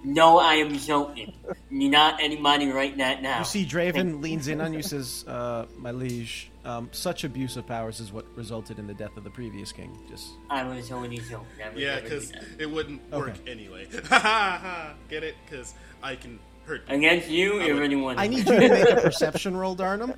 No, 0.03 0.37
I 0.39 0.55
am 0.55 0.77
joking. 0.77 1.33
You're 1.69 1.91
not 1.91 2.21
anybody 2.21 2.67
write 2.69 2.97
that 2.97 3.21
now. 3.21 3.39
You 3.39 3.45
see, 3.45 3.65
Draven 3.65 4.21
leans 4.21 4.47
in 4.47 4.61
on 4.61 4.73
you, 4.73 4.81
says, 4.83 5.23
uh, 5.27 5.65
"My 5.77 5.91
liege, 5.91 6.51
um, 6.65 6.89
such 6.91 7.23
abuse 7.23 7.57
of 7.57 7.65
powers 7.67 7.99
is 7.99 8.11
what 8.11 8.25
resulted 8.35 8.79
in 8.79 8.87
the 8.87 8.93
death 8.93 9.15
of 9.17 9.23
the 9.23 9.29
previous 9.29 9.71
king. 9.71 9.97
Just 10.09 10.27
I 10.49 10.63
was 10.63 10.91
only 10.91 11.17
joking. 11.17 11.45
I 11.63 11.75
Yeah, 11.77 11.99
because 11.99 12.31
it 12.59 12.69
wouldn't 12.69 13.01
work 13.11 13.29
Okay. 13.29 13.51
anyway. 13.51 13.87
Ha 14.09 14.19
ha 14.19 14.59
ha! 14.61 14.93
Get 15.09 15.23
it? 15.23 15.35
Because 15.49 15.73
I 16.01 16.15
can 16.15 16.39
hurt. 16.65 16.81
you. 16.89 16.95
Against 16.95 17.29
you, 17.29 17.59
I 17.59 17.63
if 17.65 17.73
would- 17.75 17.83
anyone. 17.83 18.19
I 18.19 18.27
need 18.27 18.39
you 18.47 18.59
to 18.59 18.69
make 18.69 18.89
a 18.89 19.01
perception 19.01 19.55
roll, 19.57 19.75
Darnum. 19.75 20.15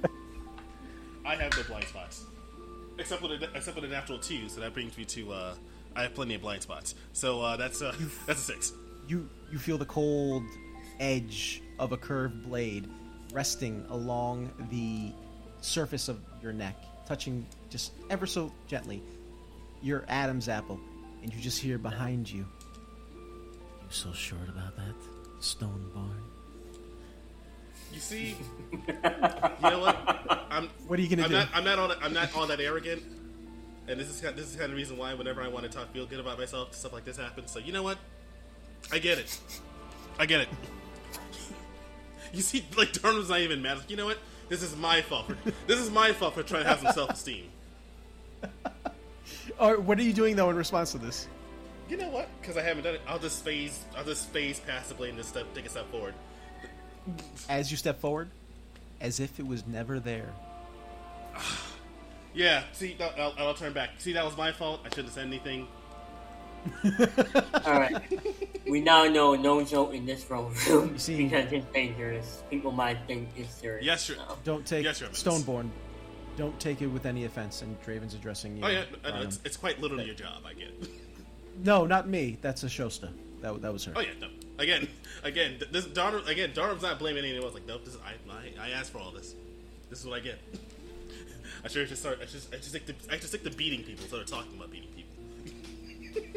I 1.25 1.35
have 1.35 1.51
the 1.51 1.63
blind 1.63 1.85
spots, 1.85 2.23
except 2.99 3.21
for 3.21 3.27
the 3.27 3.49
except 3.55 3.75
with 3.75 3.85
a 3.85 3.87
natural 3.87 4.19
two, 4.19 4.47
so 4.49 4.61
that 4.61 4.73
brings 4.73 4.97
me 4.97 5.05
to. 5.05 5.31
Uh, 5.31 5.55
I 5.95 6.03
have 6.03 6.13
plenty 6.13 6.35
of 6.35 6.41
blind 6.41 6.61
spots, 6.61 6.93
so 7.13 7.41
uh, 7.41 7.55
that's 7.57 7.81
uh, 7.81 7.95
that's 8.27 8.41
a 8.41 8.43
six. 8.53 8.73
You 9.07 9.29
you 9.51 9.57
feel 9.59 9.77
the 9.77 9.85
cold 9.85 10.43
edge 10.99 11.61
of 11.79 11.91
a 11.91 11.97
curved 11.97 12.43
blade 12.43 12.89
resting 13.33 13.85
along 13.89 14.51
the 14.71 15.11
surface 15.61 16.07
of 16.07 16.19
your 16.41 16.53
neck, 16.53 16.75
touching 17.07 17.45
just 17.69 17.91
ever 18.09 18.25
so 18.25 18.51
gently 18.67 19.03
your 19.81 20.05
Adam's 20.07 20.49
apple, 20.49 20.79
and 21.21 21.33
you 21.33 21.39
just 21.41 21.59
hear 21.61 21.77
behind 21.77 22.29
you. 22.31 22.45
You 23.13 23.87
so 23.89 24.11
short 24.13 24.47
about 24.49 24.75
that 24.77 24.95
Stoneborn? 25.39 26.21
You 27.93 27.99
see, 27.99 28.35
you 28.71 28.79
know 29.61 29.79
what? 29.79 30.47
I'm 30.49 30.69
What 30.87 30.97
are 30.97 31.01
you 31.01 31.09
gonna 31.09 31.23
I'm 31.23 31.29
do? 31.29 31.35
not 31.35 31.49
I'm 31.53 31.63
not 31.63 31.79
all 31.79 31.87
that, 31.89 31.97
I'm 32.01 32.13
not 32.13 32.35
all 32.35 32.47
that 32.47 32.59
arrogant, 32.59 33.03
and 33.87 33.99
this 33.99 34.09
is 34.09 34.19
kind 34.21 34.35
this 34.35 34.47
is 34.49 34.53
kind 34.53 34.65
of 34.65 34.71
the 34.71 34.75
reason 34.77 34.97
why 34.97 35.13
whenever 35.13 35.41
I 35.41 35.47
want 35.47 35.63
to 35.65 35.69
talk 35.71 35.91
feel 35.93 36.05
good 36.05 36.19
about 36.19 36.37
myself, 36.39 36.73
stuff 36.73 36.93
like 36.93 37.05
this 37.05 37.17
happens. 37.17 37.51
So 37.51 37.59
you 37.59 37.71
know 37.71 37.83
what? 37.83 37.97
I 38.91 38.99
get 38.99 39.17
it. 39.17 39.39
I 40.17 40.25
get 40.25 40.41
it. 40.41 40.49
You 42.33 42.41
see, 42.41 42.65
like 42.77 42.91
Darnum's 42.93 43.29
not 43.29 43.39
even 43.39 43.61
mad. 43.61 43.77
Like, 43.77 43.89
you 43.89 43.97
know 43.97 44.05
what? 44.05 44.19
This 44.49 44.61
is 44.61 44.75
my 44.75 45.01
fault. 45.01 45.27
For, 45.27 45.37
this 45.67 45.79
is 45.79 45.89
my 45.89 46.11
fault 46.11 46.33
for 46.33 46.43
trying 46.43 46.63
to 46.63 46.69
have 46.69 46.79
some 46.79 46.93
self 46.93 47.11
esteem. 47.11 47.49
Or 49.59 49.79
what 49.79 49.97
are 49.97 50.03
you 50.03 50.13
doing 50.13 50.35
though 50.35 50.49
in 50.49 50.55
response 50.55 50.91
to 50.91 50.97
this? 50.97 51.27
You 51.89 51.97
know 51.97 52.09
what? 52.09 52.27
Because 52.41 52.57
I 52.57 52.61
haven't 52.61 52.83
done 52.83 52.95
it, 52.95 53.01
I'll 53.07 53.19
just 53.19 53.43
phase. 53.43 53.85
I'll 53.95 54.03
just 54.03 54.29
phase 54.29 54.59
past 54.59 54.89
the 54.89 54.95
blade 54.95 55.09
and 55.09 55.17
just 55.17 55.29
step, 55.29 55.45
take 55.53 55.65
a 55.65 55.69
step 55.69 55.89
forward. 55.91 56.13
As 57.47 57.69
you 57.69 57.77
step 57.77 57.99
forward, 57.99 58.29
as 58.99 59.19
if 59.19 59.39
it 59.39 59.47
was 59.47 59.65
never 59.67 59.99
there. 59.99 60.29
Yeah, 62.37 62.63
see, 62.73 62.97
no, 62.99 63.09
I'll, 63.17 63.33
I'll 63.37 63.53
turn 63.53 63.71
back. 63.71 63.91
See, 63.99 64.11
that 64.11 64.25
was 64.25 64.35
my 64.35 64.51
fault. 64.51 64.81
I 64.83 64.89
shouldn't 64.89 65.05
have 65.07 65.13
said 65.13 65.27
anything. 65.27 65.69
Alright. 67.65 68.01
we 68.67 68.81
now 68.81 69.05
know 69.05 69.35
no 69.35 69.63
joke 69.63 69.93
in 69.93 70.05
this 70.05 70.29
room 70.29 70.53
You 70.67 70.97
see- 70.97 71.17
because 71.23 71.51
it's 71.51 71.65
dangerous. 71.73 72.43
People 72.49 72.71
might 72.71 72.97
think 73.07 73.29
it's 73.37 73.53
serious. 73.53 73.85
Yes, 73.85 74.03
sir. 74.03 74.15
now. 74.17 74.37
Don't 74.43 74.65
take 74.65 74.83
Yes, 74.83 75.01
Your 75.01 75.09
Stoneborn. 75.09 75.69
Don't 76.37 76.59
take 76.59 76.81
it 76.81 76.87
with 76.87 77.05
any 77.05 77.25
offense. 77.25 77.61
And 77.61 77.79
Draven's 77.81 78.13
addressing 78.13 78.57
you. 78.57 78.63
Oh 78.65 78.67
yeah, 78.67 78.83
I 79.05 79.09
know, 79.09 79.15
um, 79.17 79.21
it's, 79.23 79.39
it's 79.45 79.57
quite 79.57 79.79
literally 79.79 80.03
uh, 80.03 80.07
your 80.07 80.15
job. 80.15 80.43
I 80.45 80.53
get. 80.53 80.67
it. 80.69 80.89
No, 81.63 81.85
not 81.85 82.07
me. 82.09 82.37
That's 82.41 82.63
a 82.63 82.67
Shosta. 82.67 83.09
That 83.41 83.61
that 83.61 83.71
was 83.71 83.85
her. 83.85 83.93
Oh 83.95 84.01
yeah, 84.01 84.09
no. 84.19 84.27
Again, 84.59 84.87
again, 85.23 85.59
th- 85.59 85.71
this 85.71 85.85
Darnum, 85.85 86.27
again, 86.27 86.51
Darnum's 86.51 86.81
not 86.81 86.99
blaming 86.99 87.23
anyone 87.23 87.43
else. 87.45 87.53
Like, 87.53 87.65
nope, 87.67 87.85
this 87.85 87.93
is 87.93 87.99
I, 88.01 88.15
I, 88.31 88.67
I 88.67 88.69
asked 88.71 88.91
for 88.91 88.97
all 88.99 89.11
this. 89.11 89.33
This 89.89 89.99
is 90.01 90.05
what 90.05 90.17
I 90.17 90.19
get. 90.19 90.39
I 91.63 91.67
should 91.69 91.87
just 91.87 92.01
start. 92.01 92.19
I 92.21 92.25
should, 92.25 92.41
I 92.51 92.55
should 92.55 92.63
stick 92.65 92.85
to, 92.87 92.93
I 93.09 93.13
should 93.17 93.29
stick 93.29 93.43
to 93.45 93.51
beating 93.51 93.83
people 93.83 94.03
instead 94.03 94.19
of 94.19 94.27
talking 94.27 94.55
about 94.57 94.71
beating 94.71 94.89
people. 94.93 96.35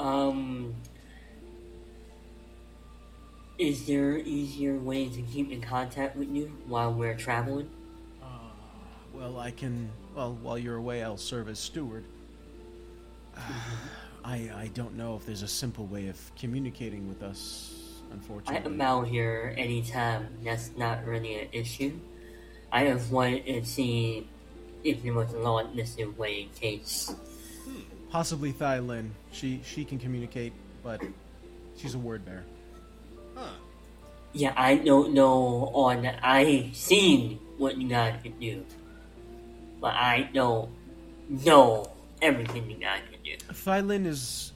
Um, 0.00 0.74
is 3.58 3.86
there 3.86 4.16
easier 4.16 4.76
ways 4.78 5.16
to 5.16 5.22
keep 5.22 5.52
in 5.52 5.60
contact 5.60 6.16
with 6.16 6.30
you 6.30 6.50
while 6.66 6.92
we're 6.92 7.14
traveling? 7.16 7.68
Well, 9.12 9.38
I 9.38 9.50
can. 9.50 9.90
Well, 10.14 10.38
while 10.40 10.58
you're 10.58 10.76
away, 10.76 11.02
I'll 11.02 11.18
serve 11.18 11.48
as 11.48 11.58
steward. 11.58 12.04
I 14.24 14.50
I 14.54 14.70
don't 14.72 14.96
know 14.96 15.16
if 15.16 15.26
there's 15.26 15.42
a 15.42 15.48
simple 15.48 15.86
way 15.86 16.08
of 16.08 16.18
communicating 16.36 17.06
with 17.08 17.22
us. 17.22 18.00
Unfortunately, 18.12 18.56
I 18.56 18.58
Unfortunately, 18.60 18.74
am 18.74 18.80
out 18.80 19.06
here 19.08 19.54
anytime. 19.58 20.28
That's 20.42 20.70
not 20.76 21.04
really 21.04 21.42
an 21.42 21.48
issue. 21.52 21.98
I 22.72 22.86
just 22.86 23.10
wanted 23.12 23.44
to 23.44 23.64
see 23.64 24.26
if 24.84 25.02
there 25.02 25.12
was 25.12 25.32
a 25.34 25.38
long-distance 25.38 26.16
way 26.16 26.42
in 26.42 26.48
case. 26.50 27.14
possibly 28.10 28.52
Thylin. 28.52 29.10
She 29.32 29.60
she 29.64 29.84
can 29.84 29.98
communicate, 29.98 30.52
but 30.82 31.00
she's 31.76 31.94
a 31.94 31.98
word 31.98 32.24
bearer. 32.24 32.44
Huh? 33.34 33.50
Yeah, 34.32 34.52
I 34.56 34.76
don't 34.76 35.12
know 35.12 35.70
on 35.74 36.06
I 36.06 36.70
seen 36.72 37.38
what 37.58 37.76
you 37.76 37.88
guys 37.88 38.20
can 38.22 38.38
do. 38.38 38.64
But 39.80 39.94
I 39.94 40.28
don't 40.32 40.70
know 41.28 41.90
everything 42.20 42.70
you 42.70 42.76
guys 42.76 43.00
can 43.10 43.22
do. 43.22 43.36
Thylin 43.52 44.06
is, 44.06 44.52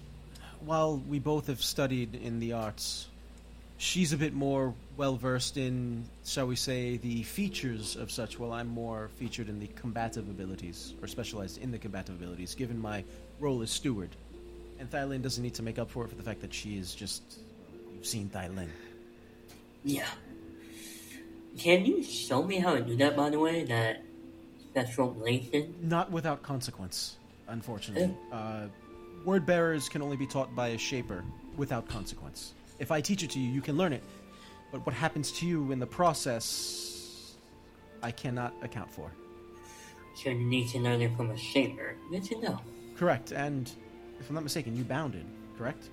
while 0.65 0.99
we 1.09 1.19
both 1.19 1.47
have 1.47 1.63
studied 1.63 2.15
in 2.15 2.41
the 2.41 2.53
arts, 2.53 3.09
she's 3.79 4.13
a 4.13 4.17
bit 4.17 4.35
more 4.35 4.75
well 4.97 5.17
versed 5.17 5.57
in, 5.57 6.05
shall 6.25 6.47
we 6.47 6.57
say, 6.57 6.99
the 6.99 7.23
features 7.23 7.97
of 7.97 8.11
such, 8.11 8.39
while 8.39 8.53
I'm 8.53 8.69
more 8.69 9.09
featured 9.17 9.49
in 9.49 9.59
the 9.59 9.67
combative 9.69 10.29
abilities, 10.29 10.95
or 11.03 11.09
specialized 11.09 11.59
in 11.63 11.73
the 11.73 11.79
combative 11.79 12.15
abilities, 12.17 12.55
given 12.55 12.79
my 12.79 13.03
role 13.41 13.63
as 13.63 13.71
steward. 13.71 14.11
And 14.79 14.91
Thylin 14.91 15.23
doesn't 15.23 15.43
need 15.43 15.55
to 15.55 15.63
make 15.63 15.79
up 15.79 15.91
for 15.91 16.05
it 16.05 16.09
for 16.09 16.17
the 16.17 16.23
fact 16.23 16.41
that 16.41 16.53
she 16.53 16.77
is 16.77 16.95
just. 16.95 17.23
You've 17.95 18.07
seen 18.07 18.29
Thylin. 18.29 18.69
Yeah. 19.85 20.07
Can 21.59 21.87
you 21.87 22.03
show 22.03 22.43
me 22.43 22.59
how 22.59 22.75
to 22.75 22.81
do 22.81 22.97
that 22.97 23.17
by 23.17 23.31
the 23.31 23.39
way? 23.39 23.65
That 23.65 24.03
special 24.71 25.13
relation? 25.13 25.75
Not 25.81 26.11
without 26.11 26.43
consequence, 26.43 27.17
unfortunately. 27.47 28.15
Uh, 28.33 28.67
word 29.25 29.47
bearers 29.47 29.89
can 29.89 30.03
only 30.03 30.17
be 30.17 30.27
taught 30.27 30.55
by 30.55 30.69
a 30.69 30.79
shaper 30.79 31.25
without 31.57 31.89
consequence. 31.89 32.55
If 32.79 32.91
I 32.91 33.01
teach 33.01 33.23
it 33.23 33.31
to 33.31 33.39
you, 33.39 33.51
you 33.51 33.61
can 33.61 33.77
learn 33.77 33.93
it. 33.93 34.03
But 34.73 34.85
what 34.85 34.95
happens 34.95 35.31
to 35.33 35.47
you 35.47 35.71
in 35.71 35.79
the 35.79 35.87
process, 35.87 37.37
I 38.03 38.11
cannot 38.11 38.53
account 38.63 38.91
for. 38.91 39.13
So 40.17 40.31
you 40.31 40.45
need 40.45 40.69
to 40.71 40.79
learn 40.81 41.01
it 41.01 41.17
from 41.17 41.31
a 41.31 41.37
shaper. 41.37 41.95
Good 42.11 42.25
to 42.25 42.41
know. 42.41 42.61
Correct. 42.97 43.31
And 43.31 43.71
if 44.25 44.31
I'm 44.31 44.35
not 44.35 44.43
mistaken, 44.43 44.75
you 44.75 44.85
bounded, 44.85 45.27
correct? 45.59 45.91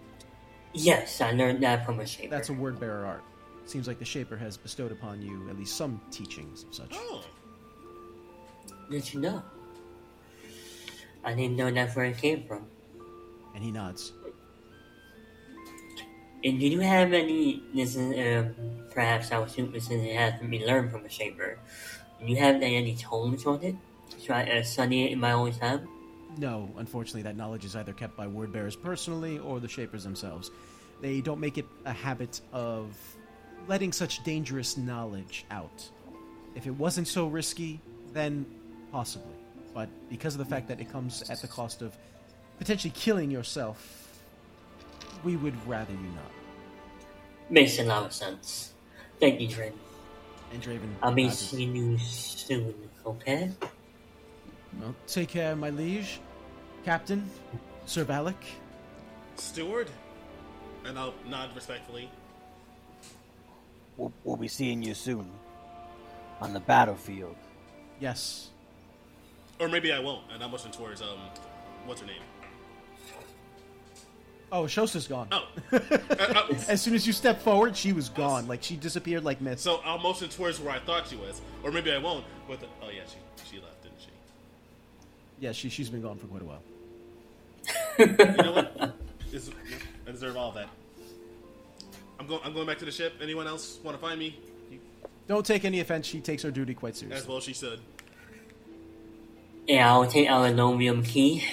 Yes, 0.73 1.19
I 1.19 1.31
learned 1.31 1.61
that 1.63 1.85
from 1.85 1.99
a 1.99 2.05
shaper. 2.05 2.29
That's 2.29 2.47
a 2.47 2.53
word 2.53 2.79
bearer 2.79 3.05
art. 3.05 3.23
Seems 3.65 3.87
like 3.89 3.99
the 3.99 4.05
shaper 4.05 4.37
has 4.37 4.55
bestowed 4.55 4.91
upon 4.93 5.21
you 5.21 5.49
at 5.49 5.59
least 5.59 5.75
some 5.75 5.99
teachings 6.11 6.63
of 6.63 6.73
such. 6.73 6.93
Oh, 6.93 7.25
Good 8.89 9.03
to 9.03 9.19
know. 9.19 9.43
I 11.25 11.33
didn't 11.33 11.57
know 11.57 11.69
that's 11.71 11.93
where 11.95 12.05
it 12.05 12.17
came 12.17 12.45
from. 12.45 12.65
And 13.53 13.63
he 13.63 13.71
nods. 13.71 14.13
And 16.43 16.59
do 16.59 16.65
you 16.65 16.79
have 16.79 17.11
any? 17.11 17.61
This 17.75 17.95
is 17.97 18.17
um, 18.17 18.55
perhaps 18.93 19.31
I'll 19.31 19.43
assume 19.43 19.71
this 19.71 19.91
is 19.91 20.03
it 20.03 20.15
has 20.15 20.39
to 20.39 20.47
be 20.47 20.65
learned 20.65 20.91
from 20.91 21.05
a 21.05 21.09
shaper. 21.09 21.59
Do 22.19 22.25
you 22.25 22.37
have 22.37 22.61
any 22.61 22.95
tomes 22.95 23.45
on 23.45 23.61
it? 23.61 23.75
I 24.29 24.43
uh, 24.43 24.63
study 24.63 25.05
it 25.05 25.11
in 25.11 25.19
my 25.19 25.33
own 25.33 25.51
time. 25.51 25.87
No, 26.37 26.69
unfortunately, 26.77 27.23
that 27.23 27.35
knowledge 27.35 27.65
is 27.65 27.75
either 27.75 27.93
kept 27.93 28.15
by 28.15 28.27
word 28.27 28.51
bearers 28.53 28.75
personally 28.75 29.39
or 29.39 29.59
the 29.59 29.67
shapers 29.67 30.03
themselves. 30.03 30.51
They 31.01 31.21
don't 31.21 31.39
make 31.39 31.57
it 31.57 31.65
a 31.85 31.91
habit 31.91 32.41
of 32.53 32.95
letting 33.67 33.91
such 33.91 34.23
dangerous 34.23 34.77
knowledge 34.77 35.45
out. 35.51 35.89
If 36.55 36.67
it 36.67 36.71
wasn't 36.71 37.07
so 37.07 37.27
risky, 37.27 37.79
then 38.13 38.45
possibly. 38.91 39.33
But 39.73 39.89
because 40.09 40.35
of 40.35 40.39
the 40.39 40.45
fact 40.45 40.67
that 40.67 40.79
it 40.79 40.91
comes 40.91 41.29
at 41.29 41.41
the 41.41 41.47
cost 41.47 41.81
of 41.81 41.95
potentially 42.59 42.93
killing 42.95 43.31
yourself, 43.31 44.21
we 45.23 45.35
would 45.35 45.55
rather 45.67 45.93
you 45.93 45.99
not. 45.99 46.31
Makes 47.49 47.79
a 47.79 47.83
lot 47.83 48.05
of 48.05 48.13
sense. 48.13 48.73
Thank 49.19 49.39
you, 49.41 49.47
Draven. 49.47 49.73
And 50.53 50.61
Draven, 50.61 50.89
I'll 51.01 51.13
be 51.13 51.29
seeing 51.29 51.75
you 51.75 51.97
soon. 51.97 52.73
Okay. 53.05 53.51
Well, 54.79 54.95
take 55.07 55.29
care, 55.29 55.55
my 55.55 55.69
liege, 55.69 56.19
Captain, 56.85 57.29
Sir 57.85 58.05
Valik. 58.05 58.35
steward, 59.35 59.89
and 60.85 60.97
I'll 60.97 61.13
nod 61.27 61.49
respectfully. 61.55 62.09
We'll, 63.97 64.13
we'll 64.23 64.37
be 64.37 64.47
seeing 64.47 64.81
you 64.81 64.93
soon 64.93 65.29
on 66.39 66.53
the 66.53 66.59
battlefield. 66.59 67.35
Yes, 67.99 68.49
Or 69.59 69.67
maybe 69.67 69.91
I 69.93 69.99
won't, 69.99 70.23
and 70.33 70.41
I'm 70.43 70.49
motioning 70.49 70.73
towards 70.73 71.01
um, 71.01 71.19
what's 71.85 72.01
her 72.01 72.07
name? 72.07 72.21
Oh, 74.53 74.63
Shosta's 74.63 75.07
gone. 75.07 75.27
Oh, 75.31 75.45
Uh, 75.71 75.77
uh, 76.19 76.47
As 76.67 76.81
soon 76.81 76.93
as 76.93 77.07
you 77.07 77.13
step 77.13 77.39
forward, 77.41 77.75
she 77.77 77.93
was 77.93 78.09
gone. 78.09 78.47
Like 78.47 78.61
she 78.63 78.75
disappeared 78.75 79.23
like 79.23 79.39
mist. 79.39 79.63
so 79.63 79.79
I'll 79.85 79.97
motion 79.97 80.27
towards 80.29 80.59
where 80.59 80.73
I 80.73 80.79
thought 80.79 81.07
she 81.07 81.15
was, 81.15 81.41
or 81.63 81.71
maybe 81.71 81.91
I 81.91 81.97
won't. 81.99 82.25
But 82.49 82.59
the, 82.59 82.65
oh 82.83 82.89
yeah, 82.89 83.01
she 83.07 83.15
yeah, 85.41 85.51
she 85.51 85.69
she's 85.69 85.89
been 85.89 86.01
gone 86.01 86.17
for 86.17 86.27
quite 86.27 86.43
a 86.43 86.45
while. 86.45 86.61
You 87.99 88.05
know 88.43 88.53
what? 88.53 88.95
I 90.07 90.11
deserve 90.11 90.37
all 90.37 90.49
of 90.49 90.55
that. 90.55 90.69
I'm 92.19 92.27
going. 92.27 92.41
I'm 92.45 92.53
going 92.53 92.67
back 92.67 92.77
to 92.77 92.85
the 92.85 92.91
ship. 92.91 93.15
Anyone 93.21 93.47
else 93.47 93.79
want 93.83 93.97
to 93.97 94.01
find 94.01 94.19
me? 94.19 94.39
Don't 95.27 95.45
take 95.45 95.65
any 95.65 95.79
offense. 95.79 96.05
She 96.05 96.21
takes 96.21 96.43
her 96.43 96.51
duty 96.51 96.75
quite 96.75 96.95
seriously. 96.95 97.23
As 97.23 97.27
well, 97.27 97.39
she 97.39 97.53
should. 97.53 97.79
And 99.67 99.79
I'll 99.79 100.05
take 100.05 100.27
out 100.27 100.45
a 100.45 100.53
nomium 100.53 101.03
key. 101.03 101.43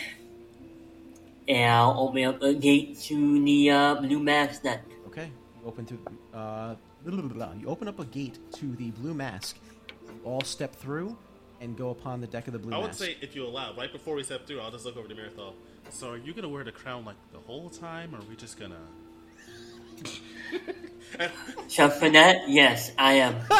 And 1.46 1.72
I'll 1.72 1.98
open 1.98 2.24
up 2.24 2.42
a 2.42 2.52
gate 2.52 3.00
to 3.04 3.42
the 3.42 3.70
uh, 3.70 3.94
blue 3.96 4.20
mask 4.20 4.64
deck. 4.64 4.84
Okay, 5.06 5.30
you 5.60 5.66
open 5.66 5.86
to 5.86 5.94
uh, 6.34 6.74
blah, 7.04 7.12
blah, 7.14 7.22
blah, 7.22 7.46
blah. 7.46 7.52
you 7.58 7.68
open 7.68 7.88
up 7.88 7.98
a 8.00 8.04
gate 8.04 8.38
to 8.56 8.76
the 8.76 8.90
blue 8.90 9.14
mask. 9.14 9.56
You 9.88 10.20
all 10.24 10.42
step 10.42 10.76
through 10.76 11.16
and 11.60 11.76
go 11.76 11.90
upon 11.90 12.20
the 12.20 12.26
deck 12.26 12.46
of 12.46 12.52
the 12.52 12.58
blue 12.58 12.74
I 12.74 12.78
would 12.78 12.86
mask. 12.88 12.98
say, 13.00 13.16
if 13.20 13.34
you 13.34 13.44
allow, 13.44 13.74
right 13.74 13.92
before 13.92 14.14
we 14.14 14.22
step 14.22 14.46
through, 14.46 14.60
I'll 14.60 14.70
just 14.70 14.84
look 14.84 14.96
over 14.96 15.08
to 15.08 15.14
Marathon. 15.14 15.52
So, 15.90 16.10
are 16.10 16.16
you 16.16 16.32
gonna 16.32 16.48
wear 16.48 16.64
the 16.64 16.72
crown 16.72 17.04
like 17.04 17.16
the 17.32 17.38
whole 17.38 17.70
time, 17.70 18.14
or 18.14 18.18
are 18.18 18.24
we 18.28 18.36
just 18.36 18.58
gonna? 18.58 18.80
Just 21.68 21.98
for 21.98 22.10
that, 22.10 22.48
yes, 22.48 22.92
I 22.98 23.14
am. 23.14 23.34
Just 23.40 23.50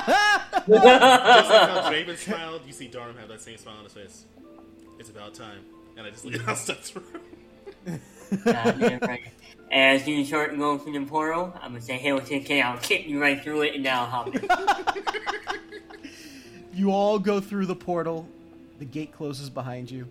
like 0.70 1.00
how 1.00 1.90
Draven 1.90 2.16
smiled, 2.16 2.62
you 2.66 2.72
see 2.72 2.88
Darm 2.88 3.18
have 3.18 3.28
that 3.28 3.40
same 3.40 3.56
smile 3.56 3.78
on 3.78 3.84
his 3.84 3.92
face. 3.92 4.24
It's 4.98 5.10
about 5.10 5.34
time, 5.34 5.60
and 5.96 6.06
I 6.06 6.10
just 6.10 6.24
look 6.24 6.34
at 6.34 6.40
how 6.40 6.54
step 6.54 6.80
through. 6.80 7.04
Goddamn 8.44 8.98
right. 9.00 9.32
As 9.70 10.06
you 10.08 10.24
start 10.24 10.56
going 10.58 10.80
through 10.80 10.98
the 10.98 11.06
portal, 11.06 11.52
I'm 11.62 11.72
gonna 11.72 11.80
say, 11.80 11.98
"Hey, 11.98 12.12
what's 12.12 12.30
okay?" 12.30 12.60
I'll 12.60 12.78
kick 12.78 13.06
you 13.06 13.20
right 13.20 13.40
through 13.42 13.62
it, 13.62 13.74
and 13.74 13.84
now 13.84 14.00
I'll 14.02 14.06
hop 14.06 14.34
in. 14.34 14.48
You 16.78 16.92
all 16.92 17.18
go 17.18 17.40
through 17.40 17.66
the 17.66 17.74
portal. 17.74 18.28
The 18.78 18.84
gate 18.84 19.12
closes 19.12 19.50
behind 19.50 19.90
you, 19.90 20.06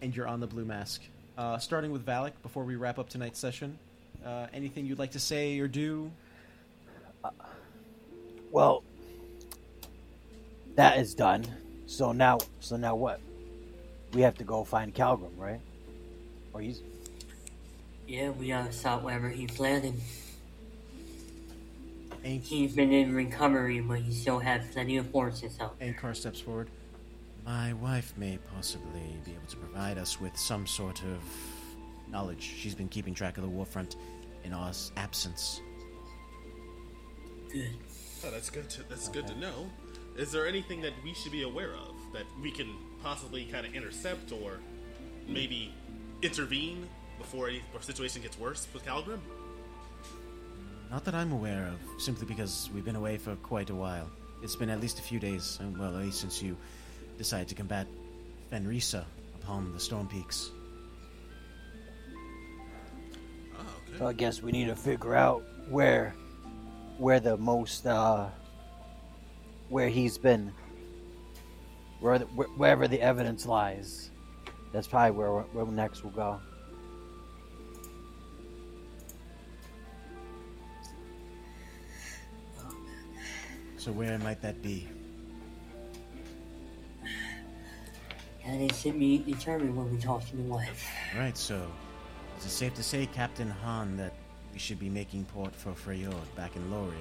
and 0.00 0.16
you're 0.16 0.26
on 0.26 0.40
the 0.40 0.46
blue 0.46 0.64
mask. 0.64 1.02
Uh, 1.36 1.58
starting 1.58 1.92
with 1.92 2.06
Valik, 2.06 2.32
before 2.42 2.64
we 2.64 2.76
wrap 2.76 2.98
up 2.98 3.10
tonight's 3.10 3.38
session, 3.38 3.78
uh, 4.24 4.46
anything 4.54 4.86
you'd 4.86 4.98
like 4.98 5.10
to 5.10 5.20
say 5.20 5.58
or 5.58 5.68
do? 5.68 6.10
Well, 8.50 8.82
that 10.76 10.96
is 10.96 11.14
done. 11.14 11.44
So 11.84 12.12
now, 12.12 12.38
so 12.60 12.78
now 12.78 12.96
what? 12.96 13.20
We 14.14 14.22
have 14.22 14.38
to 14.38 14.44
go 14.44 14.64
find 14.64 14.94
Kalgrim, 14.94 15.36
right? 15.36 15.60
Or 16.54 16.62
he's 16.62 16.80
Yeah, 18.08 18.30
we 18.30 18.48
gotta 18.48 18.72
stop 18.72 19.02
wherever 19.02 19.28
he's 19.28 19.60
landing. 19.60 20.00
Ain't- 22.24 22.44
he's 22.44 22.74
been 22.74 22.92
in 22.92 23.14
recovery, 23.14 23.80
but 23.80 24.00
he 24.00 24.12
still 24.12 24.38
has 24.38 24.62
plenty 24.72 24.96
of 24.98 25.10
forces 25.10 25.58
out. 25.60 25.78
Ankar 25.80 26.14
steps 26.14 26.40
forward. 26.40 26.70
My 27.44 27.72
wife 27.74 28.12
may 28.16 28.38
possibly 28.54 29.16
be 29.24 29.32
able 29.32 29.46
to 29.48 29.56
provide 29.56 29.96
us 29.98 30.20
with 30.20 30.36
some 30.36 30.66
sort 30.66 31.02
of 31.02 31.22
knowledge. 32.08 32.42
She's 32.42 32.74
been 32.74 32.88
keeping 32.88 33.14
track 33.14 33.38
of 33.38 33.44
the 33.44 33.48
warfront 33.50 33.96
in 34.44 34.52
our 34.52 34.72
absence. 34.96 35.60
Good. 37.52 37.70
Oh, 38.24 38.30
that's 38.30 38.50
good. 38.50 38.68
To, 38.70 38.82
that's 38.88 39.08
good 39.08 39.26
to 39.26 39.36
know. 39.38 39.70
Is 40.16 40.30
there 40.30 40.46
anything 40.46 40.82
that 40.82 40.92
we 41.02 41.14
should 41.14 41.32
be 41.32 41.42
aware 41.42 41.72
of 41.74 41.94
that 42.12 42.24
we 42.42 42.50
can 42.50 42.74
possibly 43.02 43.46
kind 43.46 43.66
of 43.66 43.74
intercept 43.74 44.32
or 44.32 44.58
maybe 45.26 45.72
intervene 46.22 46.86
before 47.18 47.48
any 47.48 47.60
before 47.72 47.80
situation 47.82 48.20
gets 48.22 48.38
worse 48.38 48.66
with 48.74 48.84
Kalgrim? 48.84 49.20
Not 50.90 51.04
that 51.04 51.14
I'm 51.14 51.30
aware 51.30 51.68
of, 51.68 52.02
simply 52.02 52.26
because 52.26 52.68
we've 52.74 52.84
been 52.84 52.96
away 52.96 53.16
for 53.16 53.36
quite 53.36 53.70
a 53.70 53.74
while. 53.74 54.10
It's 54.42 54.56
been 54.56 54.70
at 54.70 54.80
least 54.80 54.98
a 54.98 55.02
few 55.02 55.20
days, 55.20 55.60
uh, 55.62 55.66
well, 55.78 55.96
at 55.96 56.02
least 56.02 56.20
since 56.20 56.42
you 56.42 56.56
decided 57.16 57.46
to 57.48 57.54
combat 57.54 57.86
Fenrisa 58.50 59.04
upon 59.36 59.72
the 59.72 59.78
Storm 59.78 60.08
Peaks. 60.08 60.50
Oh. 63.56 63.64
So 63.98 64.06
I 64.08 64.12
guess 64.12 64.42
we 64.42 64.50
need 64.50 64.66
to 64.66 64.74
figure 64.74 65.14
out 65.14 65.44
where, 65.68 66.12
where 66.98 67.20
the 67.20 67.36
most, 67.36 67.86
uh, 67.86 68.26
where 69.68 69.88
he's 69.88 70.18
been, 70.18 70.52
where 72.00 72.18
the, 72.18 72.24
wherever 72.24 72.88
the 72.88 73.00
evidence 73.00 73.46
lies. 73.46 74.10
That's 74.72 74.88
probably 74.88 75.16
where 75.16 75.30
where 75.30 75.66
next 75.66 76.02
we'll 76.02 76.12
go. 76.12 76.40
So 83.80 83.90
where 83.92 84.18
might 84.18 84.42
that 84.42 84.60
be? 84.62 84.86
And 88.44 88.60
it 88.60 88.74
should 88.74 88.98
be 88.98 89.16
determined 89.16 89.74
when 89.74 89.90
we 89.90 89.96
talk 89.96 90.28
to 90.28 90.36
the 90.36 90.42
wife. 90.42 90.86
Right, 91.16 91.34
so 91.34 91.66
is 92.38 92.44
it 92.44 92.50
safe 92.50 92.74
to 92.74 92.82
say, 92.82 93.06
Captain 93.06 93.48
Han, 93.48 93.96
that 93.96 94.12
we 94.52 94.58
should 94.58 94.78
be 94.78 94.90
making 94.90 95.24
port 95.24 95.56
for 95.56 95.72
Freyord 95.72 96.14
back 96.36 96.56
in 96.56 96.70
Loria? 96.70 96.92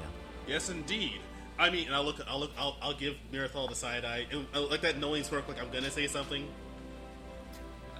Yes, 0.48 0.69
indeed. 0.69 1.19
I 1.58 1.69
mean, 1.69 1.88
and 1.88 1.95
I'll 1.95 2.06
look. 2.06 2.22
I'll 2.25 2.40
look. 2.40 2.51
I'll, 2.58 2.77
I'll 2.82 2.93
give 2.93 3.17
Mirthal 3.33 3.67
the 3.67 3.75
side 3.75 4.06
eye. 4.06 4.25
And 4.32 4.48
I 4.53 4.59
like 4.59 4.80
that 4.80 4.99
knowing 4.99 5.24
smirk. 5.24 5.49
Like 5.49 5.61
I'm 5.61 5.69
gonna 5.72 5.91
say 5.91 6.08
something. 6.08 6.48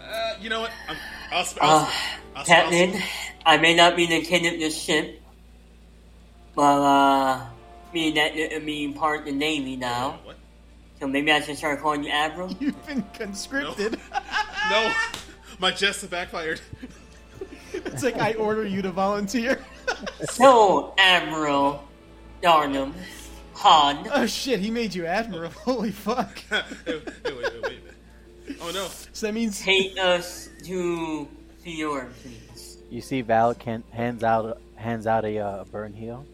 Uh, 0.02 0.36
you 0.40 0.50
know 0.50 0.62
what? 0.62 0.72
I'm, 0.88 0.96
I'll. 1.34 1.44
Sp- 1.44 1.60
I'll, 1.62 1.70
Uh, 1.70 1.80
I'll, 1.84 1.92
I'll, 2.38 2.46
Captain, 2.46 3.02
I 3.46 3.58
may 3.58 3.76
not 3.76 3.98
be 3.98 4.06
the 4.06 4.22
king 4.22 4.48
of 4.48 4.58
this 4.58 4.82
ship, 4.82 5.22
but 6.56 6.82
uh, 6.82 7.46
being 7.92 8.14
that 8.16 8.32
uh, 8.34 8.60
being 8.60 8.94
part 8.94 9.22
of 9.22 9.26
the 9.26 9.32
navy 9.32 9.76
now, 9.76 10.20
What? 10.24 10.38
so 11.00 11.08
maybe 11.08 11.32
I 11.32 11.42
should 11.42 11.58
start 11.58 11.82
calling 11.82 12.04
you 12.04 12.12
Admiral. 12.12 12.52
You've 12.60 12.86
been 12.86 13.04
conscripted. 13.14 14.00
No, 14.70 14.94
my 15.60 15.72
jest 15.72 16.10
backfired. 16.10 16.62
it's 17.74 18.04
like 18.04 18.18
I 18.18 18.34
order 18.34 18.66
you 18.66 18.82
to 18.82 18.92
volunteer. 18.92 19.64
So, 20.32 20.94
Admiral 20.98 21.84
Darnum, 22.42 22.94
Han, 23.56 24.08
oh 24.14 24.26
shit, 24.26 24.60
he 24.60 24.70
made 24.72 24.94
you 24.96 25.06
admiral. 25.06 25.52
Holy 25.66 25.92
fuck. 25.92 26.38
hey, 26.50 26.62
wait, 26.86 27.04
wait, 27.26 27.36
wait, 27.36 27.64
wait. 27.64 28.58
Oh 28.62 28.72
no. 28.72 28.88
So 29.14 29.28
that 29.28 29.34
means 29.34 29.60
take 29.62 29.98
us 30.00 30.50
to 30.66 31.28
Fjord, 31.64 32.14
please. 32.22 32.78
You 32.90 33.02
see, 33.02 33.22
Val 33.22 33.54
can, 33.54 33.84
hands 33.92 34.24
out 34.24 34.60
hands 34.76 35.06
out 35.08 35.26
a 35.26 35.38
uh, 35.40 35.64
burn 35.66 35.94
heel. 35.94 36.26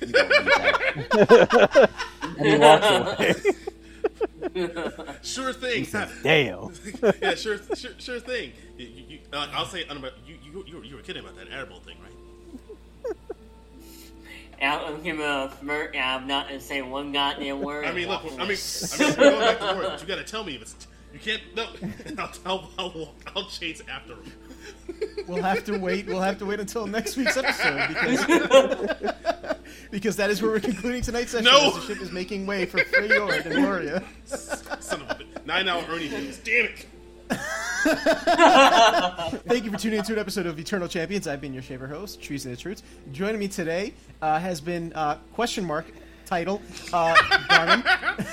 You 0.00 0.06
don't 0.06 0.28
need 0.28 1.08
that. 1.10 1.90
and 2.38 2.46
he 2.46 2.56
walks 2.58 2.86
away. 4.54 5.14
Sure 5.22 5.52
thing. 5.52 5.86
Damn. 6.22 6.72
yeah, 7.22 7.34
sure, 7.34 7.58
sure, 7.74 7.92
sure 7.98 8.20
thing. 8.20 8.52
You, 8.76 8.86
you, 8.86 9.04
you, 9.08 9.18
uh, 9.32 9.48
I'll 9.52 9.66
say, 9.66 9.84
you, 9.88 10.36
you, 10.44 10.64
you, 10.66 10.76
were- 10.78 10.84
you 10.84 10.96
were 10.96 11.02
kidding 11.02 11.22
about 11.22 11.36
that 11.36 11.48
Arable 11.50 11.80
thing, 11.80 11.96
right? 12.02 13.16
I'll 14.62 14.96
give 14.98 15.16
him 15.16 15.20
a 15.22 15.52
smirk, 15.58 15.96
and 15.96 16.04
I'm 16.04 16.26
not 16.28 16.46
gonna 16.46 16.60
say 16.60 16.82
one 16.82 17.10
goddamn 17.12 17.62
word. 17.62 17.84
I 17.84 17.88
and 17.88 17.96
mean, 17.96 18.08
look, 18.08 18.22
walk 18.22 18.32
I 18.34 18.36
mean, 18.36 18.40
I 18.40 18.44
away. 18.44 18.56
mean, 19.00 19.16
we're 19.18 19.30
going 19.30 19.40
back 19.40 19.58
to 19.58 19.64
work, 19.76 19.82
but 19.88 20.00
you 20.00 20.06
gotta 20.06 20.22
tell 20.24 20.44
me 20.44 20.54
if 20.54 20.62
it's. 20.62 20.86
You 21.12 21.18
can't. 21.18 21.42
No, 21.56 21.66
I'll, 22.16 22.30
I'll, 22.46 22.70
I'll, 22.78 23.14
I'll 23.34 23.44
chase 23.46 23.82
after 23.90 24.12
him. 24.14 24.32
We'll 25.26 25.42
have 25.42 25.64
to 25.64 25.78
wait. 25.78 26.06
We'll 26.06 26.20
have 26.20 26.38
to 26.38 26.46
wait 26.46 26.60
until 26.60 26.86
next 26.86 27.16
week's 27.16 27.36
episode 27.36 27.88
because 27.88 28.26
because 29.90 30.16
that 30.16 30.30
is 30.30 30.42
where 30.42 30.50
we're 30.50 30.60
concluding 30.60 31.02
tonight's 31.02 31.32
session. 31.32 31.44
No! 31.44 31.68
as 31.68 31.74
the 31.74 31.94
ship 31.94 32.02
is 32.02 32.12
making 32.12 32.46
way 32.46 32.66
for 32.66 32.78
Freyord 32.78 33.46
and 33.46 33.64
Loria. 33.64 34.02
Son 34.24 35.02
of 35.02 35.10
a 35.10 35.14
bitch. 35.14 35.46
Nine 35.46 35.68
hour 35.68 35.84
Ernie 35.88 36.08
Hills. 36.08 36.38
Damn 36.38 36.66
it. 36.66 36.86
Thank 39.46 39.64
you 39.64 39.72
for 39.72 39.78
tuning 39.78 39.98
into 39.98 40.12
an 40.12 40.18
episode 40.18 40.46
of 40.46 40.58
Eternal 40.58 40.88
Champions. 40.88 41.26
I've 41.26 41.40
been 41.40 41.52
your 41.52 41.62
shaver 41.62 41.86
host, 41.88 42.22
Trees 42.22 42.44
and 42.44 42.54
the 42.54 42.60
Truths. 42.60 42.82
Joining 43.12 43.40
me 43.40 43.48
today 43.48 43.94
uh, 44.20 44.38
has 44.38 44.60
been 44.60 44.92
uh, 44.94 45.16
question 45.32 45.64
mark 45.64 45.86
title 46.26 46.60
uh, 46.92 47.14
Darnum, 47.14 47.84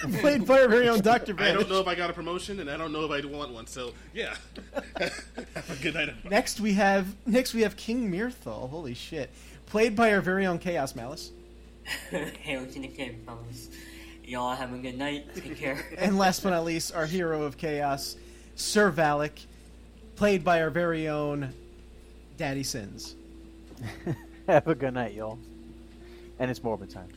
played 0.20 0.46
by 0.46 0.62
our 0.62 0.68
very 0.68 0.88
own 0.88 1.00
Doctor 1.00 1.34
I 1.38 1.52
don't 1.52 1.68
know 1.68 1.80
if 1.80 1.86
I 1.86 1.94
got 1.94 2.10
a 2.10 2.12
promotion, 2.12 2.60
and 2.60 2.70
I 2.70 2.76
don't 2.76 2.92
know 2.92 3.10
if 3.10 3.10
I 3.10 3.26
want 3.26 3.52
one. 3.52 3.66
So 3.66 3.92
yeah. 4.14 4.34
Have 4.98 5.70
a 5.70 5.82
good 5.82 5.94
night. 5.94 6.08
everybody. 6.08 6.28
Next 6.28 6.60
we 6.60 6.72
have 6.74 7.14
next 7.26 7.54
we 7.54 7.62
have 7.62 7.76
King 7.76 8.10
Mirthal. 8.10 8.70
Holy 8.70 8.94
shit! 8.94 9.30
Played 9.66 9.96
by 9.96 10.12
our 10.12 10.20
very 10.20 10.46
own 10.46 10.58
Chaos 10.58 10.94
Malice. 10.94 11.32
Hail 12.10 12.66
to 12.66 12.80
the 12.80 12.88
king, 12.88 13.20
fellas. 13.26 13.68
Y'all 14.24 14.54
have 14.54 14.72
a 14.72 14.78
good 14.78 14.96
night. 14.96 15.34
Take 15.34 15.56
care. 15.56 15.84
And 15.98 16.16
last 16.16 16.42
but 16.42 16.50
not 16.50 16.64
least, 16.64 16.94
our 16.94 17.06
hero 17.06 17.42
of 17.42 17.56
chaos, 17.56 18.16
Sir 18.54 18.92
Valik, 18.92 19.44
played 20.14 20.44
by 20.44 20.62
our 20.62 20.70
very 20.70 21.08
own 21.08 21.52
Daddy 22.36 22.62
Sins. 22.62 23.16
Have 24.46 24.68
a 24.68 24.74
good 24.74 24.94
night, 24.94 25.14
y'all. 25.14 25.38
And 26.38 26.50
it's 26.50 26.62
Morbid 26.62 26.90
time. 26.90 27.08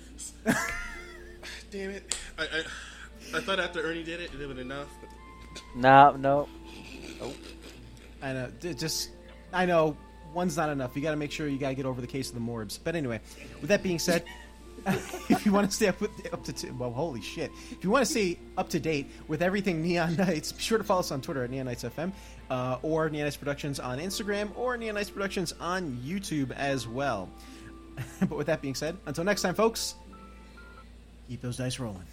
Damn 1.73 1.89
it. 1.89 2.15
I, 2.37 2.43
I, 2.43 3.37
I 3.37 3.41
thought 3.41 3.59
after 3.59 3.81
Ernie 3.81 4.03
did 4.03 4.19
it, 4.19 4.25
it 4.25 4.33
would 4.33 4.41
have 4.41 4.49
been 4.49 4.59
enough. 4.59 4.89
But 5.01 5.61
No, 5.75 6.11
no. 6.11 6.47
I 8.21 8.33
know, 8.33 8.51
just 8.61 9.09
I 9.51 9.65
know 9.65 9.97
one's 10.35 10.55
not 10.55 10.69
enough. 10.69 10.95
You 10.95 11.01
got 11.01 11.11
to 11.11 11.17
make 11.17 11.31
sure 11.31 11.47
you 11.47 11.57
got 11.57 11.69
to 11.69 11.75
get 11.75 11.87
over 11.87 11.99
the 11.99 12.05
case 12.05 12.29
of 12.29 12.35
the 12.35 12.41
Morbs. 12.41 12.77
But 12.81 12.95
anyway, 12.95 13.21
with 13.59 13.69
that 13.69 13.81
being 13.81 13.97
said, 13.97 14.23
if 14.85 15.47
you 15.47 15.51
want 15.51 15.67
to 15.67 15.75
stay 15.75 15.87
up 15.87 15.99
with 15.99 16.11
up 16.31 16.43
to 16.43 16.53
t- 16.53 16.69
well, 16.69 16.91
holy 16.91 17.21
shit! 17.21 17.51
If 17.71 17.83
you 17.83 17.89
want 17.89 18.05
to 18.05 18.11
stay 18.11 18.37
up 18.55 18.69
to 18.69 18.79
date 18.79 19.09
with 19.27 19.41
everything 19.41 19.81
Neon 19.81 20.15
Knights, 20.17 20.51
be 20.51 20.61
sure 20.61 20.77
to 20.77 20.83
follow 20.83 20.99
us 20.99 21.11
on 21.11 21.21
Twitter 21.21 21.43
at 21.43 21.49
Neon 21.49 21.65
Knights 21.65 21.83
FM, 21.83 22.11
uh, 22.51 22.77
or 22.83 23.09
Neon 23.09 23.25
Knights 23.25 23.37
Productions 23.37 23.79
on 23.79 23.97
Instagram, 23.97 24.55
or 24.55 24.77
Neon 24.77 24.93
Knights 24.93 25.09
Productions 25.09 25.55
on 25.59 25.99
YouTube 26.05 26.51
as 26.51 26.87
well. 26.87 27.29
but 28.19 28.37
with 28.37 28.47
that 28.47 28.61
being 28.61 28.75
said, 28.75 28.95
until 29.07 29.23
next 29.23 29.41
time, 29.41 29.55
folks, 29.55 29.95
keep 31.27 31.41
those 31.41 31.57
dice 31.57 31.79
rolling. 31.79 32.05